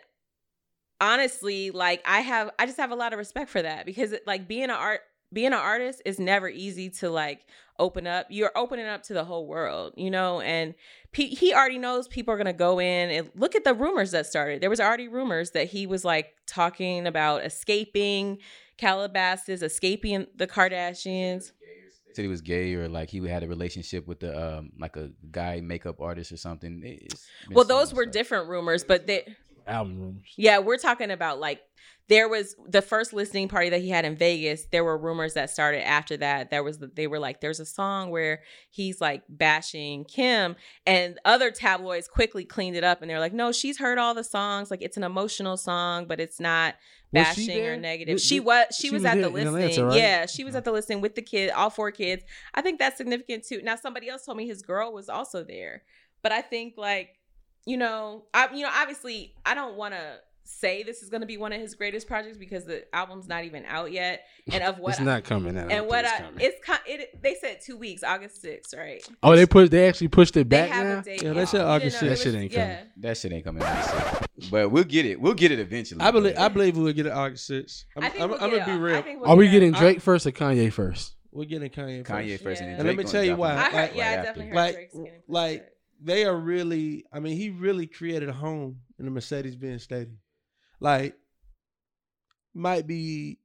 honestly, 1.01 1.71
like 1.71 2.03
I 2.07 2.21
have 2.21 2.51
I 2.59 2.67
just 2.67 2.79
have 2.79 2.91
a 2.91 2.97
lot 2.97 3.13
of 3.13 3.19
respect 3.19 3.51
for 3.51 3.63
that 3.63 3.87
because 3.87 4.15
like 4.27 4.49
being 4.49 4.65
an 4.65 4.71
art 4.71 5.01
being 5.33 5.49
an 5.49 5.55
artist 5.55 6.03
is 6.05 6.19
never 6.19 6.49
easy 6.49 6.91
to 6.91 7.11
like 7.11 7.47
open 7.79 8.07
up. 8.07 8.27
You're 8.31 8.53
opening 8.57 8.87
up 8.87 9.03
to 9.05 9.15
the 9.15 9.25
whole 9.25 9.47
world, 9.47 9.95
you 9.97 10.11
know, 10.11 10.41
and 10.41 10.75
pe- 11.13 11.29
he 11.29 11.55
already 11.55 11.79
knows 11.79 12.09
people 12.09 12.35
are 12.35 12.37
going 12.37 12.47
to 12.47 12.53
go 12.53 12.81
in 12.81 13.11
and 13.11 13.31
look 13.35 13.55
at 13.55 13.65
the 13.65 13.75
rumors 13.75 14.11
that 14.13 14.27
started. 14.27 14.61
There 14.61 14.71
was 14.71 14.81
already 14.81 15.09
rumors 15.09 15.53
that 15.53 15.69
he 15.69 15.87
was 15.87 16.05
like 16.05 16.35
talking 16.47 17.07
about 17.07 17.45
escaping 17.45 18.39
Calabasas, 18.79 19.63
escaping 19.63 20.27
the 20.37 20.47
Kardashians. 20.47 21.53
Said 22.15 22.23
he 22.23 22.29
was 22.29 22.41
gay 22.41 22.75
or 22.75 22.89
like 22.89 23.11
he 23.11 23.25
had 23.29 23.43
a 23.43 23.49
relationship 23.49 24.09
with 24.09 24.21
the 24.21 24.57
um 24.59 24.73
like 24.81 24.97
a 24.97 25.11
guy 25.31 25.61
makeup 25.61 26.01
artist 26.01 26.33
or 26.33 26.37
something. 26.37 26.99
Well, 27.51 27.65
those 27.65 27.93
were 27.93 28.05
stuff. 28.05 28.13
different 28.13 28.49
rumors, 28.49 28.83
but 28.83 29.07
they 29.07 29.37
Album 29.69 30.01
rumors. 30.01 30.33
Yeah, 30.37 30.59
we're 30.59 30.79
talking 30.79 31.11
about 31.11 31.39
like 31.39 31.61
there 32.09 32.27
was 32.27 32.57
the 32.67 32.81
first 32.81 33.13
listening 33.13 33.49
party 33.49 33.69
that 33.69 33.81
he 33.81 33.91
had 33.91 34.07
in 34.07 34.17
Vegas. 34.17 34.65
There 34.73 34.83
were 34.83 34.97
rumors 34.97 35.35
that 35.35 35.51
started 35.51 35.87
after 35.87 36.17
that. 36.17 36.51
There 36.51 36.63
was 36.65 36.79
they 36.79 37.07
were 37.07 37.19
like 37.19 37.41
there's 37.41 37.61
a 37.61 37.67
song 37.67 38.11
where 38.11 38.43
he's 38.71 39.01
like 39.01 39.23
bashing 39.29 40.05
Kim, 40.05 40.57
and 40.87 41.19
other 41.27 41.51
tabloids 41.51 42.09
quickly 42.09 42.45
cleaned 42.45 42.77
it 42.77 42.85
up 42.85 43.03
and 43.03 43.11
they're 43.11 43.21
like, 43.21 43.35
no, 43.35 43.53
she's 43.53 43.79
heard 43.79 43.99
all 43.99 44.15
the 44.15 44.25
songs. 44.25 44.71
Like 44.71 44.81
it's 44.81 44.97
an 44.97 45.05
emotional 45.05 45.59
song, 45.59 46.07
but 46.07 46.19
it's 46.19 46.41
not 46.41 46.77
bashing 47.13 47.65
or 47.67 47.77
negative. 47.77 48.21
She 48.21 48.41
was 48.41 48.67
she, 48.75 48.89
she 48.89 48.91
was, 48.91 49.03
was 49.03 49.13
at 49.13 49.21
the 49.21 49.29
listening. 49.29 49.65
Atlanta, 49.65 49.87
right? 49.87 49.97
Yeah, 49.97 50.27
she 50.27 50.45
was 50.45 50.55
at 50.55 50.65
the 50.65 50.73
listening 50.73 51.03
with 51.03 51.15
the 51.15 51.23
kid, 51.23 51.51
all 51.51 51.69
four 51.69 51.91
kids. 51.91 52.25
I 52.55 52.63
think 52.63 52.79
that's 52.79 52.97
significant 52.97 53.45
too. 53.47 53.61
Now 53.63 53.77
somebody 53.77 54.09
else 54.09 54.25
told 54.25 54.39
me 54.39 54.47
his 54.47 54.63
girl 54.63 54.95
was 54.95 55.11
also 55.11 55.45
there, 55.45 55.83
but 56.23 56.33
I 56.33 56.41
think 56.41 56.75
like 56.79 57.18
you 57.67 57.77
know, 57.77 58.25
I 58.35 58.49
you 58.55 58.63
know 58.63 58.71
obviously 58.73 59.35
I 59.45 59.55
don't 59.55 59.77
want 59.77 59.95
to 59.95 60.19
say 60.51 60.83
this 60.83 61.03
is 61.03 61.11
going 61.11 61.21
to 61.21 61.27
be 61.27 61.37
one 61.37 61.53
of 61.53 61.61
his 61.61 61.75
greatest 61.75 62.07
projects 62.07 62.39
because 62.39 62.65
the 62.65 62.83
album's 62.95 63.29
not 63.29 63.45
even 63.45 63.67
out 63.67 63.93
yet, 63.93 64.23
and 64.51 64.65
of 64.65 64.79
what 64.81 64.93
it's 64.93 65.01
I- 65.01 65.05
not 65.05 65.25
coming 65.25 65.59
out. 65.59 65.71
And 65.71 65.87
what 65.87 66.05
it's 66.07 66.15
I 66.15 66.19
coming. 66.21 66.41
it's 66.41 66.65
kind 66.65 66.81
it 66.87 67.23
they 67.23 67.35
said 67.35 67.59
two 67.65 67.77
weeks 67.77 68.03
August 68.03 68.41
sixth 68.41 68.73
right 68.75 69.07
oh, 69.23 69.37
they 69.37 69.45
put 69.45 69.71
they 69.71 69.87
actually 69.87 70.09
pushed 70.09 70.35
it 70.39 70.49
they 70.49 70.57
back 70.57 70.71
have 70.71 70.87
now. 70.87 70.99
a 71.01 71.03
date 71.03 71.23
Yeah, 71.23 71.33
they 71.35 71.59
now. 71.59 71.67
August 71.69 72.01
didn't 72.01 72.15
6th. 72.15 72.17
That 72.17 72.19
shit 72.19 72.27
was- 72.27 72.35
ain't 72.37 72.53
yeah. 72.53 72.75
coming. 72.77 72.91
That 72.97 73.17
shit 73.19 73.33
ain't 73.33 73.45
coming 73.45 73.63
out. 73.63 74.27
but 74.51 74.71
we'll 74.71 74.85
get 74.85 75.05
it. 75.05 75.21
We'll 75.21 75.35
get 75.35 75.53
it 75.53 75.59
eventually. 75.59 76.01
I 76.01 76.11
believe 76.11 76.39
I 76.39 76.49
believe 76.49 76.77
we'll 76.79 76.93
get 76.95 77.05
it 77.07 77.13
August 77.13 77.51
6th. 77.51 77.85
I'm, 77.97 78.05
I 78.05 78.09
think 78.09 78.23
I'm, 78.23 78.31
we'll 78.31 78.43
I'm 78.43 78.51
get 78.51 78.61
gonna 78.61 78.73
it- 78.73 78.77
be 78.77 78.83
real. 78.83 79.21
We'll 79.21 79.31
Are 79.31 79.37
we 79.37 79.45
get 79.49 79.57
it. 79.57 79.61
getting 79.61 79.75
I- 79.75 79.79
Drake 79.81 80.01
first 80.01 80.27
or 80.27 80.31
Kanye 80.33 80.73
first? 80.73 81.15
We're 81.31 81.45
getting 81.45 81.69
Kanye 81.69 81.99
first. 82.07 82.11
Kanye 82.11 82.43
first, 82.43 82.63
and, 82.63 82.71
Yeah. 82.71 82.77
then 82.79 82.87
And 82.87 82.97
let 82.97 82.97
me 82.97 83.05
tell 83.05 83.23
you 83.23 83.37
why. 83.37 83.55
heard, 83.55 83.75
Like- 83.75 83.95
yeah, 83.95 84.09
I 84.13 84.17
right 84.17 84.23
definitely 84.25 84.47
heard 84.47 84.57
Like- 84.57 84.75
Drake's 84.75 84.95
getting 84.95 85.23
like 85.29 85.59
first. 85.61 85.73
They 86.01 86.25
are 86.25 86.37
really 86.37 87.05
i 87.13 87.21
mean 87.21 87.37
he 87.37 87.51
really 87.51 87.87
created 87.87 88.29
a 88.29 88.33
home 88.33 88.81
in 88.99 89.05
the 89.05 89.11
mercedes-benz 89.11 89.83
stadium. 89.83 90.19
Like 90.81 91.15
might 92.55 92.87
be 92.87 93.39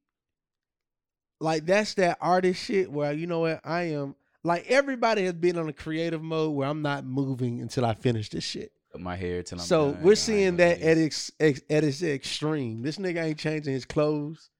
like 1.40 1.66
that's 1.66 1.94
that 1.94 2.18
artist 2.20 2.62
shit 2.62 2.90
where 2.90 3.12
you 3.12 3.26
know 3.26 3.40
what 3.40 3.60
i 3.64 3.82
am 3.82 4.14
like 4.42 4.66
everybody 4.68 5.24
has 5.24 5.34
been 5.34 5.58
on 5.58 5.68
a 5.68 5.72
creative 5.72 6.22
mode 6.22 6.54
where 6.54 6.68
i'm 6.68 6.82
not 6.82 7.04
moving 7.04 7.60
until 7.60 7.84
i 7.84 7.94
finish 7.94 8.30
this 8.30 8.44
shit. 8.44 8.72
My 8.96 9.16
hair 9.16 9.42
till 9.42 9.58
I'm 9.58 9.64
so 9.64 9.90
done. 9.90 10.02
We're 10.02 10.14
seeing 10.14 10.56
that 10.58 10.80
at 10.80 10.96
its 10.96 11.32
ex, 11.40 11.60
at 11.68 11.82
its 11.82 12.02
extreme. 12.02 12.82
This 12.82 12.96
nigga 12.96 13.24
ain't 13.24 13.38
changing 13.38 13.72
his 13.72 13.84
clothes. 13.84 14.50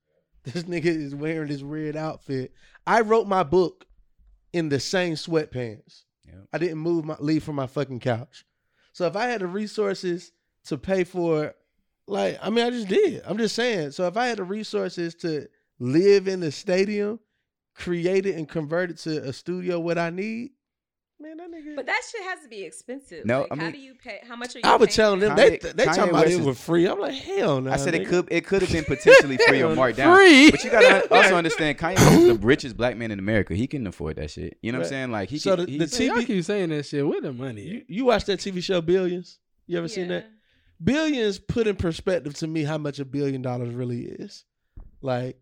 This 0.42 0.64
nigga 0.64 0.86
is 0.86 1.14
wearing 1.14 1.48
this 1.48 1.62
weird 1.62 1.96
outfit. 1.96 2.52
I 2.86 3.00
wrote 3.00 3.26
my 3.26 3.44
book 3.44 3.86
in 4.52 4.68
the 4.68 4.80
same 4.80 5.14
sweatpants. 5.14 6.03
Yep. 6.26 6.36
I 6.52 6.58
didn't 6.58 6.78
move 6.78 7.04
my 7.04 7.16
leave 7.18 7.44
from 7.44 7.56
my 7.56 7.66
fucking 7.66 8.00
couch. 8.00 8.44
So 8.92 9.06
if 9.06 9.16
I 9.16 9.26
had 9.26 9.40
the 9.40 9.46
resources 9.46 10.32
to 10.66 10.78
pay 10.78 11.04
for, 11.04 11.54
like, 12.06 12.38
I 12.42 12.50
mean, 12.50 12.64
I 12.64 12.70
just 12.70 12.88
did. 12.88 13.22
I'm 13.26 13.38
just 13.38 13.54
saying. 13.54 13.90
So 13.90 14.06
if 14.06 14.16
I 14.16 14.26
had 14.26 14.38
the 14.38 14.44
resources 14.44 15.14
to 15.16 15.48
live 15.78 16.28
in 16.28 16.40
the 16.40 16.52
stadium, 16.52 17.20
create 17.74 18.26
it 18.26 18.36
and 18.36 18.48
convert 18.48 18.90
it 18.90 18.98
to 18.98 19.22
a 19.28 19.32
studio, 19.32 19.80
what 19.80 19.98
I 19.98 20.10
need, 20.10 20.52
man, 21.24 21.36
that 21.38 21.50
nigga. 21.50 21.74
But 21.74 21.86
that 21.86 22.02
shit 22.10 22.22
has 22.22 22.40
to 22.42 22.48
be 22.48 22.62
expensive. 22.62 23.24
No, 23.24 23.40
like, 23.40 23.52
I 23.52 23.54
how 23.56 23.62
mean- 23.62 23.72
do 23.72 23.78
you 23.78 23.94
pay? 23.94 24.20
How 24.28 24.36
much 24.36 24.54
are 24.54 24.58
you? 24.58 24.62
I 24.64 24.76
was 24.76 24.88
paying 24.88 24.96
telling 24.96 25.20
them 25.20 25.30
for 25.30 25.36
they 25.36 25.58
Kanye- 25.58 25.72
they 25.76 25.84
talking 25.86 26.02
about 26.04 26.12
West 26.14 26.26
it 26.26 26.40
is- 26.40 26.46
was 26.46 26.60
free. 26.60 26.86
I'm 26.86 27.00
like, 27.00 27.14
hell 27.14 27.60
no. 27.60 27.72
I 27.72 27.76
said 27.76 27.94
it 27.94 28.06
could 28.06 28.28
it 28.30 28.46
could 28.46 28.62
have 28.62 28.70
been 28.70 28.84
potentially 28.84 29.38
free 29.38 29.62
or 29.62 29.74
marked 29.74 29.96
down. 29.96 30.16
Free? 30.16 30.50
But 30.50 30.62
you 30.62 30.70
gotta 30.70 31.12
also 31.14 31.34
understand 31.36 31.78
Kanye 31.78 31.96
is 32.18 32.26
the 32.28 32.34
richest 32.46 32.76
black 32.76 32.96
man 32.96 33.10
in 33.10 33.18
America. 33.18 33.54
He 33.54 33.66
can 33.66 33.86
afford 33.86 34.16
that 34.16 34.30
shit. 34.30 34.58
You 34.62 34.70
know 34.72 34.78
what 34.78 34.84
I'm 34.84 34.90
saying? 34.90 35.10
Like 35.10 35.30
he 35.30 35.38
So 35.38 35.56
can, 35.56 35.64
the- 35.66 35.70
he's- 35.72 35.90
the 35.90 35.96
See, 35.96 36.06
y'all 36.06 36.16
TV 36.16 36.26
keep 36.26 36.44
saying 36.44 36.68
that 36.70 36.84
shit. 36.86 37.06
Where 37.06 37.20
the 37.20 37.32
money? 37.32 37.62
You, 37.62 37.82
you 37.88 38.04
watch 38.04 38.26
that 38.26 38.38
TV 38.40 38.62
show 38.62 38.80
Billions? 38.80 39.38
You 39.66 39.78
ever 39.78 39.88
seen 39.88 40.08
that? 40.08 40.26
Billions 40.82 41.38
put 41.38 41.66
in 41.66 41.76
perspective 41.76 42.34
to 42.34 42.46
me 42.46 42.64
how 42.64 42.76
much 42.78 42.98
a 42.98 43.04
billion 43.04 43.40
dollars 43.42 43.72
really 43.74 44.02
is. 44.02 44.44
Like 45.00 45.38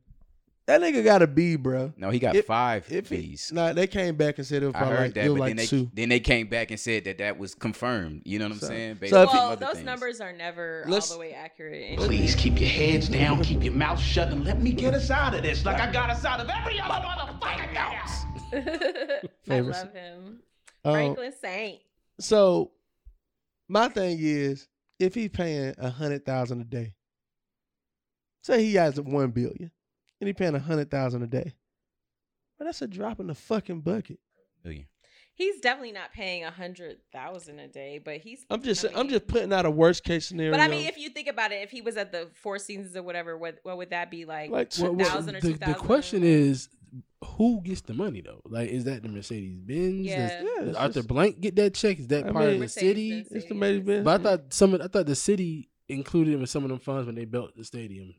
that 0.80 0.94
nigga 0.94 1.04
got 1.04 1.22
a 1.22 1.26
B, 1.26 1.56
bro. 1.56 1.92
no, 1.96 2.10
he 2.10 2.18
got 2.18 2.34
If- 2.36 2.46
five 2.46 2.90
If 2.90 3.08
he, 3.08 3.16
B's. 3.16 3.52
nah, 3.52 3.72
they 3.72 3.86
came 3.86 4.16
back 4.16 4.38
and 4.38 4.46
said 4.46 4.62
it 4.62 4.66
was 4.66 4.74
I 4.74 4.78
probably 4.78 4.96
heard 4.96 5.02
like, 5.04 5.14
that, 5.14 5.24
but 5.26 5.32
was 5.32 5.38
then 5.40 5.46
like 5.48 5.56
they 5.56 5.66
two. 5.66 5.90
then 5.94 6.08
they 6.08 6.20
came 6.20 6.46
back 6.48 6.70
and 6.70 6.80
said 6.80 7.04
that 7.04 7.18
that 7.18 7.38
was 7.38 7.54
confirmed. 7.54 8.22
You 8.24 8.38
know 8.38 8.46
what 8.46 8.52
I'm 8.54 8.58
So- 8.60 8.66
saying? 8.68 8.94
Based 8.96 9.10
so 9.12 9.18
on 9.20 9.24
if 9.24 9.30
some 9.30 9.38
Well, 9.48 9.56
those 9.56 9.72
things. 9.74 9.84
numbers 9.86 10.20
are 10.20 10.32
never 10.32 10.84
Let's- 10.88 11.10
all 11.10 11.18
the 11.18 11.20
way 11.20 11.32
accurate. 11.34 11.82
anyway. 11.86 12.06
Please 12.06 12.34
keep 12.34 12.60
your 12.60 12.70
heads 12.70 13.08
down, 13.08 13.42
keep 13.42 13.62
your 13.62 13.72
mouth 13.74 14.00
shut, 14.00 14.28
and 14.28 14.44
let 14.44 14.60
me 14.62 14.72
get 14.72 14.94
us 14.94 15.10
out 15.10 15.34
of 15.34 15.42
this 15.42 15.64
like 15.64 15.80
I 15.80 15.90
got 15.92 16.10
us 16.10 16.24
out 16.24 16.40
of 16.40 16.48
every 16.48 16.80
other 16.80 16.94
motherfucking 17.06 17.74
house. 17.74 18.24
I 18.52 19.20
Favorite- 19.44 19.72
love 19.72 19.92
him. 19.92 20.40
Um, 20.84 20.92
Franklin 20.94 21.32
Saint. 21.40 21.80
so 22.18 22.72
my 23.68 23.88
thing 23.88 24.18
is, 24.20 24.68
if 24.98 25.14
he's 25.14 25.28
paying 25.30 25.74
a 25.78 25.90
hundred 25.90 26.24
thousand 26.26 26.60
a 26.60 26.64
day, 26.64 26.94
say 28.42 28.64
he 28.64 28.74
has 28.74 29.00
one 29.00 29.30
billion, 29.30 29.70
and 30.22 30.28
he 30.28 30.32
paying 30.32 30.54
a 30.54 30.60
hundred 30.60 30.88
thousand 30.88 31.22
a 31.24 31.26
day, 31.26 31.52
well, 32.58 32.66
that's 32.66 32.80
a 32.80 32.86
drop 32.86 33.18
in 33.18 33.26
the 33.26 33.34
fucking 33.34 33.80
bucket. 33.80 34.20
Billion. 34.62 34.86
He's 35.34 35.58
definitely 35.60 35.90
not 35.90 36.12
paying 36.12 36.44
a 36.44 36.50
hundred 36.52 36.98
thousand 37.10 37.58
a 37.58 37.66
day, 37.66 37.98
but 37.98 38.18
he's. 38.18 38.44
I'm 38.50 38.62
just 38.62 38.84
I 38.84 38.88
I'm 38.90 38.94
mean- 39.06 39.10
just 39.10 39.26
putting 39.26 39.52
out 39.52 39.66
a 39.66 39.70
worst 39.70 40.04
case 40.04 40.28
scenario. 40.28 40.52
But 40.52 40.60
I 40.60 40.68
mean, 40.68 40.86
if 40.86 40.96
you 40.96 41.08
think 41.08 41.26
about 41.26 41.50
it, 41.50 41.56
if 41.62 41.70
he 41.72 41.80
was 41.82 41.96
at 41.96 42.12
the 42.12 42.28
Four 42.34 42.58
Seasons 42.60 42.94
or 42.96 43.02
whatever, 43.02 43.36
what 43.36 43.58
what 43.64 43.78
would 43.78 43.90
that 43.90 44.10
be 44.10 44.24
like? 44.26 44.50
like 44.50 44.70
Well, 44.78 44.94
well, 44.94 45.06
2,000 45.06 45.36
or 45.36 45.40
the, 45.40 45.52
the 45.54 45.74
question 45.74 46.22
is, 46.22 46.68
who 47.24 47.60
gets 47.62 47.80
the 47.80 47.94
money 47.94 48.20
though? 48.20 48.42
Like, 48.44 48.68
is 48.68 48.84
that 48.84 49.02
the 49.02 49.08
Mercedes 49.08 49.58
Benz? 49.58 50.06
Yeah. 50.06 50.28
Does, 50.28 50.48
Yeah, 50.58 50.64
does 50.66 50.76
Arthur 50.76 50.92
just- 50.94 51.08
Blank 51.08 51.40
get 51.40 51.56
that 51.56 51.74
check? 51.74 51.98
Is 51.98 52.06
that 52.08 52.26
I 52.28 52.30
part 52.30 52.44
mean- 52.44 52.54
of 52.56 52.60
the 52.60 52.68
city? 52.68 53.26
It's 53.28 53.46
the 53.46 53.54
Mercedes 53.54 53.86
Benz. 53.86 54.04
But 54.04 54.20
I 54.20 54.22
thought 54.22 54.52
some. 54.54 54.74
of- 54.74 54.82
I 54.82 54.86
thought 54.86 55.06
the 55.06 55.16
city 55.16 55.70
included 55.88 56.34
him 56.34 56.40
in 56.40 56.46
some 56.46 56.62
of 56.62 56.68
them 56.70 56.78
funds 56.78 57.06
when 57.06 57.16
they 57.16 57.24
built 57.24 57.56
the 57.56 57.64
stadium. 57.64 58.14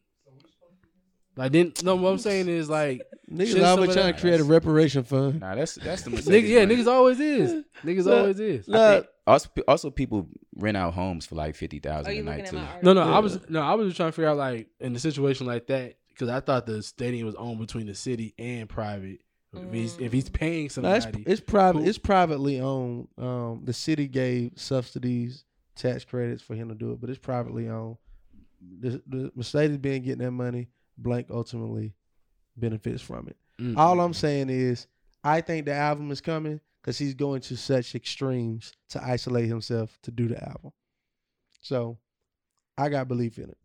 Like, 1.36 1.52
didn't 1.52 1.84
no? 1.84 1.96
What 1.96 2.10
I'm 2.12 2.18
saying 2.20 2.48
is 2.48 2.70
like, 2.70 3.02
Niggas 3.32 3.48
Shouldn't 3.48 3.66
always 3.66 3.94
trying 3.94 4.10
of 4.12 4.16
to 4.16 4.22
create 4.22 4.40
a 4.40 4.44
reparation 4.44 5.04
fund. 5.04 5.40
Nah, 5.40 5.56
that's 5.56 5.76
that's 5.76 6.04
the 6.04 6.12
nigga, 6.12 6.14
Mercedes 6.26 6.50
yeah, 6.52 6.66
niggas 6.66 6.88
always 6.88 7.20
is. 7.20 7.64
Niggas 7.84 8.06
Look, 8.06 8.18
always 8.20 8.40
is. 8.40 8.70
I 8.70 8.72
Nah, 8.72 8.92
think 8.94 9.08
also, 9.26 9.50
also 9.68 9.90
people 9.90 10.28
rent 10.56 10.78
out 10.78 10.94
homes 10.94 11.26
for 11.26 11.34
like 11.36 11.56
fifty 11.56 11.80
Are 11.84 12.12
a 12.12 12.22
night 12.22 12.46
too. 12.46 12.58
my 12.58 12.62
article? 12.68 12.94
No, 12.94 12.94
no, 12.94 13.12
I 13.14 13.18
was 13.20 13.40
no, 13.50 13.62
I 13.62 13.74
was 13.74 13.88
just 13.88 13.98
trying 13.98 14.10
to 14.10 14.14
figure 14.14 14.30
out 14.30 14.38
like 14.38 14.68
in 14.80 14.96
a 14.96 15.00
situation 15.00 15.48
like 15.48 15.66
that 15.68 15.96
because 16.10 16.30
I 16.30 16.40
thought 16.40 16.68
the 16.68 16.84
stadium 16.84 17.26
was 17.26 17.34
owned 17.36 17.58
between 17.60 17.88
the 17.88 17.96
city 17.96 18.36
and 18.38 18.70
private. 18.70 19.22
If 19.56 19.72
he's 19.72 19.98
if 20.00 20.14
he's 20.14 20.30
paying 20.30 20.70
No, 20.78 20.94
it's, 20.94 21.06
somebody, 21.06 21.24
it's 21.26 21.42
private. 21.42 21.80
who- 21.82 21.86
It's 21.88 21.98
privately 21.98 22.60
owned. 22.60 23.08
Um, 23.18 23.62
the 23.64 23.74
city 23.74 24.08
gave 24.08 24.52
subsidies, 24.56 25.46
tax 25.76 26.06
credits 26.06 26.42
for 26.44 26.54
him 26.56 26.70
to 26.70 26.76
do 26.76 26.92
it, 26.92 27.02
but 27.02 27.10
it's 27.10 27.20
privately 27.20 27.70
owned. 27.70 27.98
The, 28.80 29.02
the 29.08 29.32
Mercedes 29.36 29.78
Benz 29.78 30.06
getting 30.06 30.24
that 30.26 30.32
money. 30.32 30.70
Blank 30.98 31.28
ultimately 31.30 31.94
benefits 32.56 33.02
from 33.02 33.28
it. 33.28 33.38
Mm. 33.60 33.78
All 33.78 34.00
I'm 34.00 34.14
saying 34.14 34.50
is, 34.50 34.88
I 35.24 35.42
think 35.42 35.66
the 35.66 35.74
album 35.74 36.12
is 36.12 36.22
coming 36.22 36.60
because 36.82 36.98
he's 36.98 37.14
going 37.14 37.42
to 37.42 37.56
such 37.56 37.96
extremes 37.96 38.74
to 38.90 39.04
isolate 39.04 39.48
himself 39.48 39.98
to 40.04 40.12
do 40.12 40.28
the 40.28 40.44
album. 40.44 40.72
So, 41.62 41.98
I 42.78 42.90
got 42.90 43.08
belief 43.08 43.38
in 43.38 43.50
it. 43.50 43.58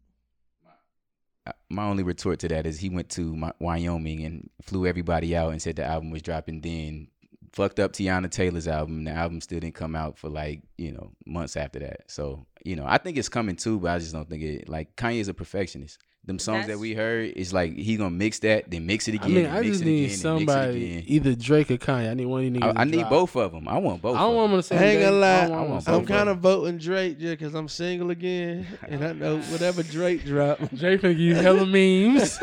My 1.71 1.85
only 1.85 2.03
retort 2.03 2.39
to 2.41 2.49
that 2.49 2.67
is 2.67 2.79
he 2.79 2.91
went 2.91 3.09
to 3.11 3.35
my, 3.35 3.53
Wyoming 3.59 4.23
and 4.23 4.51
flew 4.63 4.87
everybody 4.87 5.35
out 5.35 5.53
and 5.53 5.61
said 5.61 5.77
the 5.77 5.85
album 5.85 6.11
was 6.11 6.23
dropping. 6.23 6.61
Then 6.61 7.09
fucked 7.53 7.81
up 7.81 7.93
Teyana 7.93 8.31
Taylor's 8.31 8.69
album. 8.69 9.05
The 9.05 9.13
album 9.13 9.41
still 9.41 9.61
didn't 9.61 9.75
come 9.75 9.97
out 9.97 10.19
for 10.19 10.29
like 10.29 10.63
you 10.77 10.93
know 10.93 11.13
months 11.27 11.57
after 11.57 11.79
that. 11.81 12.11
So 12.11 12.47
you 12.65 12.77
know 12.77 12.85
I 12.87 12.99
think 12.99 13.17
it's 13.17 13.29
coming 13.29 13.57
too, 13.57 13.81
but 13.81 13.91
I 13.91 13.99
just 13.99 14.13
don't 14.13 14.29
think 14.29 14.43
it. 14.43 14.69
Like 14.69 14.95
Kanye's 14.97 15.29
a 15.29 15.35
perfectionist. 15.35 15.99
Them 16.29 16.39
songs 16.39 16.67
that 16.69 16.79
we 16.79 16.93
heard 16.95 17.33
is 17.37 17.53
like 17.53 17.75
he 17.75 17.97
gonna 17.97 18.11
mix 18.11 18.39
that, 18.41 18.71
then 18.71 18.87
mix 18.87 19.09
it 19.09 19.13
I 19.13 19.15
again. 19.17 19.35
mean, 19.35 19.43
then 19.45 19.53
I 19.57 19.61
mix 19.61 19.67
just 19.69 19.81
it 19.83 19.85
need 19.87 19.97
again, 19.97 20.05
mix 20.09 20.19
it 20.19 20.23
somebody, 20.23 20.87
again. 20.99 21.05
either 21.09 21.35
Drake 21.35 21.71
or 21.73 21.77
Kanye. 21.79 22.11
I 22.11 22.15
need 22.15 22.27
one 22.27 22.47
of 22.47 22.53
these 22.53 22.63
niggas. 22.63 22.77
I, 22.77 22.81
I 22.83 22.85
need 22.85 23.09
both 23.09 23.35
of 23.35 23.51
them. 23.53 23.67
I 23.67 23.79
want 23.79 24.03
both. 24.03 24.17
I 24.17 24.21
don't 24.21 24.35
want 24.37 24.53
them 24.53 24.61
them. 24.61 24.79
on 24.79 24.85
I 24.85 24.87
ain't 24.93 25.01
gonna 25.03 25.17
I 25.17 25.19
lie. 25.19 25.49
don't 25.49 25.71
on 25.89 25.95
i'm 25.95 26.07
kind 26.07 26.29
of 26.29 26.39
voting 26.39 26.79
Drake 26.79 27.19
just 27.19 27.39
because 27.39 27.55
I'm 27.55 27.67
single 27.67 28.11
again, 28.11 28.67
and 28.87 29.05
I 29.05 29.13
know 29.15 29.41
whatever 29.41 29.83
Drake 29.83 30.25
drop, 30.25 30.59
Drake 30.75 31.01
finna 31.01 31.13
give 31.13 31.19
you 31.19 31.35
hella 31.35 31.67
memes. 31.67 32.39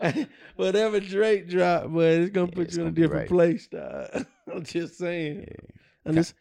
whatever 0.56 0.98
Drake 1.00 1.48
drop, 1.48 1.92
but 1.92 2.04
it's 2.04 2.30
gonna 2.30 2.46
Yeah, 2.48 2.54
put 2.54 2.66
it's 2.68 2.76
you 2.76 2.82
in 2.82 2.88
a 2.88 2.90
gonna 2.90 2.94
be 2.94 3.02
different 3.02 3.20
right. 3.22 3.28
place. 3.28 3.66
Dog. 3.66 4.26
I'm 4.52 4.64
just 4.64 4.96
saying. 4.98 5.44
Yeah. 5.46 5.70
And 6.06 6.16
this, 6.16 6.32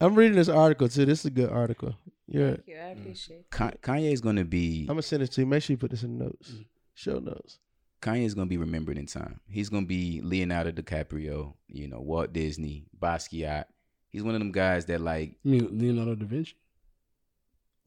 I'm 0.00 0.14
reading 0.16 0.36
this 0.36 0.48
article 0.48 0.88
too. 0.88 1.04
This 1.06 1.20
is 1.20 1.26
a 1.26 1.30
good 1.30 1.50
article. 1.50 1.94
Yeah, 2.28 2.50
Thank 2.50 2.66
you. 2.66 2.76
I 2.76 2.78
mm. 2.78 3.00
appreciate 3.00 3.40
it. 3.40 3.50
Ka- 3.50 3.72
Kanye's 3.82 4.20
gonna 4.20 4.44
be 4.44 4.82
I'm 4.82 4.94
gonna 4.94 5.02
send 5.02 5.22
it 5.22 5.32
to 5.32 5.40
you. 5.42 5.46
Make 5.46 5.62
sure 5.62 5.74
you 5.74 5.78
put 5.78 5.90
this 5.90 6.02
in 6.02 6.18
notes. 6.18 6.50
Mm. 6.50 6.64
Show 6.94 7.18
notes. 7.18 7.58
Kanye's 8.02 8.34
gonna 8.34 8.46
be 8.46 8.56
remembered 8.56 8.98
in 8.98 9.06
time. 9.06 9.40
He's 9.48 9.68
gonna 9.68 9.86
be 9.86 10.20
Leonardo 10.22 10.72
DiCaprio, 10.72 11.54
you 11.68 11.88
know, 11.88 12.00
Walt 12.00 12.32
Disney, 12.32 12.86
Basquiat. 12.98 13.66
He's 14.08 14.22
one 14.22 14.34
of 14.34 14.40
them 14.40 14.52
guys 14.52 14.86
that 14.86 15.00
like 15.00 15.36
You 15.44 15.52
mean 15.52 15.78
Leonardo 15.78 16.14
da 16.14 16.26
Vinci. 16.26 16.54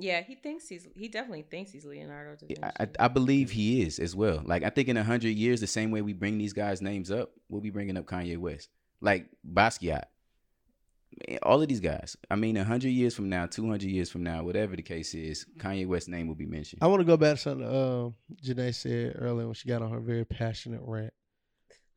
Yeah, 0.02 0.22
he 0.22 0.36
thinks 0.36 0.70
he's. 0.70 0.88
He 0.96 1.10
definitely 1.10 1.42
thinks 1.42 1.72
he's 1.72 1.84
Leonardo 1.84 2.36
da 2.36 2.48
Vinci. 2.48 2.64
I, 2.64 2.88
I 2.98 3.08
believe 3.10 3.52
he 3.52 3.82
is 3.82 4.00
as 4.00 4.16
well. 4.16 4.42
Like 4.46 4.64
I 4.64 4.70
think 4.70 4.88
in 4.88 4.96
a 4.96 5.04
hundred 5.04 5.36
years, 5.36 5.60
the 5.60 5.68
same 5.68 5.92
way 5.92 6.02
we 6.02 6.14
bring 6.14 6.38
these 6.38 6.54
guys' 6.54 6.82
names 6.82 7.12
up, 7.12 7.32
we'll 7.50 7.62
be 7.62 7.72
bringing 7.72 7.98
up 7.98 8.06
Kanye 8.06 8.38
West, 8.38 8.70
like 9.02 9.28
Basquiat, 9.46 9.88
Man, 9.94 10.06
all 11.43 11.61
of 11.61 11.67
these 11.67 11.80
guys. 11.80 12.15
I 12.30 12.36
mean, 12.36 12.57
a 12.57 12.63
hundred 12.63 12.89
years 12.89 13.15
from 13.15 13.30
now, 13.30 13.45
two 13.45 13.67
hundred 13.67 13.89
years 13.89 14.09
from 14.09 14.24
now, 14.24 14.43
whatever 14.43 14.76
the 14.76 14.82
case 14.82 15.13
is, 15.13 15.45
Kanye 15.57 15.88
West's 15.88 16.09
name 16.09 16.28
will 16.28 16.36
be 16.36 16.45
mentioned. 16.45 16.82
I 16.82 16.88
want 16.88 17.01
to 17.01 17.05
go 17.05 17.17
back 17.17 17.36
to 17.36 17.41
something 17.41 17.67
uh, 17.67 18.09
Janae 18.43 18.74
said 18.74 19.15
earlier 19.20 19.45
when 19.45 19.53
she 19.53 19.67
got 19.67 19.82
on 19.82 19.91
her 19.91 19.99
very 19.99 20.26
passionate 20.26 20.82
rant. 20.84 21.13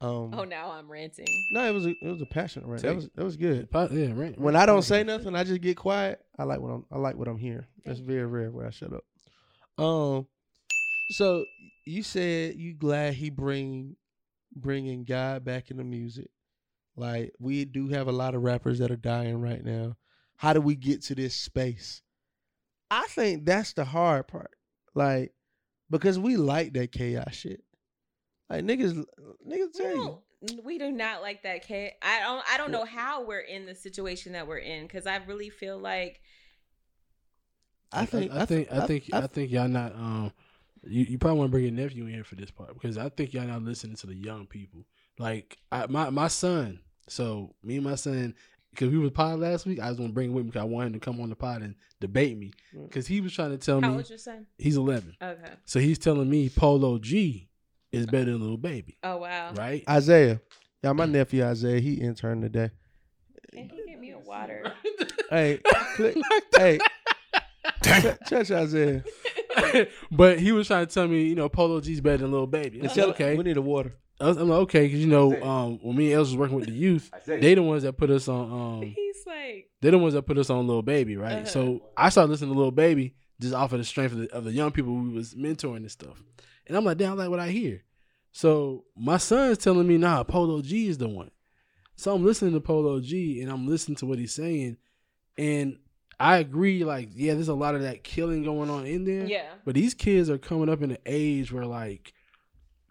Um, 0.00 0.34
oh, 0.34 0.42
now 0.44 0.72
I'm 0.72 0.90
ranting. 0.90 1.26
no, 1.52 1.64
it 1.64 1.72
was 1.72 1.86
a, 1.86 1.90
it 1.90 2.10
was 2.10 2.20
a 2.20 2.26
passionate 2.26 2.66
rant. 2.66 2.82
Tell 2.82 2.90
That 2.90 2.96
was 2.96 3.10
that 3.14 3.24
was 3.24 3.36
good. 3.36 3.70
Po- 3.70 3.88
Yeah, 3.92 4.12
right. 4.14 4.36
When 4.38 4.56
I 4.56 4.66
don't 4.66 4.82
say 4.82 5.04
nothing, 5.04 5.36
I 5.36 5.44
just 5.44 5.60
get 5.60 5.76
quiet. 5.76 6.20
I 6.36 6.42
like 6.42 6.60
what 6.60 6.70
I'm. 6.70 6.84
I 6.90 6.98
like 6.98 7.14
what 7.16 7.28
I'm 7.28 7.38
hearing. 7.38 7.66
That's 7.84 8.00
very 8.00 8.26
rare 8.26 8.50
where 8.50 8.66
I 8.66 8.70
shut 8.70 8.92
up. 8.92 9.04
Um, 9.82 10.26
so 11.10 11.44
you 11.86 12.02
said 12.02 12.56
you 12.56 12.74
glad 12.74 13.14
he 13.14 13.30
bring 13.30 13.96
bringing 14.54 15.04
God 15.04 15.44
back 15.44 15.70
into 15.70 15.84
music. 15.84 16.30
Like 16.96 17.32
we 17.38 17.64
do 17.64 17.88
have 17.88 18.08
a 18.08 18.12
lot 18.12 18.34
of 18.34 18.42
rappers 18.42 18.78
that 18.78 18.90
are 18.90 18.96
dying 18.96 19.40
right 19.40 19.64
now. 19.64 19.96
How 20.36 20.52
do 20.52 20.60
we 20.60 20.74
get 20.74 21.02
to 21.04 21.14
this 21.14 21.34
space? 21.34 22.02
I 22.90 23.06
think 23.08 23.46
that's 23.46 23.72
the 23.72 23.84
hard 23.84 24.28
part. 24.28 24.50
Like 24.94 25.32
because 25.90 26.18
we 26.18 26.36
like 26.36 26.72
that 26.74 26.92
chaos 26.92 27.34
shit. 27.34 27.62
Like 28.50 28.64
niggas, 28.64 29.04
niggas 29.48 29.72
tell 29.74 29.94
you. 29.94 30.18
We 30.64 30.76
do 30.76 30.90
not 30.90 31.22
like 31.22 31.44
that 31.44 31.66
kid. 31.66 31.92
I 32.02 32.18
don't. 32.20 32.44
I 32.52 32.58
don't 32.58 32.72
know 32.72 32.84
how 32.84 33.24
we're 33.24 33.38
in 33.38 33.64
the 33.64 33.76
situation 33.76 34.32
that 34.32 34.48
we're 34.48 34.58
in 34.58 34.82
because 34.82 35.06
I 35.06 35.16
really 35.18 35.50
feel 35.50 35.78
like 35.78 36.20
I 37.92 38.06
think. 38.06 38.32
I, 38.32 38.44
think. 38.44 38.72
I 38.72 38.86
think. 38.86 39.04
I, 39.12 39.26
think 39.28 39.52
y'all 39.52 39.68
not. 39.68 39.94
Um, 39.94 40.32
you, 40.82 41.04
you 41.04 41.18
probably 41.18 41.38
want 41.38 41.48
to 41.48 41.52
bring 41.52 41.64
your 41.64 41.72
nephew 41.72 42.06
in 42.06 42.14
here 42.14 42.24
for 42.24 42.34
this 42.34 42.50
part 42.50 42.74
because 42.74 42.98
I 42.98 43.08
think 43.08 43.32
y'all 43.32 43.46
not 43.46 43.62
listening 43.62 43.96
to 43.96 44.06
the 44.06 44.14
young 44.14 44.46
people. 44.46 44.84
Like 45.22 45.56
I, 45.70 45.86
my 45.86 46.10
my 46.10 46.26
son. 46.26 46.80
So 47.08 47.54
me 47.62 47.76
and 47.76 47.84
my 47.84 47.94
son, 47.94 48.34
because 48.70 48.90
we 48.90 48.98
was 48.98 49.12
pod 49.12 49.38
last 49.38 49.66
week, 49.66 49.78
I 49.78 49.88
was 49.88 49.96
gonna 49.96 50.12
bring 50.12 50.30
him 50.30 50.34
with 50.34 50.44
me 50.44 50.50
because 50.50 50.62
I 50.62 50.64
wanted 50.64 50.88
him 50.88 50.92
to 50.94 50.98
come 50.98 51.20
on 51.20 51.28
the 51.28 51.36
pod 51.36 51.62
and 51.62 51.76
debate 52.00 52.36
me 52.36 52.50
mm. 52.74 52.88
because 52.88 53.06
he 53.06 53.20
was 53.20 53.32
trying 53.32 53.50
to 53.50 53.58
tell 53.58 53.80
me 53.80 53.86
how 53.86 53.90
me 53.92 53.96
old's 53.98 54.10
your 54.10 54.18
son? 54.18 54.46
he's 54.58 54.76
eleven. 54.76 55.14
Okay. 55.22 55.52
So 55.64 55.78
he's 55.78 55.98
telling 56.00 56.28
me 56.28 56.48
Polo 56.48 56.98
G 56.98 57.48
is 57.92 58.06
better 58.06 58.32
than 58.32 58.40
Little 58.40 58.56
Baby, 58.56 58.98
Oh 59.04 59.18
wow. 59.18 59.52
right? 59.54 59.84
Isaiah. 59.88 60.40
Yeah, 60.82 60.92
my 60.92 61.06
nephew 61.06 61.44
Isaiah, 61.44 61.78
he 61.78 61.94
interned 61.94 62.42
today. 62.42 62.70
Can 63.52 63.68
he 63.68 63.84
get 63.86 64.00
me 64.00 64.10
a 64.10 64.18
water? 64.18 64.72
Hey, 65.30 65.60
click, 65.96 66.14
hey, 66.58 66.78
ch- 67.82 68.18
touch 68.28 68.50
Isaiah. 68.50 69.02
but 70.10 70.38
he 70.38 70.52
was 70.52 70.66
trying 70.66 70.86
to 70.86 70.92
tell 70.92 71.08
me, 71.08 71.22
you 71.24 71.34
know, 71.34 71.48
Polo 71.48 71.80
G's 71.80 72.02
better 72.02 72.18
than 72.18 72.32
Little 72.32 72.46
Baby. 72.46 72.80
And 72.80 72.88
I 72.88 72.90
And 72.90 72.92
said, 72.92 73.04
okay, 73.10 73.34
we 73.34 73.44
need 73.44 73.56
a 73.56 73.62
water. 73.62 73.94
I 74.22 74.28
was- 74.28 74.36
I'm 74.38 74.48
like, 74.48 74.58
okay, 74.60 74.86
because 74.86 75.00
you 75.00 75.06
know, 75.08 75.40
um, 75.42 75.78
when 75.82 75.96
me 75.96 76.06
and 76.06 76.14
Els 76.14 76.28
was 76.28 76.36
working 76.36 76.56
with 76.56 76.66
the 76.66 76.72
youth, 76.86 77.10
they 77.26 77.54
the 77.54 77.62
ones 77.62 77.82
that 77.82 77.94
put 77.94 78.10
us 78.10 78.28
on. 78.28 78.80
Um, 78.82 78.82
He's 78.96 79.26
like, 79.26 79.70
they're 79.80 79.90
the 79.90 79.98
ones 79.98 80.14
that 80.14 80.22
put 80.22 80.38
us 80.38 80.48
on 80.50 80.66
Little 80.66 80.82
Baby, 80.82 81.16
right? 81.16 81.32
Uh-huh. 81.38 81.44
So 81.46 81.82
I 81.96 82.08
started 82.08 82.30
listening 82.30 82.52
to 82.52 82.56
Little 82.56 82.70
Baby 82.72 83.14
just 83.40 83.54
off 83.54 83.72
of 83.72 83.78
the 83.78 83.84
strength 83.84 84.12
of 84.12 84.18
the, 84.18 84.32
of 84.32 84.44
the 84.44 84.52
young 84.52 84.70
people 84.70 84.94
we 84.94 85.08
was 85.10 85.34
mentoring 85.34 85.78
and 85.78 85.90
stuff. 85.90 86.22
And 86.66 86.76
I'm 86.76 86.84
like, 86.84 86.98
damn, 86.98 87.12
I 87.12 87.14
like 87.24 87.30
what 87.30 87.40
I 87.40 87.48
hear. 87.48 87.82
So 88.30 88.84
my 88.96 89.16
son's 89.18 89.58
telling 89.58 89.86
me, 89.86 89.98
nah, 89.98 90.22
Polo 90.22 90.62
G 90.62 90.86
is 90.88 90.98
the 90.98 91.08
one. 91.08 91.30
So 91.96 92.14
I'm 92.14 92.24
listening 92.24 92.52
to 92.54 92.60
Polo 92.60 93.00
G 93.00 93.40
and 93.42 93.50
I'm 93.50 93.66
listening 93.66 93.96
to 93.96 94.06
what 94.06 94.18
he's 94.18 94.32
saying. 94.32 94.76
And 95.36 95.78
I 96.20 96.36
agree, 96.38 96.84
like, 96.84 97.10
yeah, 97.14 97.34
there's 97.34 97.48
a 97.48 97.54
lot 97.54 97.74
of 97.74 97.82
that 97.82 98.04
killing 98.04 98.42
going 98.44 98.70
on 98.70 98.86
in 98.86 99.04
there. 99.04 99.26
yeah. 99.26 99.46
But 99.64 99.74
these 99.74 99.92
kids 99.94 100.30
are 100.30 100.38
coming 100.38 100.68
up 100.68 100.80
in 100.82 100.92
an 100.92 100.98
age 101.04 101.52
where 101.52 101.66
like 101.66 102.12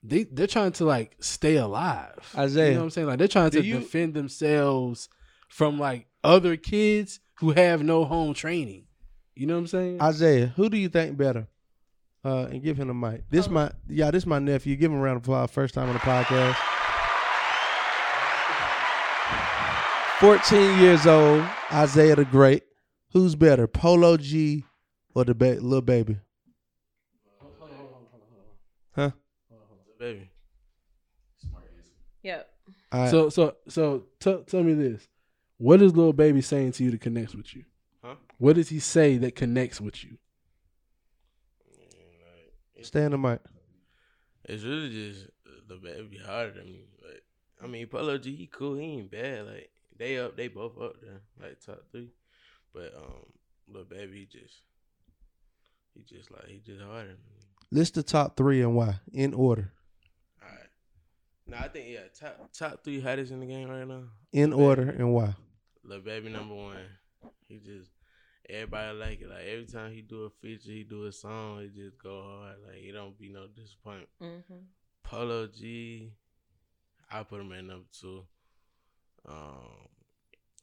they 0.04 0.24
they're 0.24 0.48
trying 0.48 0.72
to 0.74 0.86
like 0.86 1.16
stay 1.20 1.58
alive. 1.58 2.34
Isaiah, 2.38 2.68
You 2.70 2.74
know 2.74 2.80
what 2.80 2.84
I'm 2.86 2.90
saying? 2.92 3.08
Like 3.08 3.20
they're 3.20 3.28
trying 3.28 3.52
to 3.52 3.64
you- 3.64 3.80
defend 3.80 4.14
themselves 4.14 5.10
from 5.50 5.78
like 5.80 6.08
other 6.24 6.56
kids 6.58 7.20
who 7.40 7.52
have 7.52 7.84
no 7.84 8.06
home 8.06 8.34
training. 8.34 8.86
You 9.36 9.48
know 9.48 9.54
what 9.56 9.60
I'm 9.62 9.68
saying? 9.68 10.02
Isaiah, 10.02 10.54
who 10.56 10.70
do 10.70 10.78
you 10.78 10.90
think 10.90 11.18
better? 11.18 11.48
Uh, 12.24 12.46
and 12.52 12.62
give 12.62 12.78
him 12.78 12.88
the 12.88 12.94
mic. 12.94 13.24
This 13.32 13.48
Oh. 13.48 13.52
my 13.52 13.72
yeah, 13.88 14.12
this 14.12 14.26
my 14.28 14.38
nephew. 14.40 14.76
Give 14.76 14.92
him 14.92 15.00
a 15.00 15.02
round 15.02 15.18
of 15.18 15.24
applause. 15.24 15.50
First 15.52 15.74
time 15.74 15.88
on 15.88 15.94
the 15.94 16.00
podcast. 16.00 16.56
Fourteen 20.20 20.78
years 20.78 21.08
old, 21.08 21.44
Isaiah 21.74 22.16
the 22.16 22.26
Great. 22.26 22.64
Who's 23.14 23.34
better, 23.36 23.66
Polo 23.68 24.18
G 24.18 24.64
or 25.16 25.26
the 25.26 25.34
ba- 25.34 25.58
little 25.60 25.82
baby? 25.82 26.18
Huh? 28.96 29.12
Baby. 30.02 30.32
Yep. 32.24 32.50
All 32.92 33.02
right. 33.02 33.12
So 33.12 33.30
so 33.30 33.56
so 33.68 34.04
t- 34.20 34.44
tell 34.48 34.64
me 34.64 34.74
this. 34.74 35.08
What 35.60 35.80
is 35.80 35.96
little 35.96 36.12
baby 36.12 36.42
saying 36.42 36.72
to 36.74 36.84
you 36.84 36.90
to 36.90 36.98
connect 36.98 37.36
with 37.36 37.56
you? 37.56 37.66
Huh? 38.04 38.16
What 38.40 38.56
does 38.56 38.70
he 38.70 38.80
say 38.80 39.18
that 39.18 39.36
connects 39.36 39.80
with 39.80 40.04
you? 40.04 40.18
stay 42.82 43.04
in 43.04 43.12
the 43.12 43.18
mic. 43.20 43.42
It's 44.46 44.64
really 44.64 44.90
just 44.90 45.28
the 45.68 45.76
baby 45.76 46.18
harder 46.18 46.54
than 46.54 46.66
me. 46.66 46.86
Like, 47.04 47.22
I 47.64 47.68
mean, 47.68 47.86
Polo 47.86 48.18
G, 48.18 48.36
he 48.36 48.48
cool. 48.48 48.78
He 48.78 48.86
ain't 48.86 49.12
bad. 49.12 49.46
Like, 49.46 49.70
they 50.00 50.18
up, 50.18 50.36
they 50.36 50.48
both 50.48 50.82
up 50.82 50.96
there, 51.00 51.22
like 51.40 51.60
top 51.64 51.84
three. 51.92 52.10
But 52.74 52.96
um, 52.98 53.28
little 53.68 53.86
baby, 53.86 54.22
he 54.22 54.40
just, 54.40 54.64
he 55.94 56.02
just 56.02 56.32
like 56.32 56.48
he 56.48 56.60
just 56.66 56.82
harder. 56.82 57.10
Than 57.10 57.18
me. 57.18 57.46
List 57.72 57.94
the 57.94 58.02
top 58.02 58.36
three 58.36 58.64
and 58.64 58.76
why 58.76 58.96
in 59.14 59.36
order. 59.36 59.72
All 61.54 61.60
right. 61.60 61.62
Now 61.62 61.66
I 61.66 61.70
think 61.70 61.90
yeah, 61.90 62.00
top 62.20 62.50
top 62.54 62.84
three 62.84 63.02
hottest 63.02 63.32
in 63.32 63.40
the 63.40 63.46
game 63.46 63.70
right 63.70 63.88
now. 63.88 64.04
In 64.32 64.54
order 64.54 64.90
and 64.90 65.14
why. 65.14 65.36
Little 65.84 66.04
baby 66.04 66.30
number 66.30 66.56
one. 66.56 66.78
He 67.48 67.60
just 67.60 67.90
everybody 68.50 68.98
like 68.98 69.22
it. 69.22 69.30
Like 69.30 69.46
every 69.46 69.66
time 69.66 69.92
he 69.94 70.02
do 70.02 70.24
a 70.24 70.30
feature, 70.30 70.72
he 70.72 70.84
do 70.84 71.06
a 71.06 71.12
song, 71.12 71.62
he 71.62 71.68
just 71.68 71.98
go 72.02 72.22
hard. 72.22 72.56
Like 72.66 72.78
it 72.78 72.94
don't 72.94 73.18
be 73.18 73.30
no 73.30 73.48
disappointment. 73.48 74.10
Mm-hmm. 74.22 74.56
Polo 75.04 75.48
G, 75.48 76.14
I 77.10 77.24
put 77.24 77.42
him 77.42 77.52
at 77.52 77.66
number 77.66 77.86
two. 78.00 78.24
Um, 79.28 79.88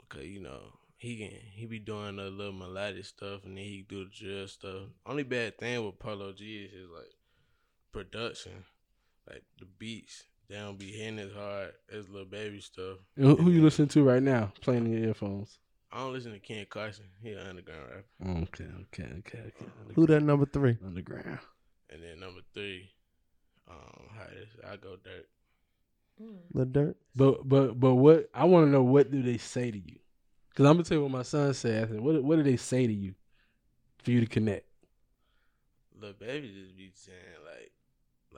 cause 0.08 0.24
you 0.24 0.40
know 0.40 0.60
he 0.96 1.16
can 1.16 1.30
he 1.52 1.66
be 1.66 1.78
doing 1.78 2.16
the 2.16 2.24
little 2.24 2.52
melodic 2.52 3.04
stuff 3.04 3.44
and 3.44 3.56
then 3.56 3.64
he 3.64 3.84
do 3.88 4.04
the 4.04 4.10
drill 4.10 4.48
stuff. 4.48 4.88
Only 5.06 5.22
bad 5.22 5.58
thing 5.58 5.84
with 5.84 5.98
Polo 5.98 6.32
G 6.32 6.64
is 6.64 6.72
his 6.72 6.88
like 6.90 7.14
production, 7.92 8.64
like 9.28 9.44
the 9.58 9.66
beats. 9.66 10.24
They 10.48 10.56
don't 10.56 10.78
be 10.78 10.90
hitting 10.90 11.18
as 11.18 11.32
hard 11.32 11.72
as 11.92 12.08
little 12.08 12.26
baby 12.26 12.60
stuff. 12.60 12.98
Who, 13.16 13.36
who 13.36 13.50
you 13.50 13.62
listening 13.62 13.88
to 13.88 14.02
right 14.02 14.22
now? 14.22 14.52
Playing 14.60 14.86
in 14.86 14.92
your 14.92 15.08
earphones. 15.08 15.58
I 15.92 15.98
don't 15.98 16.12
listen 16.12 16.32
to 16.32 16.38
Ken 16.38 16.66
Carson. 16.68 17.06
He 17.22 17.32
an 17.32 17.46
underground 17.46 17.82
rapper. 17.90 18.40
Okay, 18.42 18.64
okay, 18.82 19.14
okay, 19.18 19.38
okay. 19.38 19.66
Who 19.94 20.06
that 20.06 20.22
number 20.22 20.46
three? 20.46 20.76
Underground. 20.84 21.38
And 21.90 22.02
then 22.02 22.20
number 22.20 22.40
three, 22.52 22.90
um, 23.68 24.08
hottest, 24.16 24.56
I 24.66 24.76
go 24.76 24.96
Durk. 24.96 25.24
The 26.54 26.64
dirt. 26.66 26.96
But 27.14 27.48
but 27.48 27.78
but 27.78 27.94
what 27.94 28.28
I 28.34 28.44
want 28.44 28.66
to 28.66 28.70
know 28.70 28.82
what 28.82 29.10
do 29.10 29.22
they 29.22 29.38
say 29.38 29.70
to 29.70 29.78
you? 29.78 29.98
Because 30.50 30.66
I'm 30.66 30.74
gonna 30.74 30.84
tell 30.84 30.98
you 30.98 31.02
what 31.02 31.12
my 31.12 31.22
son 31.22 31.54
said. 31.54 31.84
I 31.84 31.92
said, 31.92 32.00
what 32.00 32.22
what 32.22 32.36
do 32.36 32.42
they 32.42 32.56
say 32.56 32.86
to 32.86 32.92
you 32.92 33.14
for 34.02 34.10
you 34.10 34.20
to 34.20 34.26
connect? 34.26 34.66
Little 35.94 36.16
baby 36.18 36.48
just 36.48 36.76
be 36.76 36.90
saying 36.94 37.18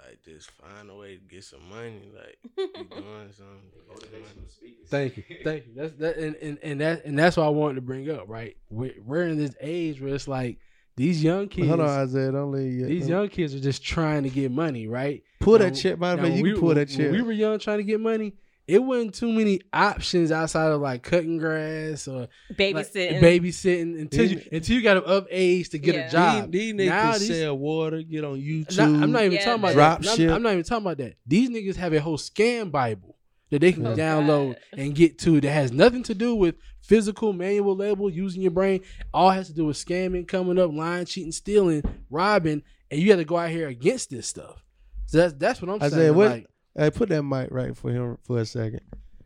like, 0.00 0.08
like 0.08 0.22
just 0.24 0.50
find 0.52 0.90
a 0.90 0.94
way 0.94 1.16
to 1.16 1.20
get 1.22 1.44
some 1.44 1.60
money. 1.68 2.10
Like 2.14 2.38
you 2.56 2.66
doing 2.90 3.30
something. 3.32 4.10
some. 4.10 4.74
Thank 4.88 5.16
you, 5.16 5.24
thank 5.44 5.66
you. 5.66 5.72
That's 5.76 5.92
that, 5.94 6.16
and, 6.16 6.36
and 6.36 6.58
and 6.62 6.80
that 6.80 7.04
and 7.04 7.18
that's 7.18 7.36
what 7.36 7.44
I 7.46 7.48
wanted 7.50 7.76
to 7.76 7.80
bring 7.82 8.10
up. 8.10 8.24
Right, 8.28 8.56
we're, 8.70 8.94
we're 9.04 9.26
in 9.26 9.36
this 9.38 9.54
age 9.60 10.00
where 10.00 10.14
it's 10.14 10.28
like 10.28 10.58
these 10.96 11.22
young 11.22 11.48
kids. 11.48 11.68
Hold 11.68 11.80
on, 11.80 11.88
Isaiah. 11.88 12.32
Don't 12.32 12.52
leave 12.52 12.80
yet. 12.80 12.88
These 12.88 13.08
young 13.08 13.28
kids 13.28 13.54
are 13.54 13.60
just 13.60 13.82
trying 13.84 14.22
to 14.24 14.30
get 14.30 14.50
money, 14.50 14.86
right? 14.86 15.22
Pull 15.40 15.58
Now, 15.58 15.66
that 15.66 15.74
chip. 15.74 15.98
By 15.98 16.16
the 16.16 16.22
way, 16.22 16.36
you 16.36 16.42
we- 16.42 16.50
can 16.52 16.60
pull 16.60 16.68
that 16.70 16.88
when 16.88 16.96
chip. 16.96 17.12
we 17.12 17.22
were 17.22 17.32
young 17.32 17.58
trying 17.58 17.78
to 17.78 17.84
get 17.84 18.00
money, 18.00 18.34
it 18.70 18.78
wasn't 18.82 19.14
too 19.14 19.32
many 19.32 19.60
options 19.72 20.30
outside 20.30 20.70
of 20.70 20.80
like 20.80 21.02
cutting 21.02 21.38
grass 21.38 22.06
or 22.08 22.20
like, 22.20 22.56
Babysitting. 22.56 23.20
babysitting 23.20 24.00
until 24.00 24.24
you 24.30 24.42
until 24.52 24.76
you 24.76 24.82
got 24.82 24.98
of 24.98 25.26
age 25.30 25.70
to 25.70 25.78
get 25.78 25.94
Yeah. 25.94 26.06
a 26.08 26.10
job. 26.10 26.52
These, 26.52 26.76
these 26.76 26.88
Now 26.88 27.12
niggas 27.12 27.18
these- 27.18 27.28
sell 27.38 27.58
water, 27.58 28.02
get 28.02 28.24
on 28.24 28.38
YouTube. 28.40 28.76
Not- 28.78 29.02
I'm 29.02 29.12
not 29.12 29.22
even 29.24 29.32
Yeah, 29.32 29.44
talking 29.44 29.60
about 29.62 29.72
Drop 29.74 30.00
that. 30.02 30.08
I'm- 30.08 30.16
ship. 30.16 30.30
I'm, 30.30 30.42
not 30.42 30.52
even 30.52 30.64
talking 30.64 30.84
about 30.86 30.98
that. 30.98 31.14
These 31.26 31.50
niggas 31.50 31.76
have 31.76 31.92
a 31.92 32.00
whole 32.00 32.16
scam 32.18 32.70
Bible 32.70 33.16
that 33.50 33.60
they 33.60 33.72
can 33.72 33.86
Oh, 33.86 33.96
download 33.96 34.52
God. 34.54 34.58
and 34.78 34.94
get 34.94 35.18
to 35.20 35.40
that 35.40 35.50
has 35.50 35.72
nothing 35.72 36.04
to 36.04 36.14
do 36.14 36.34
with 36.36 36.54
physical 36.80 37.32
manual 37.32 37.74
label 37.74 38.08
using 38.08 38.42
your 38.42 38.52
brain. 38.52 38.80
All 39.12 39.30
has 39.30 39.48
to 39.48 39.52
do 39.54 39.64
with 39.66 39.76
scamming, 39.76 40.28
coming 40.28 40.58
up, 40.58 40.72
lying, 40.72 41.04
cheating, 41.06 41.32
stealing, 41.32 41.82
robbing, 42.08 42.62
and 42.90 43.00
you 43.00 43.10
have 43.10 43.18
to 43.18 43.24
go 43.24 43.36
out 43.36 43.50
here 43.50 43.66
against 43.68 44.10
this 44.10 44.26
stuff. 44.28 44.64
So 45.06 45.18
that's 45.18 45.34
that's 45.34 45.60
what 45.60 45.68
I'm 45.70 45.82
Isaiah, 45.82 45.90
saying. 46.06 46.14
what- 46.14 46.30
Like, 46.30 46.46
Hey, 46.80 46.90
put 46.90 47.10
that 47.10 47.22
mic 47.22 47.48
right 47.50 47.76
for 47.76 47.90
him 47.90 48.16
for 48.22 48.38
a 48.38 48.46
second. 48.46 48.80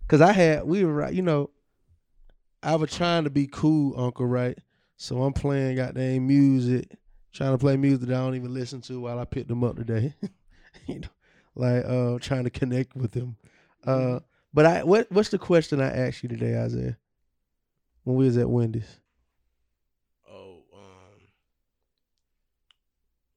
Cause 0.09 0.21
I 0.21 0.33
had 0.33 0.65
we 0.65 0.85
were 0.85 0.93
right, 0.93 1.15
you 1.15 1.23
know, 1.23 1.51
I 2.65 2.75
was 2.75 2.93
trying 2.93 3.23
to 3.25 3.31
be 3.31 3.47
cool, 3.47 3.95
Uncle, 3.97 4.27
right? 4.27 4.59
So 4.97 5.23
I'm 5.23 5.33
playing 5.33 5.77
goddamn 5.77 6.27
music, 6.27 6.97
trying 7.33 7.53
to 7.53 7.59
play 7.59 7.77
music 7.77 8.09
that 8.09 8.17
I 8.17 8.25
don't 8.25 8.35
even 8.35 8.53
listen 8.53 8.81
to 8.83 9.03
while 9.03 9.21
I 9.21 9.25
picked 9.25 9.47
them 9.47 9.63
up 9.63 9.77
today. 9.77 10.15
you 10.89 10.99
know, 10.99 11.09
like 11.55 11.85
uh 11.85 12.19
trying 12.19 12.43
to 12.43 12.51
connect 12.51 12.97
with 12.97 13.13
them. 13.13 13.37
Uh 13.87 14.19
but 14.53 14.67
I 14.67 14.83
what 14.83 15.07
what's 15.13 15.29
the 15.29 15.39
question 15.39 15.81
I 15.81 15.91
asked 15.91 16.25
you 16.25 16.29
today, 16.29 16.59
Isaiah? 16.59 16.99
When 18.03 18.17
we 18.17 18.25
was 18.25 18.37
at 18.37 18.51
Wendy's. 18.51 18.99
Oh, 20.29 20.65
um, 20.75 21.21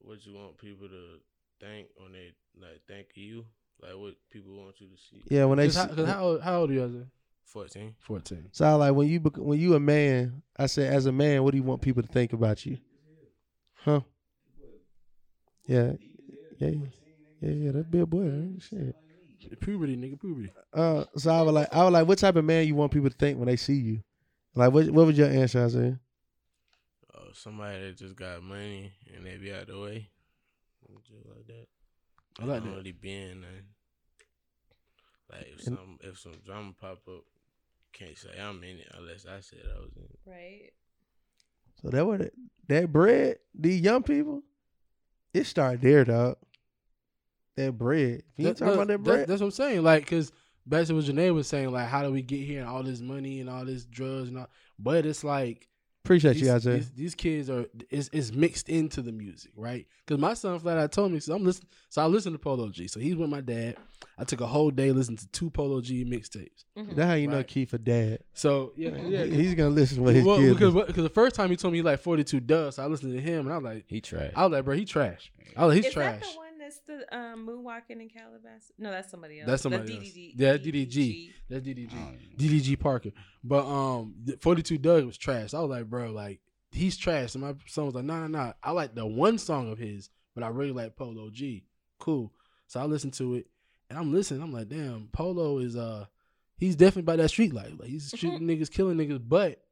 what 0.00 0.26
you 0.26 0.34
want 0.34 0.58
people 0.58 0.88
to 0.88 1.20
think 1.60 1.86
when 1.96 2.10
they 2.14 2.32
like 2.60 2.80
think 2.88 3.10
of 3.10 3.16
you? 3.16 3.44
Like 3.80 3.96
what 3.96 4.14
people 4.30 4.56
want 4.56 4.80
you 4.80 4.88
to 4.88 4.96
see? 4.96 5.22
Yeah, 5.30 5.44
when 5.44 5.58
they 5.58 5.66
cause 5.66 5.76
how, 5.76 5.88
see- 5.88 5.94
'cause 5.94 6.06
how, 6.08 6.24
old- 6.24 6.42
how 6.42 6.60
old 6.60 6.70
are 6.70 6.74
you? 6.74 6.84
Isaiah? 6.84 7.06
Fourteen. 7.44 7.94
Fourteen. 8.00 8.48
So 8.52 8.66
I 8.66 8.72
like 8.74 8.94
when 8.94 9.08
you 9.08 9.20
bec- 9.20 9.36
when 9.38 9.58
you 9.58 9.74
a 9.74 9.80
man, 9.80 10.42
I 10.56 10.66
said 10.66 10.92
as 10.92 11.06
a 11.06 11.12
man, 11.12 11.42
what 11.42 11.52
do 11.52 11.56
you 11.56 11.62
want 11.62 11.80
people 11.80 12.02
to 12.02 12.08
think 12.08 12.32
about 12.32 12.66
you? 12.66 12.78
Huh? 13.74 14.00
Yeah, 15.66 15.92
yeah, 16.58 16.68
yeah, 17.40 17.50
yeah. 17.50 17.72
That 17.72 17.90
big 17.90 18.08
boy, 18.08 18.22
right? 18.28 18.62
shit. 18.62 18.96
Puberty, 19.60 19.96
nigga, 19.96 20.20
puberty. 20.20 20.50
Uh, 20.74 21.04
so 21.16 21.30
I 21.30 21.40
was 21.42 21.54
like, 21.54 21.68
I 21.72 21.84
was 21.84 21.92
like, 21.92 22.06
what 22.08 22.18
type 22.18 22.36
of 22.36 22.44
man 22.44 22.66
you 22.66 22.74
want 22.74 22.92
people 22.92 23.08
to 23.08 23.16
think 23.16 23.38
when 23.38 23.46
they 23.46 23.56
see 23.56 23.74
you? 23.76 24.02
Like, 24.54 24.72
what 24.72 24.90
what 24.90 25.06
was 25.06 25.16
your 25.16 25.28
answer? 25.28 25.64
I 25.64 25.68
said, 25.68 25.98
Oh, 27.14 27.28
somebody 27.32 27.80
that 27.80 27.96
just 27.96 28.16
got 28.16 28.42
money 28.42 28.92
and 29.14 29.24
they 29.24 29.36
be 29.36 29.52
out 29.54 29.68
the 29.68 29.78
way, 29.78 30.10
just 31.06 31.26
like 31.26 31.46
that. 31.46 31.66
I 32.40 32.44
like 32.44 32.60
don't 32.62 32.70
that. 32.70 32.76
really 32.78 32.92
be 32.92 33.12
in 33.12 33.40
nothing. 33.40 33.56
Uh, 35.32 35.36
like 35.36 35.46
if 35.56 35.62
some 35.62 35.98
if 36.02 36.18
some 36.18 36.32
drama 36.44 36.72
pop 36.80 37.00
up, 37.08 37.24
can't 37.92 38.16
say 38.16 38.28
I'm 38.40 38.62
in 38.62 38.78
it 38.78 38.88
unless 38.96 39.26
I 39.26 39.40
said 39.40 39.60
I 39.64 39.80
was 39.80 39.90
in 39.96 40.04
it. 40.04 40.18
Right. 40.26 40.70
so 41.82 41.90
that 41.90 42.06
what 42.06 42.20
it, 42.22 42.34
that 42.68 42.92
bread, 42.92 43.36
these 43.54 43.80
young 43.80 44.02
people, 44.02 44.42
it 45.34 45.44
started 45.44 45.80
there, 45.82 46.04
dog. 46.04 46.36
That 47.56 47.76
bread. 47.76 48.22
You 48.36 48.44
That- 48.44 48.56
talking 48.58 48.74
about 48.74 48.86
that 48.88 49.02
bread, 49.02 49.28
That's 49.28 49.40
what 49.40 49.48
I'm 49.48 49.50
saying. 49.52 49.82
Like, 49.82 50.06
cause 50.06 50.32
basically 50.66 51.02
to 51.02 51.12
what 51.12 51.16
Janae 51.16 51.34
was 51.34 51.48
saying, 51.48 51.70
like, 51.72 51.88
how 51.88 52.02
do 52.02 52.12
we 52.12 52.22
get 52.22 52.44
here 52.46 52.60
and 52.60 52.68
all 52.68 52.82
this 52.82 53.00
money 53.00 53.40
and 53.40 53.50
all 53.50 53.64
this 53.64 53.84
drugs 53.84 54.28
and 54.28 54.38
all? 54.38 54.48
But 54.78 55.04
it's 55.06 55.24
like 55.24 55.67
appreciate 56.08 56.32
these, 56.34 56.42
you, 56.42 56.52
Isaiah. 56.52 56.74
these, 56.76 56.90
these 56.90 57.14
kids 57.14 57.50
are 57.50 57.66
it's, 57.90 58.08
it's 58.12 58.32
mixed 58.32 58.68
into 58.68 59.02
the 59.02 59.12
music, 59.12 59.52
right? 59.56 59.86
Because 60.06 60.20
my 60.20 60.34
son 60.34 60.58
flat 60.58 60.78
out 60.78 60.90
told 60.92 61.12
me, 61.12 61.20
so 61.20 61.34
I'm 61.34 61.44
listening. 61.44 61.68
So 61.90 62.02
I 62.02 62.06
listen 62.06 62.32
to 62.32 62.38
Polo 62.38 62.68
G. 62.70 62.88
So 62.88 62.98
he's 63.00 63.14
with 63.16 63.28
my 63.28 63.40
dad. 63.40 63.76
I 64.18 64.24
took 64.24 64.40
a 64.40 64.46
whole 64.46 64.70
day 64.70 64.90
listening 64.92 65.18
to 65.18 65.28
two 65.28 65.50
Polo 65.50 65.80
G 65.80 66.04
mixtapes. 66.04 66.64
Mhm. 66.76 66.94
That's 66.96 67.08
how 67.08 67.14
you 67.14 67.28
know 67.28 67.36
Right. 67.36 67.46
Keith 67.46 67.72
a 67.74 67.78
dad. 67.78 68.20
So 68.34 68.72
yeah, 68.76 68.96
yeah. 68.96 69.24
He's 69.24 69.54
gonna 69.54 69.70
listen 69.70 69.98
to 69.98 70.02
what 70.04 70.14
his 70.14 70.24
Well, 70.24 70.38
kids. 70.38 70.54
because 70.54 70.74
because 70.86 71.02
the 71.04 71.08
first 71.10 71.34
time 71.36 71.50
he 71.50 71.56
told 71.56 71.72
me 71.72 71.78
he 71.78 71.82
like 71.82 72.00
42 72.00 72.40
Dugg, 72.40 72.74
I 72.78 72.86
listened 72.86 73.14
to 73.14 73.20
him 73.20 73.40
and 73.46 73.52
I 73.52 73.58
was 73.58 73.64
like, 73.64 73.84
He 73.86 74.00
trash. 74.00 74.32
I 74.34 74.44
was 74.44 74.52
like, 74.52 74.64
bro, 74.64 74.74
he 74.74 74.84
trash. 74.84 75.30
I 75.56 75.66
was 75.66 75.74
like, 75.74 75.76
he's 75.84 75.86
Is 75.86 75.92
trash. 75.94 76.22
That 76.68 76.86
the 76.86 76.92
one 76.92 76.98
that's 76.98 77.10
the 77.10 77.16
um, 77.16 77.46
moonwalking 77.46 78.02
in 78.02 78.08
Calabasas. 78.08 78.72
No, 78.78 78.90
that's 78.90 79.10
somebody 79.10 79.40
else. 79.40 79.46
That's 79.46 79.62
The 79.62 79.70
somebody 79.70 79.96
else. 79.96 80.04
DDG. 80.04 80.32
Yeah, 80.36 80.52
that's 80.52 80.66
DDG. 80.66 81.30
That's 81.48 81.66
DDG. 81.66 82.36
DDG 82.36 82.78
Parker. 82.80 83.10
But 83.44 83.66
um, 83.66 84.14
42 84.40 84.78
Dugg 84.78 85.04
was 85.04 85.16
trash. 85.16 85.54
I 85.54 85.60
was 85.60 85.70
like, 85.70 85.88
bro, 85.88 86.10
like 86.10 86.40
he's 86.72 86.96
trash. 86.96 87.34
And 87.34 87.44
my 87.44 87.54
son 87.66 87.86
was 87.86 87.94
like, 87.94 88.04
nah, 88.04 88.26
nah, 88.26 88.46
nah. 88.46 88.52
I 88.62 88.72
like 88.72 88.94
the 88.94 89.06
one 89.06 89.38
song 89.38 89.70
of 89.70 89.78
his, 89.78 90.10
but 90.34 90.44
I 90.44 90.48
really 90.48 90.72
like 90.72 90.96
Polo 90.96 91.30
G. 91.30 91.64
Cool. 91.98 92.32
So 92.66 92.80
I 92.80 92.84
listened 92.84 93.14
to 93.14 93.34
it, 93.36 93.46
and 93.88 93.98
I'm 93.98 94.12
listening. 94.12 94.42
I'm 94.42 94.52
like, 94.52 94.68
damn, 94.68 95.08
Polo 95.12 95.58
is 95.58 95.76
uh, 95.76 96.06
he's 96.58 96.76
definitely 96.76 97.02
by 97.02 97.16
that 97.16 97.30
street 97.30 97.54
life. 97.54 97.72
Like 97.78 97.88
he's 97.88 98.12
shooting 98.14 98.40
niggas, 98.48 98.70
killing 98.70 98.96
niggas. 98.98 99.22
But 99.26 99.62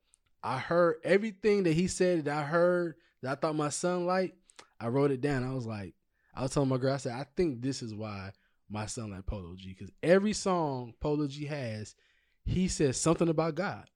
I 0.42 0.58
heard 0.58 0.96
everything 1.04 1.64
that 1.64 1.74
he 1.74 1.88
said 1.88 2.24
that 2.24 2.36
I 2.36 2.42
heard 2.44 2.94
that 3.22 3.32
I 3.32 3.34
thought 3.34 3.56
my 3.56 3.68
son 3.68 4.06
liked. 4.06 4.36
I 4.78 4.88
wrote 4.88 5.10
it 5.10 5.20
down. 5.20 5.42
I 5.42 5.54
was 5.54 5.66
like, 5.66 5.94
I 6.36 6.42
was 6.42 6.52
telling 6.52 6.68
my 6.68 6.76
girl, 6.76 6.94
I 6.94 6.98
said, 6.98 7.14
I 7.14 7.24
think 7.36 7.62
this 7.62 7.82
is 7.82 7.94
why 7.94 8.30
my 8.68 8.86
son 8.86 9.10
like 9.10 9.24
Polo 9.26 9.54
G 9.56 9.70
because 9.70 9.90
every 10.02 10.34
song 10.34 10.92
Polo 11.00 11.26
G 11.26 11.46
has, 11.46 11.94
he 12.44 12.68
says 12.68 13.00
something 13.00 13.28
about 13.28 13.54
God. 13.54 13.88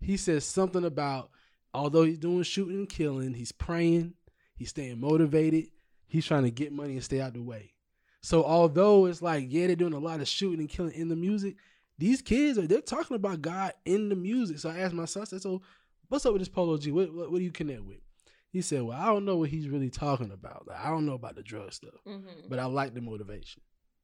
He 0.00 0.16
says 0.16 0.44
something 0.44 0.84
about 0.84 1.30
although 1.74 2.04
he's 2.04 2.18
doing 2.18 2.42
shooting 2.42 2.76
and 2.76 2.88
killing, 2.88 3.34
he's 3.34 3.52
praying, 3.52 4.14
he's 4.56 4.70
staying 4.70 5.00
motivated, 5.00 5.66
he's 6.06 6.24
trying 6.24 6.44
to 6.44 6.50
get 6.50 6.72
money 6.72 6.94
and 6.94 7.04
stay 7.04 7.20
out 7.20 7.34
the 7.34 7.42
way. 7.42 7.74
So 8.22 8.44
although 8.44 9.06
it's 9.06 9.20
like 9.20 9.46
yeah, 9.48 9.66
they're 9.66 9.76
doing 9.76 9.92
a 9.92 9.98
lot 9.98 10.20
of 10.20 10.28
shooting 10.28 10.60
and 10.60 10.68
killing 10.68 10.94
in 10.94 11.08
the 11.08 11.16
music, 11.16 11.56
these 11.98 12.22
kids 12.22 12.58
are 12.58 12.66
they're 12.66 12.80
talking 12.80 13.16
about 13.16 13.42
God 13.42 13.72
in 13.84 14.08
the 14.08 14.16
music. 14.16 14.58
So 14.58 14.70
I 14.70 14.78
asked 14.78 14.94
my 14.94 15.04
son, 15.04 15.22
I 15.22 15.26
said, 15.26 15.42
so 15.42 15.60
what's 16.08 16.24
up 16.24 16.32
with 16.32 16.40
this 16.40 16.48
Polo 16.48 16.78
G? 16.78 16.92
What, 16.92 17.12
what, 17.12 17.30
what 17.30 17.38
do 17.38 17.44
you 17.44 17.52
connect 17.52 17.82
with? 17.82 17.98
He 18.54 18.62
said, 18.62 18.82
well, 18.82 18.98
I 18.98 19.06
don't 19.06 19.24
know 19.24 19.36
what 19.36 19.50
he's 19.50 19.68
really 19.68 19.90
talking 19.90 20.30
about. 20.30 20.66
Like, 20.68 20.78
I 20.78 20.88
don't 20.88 21.04
know 21.04 21.14
about 21.14 21.34
the 21.34 21.42
drug 21.42 21.72
stuff 21.72 22.00
Mhm. 22.06 22.48
but 22.48 22.58
I 22.58 22.66
like 22.66 22.94
the 22.94 23.00
motivation. 23.00 23.60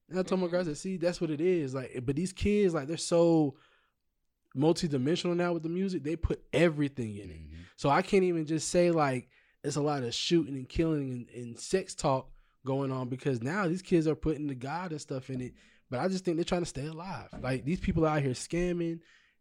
And 0.09 0.19
I 0.19 0.23
told 0.23 0.41
my 0.41 0.47
girls, 0.47 0.67
I 0.67 0.71
mm-hmm. 0.71 0.75
said, 0.75 0.77
see, 0.77 0.97
that's 0.97 1.21
what 1.21 1.29
it 1.29 1.39
is. 1.39 1.73
Like, 1.73 2.01
but 2.05 2.17
these 2.17 2.33
kids, 2.33 2.73
like, 2.73 2.87
they're 2.87 2.97
so 2.97 3.55
multi-dimensional 4.55 5.35
now 5.35 5.53
with 5.53 5.63
the 5.63 5.69
music. 5.69 6.03
They 6.03 6.15
put 6.15 6.43
everything 6.53 7.17
in 7.17 7.29
it. 7.29 7.41
Mm-hmm. 7.41 7.61
So 7.77 7.89
I 7.89 8.01
can't 8.01 8.23
even 8.23 8.45
just 8.45 8.69
say 8.69 8.91
like 8.91 9.29
it's 9.63 9.75
a 9.75 9.81
lot 9.81 10.03
of 10.03 10.13
shooting 10.13 10.55
and 10.55 10.67
killing 10.67 11.09
and, 11.11 11.43
and 11.43 11.59
sex 11.59 11.95
talk 11.95 12.29
going 12.65 12.91
on 12.91 13.09
because 13.09 13.41
now 13.41 13.67
these 13.67 13.81
kids 13.81 14.07
are 14.07 14.15
putting 14.15 14.47
the 14.47 14.55
God 14.55 14.91
and 14.91 15.01
stuff 15.01 15.29
in 15.29 15.41
it. 15.41 15.53
But 15.89 15.99
I 15.99 16.07
just 16.07 16.23
think 16.23 16.37
they're 16.37 16.43
trying 16.43 16.61
to 16.61 16.67
stay 16.67 16.87
alive. 16.87 17.27
Like 17.41 17.65
these 17.65 17.79
people 17.79 18.05
out 18.05 18.21
here 18.21 18.31
scamming. 18.31 18.99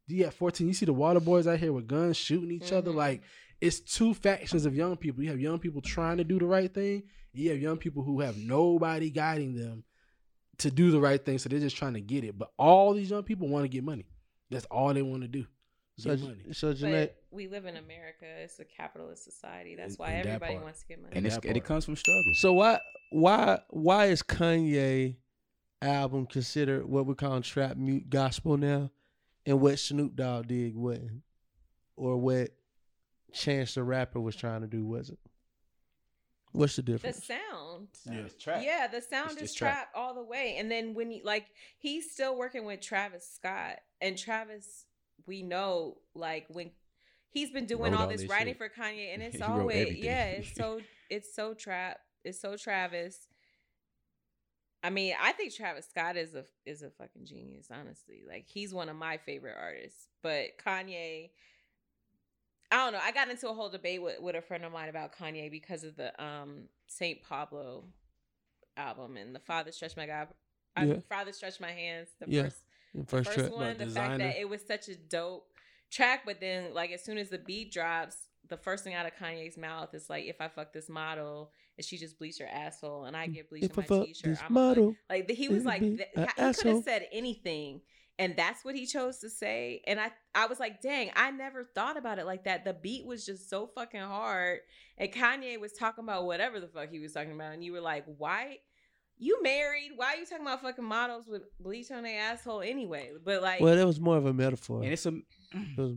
You 0.09 0.25
at 0.25 0.35
14, 0.35 0.67
you 0.67 0.75
see 0.75 0.87
the 0.87 0.93
water 0.93 1.21
boys 1.21 1.47
out 1.47 1.61
here 1.61 1.73
with 1.73 1.87
guns 1.87 2.17
shooting 2.17 2.51
each 2.51 2.73
other. 2.73 2.91
Mm-hmm. 2.91 2.99
Like 2.99 3.23
it's 3.61 3.81
two 3.81 4.15
factions 4.15 4.65
of 4.67 4.75
young 4.75 4.97
people. 4.97 5.23
You 5.23 5.31
have 5.31 5.41
young 5.41 5.59
people 5.59 5.81
trying 5.83 6.17
to 6.19 6.25
do 6.25 6.39
the 6.39 6.47
right 6.47 6.73
thing. 6.73 7.03
And 7.35 7.43
you 7.43 7.51
have 7.51 7.61
young 7.61 7.77
people 7.77 8.03
who 8.03 8.21
have 8.21 8.37
nobody 8.37 9.11
guiding 9.11 9.55
them 9.55 9.85
to 10.59 10.71
do 10.71 10.91
the 10.91 11.01
right 11.01 11.25
thing. 11.25 11.39
So 11.39 11.49
they're 11.49 11.59
just 11.61 11.77
trying 11.77 11.95
to 11.95 12.01
get 12.01 12.25
it. 12.25 12.39
But 12.39 12.53
all 12.59 12.95
these 12.95 13.11
young 13.11 13.23
people 13.23 13.49
want 13.49 13.65
to 13.65 13.69
get 13.69 13.85
money. 13.85 14.07
That's 14.51 14.67
all 14.67 14.93
they 14.95 15.03
want 15.03 15.23
to 15.23 15.29
do. 15.29 15.47
So, 15.99 16.17
Get 16.17 16.21
money. 16.25 16.53
so 16.53 16.73
Jeanette, 16.73 17.17
But 17.31 17.37
we 17.37 17.47
live 17.49 17.67
in 17.67 17.77
America. 17.77 18.25
It's 18.43 18.59
a 18.59 18.65
capitalist 18.65 19.23
society. 19.23 19.77
That's 19.77 19.99
why 19.99 20.13
in 20.13 20.23
that 20.23 20.27
everybody 20.27 20.55
part. 20.55 20.65
wants 20.65 20.81
to 20.81 20.87
get 20.87 21.03
money. 21.03 21.13
And, 21.15 21.27
it's, 21.27 21.37
and 21.37 21.57
it 21.57 21.65
comes 21.65 21.85
from 21.85 21.97
struggle. 21.97 22.23
so 22.37 22.55
why 22.55 22.79
why 23.13 23.59
why 23.69 24.07
is 24.07 24.23
Kanye 24.23 25.17
album 25.83 26.27
considered 26.27 26.87
what 26.87 27.07
we 27.07 27.15
call 27.15 27.41
trap 27.43 27.77
mute 27.77 28.09
gospel 28.09 28.57
now, 28.57 28.91
and 29.45 29.61
what 29.61 29.79
Snoop 29.79 30.17
Dogg 30.17 30.49
did 30.49 30.75
wasn't, 30.75 31.23
or 31.97 32.17
what 32.17 32.51
Chance 33.33 33.75
the 33.75 33.83
Rapper 33.83 34.21
was 34.21 34.37
trying 34.37 34.61
to 34.63 34.67
do 34.67 34.85
was 34.85 35.11
it? 35.11 35.19
What's 36.53 36.77
the 36.77 36.83
difference? 36.83 37.17
the 37.21 37.35
difference? 37.35 37.49
sound. 37.51 37.89
Yeah. 38.17 38.25
It's 38.25 38.43
trap. 38.43 38.63
Yeah, 38.65 38.87
the 38.89 39.01
sound 39.01 39.31
It's 39.33 39.35
is 39.35 39.41
just 39.51 39.59
trap. 39.59 39.75
trap 39.75 39.89
all 39.95 40.15
the 40.15 40.23
way. 40.25 40.57
And 40.59 40.71
then 40.71 40.95
when 40.95 41.11
you 41.13 41.21
like 41.25 41.47
he's 41.79 42.11
still 42.11 42.37
working 42.37 42.65
with 42.65 42.81
Travis 42.81 43.29
Scott 43.33 43.77
and 44.01 44.19
Travis 44.19 44.87
we 45.27 45.43
know 45.43 45.99
like 46.15 46.47
when 46.49 46.71
he's 47.31 47.51
been 47.53 47.67
doing 47.67 47.95
all 47.95 48.03
all 48.03 48.09
this 48.09 48.23
this 48.23 48.31
writing 48.31 48.55
shit. 48.55 48.59
for 48.59 48.69
Kanye 48.69 49.15
and 49.15 49.23
it's 49.23 49.37
He 49.37 49.43
wrote 49.43 49.51
always 49.61 49.77
everything. 49.83 50.05
yeah, 50.05 50.25
it's 50.27 50.55
so 50.57 50.81
it's 51.09 51.35
so 51.35 51.55
trap. 51.55 51.99
It's 52.25 52.41
so 52.41 52.57
Travis. 52.57 53.29
I 54.83 54.89
mean, 54.91 55.15
I 55.21 55.33
think 55.33 55.55
Travis 55.55 55.87
Scott 55.89 56.17
is 56.17 56.35
a 56.35 56.45
is 56.67 56.83
a 56.83 56.91
fucking 56.91 57.27
genius, 57.27 57.69
honestly. 57.71 58.23
Like 58.29 58.47
he's 58.49 58.73
one 58.75 58.89
of 58.89 58.97
my 58.97 59.19
favorite 59.19 59.57
artists. 59.61 60.09
But 60.23 60.59
Kanye 60.65 61.31
I 62.73 62.77
don't 62.85 62.93
know. 62.93 63.01
I 63.03 63.11
got 63.13 63.29
into 63.29 63.49
a 63.49 63.55
whole 63.55 63.69
debate 63.69 64.01
with, 64.03 64.21
with 64.21 64.37
a 64.37 64.43
friend 64.43 64.65
of 64.65 64.73
mine 64.73 64.89
about 64.89 65.17
Kanye 65.17 65.51
because 65.51 65.83
of 65.85 65.97
the 65.97 66.13
um 66.23 66.65
Saint 66.87 67.23
Pablo 67.23 67.85
album 68.77 69.17
and 69.17 69.35
the 69.35 69.41
Father 69.41 69.73
Stretch 69.73 69.97
My 69.97 70.07
God 70.07 70.29
I, 70.77 70.85
Yeah. 70.85 70.95
Father 71.09 71.33
Stretch 71.33 71.59
My 71.61 71.73
Hands, 71.73 72.09
the 72.21 72.27
Yeah. 72.31 72.43
first 72.45 72.65
The 72.95 73.05
first 73.07 73.27
first, 73.31 73.39
track. 73.41 73.53
one, 73.53 73.79
the 73.79 73.85
Designer. 73.87 74.09
fact 74.09 74.19
that 74.21 74.41
it 74.41 74.49
was 74.49 74.63
such 74.65 74.89
a 74.89 74.95
dope 74.97 75.49
track, 75.91 76.23
but 76.25 76.41
then 76.41 76.73
like 76.75 76.93
as 76.93 77.03
soon 77.05 77.19
as 77.19 77.29
the 77.29 77.39
beat 77.39 77.73
drops, 77.73 78.17
the 78.49 78.57
first 78.57 78.85
thing 78.85 78.95
out 78.95 79.05
of 79.07 79.13
Kanye's 79.17 79.57
mouth 79.59 79.93
is 79.95 80.09
like, 80.09 80.25
"If 80.27 80.41
I 80.41 80.49
fuck 80.49 80.73
this 80.73 80.89
model, 80.89 81.53
and 81.77 81.85
she 81.85 81.99
just 81.99 82.19
bleach 82.19 82.39
her 82.39 82.47
asshole, 82.47 83.05
and 83.05 83.17
I 83.17 83.27
get 83.27 83.49
bleach 83.51 83.65
If 83.65 83.77
on 83.79 83.85
I 83.85 83.87
my 83.89 83.97
fuck 83.99 84.07
t-shirt, 84.07 84.25
this 84.31 84.41
I'm 84.45 84.53
model, 84.53 84.97
like 85.09 85.27
th- 85.27 85.39
he 85.39 85.49
was 85.49 85.65
like, 85.65 85.81
th- 85.81 86.01
he 86.15 86.25
could 86.27 86.67
have 86.67 86.85
said 86.85 87.07
anything, 87.13 87.81
and 88.21 88.37
that's 88.37 88.65
what 88.65 88.77
he 88.77 88.87
chose 88.87 89.19
to 89.19 89.31
say. 89.31 89.83
And 89.87 89.99
I, 89.99 90.13
I 90.35 90.47
was 90.47 90.61
like, 90.61 90.81
dang, 90.81 91.11
I 91.17 91.31
never 91.33 91.65
thought 91.75 91.97
about 91.97 92.19
it 92.21 92.27
like 92.27 92.45
that. 92.45 92.65
The 92.65 92.75
beat 92.75 93.05
was 93.07 93.25
just 93.27 93.51
so 93.51 93.67
fucking 93.75 94.01
hard, 94.01 94.59
and 94.99 95.11
Kanye 95.11 95.59
was 95.59 95.73
talking 95.73 96.05
about 96.05 96.27
whatever 96.27 96.61
the 96.61 96.69
fuck 96.69 96.91
he 96.91 97.01
was 97.01 97.13
talking 97.15 97.33
about, 97.33 97.55
and 97.55 97.65
you 97.65 97.73
were 97.73 97.81
like, 97.81 98.05
why? 98.19 98.59
You 99.23 99.43
married? 99.43 99.91
Why 99.97 100.15
are 100.15 100.17
you 100.17 100.25
talking 100.27 100.47
about 100.47 100.63
fucking 100.63 100.85
models 100.85 101.27
with 101.27 101.43
bleach 101.59 101.91
on 101.91 102.05
their 102.05 102.21
asshole 102.21 102.63
anyway? 102.63 103.11
But 103.23 103.43
like, 103.43 103.61
Well, 103.61 103.77
that 103.77 103.87
was 103.87 104.01
more 104.01 104.17
of 104.17 104.25
a 104.27 104.33
metaphor. 104.33 104.83
And 104.83 104.93
it's 104.93 105.05
a 105.05 105.11
It 105.53 105.79
was- 105.79 105.95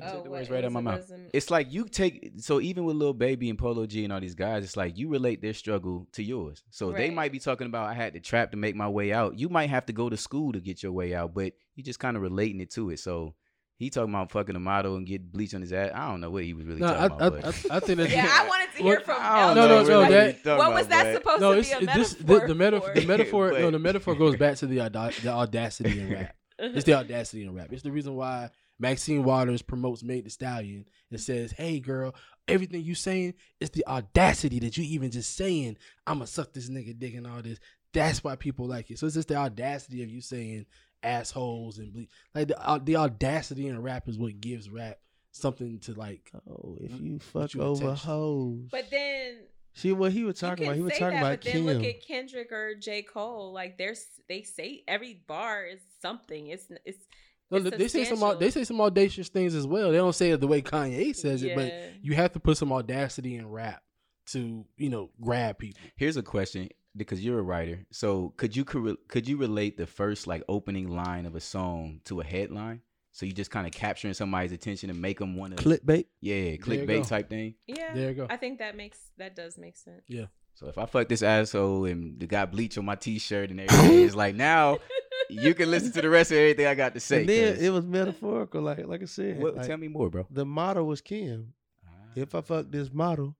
yeah. 0.00 0.12
Oh, 0.12 0.22
the 0.22 0.30
words 0.30 0.50
right 0.50 0.64
out 0.64 0.72
my 0.72 0.80
mouth. 0.80 1.10
It's 1.32 1.50
like 1.50 1.72
you 1.72 1.88
take 1.88 2.32
so 2.38 2.60
even 2.60 2.84
with 2.84 2.96
little 2.96 3.14
Baby 3.14 3.50
and 3.50 3.58
Polo 3.58 3.86
G 3.86 4.04
and 4.04 4.12
all 4.12 4.20
these 4.20 4.34
guys, 4.34 4.64
it's 4.64 4.76
like 4.76 4.96
you 4.98 5.08
relate 5.08 5.42
their 5.42 5.54
struggle 5.54 6.06
to 6.12 6.22
yours. 6.22 6.62
So 6.70 6.92
they 6.92 7.10
might 7.10 7.32
be 7.32 7.38
talking 7.38 7.66
about 7.66 7.88
I 7.88 7.94
had 7.94 8.14
to 8.14 8.20
trap 8.20 8.50
to 8.52 8.56
make 8.56 8.74
my 8.76 8.88
way 8.88 9.12
out. 9.12 9.38
You 9.38 9.48
might 9.48 9.70
have 9.70 9.86
to 9.86 9.92
go 9.92 10.08
to 10.08 10.16
school 10.16 10.52
to 10.52 10.60
get 10.60 10.82
your 10.82 10.92
way 10.92 11.14
out, 11.14 11.34
but 11.34 11.52
you 11.74 11.82
just 11.82 11.98
kind 11.98 12.16
of 12.16 12.22
relating 12.22 12.60
it 12.60 12.70
to 12.72 12.90
it. 12.90 12.98
So 13.00 13.34
he 13.76 13.90
talking 13.90 14.14
about 14.14 14.30
fucking 14.30 14.54
a 14.54 14.60
model 14.60 14.94
and 14.96 15.04
get 15.06 15.32
bleach 15.32 15.54
on 15.54 15.60
his 15.60 15.72
ass. 15.72 15.90
I 15.92 16.08
don't 16.08 16.20
know 16.20 16.30
what 16.30 16.44
he 16.44 16.54
was 16.54 16.64
really 16.66 16.80
No, 16.80 16.86
I, 16.88 17.08
talking 17.08 17.22
I, 17.22 17.26
about. 17.26 17.38
I, 17.38 17.40
but 17.40 17.70
I 17.70 17.80
think 17.80 17.98
that 17.98 18.10
yeah, 18.12 18.28
I 18.30 18.46
wanted 18.48 18.70
to 18.76 18.82
hear 18.82 18.94
What- 18.96 19.04
from. 19.04 19.16
I 19.18 19.54
No, 19.54 19.66
no, 19.66 19.82
no, 19.84 20.04
he 20.04 20.12
that- 20.12 20.26
was 20.34 20.42
talking 20.42 20.58
what 20.58 20.74
was 20.74 20.86
that 20.88 21.04
but- 21.04 21.14
supposed 21.14 21.40
no, 21.40 21.52
to 21.54 21.58
it's 21.58 21.68
be 21.68 21.74
a 21.74 21.78
it- 21.90 21.94
this 21.94 22.20
metaphor? 22.20 22.40
the, 22.40 22.46
the 22.46 22.54
metaphor. 22.54 22.92
The 22.94 23.06
metaphor. 23.06 23.52
no, 23.52 23.70
the 23.72 23.78
metaphor 23.80 24.14
goes 24.14 24.36
back 24.36 24.56
to 24.58 24.66
the 24.66 24.76
the 25.22 25.28
audacity 25.30 26.00
in 26.00 26.12
rap. 26.12 26.36
It's 26.58 26.84
the 26.84 26.94
audacity 26.94 27.42
in 27.42 27.52
rap. 27.54 27.72
It's 27.72 27.82
the 27.82 27.90
reason 27.90 28.14
why 28.14 28.50
Maxine 28.82 29.22
Waters 29.22 29.62
promotes 29.62 30.02
Megan 30.02 30.24
Thee 30.24 30.30
Stallion 30.30 30.84
and 31.10 31.20
says, 31.20 31.52
"Hey, 31.52 31.78
girl, 31.80 32.14
everything 32.48 32.82
you 32.82 32.94
saying 32.94 33.34
is 33.60 33.70
the 33.70 33.86
audacity 33.86 34.58
that 34.58 34.76
you 34.76 34.84
even 34.84 35.10
just 35.10 35.36
saying 35.36 35.76
I'ma 36.06 36.24
suck 36.24 36.52
this 36.52 36.68
nigga 36.68 36.98
dick 36.98 37.14
and 37.14 37.26
all 37.26 37.40
this. 37.40 37.60
That's 37.92 38.24
why 38.24 38.36
people 38.36 38.66
like 38.66 38.90
it. 38.90 38.98
So 38.98 39.06
it's 39.06 39.14
just 39.14 39.28
the 39.28 39.36
audacity 39.36 40.02
of 40.02 40.10
you 40.10 40.20
saying 40.20 40.66
assholes 41.02 41.78
and 41.78 41.92
ble- 41.92 42.06
like 42.34 42.48
the 42.48 42.68
uh, 42.68 42.78
the 42.82 42.96
audacity 42.96 43.68
in 43.68 43.80
rap 43.80 44.08
is 44.08 44.18
what 44.18 44.40
gives 44.40 44.68
rap 44.68 44.98
something 45.30 45.78
to 45.80 45.94
like. 45.94 46.30
Oh, 46.50 46.76
if 46.80 47.00
you 47.00 47.18
fuck 47.20 47.54
you 47.54 47.62
over 47.62 47.86
attached 47.86 48.04
hoes. 48.04 48.68
But 48.70 48.90
then 48.90 49.36
See 49.74 49.92
what 49.92 50.12
he 50.12 50.24
was 50.24 50.40
you 50.42 50.48
talking 50.48 50.66
about? 50.66 50.76
He 50.76 50.82
was 50.82 50.92
say 50.92 50.98
talking 50.98 51.14
that, 51.14 51.20
about 51.20 51.40
but 51.40 51.44
then 51.44 51.52
Kim. 51.52 51.66
look 51.66 51.84
at 51.84 52.06
Kendrick 52.06 52.52
or 52.52 52.74
J 52.74 53.02
Cole. 53.02 53.52
Like 53.52 53.78
there's 53.78 54.04
they 54.28 54.42
say 54.42 54.82
every 54.86 55.22
bar 55.26 55.64
is 55.64 55.80
something. 56.00 56.48
It's 56.48 56.66
it's. 56.84 57.06
No, 57.52 57.58
they 57.60 57.88
say 57.88 58.04
some 58.04 58.38
they 58.38 58.50
say 58.50 58.64
some 58.64 58.80
audacious 58.80 59.28
things 59.28 59.54
as 59.54 59.66
well. 59.66 59.90
They 59.90 59.98
don't 59.98 60.14
say 60.14 60.30
it 60.30 60.40
the 60.40 60.46
way 60.48 60.62
Kanye 60.62 61.14
says 61.14 61.42
it, 61.42 61.54
but 61.54 61.72
you 62.02 62.14
have 62.14 62.32
to 62.32 62.40
put 62.40 62.56
some 62.56 62.72
audacity 62.72 63.36
in 63.36 63.48
rap 63.48 63.82
to 64.26 64.64
you 64.76 64.88
know 64.88 65.10
grab 65.20 65.58
people. 65.58 65.80
Here's 65.96 66.16
a 66.16 66.22
question 66.22 66.68
because 66.96 67.24
you're 67.24 67.38
a 67.38 67.42
writer. 67.42 67.86
So 67.90 68.32
could 68.36 68.56
you 68.56 68.64
corre- 68.64 68.96
could 69.08 69.28
you 69.28 69.36
relate 69.36 69.76
the 69.76 69.86
first 69.86 70.26
like 70.26 70.42
opening 70.48 70.88
line 70.88 71.26
of 71.26 71.34
a 71.36 71.40
song 71.40 72.00
to 72.06 72.20
a 72.20 72.24
headline? 72.24 72.80
So 73.14 73.26
you 73.26 73.32
just 73.32 73.50
kind 73.50 73.66
of 73.66 73.72
capturing 73.74 74.14
somebody's 74.14 74.52
attention 74.52 74.88
and 74.88 74.98
make 75.00 75.18
them 75.18 75.36
want 75.36 75.54
to 75.54 75.62
Clickbait. 75.62 76.06
yeah 76.22 76.56
clickbait 76.56 77.06
type 77.06 77.28
thing. 77.28 77.56
Yeah, 77.66 77.92
There 77.94 78.08
you 78.08 78.14
go. 78.14 78.26
I 78.30 78.38
think 78.38 78.58
that 78.60 78.74
makes 78.74 78.98
that 79.18 79.36
does 79.36 79.58
make 79.58 79.76
sense. 79.76 80.02
Yeah. 80.08 80.26
So 80.54 80.68
if 80.68 80.78
I 80.78 80.86
fuck 80.86 81.08
this 81.08 81.22
asshole 81.22 81.86
and 81.86 82.18
the 82.20 82.26
guy 82.26 82.44
bleach 82.46 82.76
on 82.78 82.84
my 82.84 82.94
t-shirt 82.94 83.50
and 83.50 83.60
everything, 83.60 84.04
it's 84.04 84.14
like 84.14 84.34
now 84.34 84.78
you 85.40 85.54
can 85.54 85.70
listen 85.70 85.92
to 85.92 86.02
the 86.02 86.10
rest 86.10 86.30
of 86.32 86.38
everything 86.38 86.66
I 86.66 86.74
got 86.74 86.94
to 86.94 87.00
say. 87.00 87.20
And 87.20 87.28
then 87.28 87.54
'cause- 87.54 87.62
it 87.62 87.70
was 87.70 87.84
metaphorical, 87.86 88.62
like 88.62 88.86
like 88.86 89.02
I 89.02 89.06
said. 89.06 89.40
what, 89.40 89.56
like, 89.56 89.66
tell 89.66 89.76
me 89.76 89.88
more, 89.88 90.10
bro. 90.10 90.26
the 90.30 90.44
model 90.44 90.86
was 90.86 91.00
Kim. 91.00 91.54
Ah. 91.86 91.90
If 92.16 92.34
I 92.34 92.40
fuck 92.40 92.66
this 92.70 92.92
model 92.92 93.36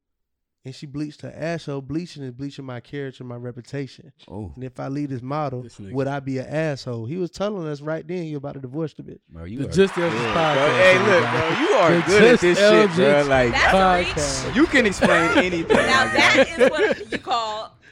and 0.65 0.73
she 0.73 0.87
bleached 0.87 1.23
her 1.23 1.33
asshole, 1.37 1.81
bleaching 1.81 2.23
is 2.23 2.31
bleaching 2.31 2.65
my 2.65 2.79
character, 2.79 3.25
my 3.25 3.35
reputation. 3.35 4.13
Oh, 4.29 4.53
And 4.55 4.63
if 4.63 4.79
I 4.79 4.87
leave 4.87 5.09
this 5.11 5.21
model, 5.21 5.63
This 5.63 5.77
nigga. 5.77 5.93
would 5.93 6.07
I 6.07 6.21
be 6.21 6.39
an 6.39 6.47
asshole? 6.47 7.07
He 7.07 7.17
was 7.17 7.33
telling 7.33 7.67
us 7.67 7.81
right 7.81 8.07
then 8.07 8.23
he 8.23 8.35
about 8.35 8.55
to 8.55 8.61
divorce 8.61 8.95
the 8.95 9.03
bitch. 9.03 9.19
bro, 9.29 9.43
you 9.43 9.59
The 9.59 9.69
are 9.69 9.73
Just 9.73 9.95
good, 9.97 10.13
Elvis 10.13 10.23
bro. 10.23 10.33
podcast, 10.33 10.77
Hey, 10.79 10.99
look, 10.99 11.31
bro, 11.31 11.59
you 11.67 11.75
are 11.75 11.91
The 11.97 12.03
good 12.07 12.23
at 12.23 12.29
Just 12.31 12.43
this 12.43 12.59
shit, 12.59 12.95
bro. 12.95 13.25
Like 13.29 13.51
That's 13.51 13.75
a 13.75 13.99
reach. 13.99 14.07
Podcast. 14.09 14.55
you 14.55 14.67
can 14.67 14.87
explain 14.87 15.39
anything. 15.39 15.77
Now 15.77 16.05
my 16.07 16.13
guy. 16.13 16.13
that 16.15 16.59
is 16.61 16.71
what 16.71 17.11
you 17.13 17.19
call 17.19 17.32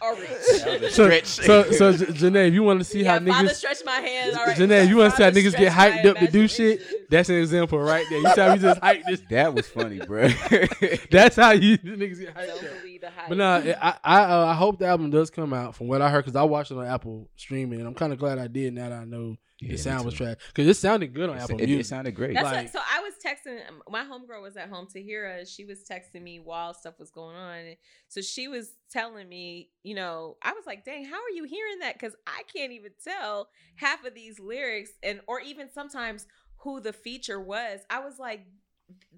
all 0.02 0.14
a 0.16 0.20
reach. 0.20 0.30
So, 0.30 0.88
Stretch. 0.88 1.26
so, 1.26 1.70
so, 1.72 1.92
Janae, 1.94 2.48
if 2.48 2.54
you 2.54 2.62
want 2.62 2.80
to 2.80 2.84
see 2.84 3.02
yeah, 3.02 3.18
how 3.18 3.24
father 3.26 3.48
niggas, 3.48 3.54
stretch 3.54 3.78
my 3.84 3.92
hands. 4.00 4.36
All 4.36 4.46
right. 4.46 4.56
Janae, 4.56 4.84
if 4.84 4.88
you 4.90 4.96
want 4.96 5.10
to 5.12 5.16
see 5.16 5.22
how 5.22 5.30
niggas 5.30 5.56
get 5.56 5.72
hyped 5.72 6.04
up 6.06 6.16
to 6.18 6.26
do 6.30 6.46
shit, 6.48 6.80
that's 7.10 7.28
an 7.28 7.36
example 7.36 7.78
right 7.78 8.04
there. 8.10 8.18
You 8.20 8.28
see 8.34 8.40
how 8.40 8.52
we 8.52 8.58
just 8.58 8.80
hyped 8.80 9.04
this? 9.06 9.22
That 9.30 9.54
was 9.54 9.66
funny, 9.68 9.98
bro. 9.98 10.28
That's 11.10 11.36
how 11.36 11.50
you 11.52 11.78
niggas 11.78 12.20
get 12.20 12.34
hyped 12.34 12.46
Don't 12.46 12.64
up. 12.64 12.80
believe 12.80 13.00
the 13.00 13.10
hype. 13.10 13.28
But 13.28 13.38
nah, 13.38 13.56
I 13.80 13.96
I 14.04 14.22
uh, 14.24 14.46
I 14.46 14.54
hope 14.54 14.78
the 14.78 14.86
album 14.86 15.10
does 15.10 15.30
come 15.30 15.52
out. 15.52 15.74
From 15.74 15.88
what 15.88 16.02
I 16.02 16.10
heard, 16.10 16.24
because 16.24 16.36
I 16.36 16.42
watched 16.42 16.70
it 16.70 16.76
on 16.78 16.86
Apple 16.86 17.28
streaming, 17.36 17.78
and 17.80 17.88
I'm 17.88 17.94
kind 17.94 18.12
of 18.12 18.18
glad 18.18 18.38
I 18.38 18.46
did. 18.46 18.74
Now 18.74 18.88
that 18.90 19.00
I 19.02 19.04
know 19.04 19.36
Yeah, 19.60 19.72
the 19.72 19.78
sound 19.78 20.04
was 20.04 20.14
too. 20.14 20.24
trash, 20.24 20.36
because 20.48 20.66
it 20.68 20.74
sounded 20.74 21.12
good 21.14 21.30
on 21.30 21.36
It, 21.36 21.42
Apple 21.42 21.60
it, 21.60 21.66
Music. 21.66 21.86
sounded 21.86 22.14
great. 22.14 22.34
That's 22.34 22.44
Like- 22.44 22.64
what, 22.64 22.72
so 22.72 22.78
I 22.80 23.00
was 23.00 23.14
texting 23.24 23.58
um, 23.68 23.82
my 23.88 24.04
homegirl 24.04 24.42
was 24.42 24.56
at 24.56 24.68
home 24.68 24.86
Tahira. 24.94 25.46
She 25.52 25.64
was 25.64 25.80
texting 25.90 26.22
me 26.22 26.40
while 26.40 26.74
stuff 26.74 26.94
was 26.98 27.10
going 27.10 27.36
on. 27.36 27.74
So 28.08 28.20
she 28.20 28.48
was 28.48 28.72
telling 28.90 29.28
me, 29.28 29.70
you 29.90 29.96
know, 29.96 30.36
I 30.40 30.52
was 30.52 30.66
like, 30.66 30.84
"Dang, 30.84 31.04
how 31.04 31.16
are 31.16 31.34
you 31.34 31.42
hearing 31.42 31.80
that?" 31.80 31.98
Because 31.98 32.14
I 32.24 32.44
can't 32.44 32.70
even 32.70 32.92
tell 33.02 33.48
half 33.74 34.04
of 34.04 34.14
these 34.14 34.38
lyrics, 34.38 34.92
and 35.02 35.20
or 35.26 35.40
even 35.40 35.68
sometimes 35.68 36.28
who 36.58 36.78
the 36.78 36.92
feature 36.92 37.40
was. 37.40 37.80
I 37.90 37.98
was 37.98 38.20
like, 38.20 38.46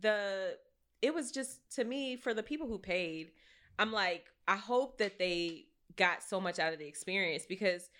the 0.00 0.56
it 1.02 1.12
was 1.12 1.30
just 1.30 1.58
to 1.74 1.84
me 1.84 2.16
for 2.16 2.32
the 2.32 2.42
people 2.42 2.66
who 2.66 2.78
paid. 2.78 3.32
I'm 3.78 3.92
like, 3.92 4.30
I 4.48 4.56
hope 4.56 4.96
that 4.96 5.18
they 5.18 5.66
got 5.96 6.22
so 6.22 6.40
much 6.40 6.58
out 6.58 6.72
of 6.72 6.78
the 6.78 6.86
experience 6.86 7.44
because 7.46 7.90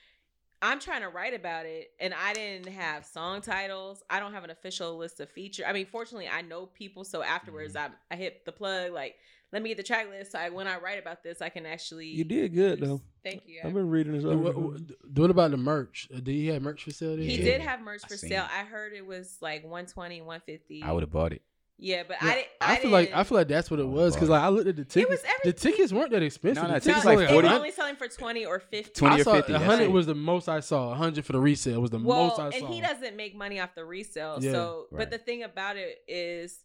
I'm 0.63 0.81
trying 0.81 1.03
to 1.03 1.11
write 1.11 1.35
about 1.35 1.67
it 1.67 1.91
and 2.01 2.15
I 2.15 2.33
didn't 2.33 2.73
have 2.73 3.05
song 3.05 3.43
titles. 3.43 4.03
I 4.09 4.19
don't 4.19 4.33
have 4.33 4.45
an 4.45 4.51
official 4.51 4.97
list 4.97 5.21
of 5.21 5.29
feature. 5.29 5.65
I 5.67 5.75
mean, 5.75 5.85
fortunately, 5.85 6.29
I 6.29 6.41
know 6.41 6.65
people. 6.65 7.05
So 7.05 7.23
afterwards, 7.23 7.75
mm-hmm. 7.75 7.93
I, 8.11 8.15
I 8.15 8.17
hit 8.17 8.47
the 8.47 8.53
plug, 8.53 8.93
like, 8.93 9.17
let 9.53 9.63
me 9.63 9.69
get 9.71 9.77
the 9.77 9.83
track 9.83 10.09
list. 10.09 10.33
So 10.33 10.39
I, 10.39 10.49
when 10.49 10.67
I 10.67 10.79
write 10.79 10.99
about 10.99 11.23
this, 11.23 11.43
I 11.43 11.49
can 11.51 11.67
actually. 11.67 12.07
You 12.09 12.25
did 12.25 12.55
good 12.55 12.81
though. 12.81 13.03
Thank 13.23 13.43
you. 13.47 13.61
I've 13.65 13.75
been 13.75 13.89
reading 13.91 14.13
this 14.15 14.25
what, 14.25 14.55
what- 14.57 14.81
what 15.15 15.31
about 15.31 15.51
the 15.53 15.57
merch? 15.59 16.09
Uh, 16.13 16.17
Did 16.17 16.29
he 16.33 16.47
have 16.49 16.63
merch 16.63 16.83
facility? 16.85 17.27
He 17.27 17.37
Yeah. 17.37 17.45
did 17.45 17.61
have 17.61 17.81
merch 17.81 18.03
for 18.03 18.17
seen 18.17 18.31
sale. 18.31 18.45
it. 18.45 18.51
I 18.51 18.65
heard 18.65 18.93
it 18.95 19.07
was 19.07 19.37
like 19.41 19.63
120, 19.63 20.23
150. 20.23 20.83
I 20.83 20.91
would 20.91 21.03
have 21.03 21.13
bought 21.13 21.33
it. 21.33 21.43
Yeah, 21.79 22.05
but 22.07 22.17
Yeah, 22.23 22.29
I 22.29 22.35
didn't. 22.35 22.47
I, 22.61 22.73
I, 22.73 22.77
feel 22.77 22.91
like 22.91 23.13
I 23.13 23.25
feel 23.25 23.39
like 23.39 23.49
that's 23.49 23.71
what 23.71 23.81
it 23.81 23.87
was 23.87 24.15
because 24.15 24.29
like 24.29 24.43
I 24.43 24.49
looked 24.49 24.69
at 24.69 24.77
the 24.77 24.85
tickets. 24.85 25.11
was 25.11 25.21
every- 25.25 25.53
the 25.53 25.53
tickets 25.53 25.93
weren't 25.93 26.11
that 26.13 26.23
expensive. 26.23 26.63
No, 26.63 26.69
no, 26.69 26.75
the 26.75 26.81
tickets 26.81 27.03
tickets 27.03 27.05
like 27.05 27.17
were 27.19 27.27
they 27.27 27.49
were 27.49 27.55
only 27.55 27.71
selling 27.73 27.97
for 27.97 28.07
20 28.09 28.47
or 28.47 28.61
50. 28.61 28.93
20 28.93 29.15
or 29.21 29.25
50, 29.25 29.53
that's 29.53 29.65
100 29.65 29.89
was 29.91 30.07
the 30.07 30.15
most 30.15 30.49
I 30.49 30.61
saw. 30.61 30.89
100 30.91 31.25
for 31.25 31.33
the 31.33 31.41
resale 31.41 31.81
was 31.81 31.91
the 31.91 31.99
well, 31.99 32.29
most 32.29 32.39
I 32.39 32.51
saw. 32.51 32.67
and 32.67 32.75
he 32.75 32.81
doesn't 32.81 33.17
make 33.17 33.35
money 33.35 33.59
off 33.61 33.75
the 33.75 33.85
resale. 33.85 34.39
Yeah, 34.41 34.53
so, 34.53 34.87
right. 34.91 34.99
but 35.01 35.11
the 35.11 35.19
thing 35.19 35.43
about 35.43 35.77
it 35.77 35.99
is, 36.07 36.61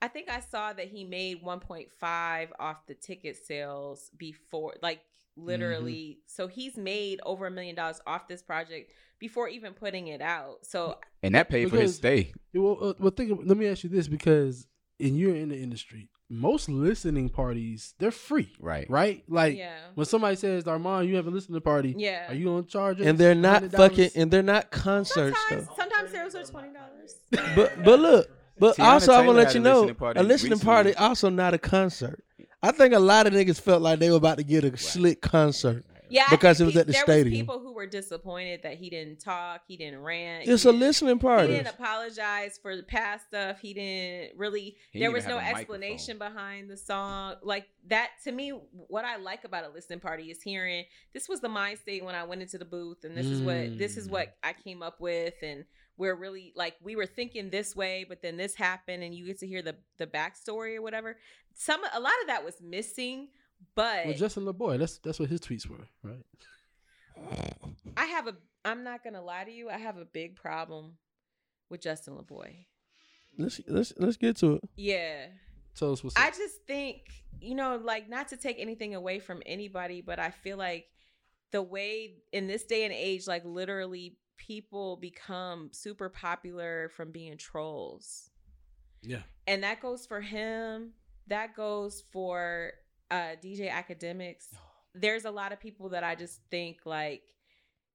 I 0.00 0.08
think 0.08 0.30
I 0.30 0.40
saw 0.40 0.72
that 0.72 0.86
he 0.88 1.04
made 1.04 1.42
1.5 1.44 2.48
off 2.60 2.86
the 2.86 2.94
ticket 2.94 3.36
sales 3.44 4.10
before, 4.16 4.74
like 4.82 5.00
literally. 5.36 5.92
Mm-hmm. 6.18 6.20
So 6.26 6.46
he's 6.48 6.76
made 6.76 7.20
over 7.24 7.46
a 7.46 7.50
million 7.50 7.74
dollars 7.74 8.00
off 8.06 8.28
this 8.28 8.42
project 8.42 8.92
before 9.18 9.48
even 9.48 9.72
putting 9.72 10.08
it 10.08 10.20
out. 10.20 10.58
So 10.64 10.98
And 11.22 11.34
that 11.34 11.48
paid 11.48 11.70
for 11.70 11.76
his 11.76 11.96
stay. 11.96 12.32
Well, 12.54 12.78
uh, 12.80 12.92
well, 12.98 13.10
think. 13.10 13.30
Of, 13.32 13.44
let 13.46 13.56
me 13.56 13.66
ask 13.66 13.82
you 13.84 13.90
this 13.90 14.08
because, 14.08 14.66
and 15.00 15.18
you're 15.18 15.34
in 15.34 15.48
the 15.48 15.56
industry. 15.58 16.08
Most 16.30 16.68
listening 16.68 17.30
parties 17.30 17.94
they're 17.98 18.10
free, 18.10 18.52
Right. 18.60 18.88
right? 18.90 19.24
Like 19.28 19.56
yeah, 19.56 19.78
when 19.94 20.04
somebody 20.04 20.36
says, 20.36 20.66
"Armand, 20.68 21.08
you 21.08 21.16
have 21.16 21.26
a 21.26 21.30
listening 21.30 21.58
party," 21.62 21.94
yeah. 21.96 22.30
are 22.30 22.34
you 22.34 22.44
gonna 22.44 22.64
charge? 22.64 23.00
and 23.00 23.16
they're 23.16 23.34
not 23.34 23.62
$100? 23.62 23.72
fucking 23.76 24.10
and 24.14 24.30
they're 24.30 24.42
not 24.42 24.70
concerts 24.70 25.38
sometimes, 25.48 25.68
though. 25.68 25.74
sometimes 25.76 26.10
sales 26.10 26.34
are 26.34 26.44
twenty 26.44 26.68
dollars. 26.74 27.14
But 27.56 27.82
but 27.82 27.98
look, 28.00 28.30
but 28.58 28.76
Teyana 28.76 28.84
also 28.84 29.12
I'm 29.12 29.26
gonna 29.26 29.38
let 29.38 29.46
had 29.48 29.54
you 29.56 29.60
a 29.60 29.64
know 29.64 29.80
listening 29.80 29.94
party 29.96 30.20
a 30.20 30.22
listening 30.22 30.52
recently. 30.52 30.72
party 30.72 30.94
also 30.94 31.28
not 31.28 31.54
a 31.54 31.58
concert. 31.58 32.24
I 32.62 32.72
think 32.72 32.92
a 32.94 32.98
lot 32.98 33.26
of 33.26 33.32
niggas 33.32 33.60
felt 33.60 33.82
like 33.82 33.98
they 34.00 34.10
were 34.10 34.16
about 34.16 34.38
to 34.38 34.44
get 34.44 34.64
a 34.64 34.76
slick 34.76 35.20
concert. 35.20 35.84
Yeah, 36.10 36.24
Because 36.30 36.58
it 36.58 36.64
was 36.64 36.74
at 36.74 36.86
the 36.86 36.94
there 36.94 37.02
stadium. 37.02 37.32
Was 37.32 37.56
people 37.56 37.58
who 37.60 37.74
were 37.74 37.86
disappointed 37.86 38.62
that 38.62 38.78
he 38.78 38.88
didn't 38.88 39.20
talk, 39.20 39.60
he 39.68 39.76
didn't 39.76 40.00
rant. 40.00 40.48
It's 40.48 40.64
a 40.64 40.72
listening 40.72 41.18
party. 41.18 41.48
He 41.48 41.56
didn't 41.58 41.68
apologize 41.74 42.58
for 42.62 42.74
the 42.78 42.82
past 42.82 43.26
stuff. 43.26 43.58
He 43.60 43.74
didn't 43.74 44.38
really. 44.38 44.78
He 44.90 45.00
there 45.00 45.08
didn't 45.10 45.12
was 45.12 45.26
no 45.26 45.36
have 45.36 45.54
a 45.54 45.58
explanation 45.58 46.16
behind 46.16 46.70
the 46.70 46.78
song. 46.78 47.34
Like 47.42 47.66
that 47.88 48.12
to 48.24 48.32
me, 48.32 48.50
what 48.72 49.04
I 49.04 49.16
like 49.18 49.44
about 49.44 49.64
a 49.64 49.68
listening 49.68 50.00
party 50.00 50.30
is 50.30 50.40
hearing 50.40 50.84
this 51.12 51.28
was 51.28 51.40
the 51.42 51.48
mind 51.50 51.78
state 51.78 52.02
when 52.02 52.14
I 52.14 52.24
went 52.24 52.40
into 52.40 52.56
the 52.56 52.64
booth, 52.64 53.04
and 53.04 53.14
this 53.14 53.26
is 53.26 53.42
what 53.42 53.76
this 53.78 53.98
is 53.98 54.08
Mm. 54.08 54.12
what 54.12 54.34
I 54.42 54.54
came 54.54 54.82
up 54.82 55.02
with, 55.02 55.34
and 55.42 55.66
we're 55.98 56.14
really 56.14 56.52
like 56.56 56.76
we 56.82 56.96
were 56.96 57.06
thinking 57.06 57.50
this 57.50 57.76
way, 57.76 58.06
but 58.08 58.22
then 58.22 58.36
this 58.36 58.54
happened, 58.54 59.02
and 59.02 59.14
you 59.14 59.26
get 59.26 59.40
to 59.40 59.46
hear 59.46 59.60
the 59.60 59.76
the 59.98 60.06
backstory 60.06 60.76
or 60.76 60.82
whatever. 60.82 61.18
Some 61.54 61.80
a 61.92 62.00
lot 62.00 62.12
of 62.22 62.28
that 62.28 62.44
was 62.44 62.54
missing, 62.62 63.28
but 63.74 64.06
Well, 64.06 64.14
Justin 64.14 64.44
Laboy, 64.44 64.78
that's 64.78 64.98
that's 64.98 65.18
what 65.18 65.28
his 65.28 65.40
tweets 65.40 65.66
were, 65.68 65.86
right? 66.02 66.24
I 67.96 68.06
have 68.06 68.28
a. 68.28 68.36
I'm 68.64 68.84
not 68.84 69.02
gonna 69.04 69.22
lie 69.22 69.44
to 69.44 69.50
you. 69.50 69.68
I 69.68 69.78
have 69.78 69.96
a 69.98 70.04
big 70.04 70.36
problem 70.36 70.92
with 71.68 71.80
Justin 71.80 72.14
Laboy. 72.14 72.66
Let's 73.36 73.60
let's 73.68 73.92
let's 73.96 74.16
get 74.16 74.36
to 74.38 74.54
it. 74.54 74.64
Yeah, 74.76 75.26
Tell 75.76 75.92
us 75.92 76.02
what's 76.02 76.16
I 76.16 76.28
up. 76.28 76.34
just 76.36 76.64
think 76.66 77.02
you 77.40 77.54
know, 77.54 77.80
like 77.82 78.08
not 78.08 78.28
to 78.28 78.36
take 78.36 78.58
anything 78.58 78.94
away 78.94 79.18
from 79.20 79.42
anybody, 79.46 80.00
but 80.00 80.18
I 80.18 80.30
feel 80.30 80.56
like 80.56 80.86
the 81.50 81.62
way 81.62 82.14
in 82.32 82.46
this 82.46 82.64
day 82.64 82.84
and 82.84 82.92
age, 82.92 83.26
like 83.26 83.44
literally, 83.44 84.16
people 84.38 84.96
become 84.96 85.68
super 85.72 86.08
popular 86.08 86.90
from 86.96 87.10
being 87.10 87.36
trolls, 87.36 88.30
yeah. 89.02 89.22
and 89.46 89.62
that 89.62 89.80
goes 89.80 90.06
for 90.06 90.20
him. 90.20 90.92
That 91.26 91.54
goes 91.54 92.04
for 92.10 92.72
uh, 93.10 93.36
DJ 93.42 93.70
Akademiks. 93.70 94.46
There's 94.94 95.26
a 95.26 95.30
lot 95.30 95.52
of 95.52 95.60
people 95.60 95.90
that 95.90 96.02
I 96.02 96.14
just 96.14 96.40
think 96.50 96.78
like 96.84 97.22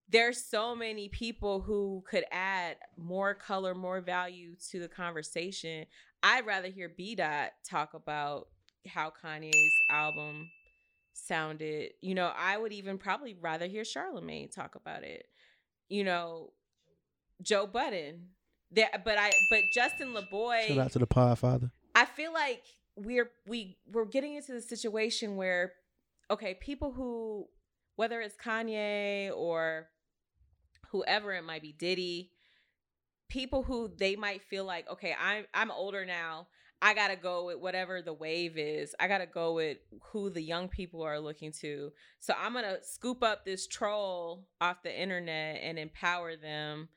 there's 0.09 0.43
so 0.43 0.75
many 0.75 1.09
people 1.09 1.59
who 1.59 2.03
could 2.07 2.25
add 2.31 2.77
more 2.97 3.33
color, 3.33 3.73
more 3.73 3.99
value 3.99 4.55
to 4.69 4.79
the 4.79 4.87
conversation. 4.87 5.85
I'd 6.21 6.45
rather 6.45 6.67
hear 6.67 6.87
B 6.87 7.15
Dot 7.15 7.51
talk 7.67 7.93
about 7.93 8.47
how 8.87 9.11
Kanye's 9.23 9.73
album 9.89 10.49
sounded. 11.13 11.91
You 12.01 12.15
know, 12.15 12.31
I 12.37 12.57
would 12.57 12.73
even 12.73 12.97
probably 12.97 13.35
rather 13.39 13.67
hear 13.67 13.85
Charlemagne 13.85 14.49
talk 14.49 14.75
about 14.75 15.03
it. 15.03 15.25
You 15.93 16.03
know, 16.03 16.49
Joe 17.43 17.67
Budden. 17.67 18.29
That, 18.71 19.05
but 19.05 19.19
I, 19.19 19.31
but 19.51 19.59
Justin 19.71 20.15
Laboy. 20.15 20.69
Shout 20.69 20.79
out 20.79 20.91
to 20.93 20.97
the 20.97 21.05
Podfather. 21.05 21.69
I 21.93 22.05
feel 22.05 22.33
like 22.33 22.63
we're 22.95 23.29
we 23.45 23.77
we're 23.85 24.05
getting 24.05 24.33
into 24.33 24.53
the 24.53 24.61
situation 24.61 25.35
where 25.35 25.73
okay, 26.31 26.55
people 26.55 26.93
who 26.93 27.45
whether 27.95 28.21
it's 28.21 28.35
Kanye 28.35 29.31
or 29.35 29.89
whoever 30.89 31.31
it 31.33 31.43
might 31.43 31.61
be, 31.61 31.73
Diddy, 31.73 32.31
people 33.29 33.61
who 33.61 33.91
they 33.95 34.15
might 34.15 34.41
feel 34.41 34.65
like, 34.65 34.89
okay, 34.89 35.15
I'm 35.21 35.45
I'm 35.53 35.69
older 35.69 36.05
now. 36.05 36.47
I 36.85 36.93
gotta 36.93 37.15
go 37.15 37.45
with 37.45 37.59
whatever 37.59 38.01
the 38.01 38.11
wave 38.11 38.57
is. 38.57 38.93
I 38.99 39.07
gotta 39.07 39.25
go 39.25 39.53
with 39.53 39.77
who 40.11 40.29
the 40.29 40.41
young 40.41 40.67
people 40.67 41.01
are 41.01 41.17
looking 41.17 41.53
to. 41.61 41.93
So 42.19 42.33
I'm 42.37 42.53
gonna 42.53 42.79
scoop 42.83 43.23
up 43.23 43.45
this 43.45 43.67
troll 43.67 44.45
off 44.59 44.83
the 44.83 44.93
internet 44.93 45.61
and 45.63 45.79
empower 45.79 46.35
them 46.35 46.89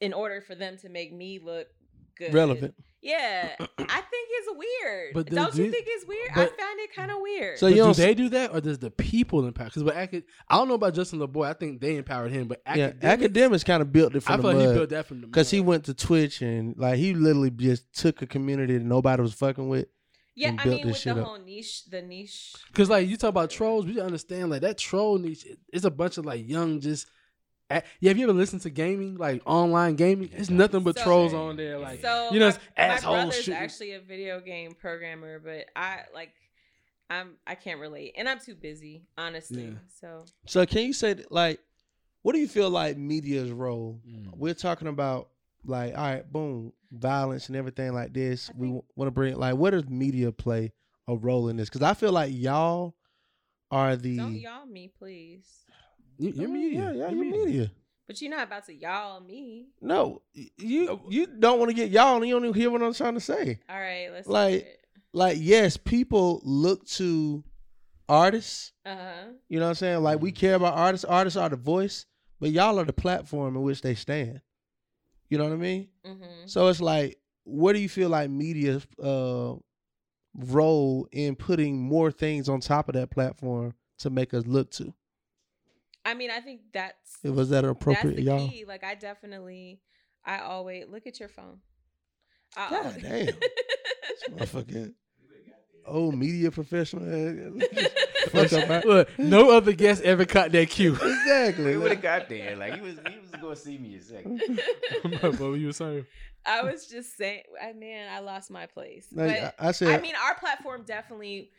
in 0.00 0.12
order 0.12 0.40
for 0.40 0.56
them 0.56 0.76
to 0.78 0.88
make 0.88 1.12
me 1.12 1.38
look 1.38 1.68
good. 2.16 2.32
Relevant. 2.34 2.74
Yeah, 3.04 3.56
I 3.58 3.64
think 3.66 3.78
it's 4.30 4.48
weird. 4.56 5.14
But 5.14 5.26
Don't 5.26 5.46
does 5.46 5.58
you 5.58 5.72
think 5.72 5.86
it's 5.88 6.06
weird? 6.06 6.28
I 6.30 6.34
but- 6.36 6.56
find 6.56 6.78
it 6.78 6.94
kind 6.94 7.10
of 7.10 7.16
weird. 7.20 7.58
So 7.58 7.66
you 7.66 7.74
do 7.74 7.80
don't 7.80 7.96
they 7.96 8.14
do 8.14 8.28
that, 8.28 8.54
or 8.54 8.60
does 8.60 8.78
the 8.78 8.92
people 8.92 9.44
empower? 9.44 9.66
Because 9.66 9.82
with 9.82 9.96
acad- 9.96 10.22
I 10.48 10.56
don't 10.56 10.68
know 10.68 10.74
about 10.74 10.94
Justin 10.94 11.18
Laboy. 11.18 11.48
I 11.48 11.54
think 11.54 11.80
they 11.80 11.96
empowered 11.96 12.30
him, 12.30 12.46
but 12.46 12.62
yeah, 12.76 12.92
Akademiks, 12.92 13.18
Akademiks 13.32 13.64
kind 13.64 13.82
of 13.82 13.92
built 13.92 14.14
it 14.14 14.18
I 14.18 14.20
from 14.36 14.42
feel 14.42 14.50
the 14.52 14.56
like 14.56 14.60
he 14.60 14.66
mud 14.66 14.74
built 14.76 14.90
that 14.90 15.06
from 15.06 15.20
the 15.20 15.26
because 15.26 15.50
he 15.50 15.60
went 15.60 15.84
to 15.86 15.94
Twitch 15.94 16.42
and 16.42 16.76
like 16.78 16.94
he 16.96 17.12
literally 17.14 17.50
just 17.50 17.92
took 17.92 18.22
a 18.22 18.26
community 18.26 18.78
that 18.78 18.84
nobody 18.84 19.20
was 19.20 19.34
fucking 19.34 19.68
with. 19.68 19.88
yeah, 20.36 20.50
and 20.50 20.60
I 20.60 20.64
built 20.64 20.76
mean 20.76 20.86
this 20.86 20.94
with 20.94 21.02
shit 21.02 21.14
the 21.16 21.22
up. 21.22 21.26
whole 21.26 21.38
niche, 21.40 21.84
the 21.86 22.02
niche. 22.02 22.52
Because 22.68 22.88
like 22.88 23.08
you 23.08 23.16
talk 23.16 23.30
about 23.30 23.50
trolls, 23.50 23.84
we 23.84 24.00
understand 24.00 24.50
like 24.50 24.60
that 24.60 24.78
troll 24.78 25.18
niche. 25.18 25.44
It's 25.72 25.84
a 25.84 25.90
bunch 25.90 26.18
of 26.18 26.24
like 26.26 26.48
young 26.48 26.78
just. 26.80 27.08
A- 27.78 27.82
Yeah, 28.00 28.10
have 28.10 28.18
you 28.18 28.24
ever 28.24 28.32
listened 28.32 28.62
to 28.62 28.70
gaming 28.70 29.16
like 29.16 29.42
online 29.46 29.96
gaming? 29.96 30.30
It's 30.32 30.50
nothing 30.50 30.82
but 30.82 30.96
So- 30.98 31.04
trolls 31.04 31.34
on 31.34 31.56
there. 31.56 31.78
Like 31.78 32.00
so 32.00 32.30
you 32.32 32.38
know, 32.40 32.46
my, 32.46 32.54
it's 32.54 32.58
my 32.78 32.84
assholes 32.84 33.14
brother's 33.16 33.34
shooting. 33.36 33.54
actually 33.54 33.92
a 33.92 34.00
video 34.00 34.40
game 34.40 34.72
programmer, 34.72 35.38
but 35.38 35.66
I 35.76 36.00
like, 36.14 36.32
I'm 37.10 37.32
I 37.46 37.54
can't 37.54 37.80
relate, 37.80 38.14
and 38.16 38.28
I'm 38.28 38.38
too 38.40 38.54
busy, 38.54 39.04
honestly. 39.18 39.64
Yeah. 39.64 39.70
So 40.00 40.24
So 40.46 40.64
can 40.66 40.82
you 40.86 40.92
say 40.92 41.16
like, 41.30 41.60
what 42.22 42.32
do 42.34 42.38
you 42.38 42.48
feel 42.48 42.70
like 42.70 42.96
media's 42.96 43.50
role? 43.50 44.00
Mm. 44.08 44.36
We're 44.36 44.54
talking 44.54 44.88
about 44.88 45.28
like, 45.64 45.96
all 45.96 46.02
right, 46.04 46.32
boom, 46.32 46.72
violence 46.90 47.48
and 47.48 47.56
everything 47.56 47.92
like 47.92 48.12
this. 48.12 48.48
I 48.50 48.52
we 48.58 48.66
think- 48.68 48.84
want 48.96 49.06
to 49.08 49.12
bring 49.12 49.36
like, 49.36 49.56
where 49.56 49.70
does 49.72 49.88
media 49.88 50.32
play 50.32 50.72
a 51.08 51.16
role 51.16 51.48
in 51.48 51.56
this? 51.56 51.68
Because 51.68 51.82
I 51.82 51.94
feel 51.94 52.12
like 52.12 52.32
y'all 52.32 52.94
are 53.70 53.96
the 53.96 54.16
don't 54.16 54.34
y'all 54.34 54.66
me, 54.66 54.88
please. 54.98 55.61
You- 56.22 56.32
You're 56.34 56.48
Oh, 56.48 56.52
media. 56.52 56.78
Yeah, 56.80 56.92
yeah, 56.92 57.08
You're 57.10 57.24
you're 57.24 57.44
media. 57.46 57.72
But 58.06 58.20
you're 58.20 58.30
not 58.30 58.46
about 58.46 58.66
to 58.66 58.74
y'all 58.74 59.20
me. 59.20 59.68
No, 59.80 60.22
you 60.34 61.00
you 61.08 61.26
don't 61.26 61.58
want 61.58 61.70
to 61.70 61.74
get 61.74 61.90
y'all, 61.90 62.16
and 62.16 62.26
you 62.26 62.34
don't 62.34 62.44
even 62.44 62.60
hear 62.60 62.70
what 62.70 62.82
I'm 62.82 62.92
trying 62.94 63.14
to 63.14 63.20
say. 63.20 63.60
All 63.68 63.76
right, 63.80 64.08
let's 64.12 64.28
Like- 64.28 64.50
hear 64.50 64.60
it. 64.60 64.78
Like, 65.14 65.36
yes, 65.40 65.76
people 65.76 66.40
look 66.44 66.86
to 66.86 67.44
artists. 68.08 68.72
Uh 68.84 68.96
huh. 68.96 69.24
You 69.48 69.58
know 69.58 69.66
what 69.66 69.70
I'm 69.70 69.74
saying? 69.76 70.02
Like 70.02 70.20
we 70.20 70.32
care 70.32 70.54
about 70.54 70.74
artists. 70.74 71.04
Artists 71.04 71.36
are 71.36 71.48
the 71.50 71.56
voice, 71.56 72.06
but 72.40 72.50
y'all 72.50 72.78
are 72.78 72.84
the 72.84 72.92
platform 72.92 73.56
in 73.56 73.62
which 73.62 73.82
they 73.82 73.94
stand. 73.94 74.40
You 75.28 75.38
know 75.38 75.44
what 75.44 75.52
I 75.52 75.56
mean? 75.56 75.88
Mm-hmm. 76.06 76.46
So 76.46 76.68
it's 76.68 76.80
like, 76.80 77.18
what 77.44 77.72
do 77.74 77.78
you 77.80 77.88
feel 77.88 78.08
like 78.10 78.28
media's 78.30 78.86
uh, 79.02 79.54
role 80.34 81.06
in 81.12 81.36
putting 81.36 81.78
more 81.80 82.10
things 82.10 82.48
on 82.48 82.60
top 82.60 82.88
of 82.88 82.94
that 82.94 83.10
platform 83.10 83.74
to 83.98 84.10
make 84.10 84.34
us 84.34 84.46
look 84.46 84.70
to? 84.72 84.92
I 86.04 86.14
mean, 86.14 86.30
I 86.30 86.40
think 86.40 86.60
that's 86.72 87.18
it 87.22 87.30
Was 87.30 87.50
that 87.50 87.62
that's 87.62 87.72
appropriate, 87.72 88.16
the 88.16 88.22
y'all? 88.22 88.48
key. 88.48 88.64
Like, 88.66 88.82
I 88.84 88.94
definitely, 88.94 89.80
I 90.24 90.38
always 90.40 90.86
look 90.88 91.06
at 91.06 91.20
your 91.20 91.28
phone. 91.28 91.58
I 92.56 92.70
God 92.70 92.86
always- 92.86 93.02
damn. 93.02 93.34
Motherfucking 94.30 94.94
old 95.86 96.14
media 96.16 96.50
professional. 96.50 97.04
Uh, 97.04 97.64
Fuck 98.30 98.52
up 98.52 98.70
our- 98.70 98.82
Look, 98.82 99.18
no 99.18 99.50
other 99.50 99.72
guest 99.72 100.02
ever 100.02 100.24
caught 100.24 100.52
that 100.52 100.70
cue. 100.70 100.92
exactly. 100.94 101.64
We 101.64 101.76
would 101.76 101.82
like- 101.88 101.92
have 101.94 102.02
got 102.02 102.28
there. 102.28 102.56
Like 102.56 102.74
he 102.74 102.80
was, 102.80 102.96
he 103.08 103.18
was 103.18 103.30
gonna 103.40 103.56
see 103.56 103.78
me 103.78 103.96
a 103.96 104.02
second. 104.02 104.40
what 105.20 105.40
were 105.40 105.56
you 105.56 105.72
saying? 105.72 106.06
I 106.44 106.62
was 106.62 106.86
just 106.86 107.16
saying, 107.16 107.42
I 107.62 107.72
man, 107.72 108.12
I 108.12 108.18
lost 108.20 108.50
my 108.50 108.66
place. 108.66 109.06
like, 109.12 109.40
but 109.40 109.54
I, 109.60 109.68
I 109.68 109.72
said, 109.72 109.88
I 109.88 110.00
mean, 110.02 110.14
our 110.26 110.34
platform 110.34 110.82
definitely. 110.84 111.50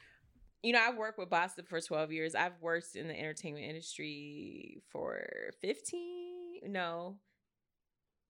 You 0.64 0.72
know, 0.72 0.80
I've 0.80 0.96
worked 0.96 1.20
with 1.20 1.30
Bossip 1.30 1.68
for 1.68 1.82
12 1.82 2.12
years. 2.14 2.36
I've 2.36 2.60
worked 2.62 2.96
in 2.96 3.08
the 3.10 3.20
entertainment 3.20 3.66
industry 3.66 4.82
for 4.90 5.52
15, 5.62 6.62
no, 6.68 7.18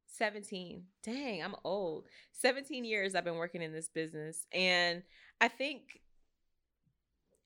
17. 0.07 0.84
Dang, 1.03 1.43
I'm 1.43 1.55
old. 1.64 2.05
17 2.31 2.85
years 2.85 3.14
I've 3.14 3.23
been 3.23 3.35
working 3.35 3.61
in 3.61 3.72
this 3.72 3.88
business. 3.88 4.47
And 4.51 5.03
I 5.39 5.47
think 5.47 5.99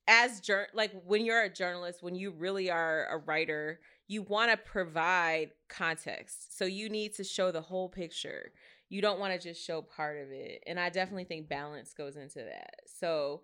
as 0.08 0.40
jour- 0.40 0.70
like 0.74 0.92
when 1.06 1.26
you're 1.26 1.44
a 1.44 1.54
journalist, 1.54 2.02
when 2.02 2.16
you 2.16 2.32
really 2.32 2.72
are 2.72 3.08
a 3.08 3.18
writer, 3.18 3.82
you 4.08 4.22
want 4.22 4.52
to 4.52 4.58
provide 4.58 5.52
context. 5.68 6.58
So 6.58 6.64
you 6.66 6.88
need 6.90 7.14
to 7.16 7.26
show 7.26 7.52
the 7.52 7.62
whole 7.62 7.90
picture. 7.90 8.54
You 8.90 9.02
don't 9.02 9.20
want 9.20 9.34
to 9.34 9.50
just 9.50 9.66
show 9.66 9.82
part 9.82 10.18
of 10.18 10.32
it. 10.32 10.64
And 10.66 10.80
I 10.80 10.90
definitely 10.90 11.26
think 11.26 11.50
balance 11.50 11.94
goes 11.94 12.16
into 12.16 12.40
that. 12.40 12.76
So 12.86 13.42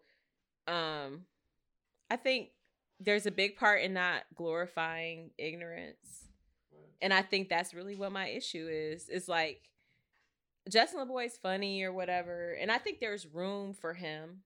um 0.67 1.25
I 2.13 2.15
think 2.15 2.49
there's 2.99 3.25
a 3.25 3.31
big 3.31 3.55
part 3.55 3.81
in 3.81 3.93
not 3.93 4.21
glorifying 4.35 5.31
ignorance. 5.39 6.27
And 7.01 7.11
I 7.11 7.23
think 7.23 7.49
that's 7.49 7.73
really 7.73 7.95
what 7.95 8.11
my 8.11 8.27
issue 8.27 8.67
is. 8.69 9.09
Is 9.09 9.27
like 9.27 9.71
Justin 10.69 10.99
Laboy's 10.99 11.37
funny 11.41 11.81
or 11.81 11.91
whatever. 11.91 12.53
And 12.53 12.71
I 12.71 12.77
think 12.77 12.99
there's 12.99 13.25
room 13.25 13.73
for 13.73 13.95
him. 13.95 14.43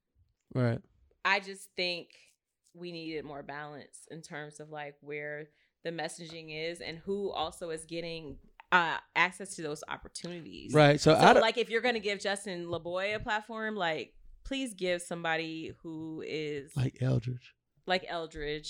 right. 0.54 0.80
I 1.26 1.42
just 1.42 1.68
think 1.76 2.12
we 2.74 2.94
needed 2.94 3.26
more 3.26 3.44
balance 3.44 4.08
in 4.10 4.22
terms 4.22 4.62
of 4.62 4.70
like 4.70 4.96
where 5.02 5.50
the 5.84 5.92
messaging 5.92 6.72
is 6.72 6.80
and 6.80 6.98
who 7.00 7.32
also 7.32 7.70
is 7.72 7.84
getting 7.84 8.38
uh 8.72 8.96
access 9.14 9.56
to 9.58 9.62
those 9.62 9.84
opportunities. 9.90 10.74
Right. 10.74 11.02
So, 11.02 11.20
So 11.20 11.34
like 11.42 11.58
if 11.58 11.70
you're 11.70 11.82
gonna 11.82 12.00
give 12.00 12.22
Justin 12.22 12.68
Laboy 12.68 13.14
a 13.14 13.20
platform, 13.20 13.76
like 13.76 14.14
please 14.46 14.74
give 14.74 15.02
somebody 15.02 15.74
who 15.84 16.24
is 16.26 16.72
like, 16.78 16.98
like 17.88 18.06
Eldridge. 18.08 18.70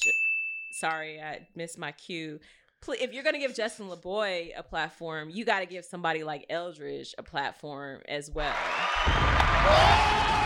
Sorry, 0.71 1.19
I 1.21 1.47
missed 1.55 1.77
my 1.77 1.91
cue. 1.91 2.39
Pl- 2.81 2.95
If 3.01 3.13
you're 3.13 3.23
gonna 3.23 3.39
give 3.39 3.55
Justin 3.55 3.87
Laboy 3.87 4.51
a 4.55 4.63
platform, 4.63 5.29
you 5.29 5.43
got 5.43 5.59
to 5.59 5.65
give 5.65 5.83
somebody 5.83 6.23
like 6.23 6.45
Eldridge 6.49 7.15
a 7.17 7.23
platform 7.23 8.01
as 8.07 8.29
well. 8.31 8.53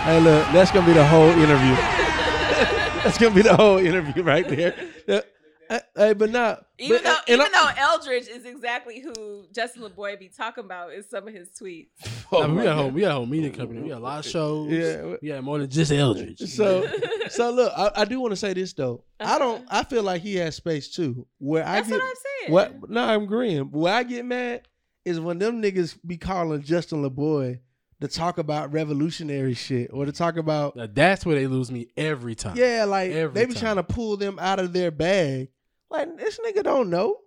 Hey, 0.03 0.19
look, 0.19 0.47
that's 0.51 0.71
gonna 0.71 0.87
be 0.87 0.93
the 0.93 1.05
whole 1.05 1.29
interview. 1.29 1.75
that's 3.03 3.17
gonna 3.17 3.35
be 3.35 3.41
the 3.41 3.55
whole 3.55 3.77
interview 3.77 4.23
right 4.23 4.47
there. 4.47 4.73
Yeah. 5.71 5.79
Hey, 5.95 6.13
but 6.13 6.29
not 6.31 6.65
Even 6.77 6.97
but, 6.97 7.03
though, 7.03 7.33
and 7.33 7.41
even 7.41 7.51
I- 7.55 7.73
though 7.75 7.81
Eldridge 7.81 8.27
is 8.27 8.45
exactly 8.45 8.99
who 8.99 9.45
Justin 9.53 9.83
Laboy 9.83 10.19
be 10.19 10.27
talking 10.29 10.63
about 10.65 10.93
in 10.93 11.03
some 11.03 11.27
of 11.27 11.33
his 11.33 11.49
tweets. 11.49 11.87
Oh 12.33 12.43
I 12.43 12.47
mean, 12.47 12.55
we 12.55 12.57
my 12.59 12.63
got 12.63 12.71
a 12.71 12.75
whole, 12.75 12.85
God. 12.85 12.93
we 12.93 13.01
got 13.01 13.07
home 13.11 13.15
whole 13.17 13.25
media 13.25 13.49
company. 13.49 13.81
We 13.81 13.89
got 13.89 13.97
a 13.97 14.03
lot 14.03 14.19
of 14.25 14.31
shows. 14.31 14.71
Yeah. 14.71 15.15
we 15.21 15.27
got 15.27 15.43
more 15.43 15.59
than 15.59 15.69
just 15.69 15.91
Eldridge. 15.91 16.39
So, 16.39 16.87
so 17.29 17.51
look, 17.51 17.73
I, 17.75 17.91
I 17.95 18.05
do 18.05 18.21
want 18.21 18.31
to 18.31 18.37
say 18.37 18.53
this 18.53 18.71
though. 18.71 19.03
I 19.19 19.37
don't. 19.37 19.57
Uh-huh. 19.63 19.79
I 19.79 19.83
feel 19.83 20.01
like 20.03 20.21
he 20.21 20.35
has 20.37 20.55
space 20.55 20.89
too. 20.89 21.27
Where 21.39 21.65
I 21.67 21.75
That's 21.81 21.89
get 21.89 21.95
what 21.95 22.03
I'm 22.03 22.13
saying. 22.39 22.53
what? 22.53 22.89
No, 22.89 23.03
I'm 23.03 23.23
agreeing. 23.23 23.63
Where 23.71 23.93
I 23.93 24.03
get 24.03 24.23
mad 24.23 24.61
is 25.03 25.19
when 25.19 25.39
them 25.39 25.61
niggas 25.61 25.97
be 26.07 26.15
calling 26.17 26.61
Justin 26.63 27.03
Laboy 27.03 27.59
to 27.99 28.07
talk 28.07 28.37
about 28.37 28.71
revolutionary 28.71 29.53
shit 29.53 29.89
or 29.93 30.05
to 30.05 30.11
talk 30.13 30.37
about 30.37 30.75
Now, 30.77 30.87
that's 30.91 31.25
where 31.25 31.35
they 31.35 31.47
lose 31.47 31.69
me 31.69 31.87
every 31.97 32.33
time. 32.35 32.55
yeah, 32.55 32.85
like 32.85 33.11
Every 33.11 33.33
they 33.33 33.45
be 33.45 33.53
time. 33.55 33.61
trying 33.61 33.75
to 33.75 33.83
pull 33.83 34.15
them 34.17 34.39
out 34.39 34.59
of 34.59 34.71
their 34.73 34.89
bag. 34.91 35.49
Like 35.91 36.17
this 36.17 36.39
nigga 36.39 36.63
don't 36.63 36.89
know. 36.89 37.17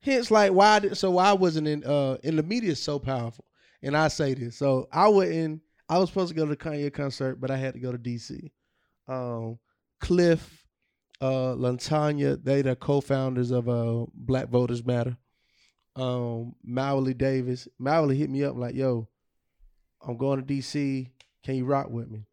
Hence, 0.00 0.30
like 0.30 0.52
why? 0.52 0.78
Did, 0.78 0.96
so 0.96 1.10
why 1.10 1.32
wasn't 1.34 1.68
in 1.68 1.84
uh 1.84 2.16
in 2.22 2.36
the 2.36 2.42
media 2.42 2.74
so 2.74 2.98
powerful? 2.98 3.44
And 3.82 3.96
I 3.96 4.08
say 4.08 4.34
this. 4.34 4.56
So 4.56 4.88
I 4.90 5.08
wouldn't. 5.08 5.60
I 5.88 5.98
was 5.98 6.08
supposed 6.08 6.30
to 6.30 6.34
go 6.34 6.44
to 6.44 6.50
the 6.50 6.56
Kanye 6.56 6.92
concert, 6.92 7.40
but 7.40 7.50
I 7.50 7.56
had 7.56 7.74
to 7.74 7.80
go 7.80 7.92
to 7.92 7.98
DC. 7.98 8.50
Um, 9.06 9.58
Cliff, 10.00 10.66
uh, 11.20 11.54
Lantanya, 11.54 12.42
they 12.42 12.62
the 12.62 12.74
co-founders 12.74 13.50
of 13.50 13.68
uh 13.68 14.06
Black 14.14 14.48
Voters 14.48 14.84
Matter. 14.84 15.16
Um, 15.94 16.54
Mawuli 16.68 17.16
Davis, 17.16 17.68
Mawuli 17.80 18.16
hit 18.16 18.30
me 18.30 18.44
up 18.44 18.56
like, 18.56 18.74
"Yo, 18.74 19.08
I'm 20.06 20.16
going 20.16 20.44
to 20.44 20.54
DC. 20.54 21.10
Can 21.44 21.56
you 21.56 21.66
rock 21.66 21.90
with 21.90 22.10
me?" 22.10 22.26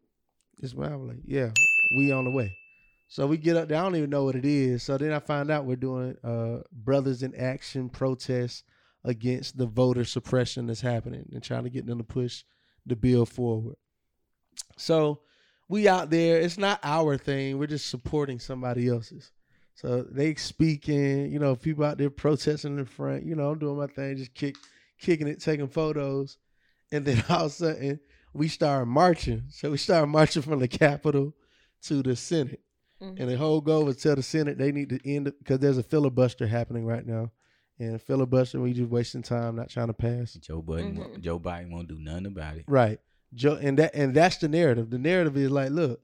It's 0.60 0.74
Mawuli. 0.74 1.22
Yeah, 1.26 1.52
we 1.98 2.12
on 2.12 2.26
the 2.26 2.32
way. 2.32 2.56
So 3.14 3.28
we 3.28 3.38
get 3.38 3.56
up 3.56 3.68
there. 3.68 3.78
I 3.78 3.84
don't 3.84 3.96
even 3.96 4.10
know 4.10 4.24
what 4.24 4.34
it 4.34 4.44
is. 4.44 4.82
So 4.82 4.98
then 4.98 5.12
I 5.12 5.20
find 5.20 5.52
out 5.52 5.66
we're 5.66 5.76
doing 5.76 6.18
uh 6.24 6.64
Brothers 6.72 7.22
in 7.22 7.36
Action 7.36 7.88
protests 7.88 8.64
against 9.04 9.56
the 9.56 9.68
voter 9.68 10.04
suppression 10.04 10.66
that's 10.66 10.82
happening 10.82 11.30
and 11.32 11.44
trying 11.44 11.64
to 11.64 11.70
get 11.70 11.86
them 11.86 12.00
to 12.00 12.04
push 12.04 12.44
the 12.88 12.96
bill 12.96 13.28
forward. 13.28 13.76
So 14.78 15.20
we 15.70 15.88
out 15.88 16.10
there. 16.10 16.42
It's 16.42 16.58
not 16.58 16.80
our 16.82 17.16
thing. 17.16 17.60
We're 17.60 17.68
just 17.68 17.88
supporting 17.88 18.40
somebody 18.40 18.90
else's. 18.90 19.32
So 19.76 20.02
they 20.02 20.34
speaking, 20.34 21.32
you 21.32 21.38
know, 21.38 21.56
people 21.56 21.86
out 21.86 22.00
there 22.00 22.10
protesting 22.10 22.80
in 22.80 22.86
front. 22.86 23.28
You 23.28 23.36
know, 23.36 23.52
I'm 23.52 23.60
doing 23.60 23.78
my 23.78 23.86
thing, 23.86 24.18
just 24.18 24.34
kick, 24.34 24.56
kicking 25.00 25.28
it, 25.28 25.40
taking 25.40 25.68
photos, 25.68 26.40
and 26.92 27.06
then 27.06 27.24
all 27.30 27.46
of 27.46 27.52
a 27.52 27.54
sudden 27.54 28.00
we 28.34 28.48
start 28.48 28.88
marching. 28.88 29.44
So 29.50 29.70
we 29.70 29.78
start 29.78 30.10
marching 30.10 30.42
from 30.42 30.58
the 30.58 30.68
Capitol 30.68 31.36
to 31.84 32.02
the 32.02 32.16
Senate, 32.16 32.62
Mhm. 33.04 33.20
and 33.20 33.30
the 33.30 33.38
whole 33.38 33.62
goal 33.62 33.86
was 33.86 33.98
tell 33.98 34.16
the 34.16 34.24
Senate 34.24 34.58
they 34.58 34.72
need 34.72 34.90
to 34.90 35.00
end 35.10 35.28
it 35.28 35.38
because 35.40 35.60
there's 35.60 35.78
a 35.78 35.84
filibuster 35.84 36.48
happening 36.48 36.86
right 36.86 37.06
now, 37.06 37.32
and 37.80 38.02
filibuster 38.02 38.60
we 38.62 38.74
just 38.74 38.90
wasting 38.90 39.22
time, 39.22 39.56
not 39.56 39.70
trying 39.70 39.88
to 39.88 39.94
pass. 39.94 40.34
Joe 40.36 40.62
Biden, 40.62 40.98
won't- 40.98 41.14
Mhm. 41.16 41.22
Joe 41.22 41.40
Biden 41.40 41.72
won't 41.72 41.88
do 41.88 42.00
nothing 42.00 42.28
about 42.28 42.58
it. 42.58 42.66
Right. 42.68 43.00
Joe 43.34 43.56
and 43.62 43.78
that 43.80 43.96
and 43.96 44.14
that's 44.14 44.38
the 44.38 44.48
narrative. 44.48 44.90
The 44.90 45.00
narrative 45.00 45.36
is 45.38 45.50
like, 45.52 45.72
look, 45.72 46.02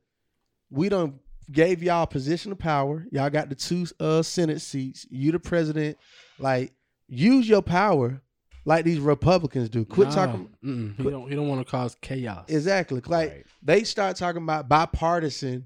we 0.72 0.90
don't 0.90 1.16
gave 1.52 1.82
y'all 1.84 2.04
a 2.04 2.08
position 2.08 2.52
of 2.52 2.60
power. 2.60 3.06
Y'all 3.12 3.30
got 3.30 3.50
the 3.50 3.56
two 3.56 3.86
uh 4.00 4.22
Senate 4.24 4.62
seats. 4.62 5.06
You 5.10 5.32
the 5.32 5.40
president. 5.40 5.98
Like, 6.40 6.74
use 7.08 7.48
your 7.50 7.62
power 7.62 8.22
like 8.66 8.84
these 8.86 9.00
Republicans 9.00 9.70
do. 9.70 9.86
Quit 9.86 10.10
Nah, 10.10 10.14
talking 10.16 10.50
mm-mm. 10.64 10.96
He 10.98 11.04
don't. 11.10 11.30
He 11.30 11.36
don't 11.36 11.48
want 11.48 11.66
to 11.66 11.70
cause 11.70 11.96
chaos. 12.02 12.46
exactly. 12.50 13.02
Like 13.06 13.30
Right. 13.30 13.46
they 13.64 13.84
start 13.84 14.16
talking 14.16 14.42
about 14.44 14.68
bipartisan. 14.70 15.66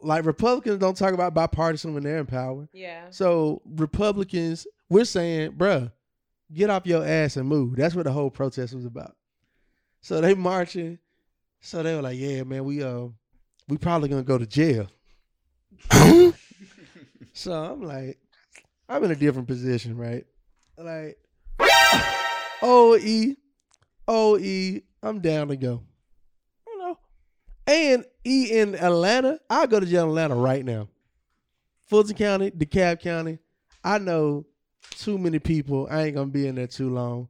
Like 0.00 0.24
Republicans 0.24 0.78
don't 0.78 0.96
talk 0.96 1.12
about 1.12 1.34
bipartisan 1.34 1.94
when 1.94 2.04
they're 2.04 2.18
in 2.18 2.26
power. 2.26 2.68
Yeah. 2.72 3.06
So 3.10 3.62
Republicans, 3.66 4.66
we're 4.88 5.04
saying, 5.04 5.52
bruh, 5.52 5.90
get 6.52 6.70
off 6.70 6.86
your 6.86 7.04
ass 7.04 7.36
and 7.36 7.48
move. 7.48 7.76
That's 7.76 7.94
what 7.94 8.04
the 8.04 8.12
whole 8.12 8.30
protest 8.30 8.74
was 8.74 8.84
about. 8.84 9.16
So 10.00 10.20
they 10.20 10.34
marching. 10.34 10.98
So 11.60 11.82
they 11.82 11.94
were 11.94 12.02
like, 12.02 12.18
yeah, 12.18 12.44
man, 12.44 12.64
we 12.64 12.82
uh 12.82 13.08
we 13.68 13.76
probably 13.76 14.08
gonna 14.08 14.22
go 14.22 14.38
to 14.38 14.46
jail. 14.46 14.88
so 17.32 17.52
I'm 17.52 17.82
like, 17.82 18.18
I'm 18.88 19.04
in 19.04 19.10
a 19.10 19.16
different 19.16 19.48
position, 19.48 19.96
right? 19.96 20.24
Like, 20.78 21.18
OE, 22.62 23.34
OE, 24.06 24.80
I'm 25.02 25.20
down 25.20 25.48
to 25.48 25.56
go. 25.56 25.82
And 27.68 28.06
E 28.24 28.58
in 28.58 28.74
Atlanta, 28.74 29.38
I'll 29.50 29.66
go 29.66 29.78
to 29.78 29.84
jail 29.84 30.04
in 30.04 30.08
Atlanta 30.08 30.34
right 30.34 30.64
now. 30.64 30.88
Fulton 31.86 32.16
County, 32.16 32.50
DeKalb 32.50 33.00
County. 33.00 33.38
I 33.84 33.98
know 33.98 34.46
too 34.96 35.18
many 35.18 35.38
people. 35.38 35.86
I 35.90 36.04
ain't 36.04 36.16
gonna 36.16 36.30
be 36.30 36.46
in 36.46 36.54
there 36.54 36.66
too 36.66 36.88
long. 36.88 37.28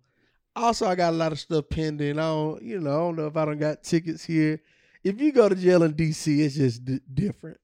Also, 0.54 0.86
I 0.86 0.94
got 0.94 1.12
a 1.12 1.16
lot 1.16 1.32
of 1.32 1.40
stuff 1.40 1.64
pending. 1.68 2.20
I 2.20 2.22
don't, 2.22 2.62
you 2.62 2.80
know, 2.80 2.90
I 2.90 2.98
don't 2.98 3.16
know 3.16 3.26
if 3.26 3.36
I 3.36 3.44
don't 3.44 3.58
got 3.58 3.82
tickets 3.82 4.24
here. 4.24 4.60
If 5.02 5.20
you 5.20 5.32
go 5.32 5.48
to 5.48 5.56
jail 5.56 5.82
in 5.82 5.94
DC, 5.94 6.38
it's 6.38 6.54
just 6.54 6.84
d- 6.84 7.00
different. 7.12 7.58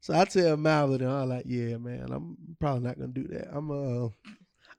So 0.00 0.12
I 0.14 0.24
tell 0.24 0.56
Malvin, 0.56 1.02
and 1.02 1.10
I'm 1.10 1.28
like, 1.28 1.44
yeah, 1.46 1.76
man, 1.76 2.08
I'm 2.10 2.36
probably 2.58 2.88
not 2.88 2.98
gonna 2.98 3.12
do 3.12 3.28
that. 3.28 3.48
I'm 3.52 3.70
uh, 3.70 4.08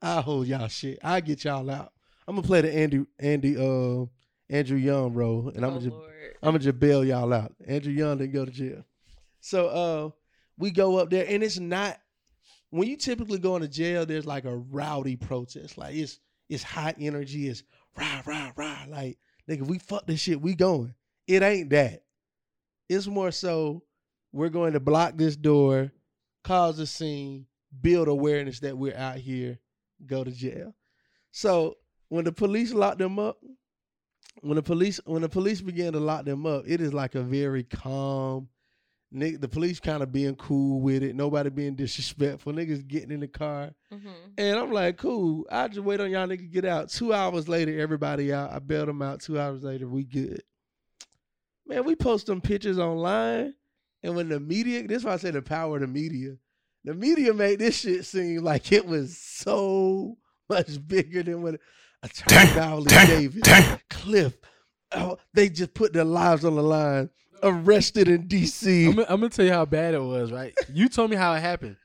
I'll 0.02 0.22
hold 0.22 0.48
y'all 0.48 0.68
shit. 0.68 1.00
I'll 1.02 1.22
get 1.22 1.46
y'all 1.46 1.70
out. 1.70 1.94
I'm 2.28 2.36
gonna 2.36 2.48
play 2.48 2.60
the 2.60 2.74
Andy 2.74 3.06
Andy 3.20 3.56
uh 3.56 4.06
Andrew 4.50 4.78
Young 4.78 5.14
role, 5.14 5.50
and 5.56 5.64
I'm 5.66 5.72
oh 5.72 5.74
gonna 5.76 5.82
just 5.82 5.96
Lord. 5.96 6.12
I'm 6.42 6.50
gonna 6.50 6.60
just 6.60 6.80
bail 6.80 7.04
y'all 7.04 7.34
out. 7.34 7.54
Andrew 7.66 7.92
Young 7.94 8.18
didn't 8.18 8.34
go 8.34 8.46
to 8.46 8.52
jail. 8.52 8.84
So 9.40 9.68
uh 9.68 10.10
We 10.58 10.72
go 10.72 10.98
up 10.98 11.10
there 11.10 11.26
and 11.28 11.44
it's 11.44 11.60
not 11.60 12.00
when 12.70 12.88
you 12.88 12.98
typically 12.98 13.40
go 13.40 13.56
into 13.56 13.68
jail, 13.68 14.06
there's 14.06 14.26
like 14.26 14.46
a 14.46 14.56
rowdy 14.56 15.16
protest. 15.16 15.78
Like 15.78 15.96
it's 15.96 16.20
it's 16.50 16.64
high 16.64 16.96
energy, 17.00 17.48
it's 17.48 17.64
rah, 17.98 18.22
rah, 18.26 18.52
rah. 18.56 18.86
Like, 18.88 19.18
nigga, 19.50 19.64
we 19.64 19.80
fuck 19.80 20.08
this 20.08 20.20
shit, 20.20 20.42
we 20.42 20.56
going. 20.56 20.94
It 21.28 21.44
ain't 21.44 21.70
that. 21.72 22.04
It's 22.90 23.08
more 23.08 23.32
so 23.32 23.84
we're 24.32 24.50
going 24.50 24.74
to 24.74 24.80
block 24.80 25.18
this 25.18 25.36
door, 25.36 25.92
cause 26.44 26.80
a 26.80 26.88
scene, 26.88 27.48
build 27.82 28.08
awareness 28.08 28.60
that 28.62 28.78
we're 28.78 28.96
out 28.96 29.18
here, 29.18 29.60
go 30.06 30.24
to 30.24 30.32
jail. 30.32 30.74
So 31.32 31.78
when 32.08 32.24
the 32.24 32.32
police 32.32 32.74
lock 32.74 32.98
them 32.98 33.20
up, 33.20 33.40
when 34.42 34.56
the 34.56 34.64
police 34.64 35.00
when 35.06 35.22
the 35.22 35.30
police 35.30 35.62
began 35.62 35.94
to 35.94 36.00
lock 36.00 36.26
them 36.26 36.46
up, 36.46 36.64
it 36.68 36.82
is 36.82 36.94
like 36.94 37.16
a 37.16 37.22
very 37.22 37.64
calm. 37.64 38.50
Nick, 39.10 39.40
the 39.40 39.48
police 39.48 39.80
kind 39.80 40.04
of 40.04 40.12
being 40.12 40.36
cool 40.36 40.82
with 40.82 41.02
it. 41.02 41.16
Nobody 41.16 41.50
being 41.50 41.76
disrespectful. 41.76 42.52
Niggas 42.52 42.86
getting 42.86 43.12
in 43.12 43.22
the 43.22 43.28
car, 43.28 43.72
Mm-hmm. 43.94 44.10
and 44.38 44.60
I'm 44.60 44.72
like, 44.74 44.98
cool. 44.98 45.46
I 45.50 45.70
just 45.70 45.80
wait 45.80 46.02
on 46.02 46.12
y'all 46.12 46.28
niggas 46.28 46.52
get 46.52 46.66
out. 46.66 46.90
Two 46.90 47.14
hours 47.14 47.48
later, 47.48 47.80
everybody 47.80 48.34
out. 48.34 48.52
I 48.52 48.60
bailed 48.60 48.90
them 48.90 49.02
out. 49.02 49.22
Two 49.22 49.40
hours 49.40 49.64
later, 49.64 49.88
we 49.88 50.04
good. 50.04 50.44
Man, 51.66 51.86
we 51.86 51.96
post 51.96 52.28
them 52.28 52.42
pictures 52.42 52.80
online, 52.80 53.54
and 54.04 54.16
when 54.16 54.30
the 54.30 54.40
media, 54.40 54.86
this 54.88 54.98
is 55.00 55.04
why 55.06 55.14
I 55.14 55.18
say 55.18 55.32
the 55.32 55.42
power 55.42 55.76
of 55.76 55.82
the 55.82 55.88
media. 55.88 56.36
The 56.84 56.94
media 56.94 57.34
made 57.34 57.60
this 57.60 57.78
shit 57.80 58.06
seem 58.06 58.44
like 58.44 58.72
it 58.72 58.86
was 58.86 59.18
so 59.18 60.18
much 60.50 60.86
bigger 60.86 61.24
than 61.24 61.42
what 61.42 61.60
Attorney 62.04 62.52
Mawuli 62.52 63.08
Davis, 63.08 63.80
Cliff. 63.90 64.38
Oh, 64.94 65.18
they 65.34 65.50
just 65.50 65.74
put 65.74 65.94
their 65.94 66.04
lives 66.06 66.46
on 66.46 66.56
the 66.56 66.64
line. 66.64 67.10
Arrested 67.44 68.08
in 68.08 68.28
D.C. 68.28 68.86
I'm, 68.86 68.96
gonna- 68.96 69.08
I'm 69.10 69.20
gonna 69.20 69.30
tell 69.30 69.46
you 69.46 69.52
how 69.54 69.66
bad 69.66 69.94
it 69.94 70.02
was, 70.02 70.32
right? 70.32 70.54
You 70.74 70.90
told 70.90 71.10
me 71.12 71.16
how 71.18 71.34
it 71.34 71.40
happened. 71.40 71.76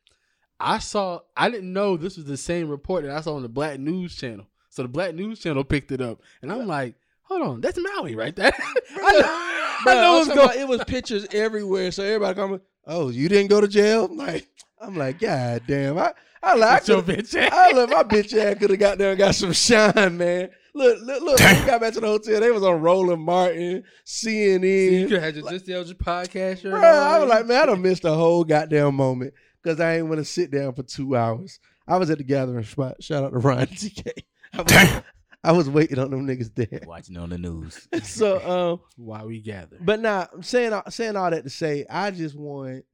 I 0.58 0.78
saw. 0.78 1.20
I 1.36 1.50
didn't 1.50 1.72
know 1.72 1.96
this 1.96 2.16
was 2.16 2.24
the 2.26 2.36
same 2.36 2.68
report 2.68 3.04
that 3.04 3.14
I 3.16 3.20
saw 3.20 3.34
on 3.34 3.42
the 3.42 3.48
Black 3.48 3.78
News 3.80 4.14
Channel. 4.16 4.46
So 4.70 4.82
the 4.82 4.88
Black 4.88 5.14
News 5.14 5.40
Channel 5.40 5.64
picked 5.64 5.92
it 5.92 6.00
up, 6.00 6.20
and 6.40 6.50
I'm 6.52 6.66
like, 6.66 6.94
"Hold 7.22 7.42
on, 7.42 7.60
that's 7.60 7.78
Maui 7.78 8.14
right 8.14 8.34
there." 8.34 8.52
I 8.96 9.12
know, 9.12 9.82
Bro, 9.84 9.92
I 9.92 9.94
know 9.96 10.10
I'm 10.10 10.14
what's 10.14 10.28
going. 10.28 10.38
about- 10.38 10.56
it 10.56 10.68
was 10.68 10.84
pictures 10.84 11.26
everywhere. 11.32 11.90
So 11.90 12.02
everybody 12.04 12.34
coming, 12.34 12.60
oh, 12.86 13.10
you 13.10 13.28
didn't 13.28 13.48
go 13.50 13.60
to 13.60 13.68
jail? 13.68 14.04
I'm 14.06 14.16
like, 14.16 14.48
I'm 14.80 14.94
like, 14.96 15.18
God 15.18 15.62
damn. 15.66 15.98
I 15.98 16.12
I 16.42 16.54
like 16.56 16.88
your 16.88 17.02
bitch 17.02 17.34
ass. 17.40 17.50
I 17.52 17.72
look, 17.72 17.90
my 17.90 18.02
bitch 18.02 18.36
ass 18.36 18.58
could 18.58 18.70
have 18.70 18.78
got 18.78 18.98
there 18.98 19.10
and 19.10 19.18
got 19.18 19.34
some 19.34 19.52
shine, 19.52 20.16
man. 20.16 20.50
Look, 20.74 20.98
look, 21.02 21.22
look. 21.22 21.38
When 21.38 21.60
we 21.60 21.66
got 21.66 21.80
back 21.80 21.92
to 21.94 22.00
the 22.00 22.06
hotel. 22.06 22.40
They 22.40 22.50
was 22.50 22.62
on 22.64 22.80
Roland 22.80 23.22
Martin, 23.22 23.60
You 23.60 23.82
CNN. 24.06 25.02
could 25.04 25.12
have 25.12 25.22
had 25.22 25.36
your 25.36 25.50
just 25.50 25.66
the 25.66 25.74
Elgin 25.74 25.96
podcast. 25.96 26.62
Bro. 26.62 26.80
I 26.80 27.18
was 27.18 27.28
like, 27.28 27.46
man, 27.46 27.62
I 27.62 27.66
done 27.66 27.82
missed 27.82 28.04
a 28.04 28.12
whole 28.14 28.42
goddamn 28.44 28.94
moment 28.96 29.34
because 29.62 29.78
I 29.80 29.96
ain't 29.98 30.06
want 30.08 30.18
to 30.18 30.24
sit 30.24 30.50
down 30.50 30.72
for 30.74 30.82
two 30.82 31.14
hours. 31.16 31.60
I 31.86 31.96
was 31.98 32.10
at 32.10 32.18
the 32.18 32.24
gathering 32.24 32.64
spot. 32.64 33.02
Shout 33.02 33.22
out 33.24 33.32
to 33.32 33.38
Ryan 33.38 33.66
TK. 33.66 34.10
I 34.54 34.62
was, 34.62 35.02
I 35.44 35.52
was 35.52 35.68
waiting 35.70 35.98
on 35.98 36.10
them 36.10 36.26
niggas 36.26 36.54
there. 36.54 36.80
Watching 36.86 37.16
on 37.18 37.30
the 37.30 37.38
news. 37.38 37.86
So, 38.02 38.72
um, 38.72 38.80
why 38.96 39.24
we 39.24 39.40
gather. 39.40 39.76
but 39.80 40.00
now 40.00 40.28
I'm 40.32 40.42
saying 40.42 40.72
saying 40.88 41.16
all 41.16 41.30
that 41.30 41.44
to 41.44 41.50
say, 41.50 41.84
I 41.90 42.10
just 42.12 42.34
want, 42.36 42.84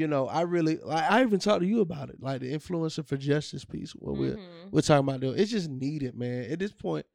you 0.00 0.06
know, 0.08 0.26
I 0.26 0.40
really 0.42 0.78
like. 0.78 1.10
I 1.10 1.22
even 1.22 1.38
talked 1.38 1.60
to 1.60 1.66
you 1.66 1.80
about 1.80 2.08
it, 2.10 2.16
like 2.20 2.40
the 2.40 2.52
influencer 2.52 3.04
for 3.06 3.16
justice 3.16 3.64
piece. 3.64 3.92
What 3.92 4.16
we're 4.16 4.36
Mhm. 4.36 4.72
we're 4.72 4.80
talking 4.80 5.06
about 5.08 5.20
doing. 5.20 5.38
It's 5.38 5.50
just 5.50 5.68
needed, 5.70 6.16
man. 6.16 6.50
At 6.50 6.58
this 6.58 6.72
point, 6.72 7.06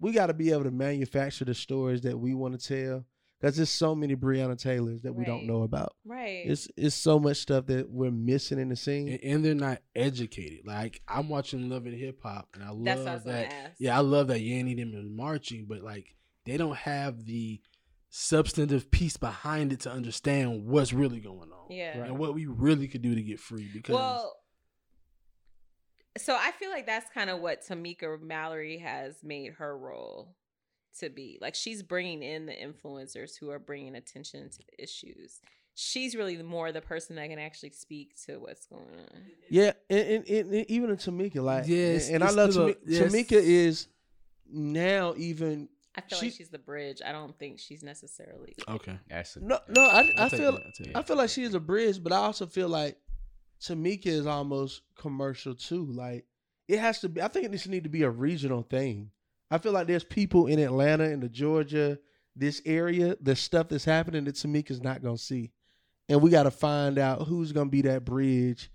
we 0.00 0.12
got 0.12 0.26
to 0.26 0.34
be 0.34 0.50
able 0.52 0.64
to 0.64 0.70
manufacture 0.70 1.44
the 1.46 1.54
stories 1.54 2.02
that 2.02 2.18
we 2.18 2.34
want 2.34 2.60
to 2.60 2.68
tell. 2.68 3.04
Because 3.40 3.56
there's 3.56 3.68
so 3.70 3.94
many 3.94 4.16
Breonna 4.16 4.56
Taylors 4.58 5.02
that 5.02 5.12
we 5.12 5.24
don't 5.24 5.46
know 5.46 5.62
about. 5.64 5.94
Right. 6.06 6.44
It's 6.46 6.68
it's 6.78 6.94
so 6.94 7.18
much 7.18 7.36
stuff 7.38 7.66
that 7.66 7.90
we're 7.90 8.10
missing 8.10 8.58
in 8.58 8.68
the 8.70 8.76
scene. 8.76 9.08
and, 9.08 9.20
and 9.24 9.44
they're 9.44 9.54
not 9.54 9.82
educated. 9.94 10.60
Like 10.66 11.02
I'm 11.08 11.28
watching 11.28 11.68
Love 11.68 11.84
and 11.86 11.94
Hip 11.94 12.20
Hop, 12.22 12.48
and 12.54 12.62
I 12.62 12.70
love 12.70 12.84
That's 12.84 12.98
what 13.00 13.08
I 13.08 13.14
was 13.16 13.24
that. 13.24 13.52
ask. 13.52 13.80
Yeah, 13.80 13.96
I 13.98 14.00
love 14.00 14.28
that 14.28 14.40
Yandy 14.40 14.76
them 14.76 14.94
is 14.94 15.04
marching, 15.10 15.66
but 15.68 15.82
like 15.82 16.14
they 16.46 16.56
don't 16.56 16.76
have 16.76 17.24
the 17.26 17.60
substantive 18.16 18.92
piece 18.92 19.16
behind 19.16 19.72
it 19.72 19.80
to 19.80 19.90
understand 19.90 20.64
what's 20.66 20.92
really 20.92 21.18
going 21.18 21.50
on. 21.50 21.66
Yeah. 21.68 21.98
and 22.04 22.16
what 22.16 22.32
we 22.32 22.46
really 22.46 22.86
could 22.86 23.02
do 23.02 23.12
to 23.12 23.20
get 23.22 23.40
free. 23.40 23.68
Because 23.72 23.92
Well, 23.96 24.36
so 26.16 26.36
I 26.36 26.52
feel 26.52 26.70
like 26.70 26.86
that's 26.86 27.10
kind 27.12 27.28
of 27.28 27.40
what 27.40 27.66
Tamika 27.66 28.20
Mallory 28.20 28.78
has 28.78 29.16
made 29.24 29.54
her 29.54 29.76
role 29.76 30.36
to 31.00 31.10
be. 31.10 31.38
Like 31.40 31.56
she's 31.56 31.82
bringing 31.82 32.22
in 32.22 32.46
the 32.46 32.52
influencers 32.52 33.32
who 33.40 33.50
are 33.50 33.58
bringing 33.58 33.96
attention 33.96 34.48
to 34.48 34.58
the 34.58 34.80
issues. 34.84 35.40
She's 35.74 36.14
really 36.14 36.40
more 36.40 36.70
the 36.70 36.80
person 36.80 37.16
that 37.16 37.28
can 37.30 37.40
actually 37.40 37.70
speak 37.70 38.14
to 38.26 38.36
what's 38.38 38.64
going 38.66 38.84
on. 38.96 39.22
Yeah, 39.50 39.72
and, 39.90 39.98
and, 40.08 40.28
and, 40.28 40.54
and 40.54 40.70
even 40.70 40.90
in 40.90 40.96
Tamika, 40.98 41.42
like, 41.42 41.64
Yes, 41.66 42.10
and 42.10 42.22
I 42.22 42.30
love 42.30 42.52
still 42.52 42.68
a- 42.68 42.74
Tamika. 42.74 42.78
yes. 42.86 43.12
Tamika 43.12 43.32
is 43.42 43.88
now 44.48 45.14
even 45.16 45.68
I 45.96 46.00
feel 46.00 46.18
She- 46.18 46.26
like 46.26 46.34
she's 46.34 46.48
the 46.48 46.58
bridge. 46.58 47.00
I 47.04 47.12
don't 47.12 47.38
think 47.38 47.58
she's 47.60 47.82
necessarily. 47.82 48.54
okay, 48.68 48.98
That's 49.08 49.36
a, 49.36 49.40
no, 49.40 49.58
no. 49.68 49.82
I, 49.82 50.10
I'll 50.16 50.26
I 50.26 50.28
take 50.28 50.40
feel 50.40 50.52
that, 50.52 50.62
I'll 50.66 50.72
take 50.72 50.88
I 50.88 50.92
that. 51.00 51.06
feel 51.06 51.16
like 51.16 51.30
she 51.30 51.42
is 51.44 51.54
a 51.54 51.60
bridge, 51.60 52.02
but 52.02 52.12
I 52.12 52.16
also 52.16 52.46
feel 52.46 52.68
like 52.68 52.96
Tamika 53.62 54.06
is 54.06 54.26
almost 54.26 54.82
commercial 54.96 55.54
too. 55.54 55.86
Like 55.86 56.24
it 56.68 56.78
has 56.80 57.00
to 57.00 57.08
be. 57.08 57.22
I 57.22 57.28
think 57.28 57.50
this 57.50 57.66
need 57.66 57.84
to 57.84 57.90
be 57.90 58.02
a 58.02 58.10
regional 58.10 58.62
thing. 58.62 59.10
I 59.50 59.58
feel 59.58 59.72
like 59.72 59.86
there's 59.86 60.04
people 60.04 60.46
in 60.48 60.58
Atlanta, 60.58 61.04
in 61.04 61.20
the 61.20 61.28
Georgia, 61.28 61.98
this 62.34 62.60
area, 62.66 63.16
the 63.20 63.36
stuff 63.36 63.68
that's 63.68 63.84
happening 63.84 64.24
that 64.24 64.34
Tamika's 64.34 64.82
not 64.82 65.02
gonna 65.02 65.16
see, 65.18 65.52
and 66.08 66.20
we 66.20 66.30
got 66.30 66.42
to 66.44 66.50
find 66.50 66.98
out 66.98 67.28
who's 67.28 67.52
gonna 67.52 67.70
be 67.70 67.82
that 67.82 68.04
bridge 68.04 68.70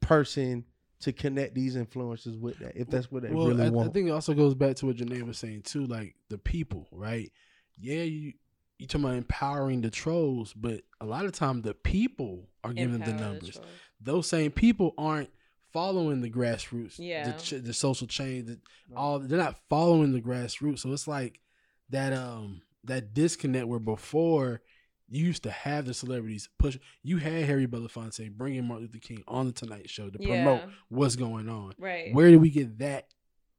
person 0.00 0.64
to 1.00 1.12
connect 1.12 1.54
these 1.54 1.76
influences 1.76 2.36
with 2.36 2.58
that. 2.58 2.76
If 2.76 2.88
that's 2.88 3.10
what 3.10 3.22
they 3.22 3.30
well, 3.30 3.48
really 3.48 3.64
I, 3.64 3.84
I 3.84 3.88
think 3.88 4.08
it 4.08 4.12
also 4.12 4.34
goes 4.34 4.54
back 4.54 4.76
to 4.76 4.86
what 4.86 4.96
Janae 4.96 5.22
was 5.22 5.38
saying 5.38 5.62
too, 5.62 5.86
like 5.86 6.14
the 6.28 6.38
people, 6.38 6.88
right? 6.92 7.32
Yeah, 7.78 8.02
you 8.02 8.34
you 8.78 8.86
talking 8.86 9.04
about 9.04 9.16
empowering 9.16 9.82
the 9.82 9.90
trolls, 9.90 10.52
but 10.54 10.80
a 11.00 11.04
lot 11.06 11.26
of 11.26 11.32
time 11.32 11.62
the 11.62 11.74
people 11.74 12.48
are 12.64 12.72
giving 12.72 13.00
the 13.00 13.12
numbers. 13.12 13.50
trolls. 13.50 13.66
Those 14.00 14.26
same 14.26 14.50
people 14.50 14.94
aren't 14.96 15.28
following 15.72 16.20
the 16.22 16.30
grassroots, 16.30 16.98
Yeah. 16.98 17.30
the, 17.30 17.38
ch- 17.38 17.62
the 17.62 17.72
social 17.74 18.06
change, 18.06 18.46
the, 18.46 18.58
all 18.96 19.18
they're 19.18 19.38
not 19.38 19.56
following 19.68 20.12
the 20.12 20.20
grassroots. 20.20 20.80
So 20.80 20.92
it's 20.92 21.06
like 21.06 21.40
that 21.90 22.12
um 22.12 22.62
that 22.84 23.12
disconnect 23.14 23.66
where 23.68 23.78
before 23.78 24.62
you 25.10 25.26
used 25.26 25.42
to 25.42 25.50
have 25.50 25.86
the 25.86 25.92
celebrities 25.94 26.48
push. 26.58 26.78
You 27.02 27.16
had 27.18 27.44
Harry 27.44 27.66
Belafonte 27.66 28.30
bringing 28.30 28.64
Martin 28.66 28.86
Luther 28.86 28.98
King 28.98 29.22
on 29.26 29.46
the 29.46 29.52
Tonight 29.52 29.90
Show 29.90 30.08
to 30.08 30.18
promote 30.18 30.60
Yeah. 30.60 30.66
what's 30.88 31.16
going 31.16 31.48
on. 31.48 31.72
Right. 31.78 32.14
Where 32.14 32.30
do 32.30 32.38
we 32.38 32.50
get 32.50 32.78
that? 32.78 33.08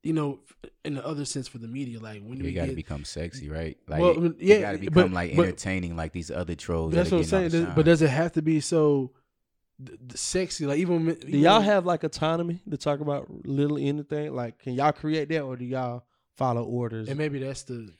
You 0.04 0.14
know, 0.14 0.40
in 0.84 0.96
the 0.96 1.06
other 1.06 1.26
sense 1.26 1.48
for 1.48 1.58
the 1.60 1.68
media, 1.68 2.00
like 2.00 2.22
when 2.24 2.38
do 2.38 2.44
we 2.44 2.50
we 2.50 2.54
got 2.54 2.68
to 2.68 2.74
become 2.74 3.04
sexy, 3.06 3.50
right? 3.50 3.78
Like, 3.88 4.00
Well, 4.02 4.16
you 4.16 4.36
yeah, 4.40 4.62
got 4.62 4.72
to 4.72 4.78
but- 4.80 4.94
become 4.94 5.14
like 5.14 5.36
but- 5.36 5.44
entertaining, 5.46 5.96
like 5.96 6.12
these 6.14 6.32
other 6.32 6.56
trolls. 6.56 6.94
that's 6.94 7.10
that 7.12 7.16
what 7.18 7.22
I'm 7.24 7.28
saying. 7.28 7.50
Does- 7.52 7.76
but 7.76 7.86
does 7.86 8.02
it 8.02 8.10
have 8.10 8.32
to 8.32 8.42
be 8.42 8.62
so 8.62 9.12
th- 9.86 10.00
th- 10.00 10.18
sexy? 10.18 10.66
Like 10.66 10.80
even 10.80 11.06
when- 11.06 11.16
do 11.20 11.38
y'all 11.38 11.62
have 11.62 11.86
like 11.86 12.04
autonomy 12.04 12.62
to 12.70 12.78
talk 12.78 13.00
about 13.00 13.30
little 13.46 13.78
anything? 13.78 14.34
Like, 14.34 14.58
can 14.58 14.74
y'all 14.74 14.92
create 14.92 15.30
that, 15.30 15.42
or 15.42 15.56
do 15.56 15.66
y'all 15.66 16.06
follow 16.36 16.64
orders? 16.64 17.08
And 17.10 17.18
maybe 17.18 17.38
that's 17.40 17.62
the. 17.64 17.92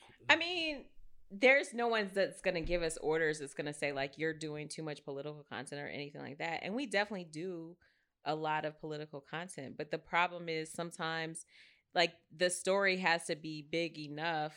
There's 1.32 1.72
no 1.72 1.88
one 1.88 2.10
that's 2.12 2.42
going 2.42 2.54
to 2.54 2.60
give 2.60 2.82
us 2.82 2.98
orders 2.98 3.38
that's 3.38 3.54
going 3.54 3.66
to 3.66 3.72
say, 3.72 3.92
like, 3.92 4.18
you're 4.18 4.34
doing 4.34 4.68
too 4.68 4.82
much 4.82 5.04
political 5.04 5.44
content 5.50 5.80
or 5.80 5.88
anything 5.88 6.20
like 6.20 6.38
that. 6.38 6.60
And 6.62 6.74
we 6.74 6.86
definitely 6.86 7.24
do 7.24 7.76
a 8.24 8.34
lot 8.34 8.64
of 8.64 8.78
political 8.80 9.20
content. 9.20 9.76
But 9.78 9.90
the 9.90 9.98
problem 9.98 10.48
is 10.48 10.70
sometimes, 10.70 11.46
like, 11.94 12.12
the 12.36 12.50
story 12.50 12.98
has 12.98 13.24
to 13.26 13.36
be 13.36 13.66
big 13.70 13.98
enough 13.98 14.54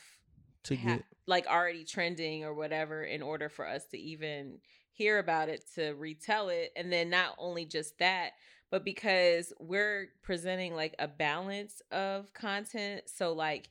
to 0.66 0.76
ha- 0.76 0.96
get 0.96 1.04
like 1.28 1.48
already 1.48 1.84
trending 1.84 2.44
or 2.44 2.54
whatever 2.54 3.04
in 3.04 3.22
order 3.22 3.50
for 3.50 3.68
us 3.68 3.86
to 3.86 3.98
even 3.98 4.60
hear 4.92 5.20
about 5.20 5.50
it 5.50 5.64
to 5.76 5.92
retell 5.94 6.50
it 6.50 6.72
and 6.76 6.92
then 6.92 7.10
not 7.10 7.36
only 7.38 7.66
just 7.66 7.98
that 8.00 8.32
but 8.72 8.84
because 8.84 9.54
we're 9.60 10.10
presenting 10.24 10.76
like 10.76 10.96
a 11.00 11.08
balance 11.08 11.82
of 11.92 12.34
content 12.34 13.02
so 13.06 13.34
like 13.34 13.70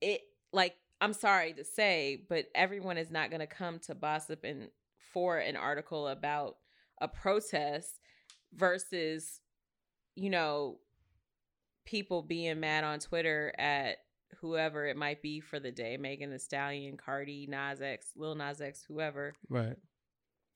it 0.00 0.22
like 0.52 0.76
i'm 1.00 1.12
sorry 1.12 1.52
to 1.52 1.64
say 1.64 2.22
but 2.28 2.46
everyone 2.54 2.98
is 2.98 3.10
not 3.10 3.30
going 3.30 3.40
to 3.40 3.46
come 3.46 3.78
to 3.78 3.94
gossip 3.94 4.44
and 4.44 4.68
for 5.12 5.38
an 5.38 5.56
article 5.56 6.08
about 6.08 6.56
a 7.00 7.08
protest 7.08 8.00
versus 8.54 9.40
you 10.14 10.30
know 10.30 10.78
people 11.84 12.22
being 12.22 12.60
mad 12.60 12.84
on 12.84 12.98
twitter 12.98 13.52
at 13.58 13.98
whoever 14.40 14.86
it 14.86 14.96
might 14.96 15.22
be 15.22 15.40
for 15.40 15.58
the 15.58 15.70
day 15.70 15.96
megan 15.96 16.30
the 16.30 16.38
stallion 16.38 16.96
cardi 16.96 17.46
nas 17.48 17.80
x 17.80 18.12
lil 18.16 18.34
nas 18.34 18.60
x 18.60 18.84
whoever 18.86 19.34
right. 19.48 19.76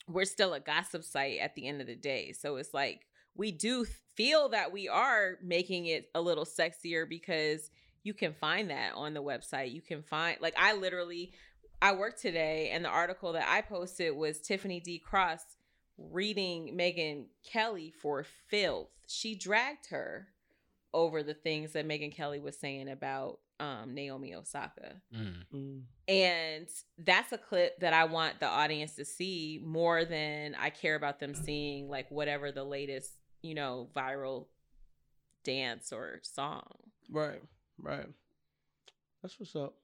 we're 0.09 0.25
still 0.25 0.55
a 0.55 0.61
gossip 0.61 1.05
site 1.05 1.39
at 1.39 1.55
the 1.55 1.67
end 1.67 1.81
of 1.81 1.87
the 1.87 1.97
day. 1.97 2.33
So 2.33 2.57
it's 2.57 2.75
like 2.75 3.07
we 3.35 3.53
do 3.53 3.87
feel 4.17 4.49
that 4.51 4.73
we 4.73 4.89
are 4.89 5.39
making 5.43 5.87
it 5.87 6.11
a 6.15 6.21
little 6.21 6.45
sexier 6.45 7.09
because 7.09 7.71
you 8.03 8.15
can 8.15 8.35
find 8.35 8.71
that 8.71 8.93
on 8.95 9.15
the 9.15 9.23
website. 9.23 9.73
You 9.73 9.83
can 9.83 10.03
find 10.03 10.39
like 10.41 10.55
I 10.59 10.75
literally 10.75 11.33
I 11.83 11.93
worked 11.93 12.21
today 12.21 12.71
and 12.73 12.85
the 12.85 12.89
article 12.89 13.33
that 13.33 13.49
I 13.49 13.63
posted 13.63 14.15
was 14.17 14.41
Tiffany 14.41 14.81
D 14.81 14.99
Cross 14.99 15.45
reading 15.99 16.77
Megyn 16.79 17.27
Kelly 17.45 17.93
for 18.03 18.25
filth. 18.49 18.89
She 19.07 19.35
dragged 19.35 19.89
her 19.91 20.29
over 20.93 21.23
the 21.23 21.35
things 21.35 21.73
that 21.73 21.87
Megyn 21.87 22.15
Kelly 22.15 22.41
was 22.41 22.59
saying 22.59 22.89
about 22.89 23.39
um, 23.61 23.95
Naomi 23.95 24.35
Osaka. 24.35 24.95
Mm. 25.15 25.45
Mm. 25.55 25.83
And 26.09 26.67
that's 26.99 27.33
a 27.33 27.39
clip 27.39 27.79
that 27.81 27.93
I 27.93 28.05
want 28.05 28.41
the 28.41 28.47
audience 28.47 28.95
to 28.97 29.05
see 29.05 29.61
more 29.65 30.05
than 30.05 30.57
I 30.59 30.71
care 30.71 30.95
about 30.95 31.21
them 31.21 31.35
seeing 31.35 31.89
like 31.89 32.11
whatever 32.11 32.51
the 32.51 32.65
latest, 32.65 33.11
you 33.43 33.55
know, 33.55 33.89
viral 33.95 34.47
dance 35.45 35.93
or 35.93 36.21
song. 36.23 36.67
Right, 37.11 37.43
right. 37.83 38.07
That's 39.23 39.39
what's 39.39 39.55
up. 39.57 39.75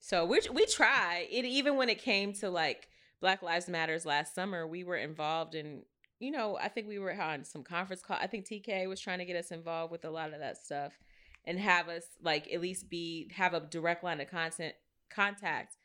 So 0.00 0.24
we 0.24 0.40
we 0.52 0.66
try 0.66 1.26
it 1.30 1.44
even 1.44 1.76
when 1.76 1.88
it 1.88 1.98
came 1.98 2.32
to 2.34 2.50
like 2.50 2.88
Black 3.20 3.42
Lives 3.42 3.68
Matters 3.68 4.06
last 4.06 4.34
summer. 4.34 4.66
We 4.66 4.84
were 4.84 4.96
involved 4.96 5.54
in 5.54 5.82
you 6.20 6.30
know 6.30 6.56
I 6.60 6.68
think 6.68 6.88
we 6.88 6.98
were 6.98 7.12
on 7.12 7.44
some 7.44 7.64
conference 7.64 8.02
call. 8.02 8.16
I 8.20 8.26
think 8.26 8.46
TK 8.46 8.88
was 8.88 9.00
trying 9.00 9.18
to 9.18 9.24
get 9.24 9.36
us 9.36 9.50
involved 9.50 9.92
with 9.92 10.04
a 10.04 10.10
lot 10.10 10.32
of 10.32 10.40
that 10.40 10.56
stuff 10.56 10.92
and 11.44 11.58
have 11.58 11.88
us 11.88 12.04
like 12.22 12.52
at 12.52 12.60
least 12.60 12.88
be 12.88 13.30
have 13.34 13.54
a 13.54 13.60
direct 13.60 14.04
line 14.04 14.20
of 14.20 14.30
content 14.30 14.74
contact 15.10 15.76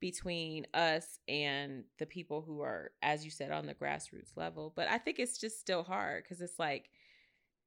between 0.00 0.66
us 0.74 1.20
and 1.28 1.84
the 1.98 2.06
people 2.06 2.42
who 2.42 2.60
are 2.60 2.90
as 3.02 3.24
you 3.24 3.30
said 3.30 3.52
on 3.52 3.66
the 3.66 3.74
grassroots 3.74 4.36
level. 4.36 4.72
But 4.74 4.88
I 4.88 4.98
think 4.98 5.18
it's 5.18 5.38
just 5.38 5.60
still 5.60 5.82
hard 5.82 6.24
because 6.24 6.40
it's 6.40 6.58
like 6.58 6.90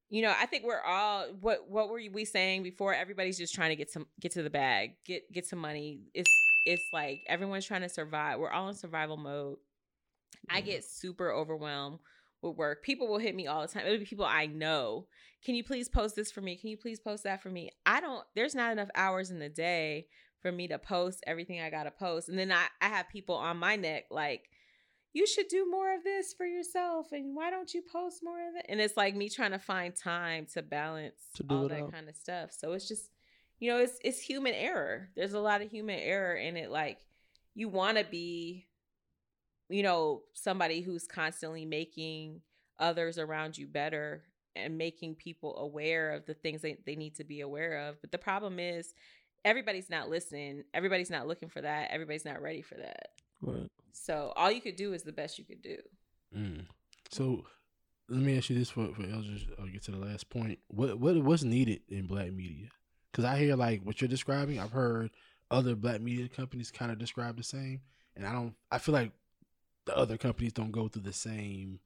you 0.08 0.22
know, 0.22 0.32
I 0.38 0.46
think 0.46 0.64
we're 0.64 0.80
all 0.80 1.26
what 1.40 1.68
what 1.68 1.88
were 1.88 2.00
we 2.12 2.24
saying 2.24 2.62
before? 2.62 2.94
Everybody's 2.94 3.38
just 3.38 3.54
trying 3.54 3.70
to 3.70 3.76
get 3.76 3.90
some 3.90 4.06
get 4.20 4.32
to 4.32 4.42
the 4.42 4.50
bag, 4.50 4.92
get 5.04 5.32
get 5.32 5.46
some 5.46 5.58
money. 5.58 6.00
It's 6.14 6.30
it's 6.64 6.84
like 6.92 7.20
everyone's 7.28 7.66
trying 7.66 7.82
to 7.82 7.88
survive. 7.88 8.38
We're 8.38 8.50
all 8.50 8.68
in 8.68 8.74
survival 8.74 9.16
mode. 9.16 9.56
I 10.48 10.58
mm-hmm. 10.58 10.66
get 10.66 10.84
super 10.84 11.32
overwhelmed 11.32 11.98
with 12.40 12.56
work. 12.56 12.84
People 12.84 13.08
will 13.08 13.18
hit 13.18 13.34
me 13.34 13.46
all 13.46 13.62
the 13.62 13.68
time. 13.68 13.84
It'll 13.86 13.98
be 13.98 14.04
people 14.04 14.24
I 14.24 14.46
know. 14.46 15.06
Can 15.44 15.54
you 15.54 15.64
please 15.64 15.88
post 15.88 16.14
this 16.14 16.30
for 16.30 16.40
me? 16.40 16.56
Can 16.56 16.70
you 16.70 16.76
please 16.76 17.00
post 17.00 17.24
that 17.24 17.42
for 17.42 17.50
me? 17.50 17.70
I 17.84 18.00
don't 18.00 18.24
there's 18.36 18.54
not 18.54 18.72
enough 18.72 18.90
hours 18.94 19.30
in 19.30 19.40
the 19.40 19.48
day 19.48 20.06
for 20.40 20.52
me 20.52 20.68
to 20.68 20.78
post 20.78 21.24
everything 21.26 21.60
I 21.60 21.70
gotta 21.70 21.90
post. 21.90 22.28
And 22.28 22.38
then 22.38 22.52
I, 22.52 22.66
I 22.80 22.88
have 22.88 23.08
people 23.08 23.34
on 23.34 23.56
my 23.56 23.74
neck 23.74 24.04
like 24.12 24.50
you 25.16 25.26
should 25.26 25.48
do 25.48 25.66
more 25.70 25.94
of 25.94 26.04
this 26.04 26.34
for 26.34 26.44
yourself 26.44 27.12
and 27.12 27.34
why 27.34 27.48
don't 27.50 27.72
you 27.72 27.80
post 27.90 28.20
more 28.22 28.38
of 28.48 28.54
it? 28.56 28.66
And 28.68 28.80
it's 28.80 28.98
like 28.98 29.16
me 29.16 29.30
trying 29.30 29.52
to 29.52 29.58
find 29.58 29.96
time 29.96 30.46
to 30.52 30.60
balance 30.62 31.14
To 31.36 31.42
do 31.42 31.54
all 31.54 31.68
that 31.68 31.80
all. 31.80 31.90
kind 31.90 32.08
of 32.08 32.14
stuff. 32.16 32.50
So 32.52 32.72
it's 32.72 32.86
just 32.86 33.08
you 33.58 33.70
know 33.70 33.78
it's 33.78 33.98
it's 34.04 34.20
human 34.20 34.52
error. 34.52 35.08
There's 35.16 35.32
a 35.32 35.40
lot 35.40 35.62
of 35.62 35.70
human 35.70 35.98
error 35.98 36.34
in 36.34 36.56
it 36.58 36.70
like 36.70 36.98
you 37.54 37.70
want 37.70 37.96
to 37.96 38.04
be 38.04 38.66
you 39.70 39.82
know 39.82 40.22
somebody 40.34 40.82
who's 40.82 41.06
constantly 41.06 41.64
making 41.64 42.42
others 42.78 43.18
around 43.18 43.56
you 43.56 43.66
better 43.66 44.22
and 44.54 44.76
making 44.76 45.14
people 45.14 45.56
aware 45.58 46.12
of 46.12 46.26
the 46.26 46.34
things 46.34 46.60
they, 46.60 46.76
they 46.84 46.94
need 46.96 47.14
to 47.14 47.24
be 47.24 47.40
aware 47.40 47.88
of. 47.88 48.00
But 48.02 48.12
the 48.12 48.18
problem 48.18 48.58
is 48.58 48.92
everybody's 49.46 49.88
not 49.88 50.10
listening. 50.10 50.64
Everybody's 50.74 51.10
not 51.10 51.26
looking 51.26 51.48
for 51.48 51.62
that. 51.62 51.90
Everybody's 51.90 52.24
not 52.26 52.42
ready 52.42 52.60
for 52.62 52.74
that. 52.76 53.08
Right. 53.40 53.70
So 53.96 54.32
all 54.36 54.50
you 54.50 54.60
could 54.60 54.76
do 54.76 54.92
is 54.92 55.02
the 55.02 55.12
best 55.12 55.38
you 55.38 55.44
could 55.44 55.62
do. 55.62 55.78
Mm. 56.36 56.66
So 57.10 57.44
let 58.08 58.20
me 58.20 58.36
ask 58.36 58.50
you 58.50 58.58
this 58.58 58.70
for 58.70 58.88
for 58.94 59.02
Eldridge. 59.02 59.48
I'll 59.58 59.66
get 59.66 59.82
to 59.84 59.90
the 59.90 59.98
last 59.98 60.28
point. 60.30 60.58
What 60.68 60.98
what 61.00 61.16
what's 61.16 61.42
needed 61.42 61.80
in 61.88 62.06
black 62.06 62.32
media? 62.32 62.68
Because 63.10 63.24
I 63.24 63.38
hear 63.38 63.56
like 63.56 63.82
what 63.82 64.00
you're 64.00 64.08
describing. 64.08 64.58
I've 64.60 64.72
heard 64.72 65.10
other 65.50 65.74
black 65.74 66.00
media 66.00 66.28
companies 66.28 66.70
kind 66.70 66.92
of 66.92 66.98
describe 66.98 67.36
the 67.36 67.42
same, 67.42 67.80
and 68.14 68.26
I 68.26 68.32
don't. 68.32 68.54
I 68.70 68.78
feel 68.78 68.92
like 68.92 69.12
the 69.86 69.96
other 69.96 70.18
companies 70.18 70.52
don't 70.52 70.72
go 70.72 70.88
through 70.88 71.02
the 71.02 71.12
same 71.12 71.80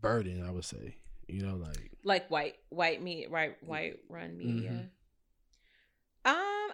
burden. 0.00 0.44
I 0.46 0.50
would 0.50 0.64
say, 0.64 0.96
you 1.28 1.42
know, 1.42 1.56
like 1.56 1.92
Like 2.04 2.30
white 2.30 2.56
white 2.68 3.02
media, 3.02 3.28
right? 3.30 3.56
White 3.62 4.00
run 4.08 4.36
media. 4.36 4.70
Mhm. 4.70 4.88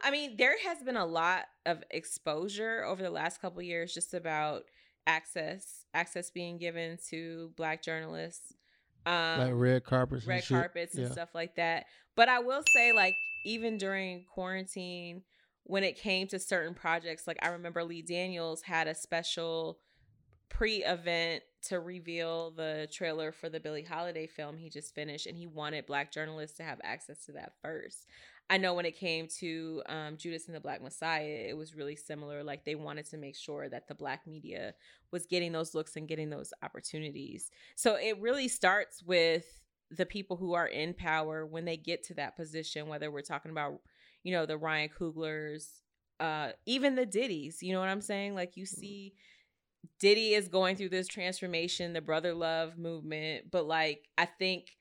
I 0.03 0.11
mean, 0.11 0.37
there 0.37 0.57
has 0.65 0.83
been 0.83 0.97
a 0.97 1.07
lot 1.07 1.45
of 1.65 1.83
exposure 1.91 2.85
over 2.85 3.03
the 3.03 3.11
last 3.11 3.41
couple 3.41 3.61
of 3.61 3.65
years 3.65 3.95
just 3.95 4.15
about 4.15 4.65
access 5.07 5.85
access 5.95 6.31
being 6.31 6.59
given 6.59 6.99
to 7.11 7.53
black 7.57 7.83
journalists. 7.83 8.55
Um, 9.05 9.39
like 9.41 9.53
red 9.55 9.85
carpets. 9.85 10.23
and 10.23 10.29
red 10.29 10.45
shit. 10.45 10.57
carpets 10.57 10.95
and 10.95 11.07
Yeah. 11.07 11.12
stuff 11.12 11.35
like 11.35 11.57
that. 11.57 11.87
But 12.15 12.29
I 12.29 12.39
will 12.39 12.62
say, 12.74 12.93
like, 12.93 13.15
even 13.45 13.77
during 13.79 14.24
quarantine, 14.33 15.23
when 15.65 15.83
it 15.83 15.97
came 15.97 16.29
to 16.29 16.39
certain 16.39 16.74
projects, 16.74 17.27
like 17.27 17.39
I 17.43 17.49
remember 17.49 17.83
Lee 17.85 18.03
Daniels 18.03 18.62
had 18.62 18.87
a 18.89 18.95
special 18.95 19.81
pre-event 20.49 21.43
to 21.62 21.81
reveal 21.81 22.51
the 22.51 22.89
trailer 22.93 23.33
for 23.33 23.49
the 23.49 23.61
Billie 23.61 23.85
Holiday 23.85 24.27
film 24.27 24.57
he 24.57 24.69
just 24.69 24.95
finished, 24.95 25.27
and 25.27 25.37
he 25.37 25.47
wanted 25.47 25.87
black 25.87 26.12
journalists 26.12 26.57
to 26.59 26.62
have 26.62 26.81
access 26.85 27.24
to 27.27 27.33
that 27.33 27.55
first. 27.62 28.07
I 28.51 28.59
know 28.59 28.74
when 28.74 28.85
it 28.85 28.98
came 28.98 29.28
to 29.39 29.82
um, 29.86 30.16
Judas 30.16 30.47
and 30.47 30.55
the 30.55 30.60
Black 30.60 30.82
Messiah, 30.82 31.47
it 31.48 31.56
was 31.56 31.74
really 31.74 31.97
similar. 31.97 32.44
Like 32.44 32.64
they 32.64 32.74
wanted 32.74 33.06
to 33.10 33.16
make 33.16 33.35
sure 33.35 33.69
that 33.69 33.89
the 33.89 33.94
black 33.94 34.27
media 34.27 34.74
was 35.10 35.27
getting 35.27 35.52
those 35.52 35.74
looks 35.74 35.97
and 35.97 36.06
getting 36.06 36.28
those 36.28 36.52
opportunities. 36.62 37.51
So 37.77 37.97
it 37.97 38.20
really 38.20 38.48
starts 38.48 39.02
with 39.02 39.47
the 39.90 40.06
people 40.06 40.36
who 40.36 40.55
are 40.55 40.66
in 40.66 40.94
power 40.94 41.47
when 41.47 41.64
they 41.64 41.77
get 41.77 42.02
to 42.05 42.14
that 42.14 42.36
position, 42.36 42.89
whether 42.89 43.10
we're 43.10 43.23
talking 43.23 43.51
about, 43.51 43.81
you 44.23 44.32
know, 44.32 44.47
the 44.47 44.56
Ryan 44.56 44.90
Cooglers, 44.98 45.81
uh, 46.20 46.52
even 46.66 46.94
the 46.94 47.06
Diddy's, 47.06 47.62
you 47.62 47.73
know 47.73 47.81
what 47.81 47.89
I'm 47.89 48.01
saying? 48.01 48.35
Like 48.35 48.56
you 48.56 48.66
see 48.66 49.14
Diddy 49.98 50.35
is 50.35 50.48
going 50.48 50.77
through 50.77 50.90
this 50.90 51.09
transformation, 51.09 51.93
the 51.93 52.01
brother 52.01 52.35
love 52.35 52.78
movement, 52.78 53.51
but 53.51 53.66
like 53.66 54.09
I 54.16 54.27
think 54.27 54.77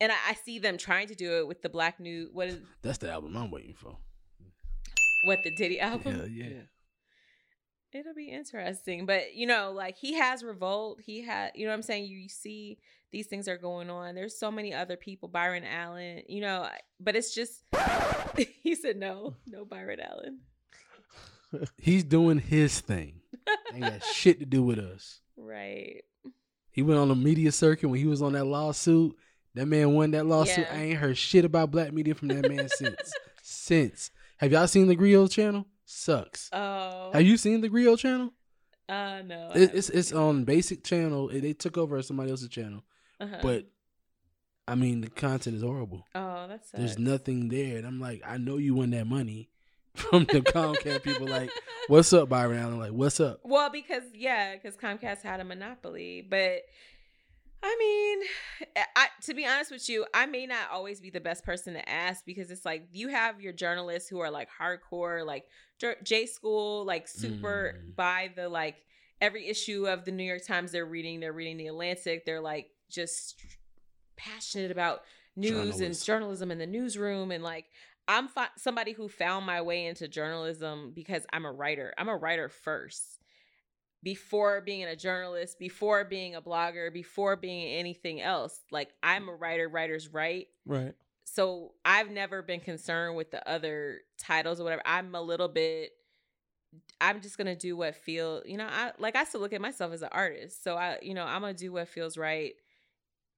and 0.00 0.10
I, 0.12 0.16
I 0.28 0.34
see 0.34 0.58
them 0.58 0.78
trying 0.78 1.08
to 1.08 1.14
do 1.14 1.38
it 1.38 1.48
with 1.48 1.62
the 1.62 1.68
Black 1.68 2.00
New 2.00 2.30
what 2.32 2.48
is 2.48 2.58
that's 2.82 2.98
the 2.98 3.10
album 3.10 3.36
I'm 3.36 3.50
waiting 3.50 3.74
for. 3.74 3.96
what 5.24 5.38
the 5.44 5.54
Diddy 5.54 5.80
album? 5.80 6.30
Yeah, 6.32 6.46
yeah. 6.46 6.62
It'll 7.92 8.14
be 8.14 8.28
interesting. 8.30 9.04
But 9.06 9.34
you 9.34 9.46
know, 9.46 9.72
like 9.74 9.96
he 9.96 10.14
has 10.14 10.42
revolt. 10.42 11.00
He 11.00 11.22
had 11.22 11.52
you 11.54 11.64
know 11.64 11.70
what 11.70 11.76
I'm 11.76 11.82
saying? 11.82 12.06
You 12.06 12.28
see 12.28 12.78
these 13.12 13.26
things 13.26 13.48
are 13.48 13.58
going 13.58 13.90
on. 13.90 14.14
There's 14.14 14.38
so 14.38 14.50
many 14.50 14.72
other 14.72 14.96
people, 14.96 15.28
Byron 15.28 15.64
Allen, 15.64 16.22
you 16.28 16.40
know, 16.40 16.68
but 17.00 17.16
it's 17.16 17.34
just 17.34 17.64
he 18.36 18.74
said 18.74 18.96
no, 18.96 19.34
no 19.46 19.64
Byron 19.64 20.00
Allen. 20.00 20.40
He's 21.78 22.04
doing 22.04 22.38
his 22.38 22.80
thing. 22.80 23.20
Ain't 23.74 23.82
got 23.82 24.04
shit 24.04 24.38
to 24.40 24.46
do 24.46 24.62
with 24.62 24.78
us. 24.78 25.20
Right. 25.42 26.02
He 26.70 26.82
went 26.82 27.00
on 27.00 27.08
the 27.08 27.14
media 27.14 27.50
circuit 27.50 27.88
when 27.88 27.98
he 27.98 28.04
was 28.04 28.20
on 28.20 28.34
that 28.34 28.44
lawsuit. 28.44 29.16
That 29.54 29.66
man 29.66 29.94
won 29.94 30.12
that 30.12 30.26
lawsuit. 30.26 30.66
Yeah. 30.70 30.74
I 30.74 30.82
ain't 30.82 30.98
heard 30.98 31.18
shit 31.18 31.44
about 31.44 31.70
black 31.70 31.92
media 31.92 32.14
from 32.14 32.28
that 32.28 32.48
man 32.48 32.68
since. 32.68 33.12
Since. 33.42 34.10
Have 34.36 34.52
y'all 34.52 34.68
seen 34.68 34.86
the 34.86 34.94
Grio 34.94 35.26
channel? 35.26 35.66
Sucks. 35.84 36.48
Oh. 36.52 37.10
Have 37.12 37.22
you 37.22 37.36
seen 37.36 37.60
the 37.60 37.68
Grio 37.68 37.96
channel? 37.96 38.32
Uh 38.88 39.22
no. 39.26 39.50
It, 39.54 39.74
it's 39.74 39.90
it's 39.90 40.12
on 40.12 40.44
basic 40.44 40.84
channel. 40.84 41.28
They 41.28 41.52
took 41.52 41.76
over 41.76 42.00
somebody 42.02 42.30
else's 42.30 42.48
channel. 42.48 42.84
Uh-huh. 43.20 43.38
but 43.42 43.66
I 44.68 44.76
mean 44.76 45.00
the 45.00 45.10
content 45.10 45.56
is 45.56 45.62
horrible. 45.62 46.06
oh, 46.14 46.46
that's 46.48 46.70
There's 46.70 46.98
nothing 46.98 47.48
there, 47.48 47.76
and 47.76 47.86
I'm 47.86 48.00
like, 48.00 48.22
I 48.24 48.38
know 48.38 48.56
you 48.56 48.74
won 48.74 48.90
that 48.90 49.06
money 49.06 49.50
from 49.94 50.24
the 50.24 50.40
Comcast 50.40 51.02
people. 51.02 51.26
Like, 51.26 51.50
what's 51.88 52.12
up, 52.12 52.28
Byron 52.28 52.58
Allen? 52.58 52.78
Like, 52.78 52.92
what's 52.92 53.18
up? 53.20 53.40
Well, 53.42 53.70
because 53.70 54.04
yeah, 54.14 54.54
because 54.54 54.76
Comcast 54.76 55.22
had 55.22 55.40
a 55.40 55.44
monopoly, 55.44 56.26
but 56.28 56.62
I 57.62 57.76
mean, 57.78 58.76
I 58.96 59.08
to 59.22 59.34
be 59.34 59.46
honest 59.46 59.70
with 59.70 59.88
you, 59.88 60.06
I 60.14 60.26
may 60.26 60.46
not 60.46 60.70
always 60.72 61.00
be 61.00 61.10
the 61.10 61.20
best 61.20 61.44
person 61.44 61.74
to 61.74 61.88
ask 61.88 62.24
because 62.24 62.50
it's 62.50 62.64
like 62.64 62.88
you 62.92 63.08
have 63.08 63.40
your 63.40 63.52
journalists 63.52 64.08
who 64.08 64.20
are 64.20 64.30
like 64.30 64.48
hardcore, 64.50 65.26
like 65.26 65.44
J 66.02 66.26
School, 66.26 66.84
like 66.84 67.06
super 67.06 67.74
Mm. 67.76 67.96
by 67.96 68.30
the 68.34 68.48
like 68.48 68.76
every 69.20 69.46
issue 69.46 69.86
of 69.86 70.04
the 70.04 70.10
New 70.12 70.24
York 70.24 70.44
Times 70.46 70.72
they're 70.72 70.86
reading, 70.86 71.20
they're 71.20 71.32
reading 71.32 71.58
the 71.58 71.66
Atlantic, 71.66 72.24
they're 72.24 72.40
like 72.40 72.70
just 72.88 73.36
passionate 74.16 74.70
about 74.70 75.02
news 75.36 75.80
and 75.80 76.02
journalism 76.02 76.50
in 76.50 76.58
the 76.58 76.66
newsroom 76.66 77.30
and 77.30 77.42
like 77.44 77.66
I'm 78.08 78.26
fi- 78.28 78.48
somebody 78.56 78.92
who 78.92 79.08
found 79.08 79.46
my 79.46 79.60
way 79.62 79.86
into 79.86 80.08
journalism 80.08 80.92
because 80.94 81.24
I'm 81.32 81.44
a 81.44 81.52
writer. 81.52 81.94
I'm 81.96 82.08
a 82.08 82.16
writer 82.16 82.48
first. 82.48 83.19
Before 84.02 84.60
being 84.62 84.84
a 84.84 84.96
journalist, 84.96 85.58
before 85.58 86.04
being 86.04 86.34
a 86.34 86.42
blogger, 86.42 86.92
before 86.92 87.36
being 87.36 87.78
anything 87.78 88.20
else. 88.20 88.60
Like 88.70 88.88
I'm 89.02 89.28
a 89.28 89.34
writer, 89.34 89.68
writers 89.68 90.08
write. 90.08 90.48
Right. 90.64 90.94
So 91.24 91.72
I've 91.84 92.10
never 92.10 92.42
been 92.42 92.60
concerned 92.60 93.16
with 93.16 93.30
the 93.30 93.46
other 93.48 94.00
titles 94.18 94.60
or 94.60 94.64
whatever. 94.64 94.82
I'm 94.84 95.14
a 95.14 95.20
little 95.20 95.48
bit 95.48 95.92
I'm 97.00 97.20
just 97.20 97.38
gonna 97.38 97.56
do 97.56 97.76
what 97.76 97.96
feel 97.96 98.42
you 98.44 98.56
know, 98.56 98.68
I 98.70 98.92
like 98.98 99.16
I 99.16 99.24
still 99.24 99.40
look 99.40 99.52
at 99.52 99.60
myself 99.60 99.92
as 99.92 100.02
an 100.02 100.10
artist. 100.12 100.62
So 100.62 100.76
I 100.76 100.98
you 101.02 101.14
know, 101.14 101.24
I'm 101.24 101.40
gonna 101.40 101.54
do 101.54 101.72
what 101.72 101.88
feels 101.88 102.16
right 102.16 102.54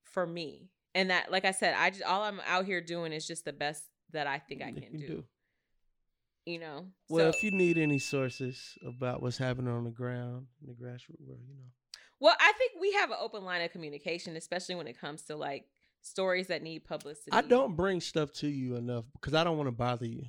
for 0.04 0.26
me. 0.26 0.68
And 0.94 1.10
that 1.10 1.30
like 1.30 1.44
I 1.44 1.52
said, 1.52 1.74
I 1.78 1.90
just 1.90 2.02
all 2.02 2.22
I'm 2.22 2.40
out 2.46 2.66
here 2.66 2.80
doing 2.80 3.12
is 3.12 3.26
just 3.26 3.44
the 3.44 3.52
best 3.52 3.84
that 4.12 4.26
I 4.26 4.38
think 4.38 4.62
I 4.62 4.72
can 4.72 4.96
do. 4.96 5.24
You 6.44 6.58
know? 6.58 6.86
Well, 7.08 7.32
So- 7.32 7.38
if 7.38 7.44
you 7.44 7.50
need 7.50 7.78
any 7.78 7.98
sources 7.98 8.76
about 8.86 9.22
what's 9.22 9.38
happening 9.38 9.72
on 9.72 9.84
the 9.84 9.90
ground 9.90 10.46
in 10.60 10.68
the 10.68 10.74
grassroots 10.74 11.20
world, 11.20 11.40
you 11.48 11.54
know. 11.54 11.70
Well, 12.20 12.36
I 12.38 12.52
think 12.52 12.72
we 12.80 12.92
have 12.92 13.10
an 13.10 13.16
open 13.20 13.44
line 13.44 13.62
of 13.62 13.72
communication, 13.72 14.36
especially 14.36 14.76
when 14.76 14.86
it 14.86 14.98
comes 14.98 15.22
to 15.22 15.36
like 15.36 15.66
stories 16.02 16.48
that 16.48 16.62
need 16.62 16.84
publicity. 16.84 17.32
I 17.32 17.42
don't 17.42 17.74
bring 17.76 18.00
stuff 18.00 18.32
to 18.34 18.48
you 18.48 18.76
enough 18.76 19.04
because 19.14 19.34
I 19.34 19.42
don't 19.44 19.56
want 19.56 19.68
to 19.68 19.72
bother 19.72 20.06
you. 20.06 20.24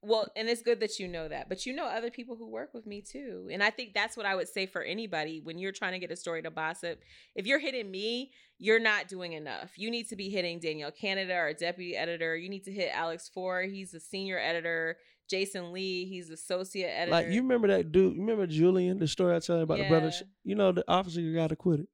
Well, 0.00 0.28
and 0.36 0.48
it's 0.48 0.62
good 0.62 0.78
that 0.78 1.00
you 1.00 1.08
know 1.08 1.26
that, 1.26 1.48
but 1.48 1.66
you 1.66 1.72
know 1.72 1.86
other 1.86 2.10
people 2.12 2.36
who 2.36 2.48
work 2.48 2.72
with 2.72 2.86
me 2.86 3.02
too. 3.02 3.48
And 3.50 3.64
I 3.64 3.70
think 3.70 3.94
that's 3.94 4.16
what 4.16 4.26
I 4.26 4.36
would 4.36 4.46
say 4.48 4.64
for 4.66 4.80
anybody 4.82 5.40
when 5.42 5.58
you're 5.58 5.72
trying 5.72 5.92
to 5.94 5.98
get 5.98 6.12
a 6.12 6.16
story 6.16 6.40
to 6.42 6.50
gossip. 6.50 7.02
If 7.34 7.46
you're 7.46 7.58
hitting 7.58 7.90
me, 7.90 8.30
you're 8.58 8.78
not 8.78 9.08
doing 9.08 9.32
enough. 9.32 9.72
You 9.76 9.90
need 9.90 10.08
to 10.10 10.16
be 10.16 10.30
hitting 10.30 10.60
Danielle 10.60 10.92
Canada, 10.92 11.34
our 11.34 11.52
deputy 11.52 11.96
editor. 11.96 12.36
You 12.36 12.48
need 12.48 12.64
to 12.66 12.72
hit 12.72 12.92
Alex 12.94 13.28
Ford. 13.28 13.70
He's 13.70 13.90
the 13.90 13.98
senior 13.98 14.38
editor. 14.38 14.98
Jason 15.28 15.72
Lee, 15.72 16.06
he's 16.06 16.30
associate 16.30 16.88
editor. 16.88 17.12
Like 17.12 17.28
you 17.28 17.42
remember 17.42 17.68
that 17.68 17.92
dude? 17.92 18.14
You 18.14 18.20
remember 18.22 18.46
Julian? 18.46 18.98
The 18.98 19.06
story 19.06 19.36
I 19.36 19.40
told 19.40 19.58
you 19.58 19.62
about 19.64 19.78
the 19.78 19.88
brother. 19.88 20.12
You 20.44 20.54
know 20.54 20.72
the 20.72 20.84
officer 20.88 21.20
got 21.32 21.52
acquitted. 21.52 21.86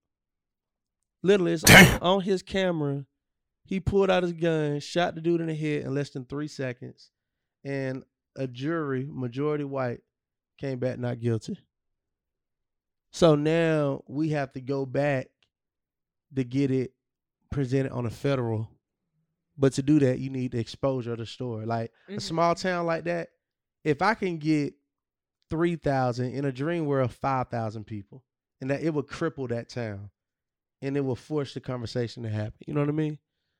Literally, 1.22 1.52
it's 1.52 1.64
on, 1.64 1.98
on 2.02 2.20
his 2.20 2.42
camera. 2.42 3.04
He 3.64 3.80
pulled 3.80 4.10
out 4.10 4.22
his 4.22 4.34
gun, 4.34 4.78
shot 4.80 5.14
the 5.14 5.22
dude 5.22 5.40
in 5.40 5.46
the 5.46 5.54
head 5.54 5.82
in 5.82 5.94
less 5.94 6.10
than 6.10 6.26
three 6.26 6.48
seconds, 6.48 7.10
and 7.64 8.04
a 8.36 8.46
jury, 8.46 9.08
majority 9.10 9.64
white, 9.64 10.00
came 10.58 10.78
back 10.78 10.98
not 10.98 11.18
guilty. 11.18 11.58
So 13.10 13.36
now 13.36 14.02
we 14.06 14.30
have 14.30 14.52
to 14.52 14.60
go 14.60 14.84
back 14.84 15.28
to 16.34 16.44
get 16.44 16.70
it 16.70 16.92
presented 17.50 17.92
on 17.92 18.06
a 18.06 18.10
federal. 18.10 18.68
But 19.56 19.72
to 19.74 19.82
do 19.82 19.98
that, 20.00 20.18
you 20.18 20.30
need 20.30 20.52
the 20.52 20.58
exposure 20.58 21.12
of 21.12 21.18
the 21.18 21.26
story. 21.26 21.64
Like 21.66 21.92
a 22.08 22.12
Mhm. 22.12 22.22
small 22.22 22.54
town 22.54 22.86
like 22.86 23.04
that, 23.04 23.30
if 23.84 24.02
I 24.02 24.14
can 24.14 24.38
get 24.38 24.74
three 25.50 25.76
thousand 25.76 26.32
in 26.32 26.44
a 26.44 26.52
dream 26.52 26.86
world, 26.86 27.12
five 27.12 27.48
thousand 27.48 27.84
people, 27.84 28.24
and 28.60 28.70
that 28.70 28.82
it 28.82 28.92
would 28.92 29.06
cripple 29.06 29.48
that 29.50 29.68
town, 29.68 30.10
and 30.82 30.96
it 30.96 31.02
will 31.02 31.14
force 31.16 31.54
the 31.54 31.60
conversation 31.60 32.22
to 32.24 32.28
happen. 32.30 32.58
You 32.66 32.74
know 32.74 32.80
what 32.80 32.88
I 32.88 32.92
mean? 32.92 33.18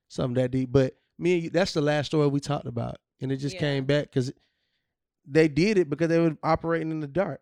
Something 0.09 0.43
that 0.43 0.51
deep. 0.51 0.73
But 0.73 0.97
me 1.19 1.35
and 1.35 1.43
you, 1.45 1.51
that's 1.51 1.73
the 1.73 1.81
last 1.81 2.07
story 2.07 2.27
we 2.27 2.41
talked 2.41 2.67
about, 2.67 2.97
and 3.21 3.31
it 3.31 3.37
just 3.37 3.55
Yeah. 3.55 3.61
came 3.61 3.85
back 3.85 4.05
because 4.05 4.33
they 5.27 5.47
did 5.49 5.79
it 5.79 5.89
because 5.89 6.09
they 6.09 6.19
were 6.19 6.37
operating 6.43 6.91
in 6.91 7.01
the 7.01 7.07
dark. 7.07 7.41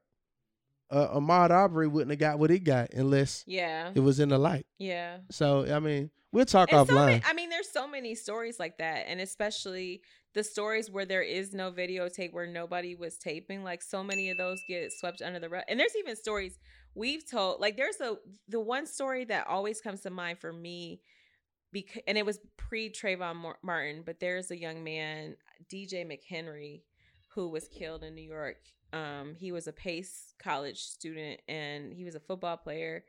Uh, 0.93 1.19
Ahmaud 1.19 1.51
Arbery 1.51 1.89
wouldn't 1.89 2.11
have 2.11 2.19
got 2.19 2.39
what 2.39 2.51
he 2.51 2.59
got 2.59 2.93
unless 2.93 3.45
yeah. 3.47 3.91
it 3.95 4.01
was 4.01 4.21
in 4.21 4.29
the 4.29 4.39
light. 4.39 4.67
Yeah. 4.79 5.19
So 5.31 5.65
I 5.73 5.81
mean, 5.81 6.11
we'll 6.33 6.45
talk 6.45 6.71
And 6.71 6.87
so 6.87 6.95
offline. 6.95 7.07
many, 7.07 7.23
I 7.27 7.33
mean, 7.33 7.49
there's 7.49 7.71
so 7.71 7.89
many 7.89 8.15
stories 8.15 8.59
like 8.61 8.77
that, 8.77 9.07
and 9.09 9.19
especially 9.19 10.03
the 10.35 10.45
stories 10.45 10.91
where 10.91 11.07
there 11.07 11.23
is 11.23 11.55
no 11.55 11.73
videotape, 11.73 12.33
where 12.33 12.47
nobody 12.47 12.95
was 12.95 13.17
taping. 13.17 13.65
Like 13.65 13.83
so 13.83 14.05
many 14.05 14.29
of 14.29 14.37
those 14.37 14.61
get 14.69 14.93
swept 14.93 15.23
under 15.23 15.39
the 15.39 15.49
rug. 15.49 15.65
And 15.69 15.81
there's 15.81 15.97
even 15.99 16.15
stories 16.15 16.59
we've 16.95 17.29
told. 17.29 17.61
Like 17.61 17.77
there's 17.79 18.01
a 18.01 18.17
the 18.49 18.61
one 18.61 18.87
story 18.87 19.25
that 19.27 19.47
always 19.47 19.81
comes 19.81 20.03
to 20.03 20.11
mind 20.11 20.41
for 20.41 20.53
me, 20.53 21.01
because 21.73 22.03
and 22.07 22.19
it 22.19 22.27
was 22.27 22.39
pre 22.57 22.91
Trayvon 22.91 23.55
Martin, 23.63 24.03
but 24.05 24.21
there's 24.21 24.51
a 24.51 24.59
young 24.59 24.85
man, 24.85 25.37
DJ 25.73 26.07
McHenry, 26.07 26.83
who 27.35 27.49
was 27.49 27.69
killed 27.69 28.03
in 28.05 28.15
New 28.15 28.29
York. 28.29 28.59
Um, 28.93 29.35
he 29.39 29.53
was 29.53 29.67
a 29.67 29.73
Pace 29.73 30.35
College 30.39 30.81
student, 30.81 31.41
and 31.49 31.93
he 31.93 32.05
was 32.05 32.15
a 32.15 32.21
football 32.21 32.57
player 32.57 33.05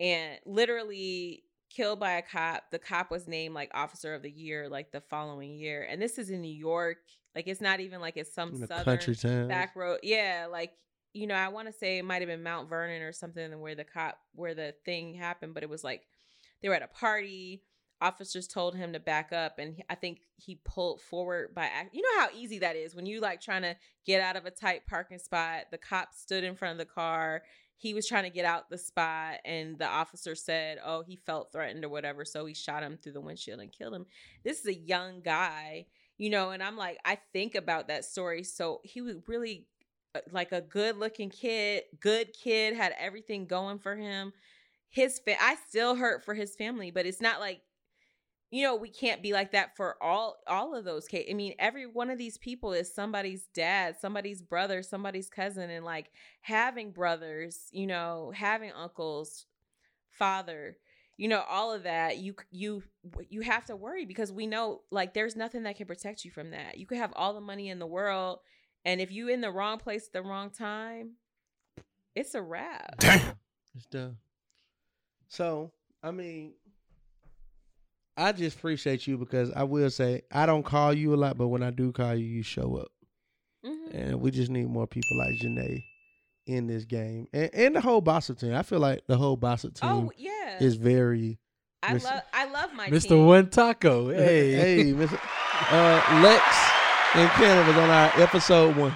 and 0.00 0.38
literally 0.44 1.44
killed 1.70 2.00
by 2.00 2.12
a 2.12 2.22
cop. 2.22 2.64
The 2.70 2.78
cop 2.78 3.10
was 3.10 3.26
named 3.26 3.54
like 3.54 3.70
officer 3.74 4.14
of 4.14 4.22
the 4.22 4.30
year 4.30 4.68
like 4.68 4.92
the 4.92 5.00
following 5.00 5.54
year. 5.54 5.86
And 5.88 6.00
this 6.00 6.18
is 6.18 6.30
in 6.30 6.40
New 6.40 6.52
York. 6.52 6.98
Like 7.34 7.48
it's 7.48 7.60
not 7.60 7.80
even 7.80 8.00
like 8.00 8.16
it's 8.16 8.34
some 8.34 8.56
southern 8.56 8.84
country 8.84 9.16
town. 9.16 9.48
back 9.48 9.74
road. 9.74 10.00
Yeah, 10.02 10.46
like 10.50 10.72
you 11.12 11.26
know, 11.26 11.34
I 11.34 11.48
want 11.48 11.68
to 11.68 11.72
say 11.72 11.98
it 11.98 12.04
might 12.04 12.22
have 12.22 12.28
been 12.28 12.42
Mount 12.42 12.68
Vernon 12.68 13.02
or 13.02 13.12
something 13.12 13.60
where 13.60 13.74
the 13.74 13.84
cop 13.84 14.18
where 14.34 14.54
the 14.54 14.74
thing 14.84 15.14
happened, 15.14 15.54
but 15.54 15.62
it 15.62 15.68
was 15.68 15.84
like 15.84 16.02
they 16.62 16.68
were 16.68 16.74
at 16.74 16.82
a 16.82 16.88
party. 16.88 17.62
Officers 18.04 18.46
told 18.46 18.76
him 18.76 18.92
to 18.92 19.00
back 19.00 19.32
up, 19.32 19.58
and 19.58 19.82
I 19.88 19.94
think 19.94 20.20
he 20.36 20.60
pulled 20.62 21.00
forward 21.00 21.54
by. 21.54 21.70
You 21.90 22.02
know 22.02 22.20
how 22.20 22.28
easy 22.36 22.58
that 22.58 22.76
is 22.76 22.94
when 22.94 23.06
you 23.06 23.20
like 23.20 23.40
trying 23.40 23.62
to 23.62 23.76
get 24.04 24.20
out 24.20 24.36
of 24.36 24.44
a 24.44 24.50
tight 24.50 24.86
parking 24.86 25.18
spot. 25.18 25.64
The 25.70 25.78
cop 25.78 26.12
stood 26.12 26.44
in 26.44 26.54
front 26.54 26.72
of 26.72 26.78
the 26.86 26.92
car. 26.92 27.42
He 27.76 27.94
was 27.94 28.06
trying 28.06 28.24
to 28.24 28.30
get 28.30 28.44
out 28.44 28.68
the 28.68 28.76
spot, 28.76 29.36
and 29.46 29.78
the 29.78 29.86
officer 29.86 30.34
said, 30.34 30.78
"Oh, 30.84 31.02
he 31.02 31.16
felt 31.16 31.50
threatened 31.50 31.82
or 31.82 31.88
whatever," 31.88 32.26
so 32.26 32.44
he 32.44 32.52
shot 32.52 32.82
him 32.82 32.98
through 32.98 33.12
the 33.12 33.20
windshield 33.22 33.60
and 33.60 33.72
killed 33.72 33.94
him. 33.94 34.06
This 34.44 34.60
is 34.60 34.66
a 34.66 34.74
young 34.74 35.22
guy, 35.22 35.86
you 36.18 36.28
know, 36.28 36.50
and 36.50 36.62
I'm 36.62 36.76
like, 36.76 36.98
I 37.06 37.18
think 37.32 37.54
about 37.54 37.88
that 37.88 38.04
story. 38.04 38.44
So 38.44 38.80
he 38.84 39.00
was 39.00 39.16
really 39.26 39.66
uh, 40.14 40.20
like 40.30 40.52
a 40.52 40.60
good 40.60 40.96
looking 40.98 41.30
kid, 41.30 41.84
good 42.00 42.32
kid, 42.32 42.76
had 42.76 42.94
everything 42.98 43.46
going 43.46 43.78
for 43.78 43.96
him. 43.96 44.32
His 44.90 45.18
fa- 45.18 45.42
I 45.42 45.56
still 45.68 45.96
hurt 45.96 46.24
for 46.24 46.34
his 46.34 46.54
family, 46.54 46.92
but 46.92 47.06
it's 47.06 47.20
not 47.20 47.40
like 47.40 47.62
you 48.54 48.62
know 48.62 48.76
we 48.76 48.88
can't 48.88 49.20
be 49.20 49.32
like 49.32 49.50
that 49.50 49.76
for 49.76 50.00
all 50.00 50.36
all 50.46 50.76
of 50.76 50.84
those 50.84 51.08
cases. 51.08 51.26
I 51.28 51.34
mean, 51.34 51.54
every 51.58 51.86
one 51.86 52.08
of 52.08 52.18
these 52.18 52.38
people 52.38 52.72
is 52.72 52.94
somebody's 52.94 53.48
dad, 53.52 53.96
somebody's 54.00 54.42
brother, 54.42 54.80
somebody's 54.84 55.28
cousin, 55.28 55.70
and 55.70 55.84
like 55.84 56.12
having 56.40 56.92
brothers, 56.92 57.66
you 57.72 57.88
know, 57.88 58.32
having 58.32 58.70
uncles, 58.70 59.46
father, 60.08 60.76
you 61.16 61.26
know, 61.26 61.42
all 61.50 61.72
of 61.72 61.82
that. 61.82 62.18
You 62.18 62.36
you 62.52 62.84
you 63.28 63.40
have 63.40 63.64
to 63.64 63.74
worry 63.74 64.04
because 64.04 64.30
we 64.30 64.46
know 64.46 64.82
like 64.92 65.14
there's 65.14 65.34
nothing 65.34 65.64
that 65.64 65.76
can 65.76 65.88
protect 65.88 66.24
you 66.24 66.30
from 66.30 66.52
that. 66.52 66.78
You 66.78 66.86
could 66.86 66.98
have 66.98 67.12
all 67.16 67.34
the 67.34 67.40
money 67.40 67.70
in 67.70 67.80
the 67.80 67.88
world, 67.88 68.38
and 68.84 69.00
if 69.00 69.10
you 69.10 69.26
in 69.26 69.40
the 69.40 69.50
wrong 69.50 69.78
place 69.78 70.06
at 70.06 70.12
the 70.12 70.22
wrong 70.22 70.50
time, 70.50 71.14
it's 72.14 72.36
a 72.36 72.42
wrap. 72.42 72.98
damn 72.98 73.34
It's 73.74 73.86
done. 73.86 74.16
So, 75.26 75.72
I 76.00 76.12
mean, 76.12 76.52
I 78.16 78.32
just 78.32 78.56
appreciate 78.58 79.06
you 79.06 79.18
because 79.18 79.50
I 79.52 79.64
will 79.64 79.90
say 79.90 80.22
I 80.32 80.46
don't 80.46 80.62
call 80.64 80.92
you 80.94 81.14
a 81.14 81.16
lot, 81.16 81.36
but 81.36 81.48
when 81.48 81.62
I 81.62 81.70
do 81.70 81.90
call 81.92 82.14
you, 82.14 82.24
you 82.26 82.42
show 82.42 82.76
up. 82.76 82.88
Mhm. 83.66 83.94
And 83.94 84.20
we 84.20 84.30
just 84.30 84.50
need 84.50 84.68
more 84.68 84.86
people 84.86 85.16
like 85.18 85.34
Janae 85.42 85.82
in 86.46 86.66
this 86.66 86.84
game. 86.84 87.26
And, 87.32 87.50
and 87.54 87.76
the 87.76 87.80
whole 87.80 88.02
Bossip 88.02 88.38
team. 88.38 88.54
I 88.54 88.62
feel 88.62 88.78
like 88.78 89.06
the 89.06 89.16
whole 89.16 89.36
Bossip 89.36 89.74
team 89.80 89.90
Oh 89.90 90.12
yeah, 90.16 90.58
is 90.60 90.76
very 90.76 91.38
I 91.82 91.94
Miss- 91.94 92.04
love 92.04 92.22
I 92.32 92.44
love 92.50 92.72
my 92.74 92.88
Mr. 92.88 93.08
team. 93.08 93.26
One 93.26 93.50
Taco. 93.50 94.08
Hey. 94.10 94.52
hey, 94.52 94.92
Mr. 94.92 95.18
Uh, 95.70 96.20
Lex 96.22 96.42
and 97.14 97.30
Cannon 97.30 97.66
was 97.66 97.76
on 97.76 97.90
our 97.90 98.12
episode 98.20 98.76
one. 98.76 98.94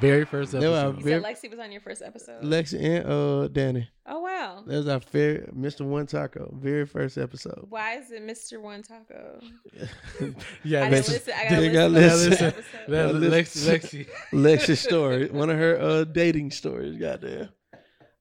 Very 0.00 0.24
first 0.24 0.52
They 0.52 0.58
were 0.66 0.74
episode. 0.74 0.96
You 0.98 1.04
very- 1.04 1.22
Lexi 1.22 1.50
was 1.50 1.58
on 1.60 1.70
your 1.70 1.80
first 1.80 2.02
episode. 2.02 2.42
Lex 2.42 2.72
and 2.72 3.06
uh 3.06 3.48
Danny. 3.48 3.88
oh 4.06 4.20
wow. 4.20 4.64
That 4.66 4.76
was 4.78 4.88
our 4.88 4.98
very 5.00 5.40
Mr. 5.54 5.82
One 5.86 6.06
Taco, 6.06 6.52
very 6.58 6.86
first 6.86 7.18
episode. 7.18 7.66
Why 7.68 7.96
is 7.98 8.10
it 8.10 8.22
Mr. 8.26 8.60
One 8.60 8.82
Taco? 8.82 9.38
Yeah, 10.64 10.84
I 10.86 10.90
that's 10.90 11.08
didn't 11.08 11.26
listen. 11.26 11.34
I 11.36 11.42
gotta 11.44 11.56
They 11.56 11.70
listen. 11.70 11.72
got 11.72 11.82
to 11.82 11.88
listen. 11.88 12.30
first 12.30 12.40
Listen. 12.40 12.46
episode. 12.48 13.22
Lexi. 13.32 14.06
Lexi. 14.32 14.32
Lexi's 14.32 14.80
story, 14.80 15.28
one 15.28 15.50
of 15.50 15.58
her 15.58 15.78
uh 15.80 16.04
dating 16.04 16.50
stories. 16.52 16.96
Goddamn. 16.98 17.48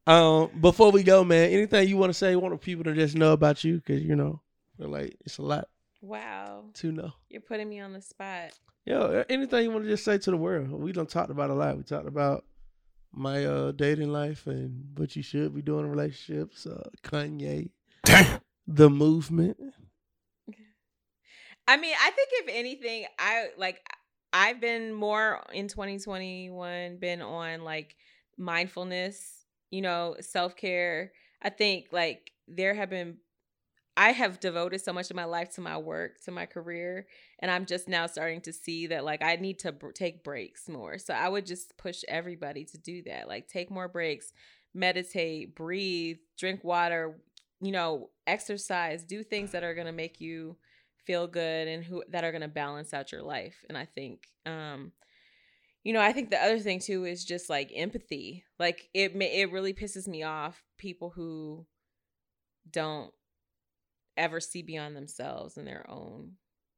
Um, 0.08 0.50
before 0.60 0.92
we 0.92 1.04
go, 1.04 1.24
man, 1.24 1.52
anything 1.52 1.88
you 1.88 1.96
want 1.96 2.10
to 2.10 2.14
say? 2.14 2.36
Want 2.36 2.60
people 2.60 2.84
to 2.86 2.94
just 2.94 3.16
know 3.16 3.34
about 3.34 3.64
you? 3.64 3.76
Because 3.78 4.02
you 4.04 4.16
know, 4.16 4.42
like 4.78 5.16
it's 5.26 5.38
a 5.38 5.44
lot 5.44 5.68
Wow, 6.02 6.66
to 6.76 6.92
know. 6.92 7.14
you're 7.30 7.42
putting 7.42 7.70
me 7.70 7.80
on 7.80 7.94
the 7.94 8.02
spot. 8.02 8.52
Yo, 8.86 9.24
anything 9.30 9.64
you 9.64 9.72
want 9.72 9.84
to 9.84 9.90
just 9.90 10.04
say 10.04 10.18
to 10.18 10.32
the 10.32 10.38
world? 10.38 10.72
We 10.72 10.92
don't 10.92 11.10
talked 11.10 11.30
about 11.30 11.52
a 11.52 11.54
lot. 11.54 11.78
We 11.78 11.84
talked 11.84 12.08
about 12.08 12.44
my 13.14 13.46
uh 13.46 13.72
dating 13.74 14.12
life 14.12 14.48
and 14.48 14.86
what 14.96 15.16
you 15.16 15.22
should 15.22 15.54
be 15.54 15.62
doing 15.62 15.86
in 15.86 15.92
relationships. 15.92 16.66
Uh, 16.66 16.90
Kanye, 17.04 17.70
the 18.68 18.90
movement. 18.90 19.58
I 21.68 21.78
mean, 21.78 21.94
I 22.02 22.12
think 22.12 22.30
if 22.34 22.50
anything, 22.50 23.06
I 23.20 23.50
like 23.58 23.82
I've 24.34 24.60
been 24.60 24.94
more 24.94 25.42
in 25.54 25.68
2021 25.68 26.98
been 26.98 27.22
on 27.22 27.64
like 27.64 27.96
mindfulness, 28.38 29.46
you 29.70 29.82
know, 29.82 30.16
self-care. 30.20 31.12
I 31.42 31.50
think 31.50 31.88
like 31.92 32.32
there 32.48 32.74
have 32.74 32.90
been 32.90 33.18
I 33.98 34.12
have 34.12 34.40
devoted 34.40 34.82
so 34.82 34.94
much 34.94 35.10
of 35.10 35.16
my 35.16 35.26
life 35.26 35.50
to 35.56 35.62
my 35.62 35.78
work, 35.78 36.22
to 36.24 36.32
my 36.32 36.46
career, 36.46 37.08
and 37.40 37.52
I'm 37.52 37.66
just 37.66 37.90
now 37.90 38.08
starting 38.08 38.42
to 38.42 38.54
see 38.54 38.88
that 38.88 39.04
like 39.04 39.22
I 39.22 39.36
need 39.36 39.60
to 39.60 39.76
take 39.94 40.24
breaks 40.24 40.70
more. 40.70 40.98
So 40.98 41.14
I 41.14 41.28
would 41.28 41.46
just 41.46 41.78
push 41.78 42.04
everybody 42.08 42.64
to 42.66 42.78
do 42.78 43.04
that. 43.04 43.28
Like 43.28 43.48
take 43.48 43.70
more 43.70 43.90
breaks, 43.90 44.32
meditate, 44.74 45.56
breathe, 45.56 46.18
drink 46.38 46.64
water, 46.64 47.20
you 47.60 47.72
know, 47.72 48.10
exercise, 48.26 49.04
do 49.04 49.24
things 49.24 49.52
that 49.52 49.64
are 49.64 49.76
going 49.76 49.88
to 49.88 49.94
make 49.94 50.22
you 50.22 50.56
feel 51.06 51.28
good 51.28 51.68
and 51.68 51.84
who 51.84 52.04
that 52.10 52.24
are 52.24 52.32
going 52.32 52.42
to 52.42 52.48
balance 52.48 52.94
out 52.94 53.12
your 53.12 53.24
life. 53.24 53.66
And 53.68 53.78
I 53.78 53.86
think 53.86 54.28
um 54.46 54.92
you 55.84 55.94
know, 55.94 56.02
I 56.02 56.14
think 56.14 56.30
the 56.30 56.42
other 56.42 56.60
thing 56.60 56.80
too 56.80 57.06
is 57.06 57.26
just 57.26 57.50
like 57.50 57.72
empathy. 57.76 58.44
Like 58.60 58.90
it 58.94 59.14
it 59.16 59.52
really 59.52 59.74
pisses 59.74 60.08
me 60.08 60.24
off 60.24 60.64
people 60.78 61.10
who 61.10 61.66
don't 62.70 63.12
ever 64.22 64.40
see 64.40 64.62
beyond 64.62 64.96
themselves 64.96 65.58
and 65.58 65.68
their 65.68 65.86
own, 65.90 66.34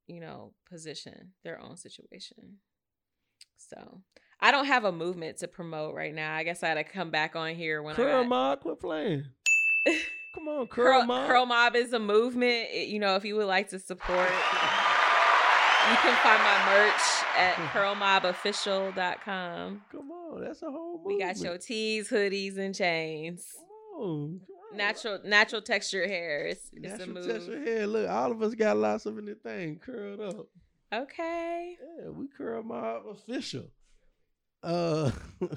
you 0.07 0.19
know, 0.19 0.53
position, 0.69 1.31
their 1.43 1.59
own 1.61 1.77
situation. 1.77 2.57
So, 3.57 4.01
I 4.39 4.51
don't 4.51 4.65
have 4.65 4.83
a 4.85 4.91
movement 4.91 5.37
to 5.37 5.47
promote 5.47 5.95
right 5.95 6.13
now. 6.13 6.35
I 6.35 6.43
guess 6.43 6.63
I 6.63 6.69
got 6.69 6.73
to 6.75 6.83
come 6.83 7.09
back 7.11 7.35
on 7.35 7.55
here 7.55 7.81
when 7.81 7.93
I 7.93 7.97
Girl, 7.97 8.21
got, 8.23 8.29
Ma, 8.29 8.55
quit 8.55 8.79
playing. 8.79 9.25
Come 10.35 10.47
on, 10.47 10.65
curl, 10.67 11.01
Curl, 11.01 11.05
mob. 11.05 11.27
Curl 11.27 11.45
Mob 11.45 11.75
is 11.75 11.93
a 11.93 11.99
movement. 11.99 12.67
It- 12.71 12.87
you 12.89 12.97
know, 12.99 13.15
if 13.15 13.23
you 13.23 13.35
would 13.35 13.45
like 13.45 13.69
to 13.69 13.77
support, 13.79 14.27
you 14.29 15.95
can 15.97 16.15
find 16.23 16.41
my 16.41 16.65
merch 16.73 17.23
at 17.37 17.53
curlmobofficial.com. 17.71 19.81
Come 19.91 20.11
on, 20.11 20.41
that's 20.43 20.63
a 20.63 20.71
whole 20.71 21.03
We 21.05 21.19
got 21.19 21.37
your 21.37 21.59
tees, 21.59 22.09
hoodies, 22.09 22.57
and 22.57 22.73
chains. 22.73 23.45
Come 23.55 24.01
on, 24.03 24.39
come 24.47 24.55
on. 24.57 24.62
Natural, 24.75 25.19
natural 25.23 25.61
texture 25.61 26.07
hair. 26.07 26.47
It's, 26.47 26.69
Natural 26.73 27.25
texture 27.25 27.63
hair. 27.63 27.87
Look, 27.87 28.09
all 28.09 28.31
of 28.31 28.41
us 28.41 28.55
got 28.55 28.77
lots 28.77 29.05
of 29.05 29.17
anything 29.17 29.79
curled 29.79 30.19
up. 30.19 30.47
Okay. 30.93 31.77
Yeah, 31.99 32.09
we 32.09 32.27
curl 32.27 32.63
mob 32.63 33.03
official. 33.07 33.71
Uh, 34.61 35.11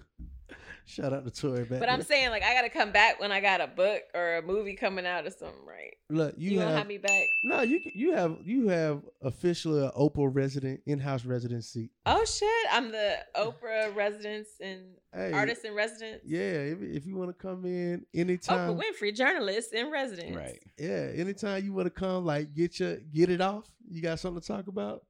shout 0.86 1.12
out 1.12 1.24
to 1.24 1.30
Tori 1.30 1.64
back 1.64 1.80
But 1.80 1.90
I'm 1.90 2.02
saying, 2.02 2.30
like, 2.30 2.42
I 2.42 2.54
gotta 2.54 2.70
come 2.70 2.92
back 2.92 3.20
when 3.20 3.32
I 3.32 3.40
got 3.40 3.60
a 3.60 3.66
book 3.66 4.02
or 4.14 4.36
a 4.36 4.42
movie 4.42 4.74
coming 4.74 5.04
out 5.04 5.26
or 5.26 5.30
something, 5.30 5.64
right? 5.66 5.94
Look, 6.08 6.34
You, 6.38 6.52
you, 6.52 6.58
gonna 6.58 6.70
have, 6.70 6.78
have 6.78 6.86
me 6.86 6.98
back? 6.98 7.26
no, 7.44 7.62
you 7.62 7.80
you 7.94 8.12
have 8.12 8.38
you 8.44 8.68
have 8.68 9.02
officially 9.22 9.82
an 9.84 9.90
Opal 9.94 10.28
resident 10.28 10.80
in-house 10.86 11.24
residency. 11.24 11.90
Oh 12.06 12.24
shit! 12.24 12.48
I'm 12.72 12.92
the 12.92 13.16
Oprah 13.36 13.94
residence 13.94 14.48
and 14.60 14.82
Hey, 15.12 15.32
artist 15.32 15.64
in 15.64 15.74
residence. 15.74 16.22
Yeah, 16.24 16.40
if, 16.40 16.82
if 16.82 17.06
you 17.06 17.16
want 17.16 17.30
to 17.30 17.34
come 17.34 17.64
in 17.64 18.04
anytime, 18.14 18.70
Oprah 18.70 18.82
Winfrey, 18.82 19.14
journalist 19.14 19.72
in 19.72 19.90
residence. 19.90 20.36
Right. 20.36 20.60
yeah, 20.78 21.10
anytime 21.14 21.64
you 21.64 21.72
want 21.72 21.86
to 21.86 21.90
come, 21.90 22.24
like 22.24 22.54
get 22.54 22.78
your 22.78 22.96
get 23.12 23.30
it 23.30 23.40
off. 23.40 23.64
You 23.88 24.02
got 24.02 24.20
something 24.20 24.40
to 24.40 24.46
talk 24.46 24.68
about? 24.68 25.04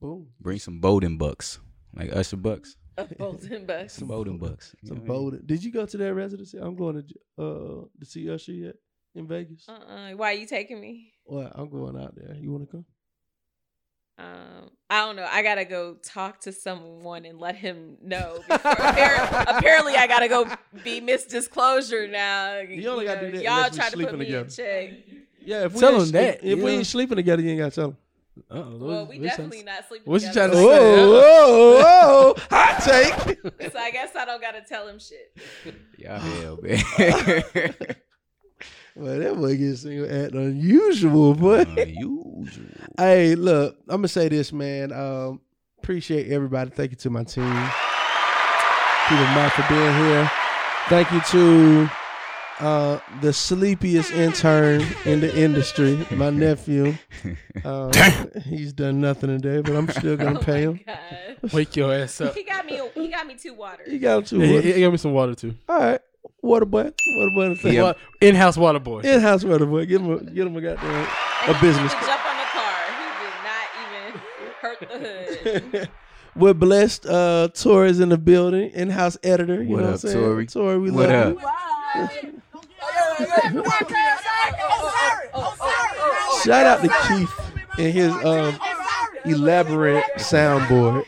Boom. 0.00 0.28
Bring 0.40 0.58
some 0.58 0.80
Bowden 0.80 1.18
bucks, 1.18 1.58
like 1.94 2.14
Usher 2.14 2.36
bucks. 2.38 2.76
A 2.98 3.04
Bolton 3.04 3.66
Bucks. 3.66 3.94
Some 3.94 4.08
Bowden 4.08 4.38
bucks. 4.38 4.74
You 4.82 4.88
Some 4.88 5.04
know 5.06 5.22
what 5.22 5.28
I 5.34 5.36
mean? 5.36 5.42
Did 5.46 5.64
you 5.64 5.72
go 5.72 5.86
to 5.86 5.96
that 5.96 6.14
residency? 6.14 6.58
I'm 6.58 6.76
going 6.76 7.02
to 7.02 7.42
uh 7.42 7.84
to 8.00 8.04
see 8.06 8.28
Usher 8.30 8.52
yet 8.52 8.74
in 9.14 9.26
Vegas. 9.26 9.66
Uh-uh. 9.68 10.10
Why 10.12 10.30
are 10.32 10.36
you 10.36 10.46
taking 10.46 10.80
me? 10.80 11.12
Well, 11.24 11.50
I'm 11.54 11.68
going 11.70 12.00
out 12.00 12.14
there. 12.16 12.34
You 12.38 12.50
want 12.52 12.64
to 12.68 12.70
come? 12.70 12.84
Um, 14.18 14.70
I 14.90 14.98
don't 15.06 15.16
know. 15.16 15.26
I 15.30 15.42
gotta 15.42 15.64
go 15.64 15.94
talk 16.02 16.40
to 16.40 16.52
someone 16.52 17.24
and 17.24 17.38
let 17.40 17.56
him 17.56 17.96
know. 18.02 18.40
Before, 18.46 18.72
appar- 18.72 19.44
apparently, 19.58 19.94
I 19.94 20.06
gotta 20.06 20.28
go 20.28 20.46
be 20.84 21.00
Miss 21.00 21.24
Disclosure 21.24 22.06
now. 22.06 22.58
You 22.58 22.86
only 22.90 23.06
gotta 23.06 23.30
do 23.30 23.36
that 23.38 23.42
Y'all 23.42 23.54
unless 23.64 23.72
we 23.72 23.78
try 23.78 23.86
to 23.90 23.96
put 23.96 24.08
sleeping 24.10 24.18
me 24.18 24.26
in 24.26 24.46
together. 24.46 24.50
check. 24.50 24.90
Yeah, 25.42 25.64
if 25.64 25.72
we 25.72 25.80
Tell 25.80 25.90
ain't 25.92 26.00
him 26.00 26.06
sleep- 26.08 26.12
that, 26.12 26.44
If 26.44 26.58
we 26.58 26.70
yeah. 26.70 26.76
ain't 26.78 26.86
sleeping 26.86 27.16
together, 27.16 27.40
you 27.42 27.48
ain't 27.50 27.60
got 27.60 27.72
to 27.72 27.74
tell 27.74 27.88
him. 27.90 27.96
Uh-oh, 28.50 28.76
Well, 28.78 29.00
what- 29.06 29.08
we 29.08 29.18
definitely 29.18 29.58
trying 29.62 29.76
not 29.76 29.88
sleeping 29.88 30.10
What 30.10 30.22
you 30.22 30.28
together. 30.28 30.52
trying 30.52 30.66
to 30.66 30.72
say? 30.72 31.00
Oh, 31.02 31.22
oh, 31.82 32.34
oh, 32.36 32.42
hot 32.50 32.82
take. 32.82 33.70
So 33.72 33.78
I 33.78 33.90
guess 33.90 34.14
I 34.16 34.24
don't 34.24 34.40
gotta 34.40 34.62
tell 34.62 34.88
him 34.88 34.98
shit. 34.98 35.36
Y'all 35.98 36.18
hell, 36.18 36.58
man. 36.62 36.78
well, 38.96 39.18
that 39.18 39.34
boy 39.36 39.56
gets 39.56 39.82
single 39.82 40.06
at 40.10 40.32
unusual, 40.32 41.34
boy. 41.34 41.60
Unusual. 41.62 42.66
Hey, 42.98 43.34
look, 43.34 43.76
I'm 43.88 43.96
gonna 43.98 44.08
say 44.08 44.28
this, 44.28 44.52
man. 44.52 44.92
Um, 44.92 45.40
appreciate 45.78 46.30
everybody. 46.30 46.70
Thank 46.70 46.90
you 46.90 46.96
to 46.98 47.10
my 47.10 47.24
team. 47.24 47.44
Peter 49.08 49.28
Mark 49.34 49.52
for 49.54 49.64
being 49.68 49.94
here. 50.04 50.30
Thank 50.88 51.10
you 51.12 51.20
to 51.20 51.90
uh, 52.60 53.00
the 53.20 53.32
sleepiest 53.32 54.12
intern 54.12 54.82
in 55.04 55.20
the 55.20 55.34
industry, 55.36 56.06
my 56.12 56.30
nephew. 56.46 56.94
Um, 57.64 57.90
he's 58.46 58.72
done 58.72 59.00
nothing 59.00 59.28
today, 59.38 59.60
but 59.60 59.76
I'm 59.76 59.88
still 59.90 60.16
gonna 60.16 60.38
Oh 60.38 60.42
pay 60.42 60.62
him. 60.62 60.80
God. 60.86 60.96
Wake 61.52 61.76
your 61.76 61.92
ass 61.92 62.18
up. 62.20 62.34
He 62.34 62.42
got 62.44 62.64
me. 62.64 62.80
He 62.94 63.08
got 63.08 63.26
me 63.26 63.34
two 63.34 63.52
waters. 63.54 63.90
He 63.90 63.98
got 63.98 64.24
two. 64.24 64.38
Yeah, 64.38 64.46
he, 64.46 64.54
waters. 64.54 64.74
he 64.76 64.80
got 64.80 64.90
me 64.92 64.96
some 64.98 65.12
water 65.12 65.34
too. 65.34 65.54
All 65.68 65.78
right, 65.78 66.00
water 66.40 66.64
boy, 66.64 66.92
water 67.16 67.30
boy. 67.60 67.70
Yeah. 67.70 67.82
Wa- 67.82 67.94
In-house 68.22 68.56
water 68.56 68.78
boy. 68.78 69.00
In-house 69.00 69.44
water 69.44 69.66
boy. 69.66 69.84
Give 69.84 70.00
him 70.00 70.10
a, 70.12 70.18
get 70.22 70.46
him 70.46 70.56
a 70.56 70.60
goddamn 70.60 71.08
a 71.48 71.60
business. 71.60 71.92
didn't 71.92 72.06
jump 72.06 72.26
on 72.26 72.36
the 72.36 72.44
car. 72.52 72.78
He 72.96 73.06
did 73.20 73.36
not 73.44 73.68
even 73.84 74.20
hurt 74.62 74.80
the 75.72 75.78
hood. 75.80 75.88
We're 76.36 76.54
blessed. 76.54 77.04
Uh, 77.04 77.48
Tori 77.52 77.90
is 77.90 78.00
in 78.00 78.08
the 78.10 78.18
building. 78.18 78.70
In-house 78.70 79.18
editor. 79.22 79.62
You 79.62 79.70
What 79.70 79.80
know 79.80 79.84
up, 79.86 79.90
what 79.90 80.04
I'm 80.04 80.10
saying? 80.10 80.24
Tori? 80.24 80.46
Tori, 80.46 80.78
we 80.78 80.90
What 80.92 81.08
love 81.10 81.36
up? 81.36 82.12
you. 82.22 82.42
Shout 86.44 86.66
out 86.66 86.82
to 86.82 86.88
Keith 87.08 87.40
and 87.78 87.92
his 87.92 88.12
um 88.24 88.58
elaborate 89.24 90.04
soundboard. 90.16 91.04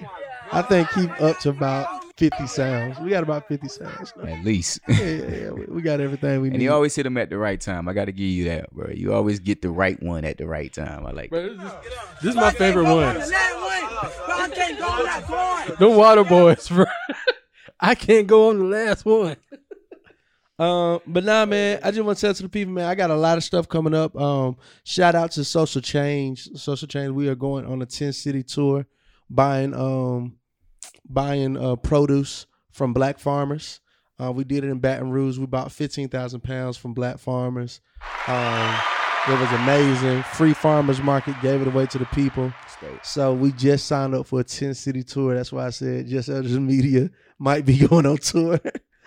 I 0.53 0.62
think 0.62 0.90
Keith 0.90 1.11
up 1.20 1.39
to 1.40 1.49
about 1.51 2.03
50 2.19 2.47
sounds. 2.47 2.99
We 3.01 3.09
got 3.11 3.23
about 3.23 3.49
50 3.49 3.69
sounds. 3.69 4.12
now. 4.16 4.24
At 4.31 4.44
least. 4.44 4.81
Yeah, 4.86 4.97
yeah, 4.97 5.35
yeah. 5.35 5.51
We, 5.51 5.65
we 5.66 5.82
got 5.82 6.01
everything 6.01 6.43
we 6.43 6.49
And 6.49 6.53
need. 6.53 6.53
And 6.55 6.62
you 6.62 6.73
always 6.73 6.94
hit 6.94 7.05
them 7.05 7.16
at 7.16 7.31
the 7.31 7.39
right 7.39 7.61
time. 7.61 7.89
I 7.89 7.94
got 7.94 8.05
to 8.05 8.12
give 8.12 8.27
you 8.27 8.44
that, 8.44 8.70
bro. 8.73 8.90
You 8.93 9.15
always 9.15 9.39
get 9.40 9.62
the 9.62 9.70
right 9.70 10.01
one 10.03 10.24
at 10.27 10.36
the 10.36 10.47
right 10.47 10.73
time. 10.73 11.07
I 11.07 11.12
like 11.12 11.31
that. 11.31 11.57
Bro, 11.57 11.57
this, 11.57 11.73
is, 11.73 11.73
this 12.23 12.31
is 12.31 12.36
my 12.36 12.51
favorite 12.51 12.85
one. 12.85 13.19
The 15.78 15.89
water 15.89 16.24
boys, 16.24 16.69
bro. 16.69 16.85
I 17.81 17.94
can't 17.94 18.27
go 18.27 18.51
on 18.51 18.59
the 18.59 18.65
last 18.66 19.05
one. 19.05 19.36
Um, 20.59 21.01
but 21.07 21.24
nah, 21.24 21.47
man, 21.47 21.81
I 21.83 21.91
just 21.91 22.05
want 22.05 22.19
to 22.19 22.27
tell 22.27 22.35
to 22.35 22.43
the 22.43 22.49
people, 22.49 22.74
man, 22.74 22.85
I 22.85 22.95
got 22.95 23.11
a 23.11 23.16
lot 23.16 23.39
of 23.39 23.45
stuff 23.45 23.69
coming 23.69 23.95
up. 23.95 24.15
Um, 24.16 24.57
shout 24.85 25.15
out 25.15 25.33
to 25.33 25.45
Social 25.45 25.81
Change. 25.81 26.49
Social 26.55 26.87
Change, 26.87 27.12
we 27.12 27.29
are 27.29 27.35
going 27.35 27.66
on 27.66 27.83
a 27.83 27.87
10 27.87 28.12
city 28.12 28.43
tour, 28.43 28.87
buying 29.31 29.74
um 29.74 30.37
buying 31.09 31.57
uh 31.57 31.77
produce 31.77 32.47
from 32.70 32.93
black 32.93 33.19
farmers. 33.19 33.81
Uh, 34.20 34.31
we 34.31 34.45
did 34.45 34.62
it 34.62 34.69
in 34.69 34.79
Baton 34.79 35.11
Rouge. 35.11 35.39
We 35.39 35.47
bought 35.47 35.73
15,000 35.73 36.41
pounds 36.41 36.77
from 36.77 36.95
black 36.95 37.19
farmers. 37.19 37.81
Um, 38.29 38.77
it 39.29 39.39
was 39.39 39.51
amazing. 39.53 40.23
Free 40.35 40.53
farmers 40.53 41.03
market 41.03 41.35
gave 41.41 41.61
it 41.61 41.66
away 41.66 41.87
to 41.87 41.99
the 41.99 42.05
people. 42.07 42.53
So 43.03 43.35
we 43.35 43.53
just 43.53 43.87
signed 43.87 44.15
up 44.15 44.27
for 44.27 44.41
a 44.41 44.45
10 44.45 44.74
city 44.74 45.03
tour. 45.03 45.35
That's 45.35 45.53
why 45.53 45.66
I 45.66 45.70
said 45.70 46.07
Just 46.07 46.29
Elders 46.29 46.59
Media 46.59 47.11
might 47.39 47.65
be 47.65 47.79
going 47.89 48.07
on 48.07 48.19
tour 48.19 48.61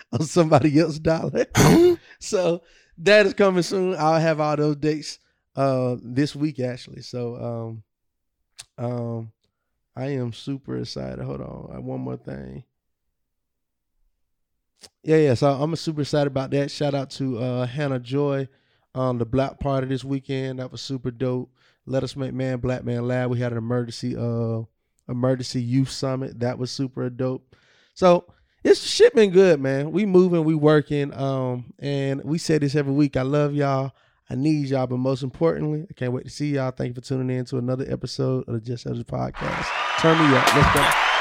on 0.12 0.22
somebody 0.22 0.78
else's 0.78 0.98
dollar. 1.00 1.46
so 2.20 2.62
that 2.98 3.26
is 3.26 3.34
coming 3.34 3.62
soon. 3.62 3.96
I'll 3.98 4.20
have 4.20 4.40
all 4.40 4.56
those 4.56 4.76
dates 4.76 5.18
uh 5.54 5.96
this 6.02 6.36
week 6.36 6.60
actually. 6.60 7.02
So 7.02 7.82
um 8.78 8.84
um 8.84 9.32
I 9.96 10.08
am 10.08 10.32
super 10.32 10.76
excited. 10.78 11.24
Hold 11.24 11.40
on. 11.40 11.76
Uh, 11.76 11.80
One 11.80 12.00
more 12.00 12.18
thing. 12.18 12.64
Yeah, 15.02 15.16
yeah. 15.16 15.34
So 15.34 15.50
I'm 15.50 15.74
super 15.76 16.02
excited 16.02 16.26
about 16.26 16.50
that. 16.50 16.70
Shout 16.70 16.94
out 16.94 17.10
to 17.12 17.38
uh 17.38 17.66
Hannah 17.66 17.98
Joy 17.98 18.48
on 18.94 19.18
the 19.18 19.26
black 19.26 19.58
party 19.60 19.86
this 19.86 20.04
weekend. 20.04 20.58
That 20.58 20.72
was 20.72 20.80
super 20.80 21.10
dope. 21.10 21.50
Let 21.86 22.02
us 22.02 22.16
make 22.16 22.34
man 22.34 22.58
black 22.58 22.84
man 22.84 23.06
lab. 23.06 23.30
We 23.30 23.38
had 23.38 23.52
an 23.52 23.58
emergency 23.58 24.16
uh 24.16 24.62
emergency 25.08 25.62
youth 25.62 25.90
summit. 25.90 26.40
That 26.40 26.58
was 26.58 26.70
super 26.70 27.08
dope. 27.10 27.54
So 27.94 28.26
it's 28.66 28.82
shit 28.82 29.14
been 29.14 29.30
good, 29.30 29.60
man. 29.60 29.92
We 29.92 30.06
moving, 30.06 30.44
we 30.44 30.56
working. 30.56 31.14
Um, 31.14 31.72
and 31.78 32.22
we 32.24 32.38
say 32.38 32.58
this 32.58 32.74
every 32.74 32.92
week. 32.92 33.16
I 33.16 33.22
love 33.22 33.54
y'all. 33.54 33.92
I 34.28 34.34
need 34.34 34.68
y'all, 34.68 34.88
but 34.88 34.96
most 34.96 35.22
importantly, 35.22 35.86
I 35.88 35.92
can't 35.94 36.12
wait 36.12 36.24
to 36.24 36.30
see 36.30 36.54
y'all. 36.54 36.72
Thank 36.72 36.88
you 36.88 36.94
for 36.94 37.00
tuning 37.00 37.36
in 37.36 37.44
to 37.46 37.58
another 37.58 37.86
episode 37.88 38.48
of 38.48 38.54
the 38.54 38.60
Just 38.60 38.84
Elders 38.86 39.04
Podcast. 39.04 39.66
Turn 40.00 40.18
me 40.18 40.36
up. 40.36 40.54
Let's 40.54 40.74
go. 40.74 41.15